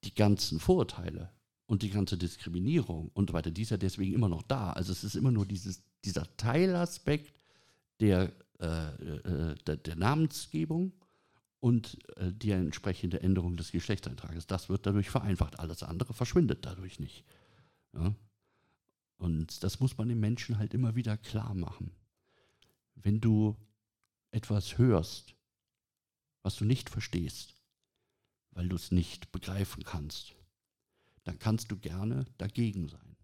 Die 0.04 0.14
ganzen 0.14 0.60
Vorurteile 0.60 1.30
und 1.66 1.82
die 1.82 1.90
ganze 1.90 2.16
Diskriminierung 2.16 3.10
und 3.14 3.30
so 3.30 3.34
weiter, 3.34 3.50
die 3.50 3.62
ist 3.62 3.70
ja 3.70 3.76
deswegen 3.76 4.14
immer 4.14 4.28
noch 4.28 4.42
da. 4.42 4.70
Also 4.72 4.92
es 4.92 5.04
ist 5.04 5.16
immer 5.16 5.32
nur 5.32 5.46
dieses, 5.46 5.82
dieser 6.04 6.24
Teilaspekt 6.36 7.34
der, 8.00 8.32
äh, 8.60 8.66
äh, 8.66 9.54
der, 9.66 9.76
der, 9.76 9.96
Namensgebung 9.96 10.92
und 11.60 11.98
äh, 12.16 12.32
die 12.32 12.50
entsprechende 12.50 13.20
Änderung 13.20 13.56
des 13.56 13.72
Geschlechtseintrages. 13.72 14.46
Das 14.46 14.68
wird 14.68 14.86
dadurch 14.86 15.10
vereinfacht. 15.10 15.58
Alles 15.58 15.82
andere 15.82 16.14
verschwindet 16.14 16.64
dadurch 16.64 17.00
nicht. 17.00 17.24
Ja? 17.94 18.14
Und 19.18 19.64
das 19.64 19.80
muss 19.80 19.96
man 19.96 20.08
den 20.08 20.20
Menschen 20.20 20.58
halt 20.58 20.74
immer 20.74 20.94
wieder 20.94 21.16
klar 21.16 21.54
machen. 21.54 21.90
Wenn 22.94 23.20
du 23.20 23.56
etwas 24.30 24.78
hörst, 24.78 25.35
was 26.46 26.54
du 26.54 26.64
nicht 26.64 26.90
verstehst, 26.90 27.56
weil 28.52 28.68
du 28.68 28.76
es 28.76 28.92
nicht 28.92 29.32
begreifen 29.32 29.82
kannst, 29.82 30.36
dann 31.24 31.40
kannst 31.40 31.72
du 31.72 31.76
gerne 31.76 32.24
dagegen 32.38 32.88
sein 32.88 33.16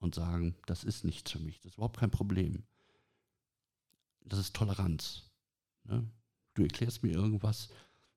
und 0.00 0.16
sagen, 0.16 0.56
das 0.66 0.82
ist 0.82 1.04
nichts 1.04 1.30
für 1.30 1.38
mich, 1.38 1.60
das 1.60 1.70
ist 1.70 1.76
überhaupt 1.76 2.00
kein 2.00 2.10
Problem. 2.10 2.64
Das 4.24 4.40
ist 4.40 4.56
Toleranz. 4.56 5.30
Ne? 5.84 6.10
Du 6.54 6.64
erklärst 6.64 7.04
mir 7.04 7.12
irgendwas, 7.12 7.68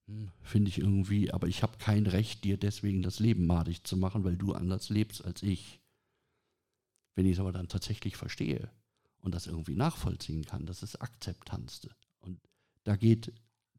hm, 0.08 0.32
finde 0.42 0.70
ich 0.70 0.80
irgendwie, 0.80 1.32
aber 1.32 1.48
ich 1.48 1.62
habe 1.62 1.78
kein 1.78 2.08
Recht, 2.08 2.44
dir 2.44 2.58
deswegen 2.58 3.04
das 3.04 3.20
Leben 3.20 3.46
madig 3.46 3.84
zu 3.84 3.96
machen, 3.96 4.24
weil 4.24 4.38
du 4.38 4.54
anders 4.54 4.90
lebst 4.90 5.24
als 5.24 5.44
ich. 5.44 5.80
Wenn 7.14 7.28
ich 7.28 7.34
es 7.34 7.40
aber 7.40 7.52
dann 7.52 7.68
tatsächlich 7.68 8.18
verstehe 8.18 8.72
und 9.20 9.36
das 9.36 9.46
irgendwie 9.46 9.76
nachvollziehen 9.76 10.46
kann, 10.46 10.66
das 10.66 10.82
ist 10.82 10.96
Akzeptanz. 10.96 11.88
Und 12.22 12.40
da 12.86 12.96
geht 12.96 13.32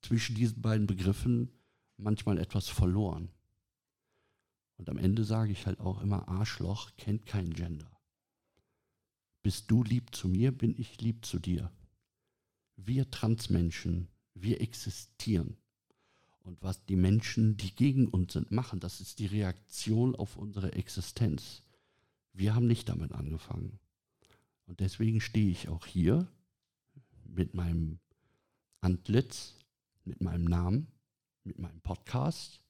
zwischen 0.02 0.34
diesen 0.34 0.62
beiden 0.62 0.86
Begriffen 0.86 1.50
manchmal 1.96 2.38
etwas 2.38 2.68
verloren. 2.68 3.30
Und 4.76 4.88
am 4.88 4.98
Ende 4.98 5.24
sage 5.24 5.52
ich 5.52 5.66
halt 5.66 5.80
auch 5.80 6.00
immer, 6.00 6.28
Arschloch 6.28 6.90
kennt 6.96 7.26
kein 7.26 7.52
Gender. 7.52 7.90
Bist 9.42 9.70
du 9.70 9.82
lieb 9.82 10.14
zu 10.14 10.28
mir, 10.28 10.52
bin 10.52 10.74
ich 10.78 11.00
lieb 11.00 11.24
zu 11.24 11.38
dir. 11.38 11.72
Wir 12.76 13.10
Transmenschen, 13.10 14.08
wir 14.34 14.60
existieren. 14.60 15.56
Und 16.40 16.62
was 16.62 16.84
die 16.86 16.96
Menschen, 16.96 17.56
die 17.56 17.74
gegen 17.74 18.08
uns 18.08 18.32
sind, 18.32 18.52
machen, 18.52 18.80
das 18.80 19.00
ist 19.00 19.18
die 19.18 19.26
Reaktion 19.26 20.14
auf 20.14 20.36
unsere 20.36 20.72
Existenz. 20.72 21.62
Wir 22.32 22.54
haben 22.54 22.66
nicht 22.66 22.88
damit 22.88 23.12
angefangen. 23.12 23.78
Und 24.66 24.80
deswegen 24.80 25.20
stehe 25.20 25.50
ich 25.50 25.68
auch 25.68 25.86
hier 25.86 26.28
mit 27.24 27.54
meinem 27.54 27.98
Antlitz, 28.80 29.57
mit 30.08 30.20
meinem 30.22 30.44
Namen, 30.44 30.88
mit 31.44 31.58
meinem 31.58 31.80
Podcast 31.82 32.60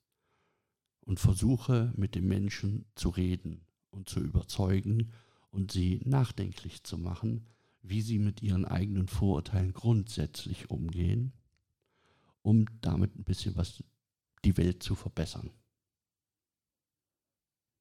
und 1.00 1.20
versuche 1.20 1.92
mit 1.96 2.14
den 2.14 2.26
Menschen 2.26 2.84
zu 2.94 3.08
reden 3.08 3.64
und 3.90 4.08
zu 4.08 4.20
überzeugen 4.20 5.12
und 5.50 5.72
sie 5.72 6.00
nachdenklich 6.04 6.82
zu 6.82 6.98
machen, 6.98 7.46
wie 7.82 8.02
sie 8.02 8.18
mit 8.18 8.42
ihren 8.42 8.64
eigenen 8.64 9.08
Vorurteilen 9.08 9.72
grundsätzlich 9.72 10.68
umgehen, 10.70 11.32
um 12.42 12.66
damit 12.80 13.16
ein 13.16 13.24
bisschen 13.24 13.56
was 13.56 13.82
die 14.44 14.56
Welt 14.56 14.82
zu 14.82 14.94
verbessern. 14.94 15.50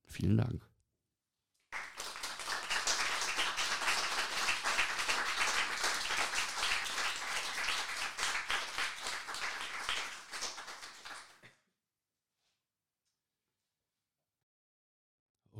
Vielen 0.05 0.38
Dank. 0.38 0.66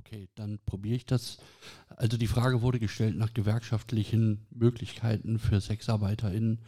Okay, 0.08 0.30
dann 0.36 0.60
probiere 0.66 0.96
ich 0.96 1.06
das. 1.06 1.38
Also 1.90 2.16
die 2.16 2.28
Frage 2.28 2.62
wurde 2.62 2.80
gestellt 2.80 3.18
nach 3.18 3.34
gewerkschaftlichen 3.34 4.48
Möglichkeiten 4.52 5.38
für 5.38 5.60
SexarbeiterInnen. 5.60 6.60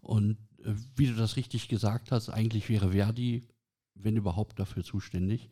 Und 0.00 0.38
äh, 0.64 0.72
wie 0.94 1.06
du 1.06 1.14
das 1.14 1.36
richtig 1.36 1.68
gesagt 1.68 2.10
hast, 2.10 2.30
eigentlich 2.30 2.70
wäre 2.70 2.92
Verdi, 2.92 3.46
wenn 3.94 4.16
überhaupt, 4.16 4.58
dafür 4.58 4.82
zuständig. 4.82 5.50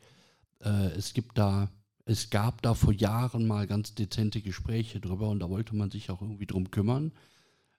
Äh, 0.61 0.93
es 0.93 1.12
gibt 1.12 1.37
da, 1.37 1.71
es 2.07 2.31
gab 2.31 2.62
da 2.62 2.73
vor 2.73 2.95
Jahren 2.95 3.47
mal 3.47 3.66
ganz 3.66 3.95
dezente 3.95 4.41
Gespräche 4.41 4.99
drüber 4.99 5.29
und 5.29 5.41
da 5.41 5.51
wollte 5.51 5.77
man 5.77 5.91
sich 5.91 6.11
auch 6.11 6.23
irgendwie 6.23 6.47
drum 6.47 6.71
kümmern. 6.71 7.12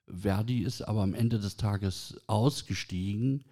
Verdi 0.06 0.60
ist 0.60 0.82
aber 0.82 1.02
am 1.02 1.14
Ende 1.14 1.40
des 1.40 1.56
Tages 1.56 2.20
ausgestiegen, 2.28 3.42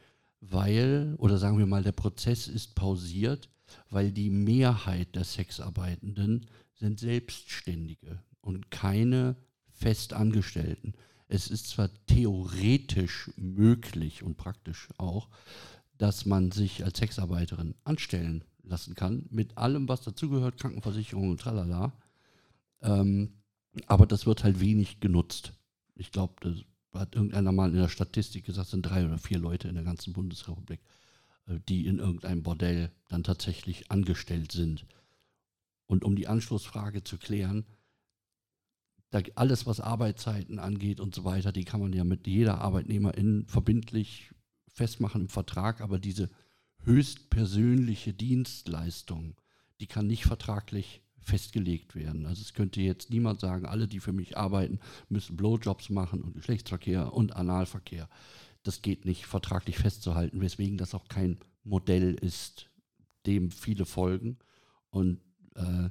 weil, 0.40 1.16
oder 1.18 1.38
sagen 1.38 1.58
wir 1.58 1.66
mal, 1.66 1.82
der 1.82 1.90
Prozess 1.90 2.46
ist 2.46 2.76
pausiert, 2.76 3.48
weil 3.90 4.12
die 4.12 4.30
Mehrheit 4.30 5.14
der 5.14 5.24
Sexarbeitenden 5.24 6.46
sind 6.74 7.00
Selbstständige 7.00 8.22
und 8.40 8.70
keine 8.70 9.36
Festangestellten. 9.72 10.94
Es 11.28 11.48
ist 11.48 11.68
zwar 11.68 11.90
theoretisch 12.06 13.30
möglich 13.36 14.22
und 14.22 14.36
praktisch 14.36 14.88
auch, 14.98 15.28
dass 15.98 16.26
man 16.26 16.52
sich 16.52 16.84
als 16.84 16.98
Sexarbeiterin 16.98 17.74
anstellen 17.84 18.44
lassen 18.62 18.94
kann, 18.94 19.26
mit 19.30 19.56
allem, 19.56 19.88
was 19.88 20.02
dazugehört, 20.02 20.58
Krankenversicherung 20.58 21.30
und 21.30 21.40
tralala. 21.40 21.92
Ähm, 22.82 23.32
aber 23.86 24.06
das 24.06 24.26
wird 24.26 24.44
halt 24.44 24.60
wenig 24.60 25.00
genutzt. 25.00 25.52
Ich 25.96 26.12
glaube, 26.12 26.34
das 26.40 26.64
hat 26.92 27.14
irgendeiner 27.14 27.52
mal 27.52 27.70
in 27.70 27.76
der 27.76 27.88
Statistik 27.88 28.44
gesagt, 28.44 28.66
es 28.66 28.70
sind 28.70 28.82
drei 28.82 29.04
oder 29.04 29.18
vier 29.18 29.38
Leute 29.38 29.68
in 29.68 29.74
der 29.74 29.84
ganzen 29.84 30.12
Bundesrepublik. 30.12 30.80
Äh, 31.46 31.60
die 31.68 31.86
in 31.86 31.98
irgendeinem 31.98 32.42
Bordell 32.42 32.90
dann 33.08 33.24
tatsächlich 33.24 33.90
angestellt 33.90 34.52
sind. 34.52 34.86
Und 35.86 36.04
um 36.04 36.16
die 36.16 36.28
Anschlussfrage 36.28 37.04
zu 37.04 37.18
klären, 37.18 37.66
alles, 39.36 39.64
was 39.64 39.78
Arbeitszeiten 39.78 40.58
angeht 40.58 40.98
und 40.98 41.14
so 41.14 41.22
weiter, 41.22 41.52
die 41.52 41.64
kann 41.64 41.80
man 41.80 41.92
ja 41.92 42.02
mit 42.02 42.26
jeder 42.26 42.60
Arbeitnehmerin 42.60 43.44
verbindlich 43.46 44.32
festmachen 44.66 45.20
im 45.22 45.28
Vertrag, 45.28 45.80
aber 45.80 46.00
diese 46.00 46.30
höchstpersönliche 46.82 48.12
Dienstleistung, 48.12 49.36
die 49.78 49.86
kann 49.86 50.08
nicht 50.08 50.24
vertraglich 50.24 51.00
festgelegt 51.20 51.94
werden. 51.94 52.26
Also 52.26 52.42
es 52.42 52.54
könnte 52.54 52.80
jetzt 52.80 53.10
niemand 53.10 53.38
sagen, 53.38 53.66
alle, 53.66 53.86
die 53.86 54.00
für 54.00 54.12
mich 54.12 54.36
arbeiten, 54.36 54.80
müssen 55.08 55.36
Blowjobs 55.36 55.90
machen 55.90 56.20
und 56.20 56.34
Geschlechtsverkehr 56.34 57.12
und 57.12 57.36
Analverkehr 57.36 58.08
das 58.64 58.82
geht 58.82 59.04
nicht 59.04 59.26
vertraglich 59.26 59.78
festzuhalten, 59.78 60.40
weswegen 60.40 60.76
das 60.76 60.94
auch 60.94 61.06
kein 61.08 61.38
Modell 61.62 62.14
ist, 62.14 62.70
dem 63.26 63.50
viele 63.50 63.84
folgen. 63.84 64.38
Und 64.90 65.20
äh, 65.54 65.90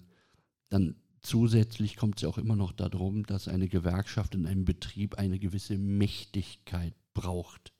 dann 0.69 0.95
zusätzlich 1.21 1.95
kommt 1.95 2.17
es 2.17 2.23
ja 2.23 2.29
auch 2.29 2.37
immer 2.37 2.55
noch 2.55 2.71
darum, 2.71 3.25
dass 3.25 3.47
eine 3.47 3.67
Gewerkschaft 3.67 4.35
in 4.35 4.45
einem 4.45 4.65
Betrieb 4.65 5.15
eine 5.15 5.39
gewisse 5.39 5.77
Mächtigkeit 5.77 6.93
braucht. 7.13 7.73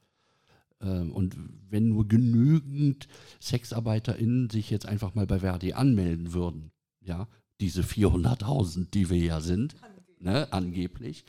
Ähm, 0.80 1.11
und 1.11 1.36
wenn 1.70 1.90
nur 1.90 2.07
genügend 2.07 3.07
SexarbeiterInnen 3.40 4.49
sich 4.49 4.70
jetzt 4.70 4.86
einfach 4.86 5.15
mal 5.15 5.26
bei 5.26 5.40
Verdi 5.40 5.74
anmelden 5.74 6.34
würden, 6.34 6.72
ja, 7.02 7.28
diese 7.60 7.82
400.000, 7.82 8.91
die 8.91 9.10
wir 9.10 9.18
ja 9.18 9.41
sind, 9.41 9.76
ne, 10.20 10.52
angeblich, 10.52 11.26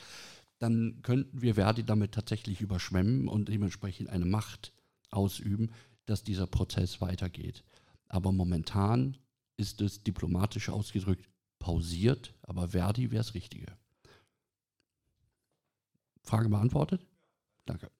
dann 0.64 1.02
könnten 1.02 1.42
wir 1.42 1.56
Verdi 1.56 1.84
damit 1.84 2.12
tatsächlich 2.12 2.62
überschwemmen 2.62 3.28
und 3.28 3.50
dementsprechend 3.50 4.08
eine 4.08 4.24
Macht 4.24 4.72
ausüben, 5.10 5.70
dass 6.06 6.24
dieser 6.24 6.46
Prozess 6.46 7.02
weitergeht. 7.02 7.64
Aber 8.08 8.32
momentan 8.32 9.18
ist 9.58 9.82
es 9.82 10.02
diplomatisch 10.02 10.70
ausgedrückt 10.70 11.28
pausiert, 11.58 12.32
aber 12.40 12.70
Verdi 12.70 13.10
wäre 13.10 13.22
das 13.22 13.34
Richtige. 13.34 13.76
Frage 16.22 16.48
beantwortet? 16.48 17.06
Danke. 17.66 17.90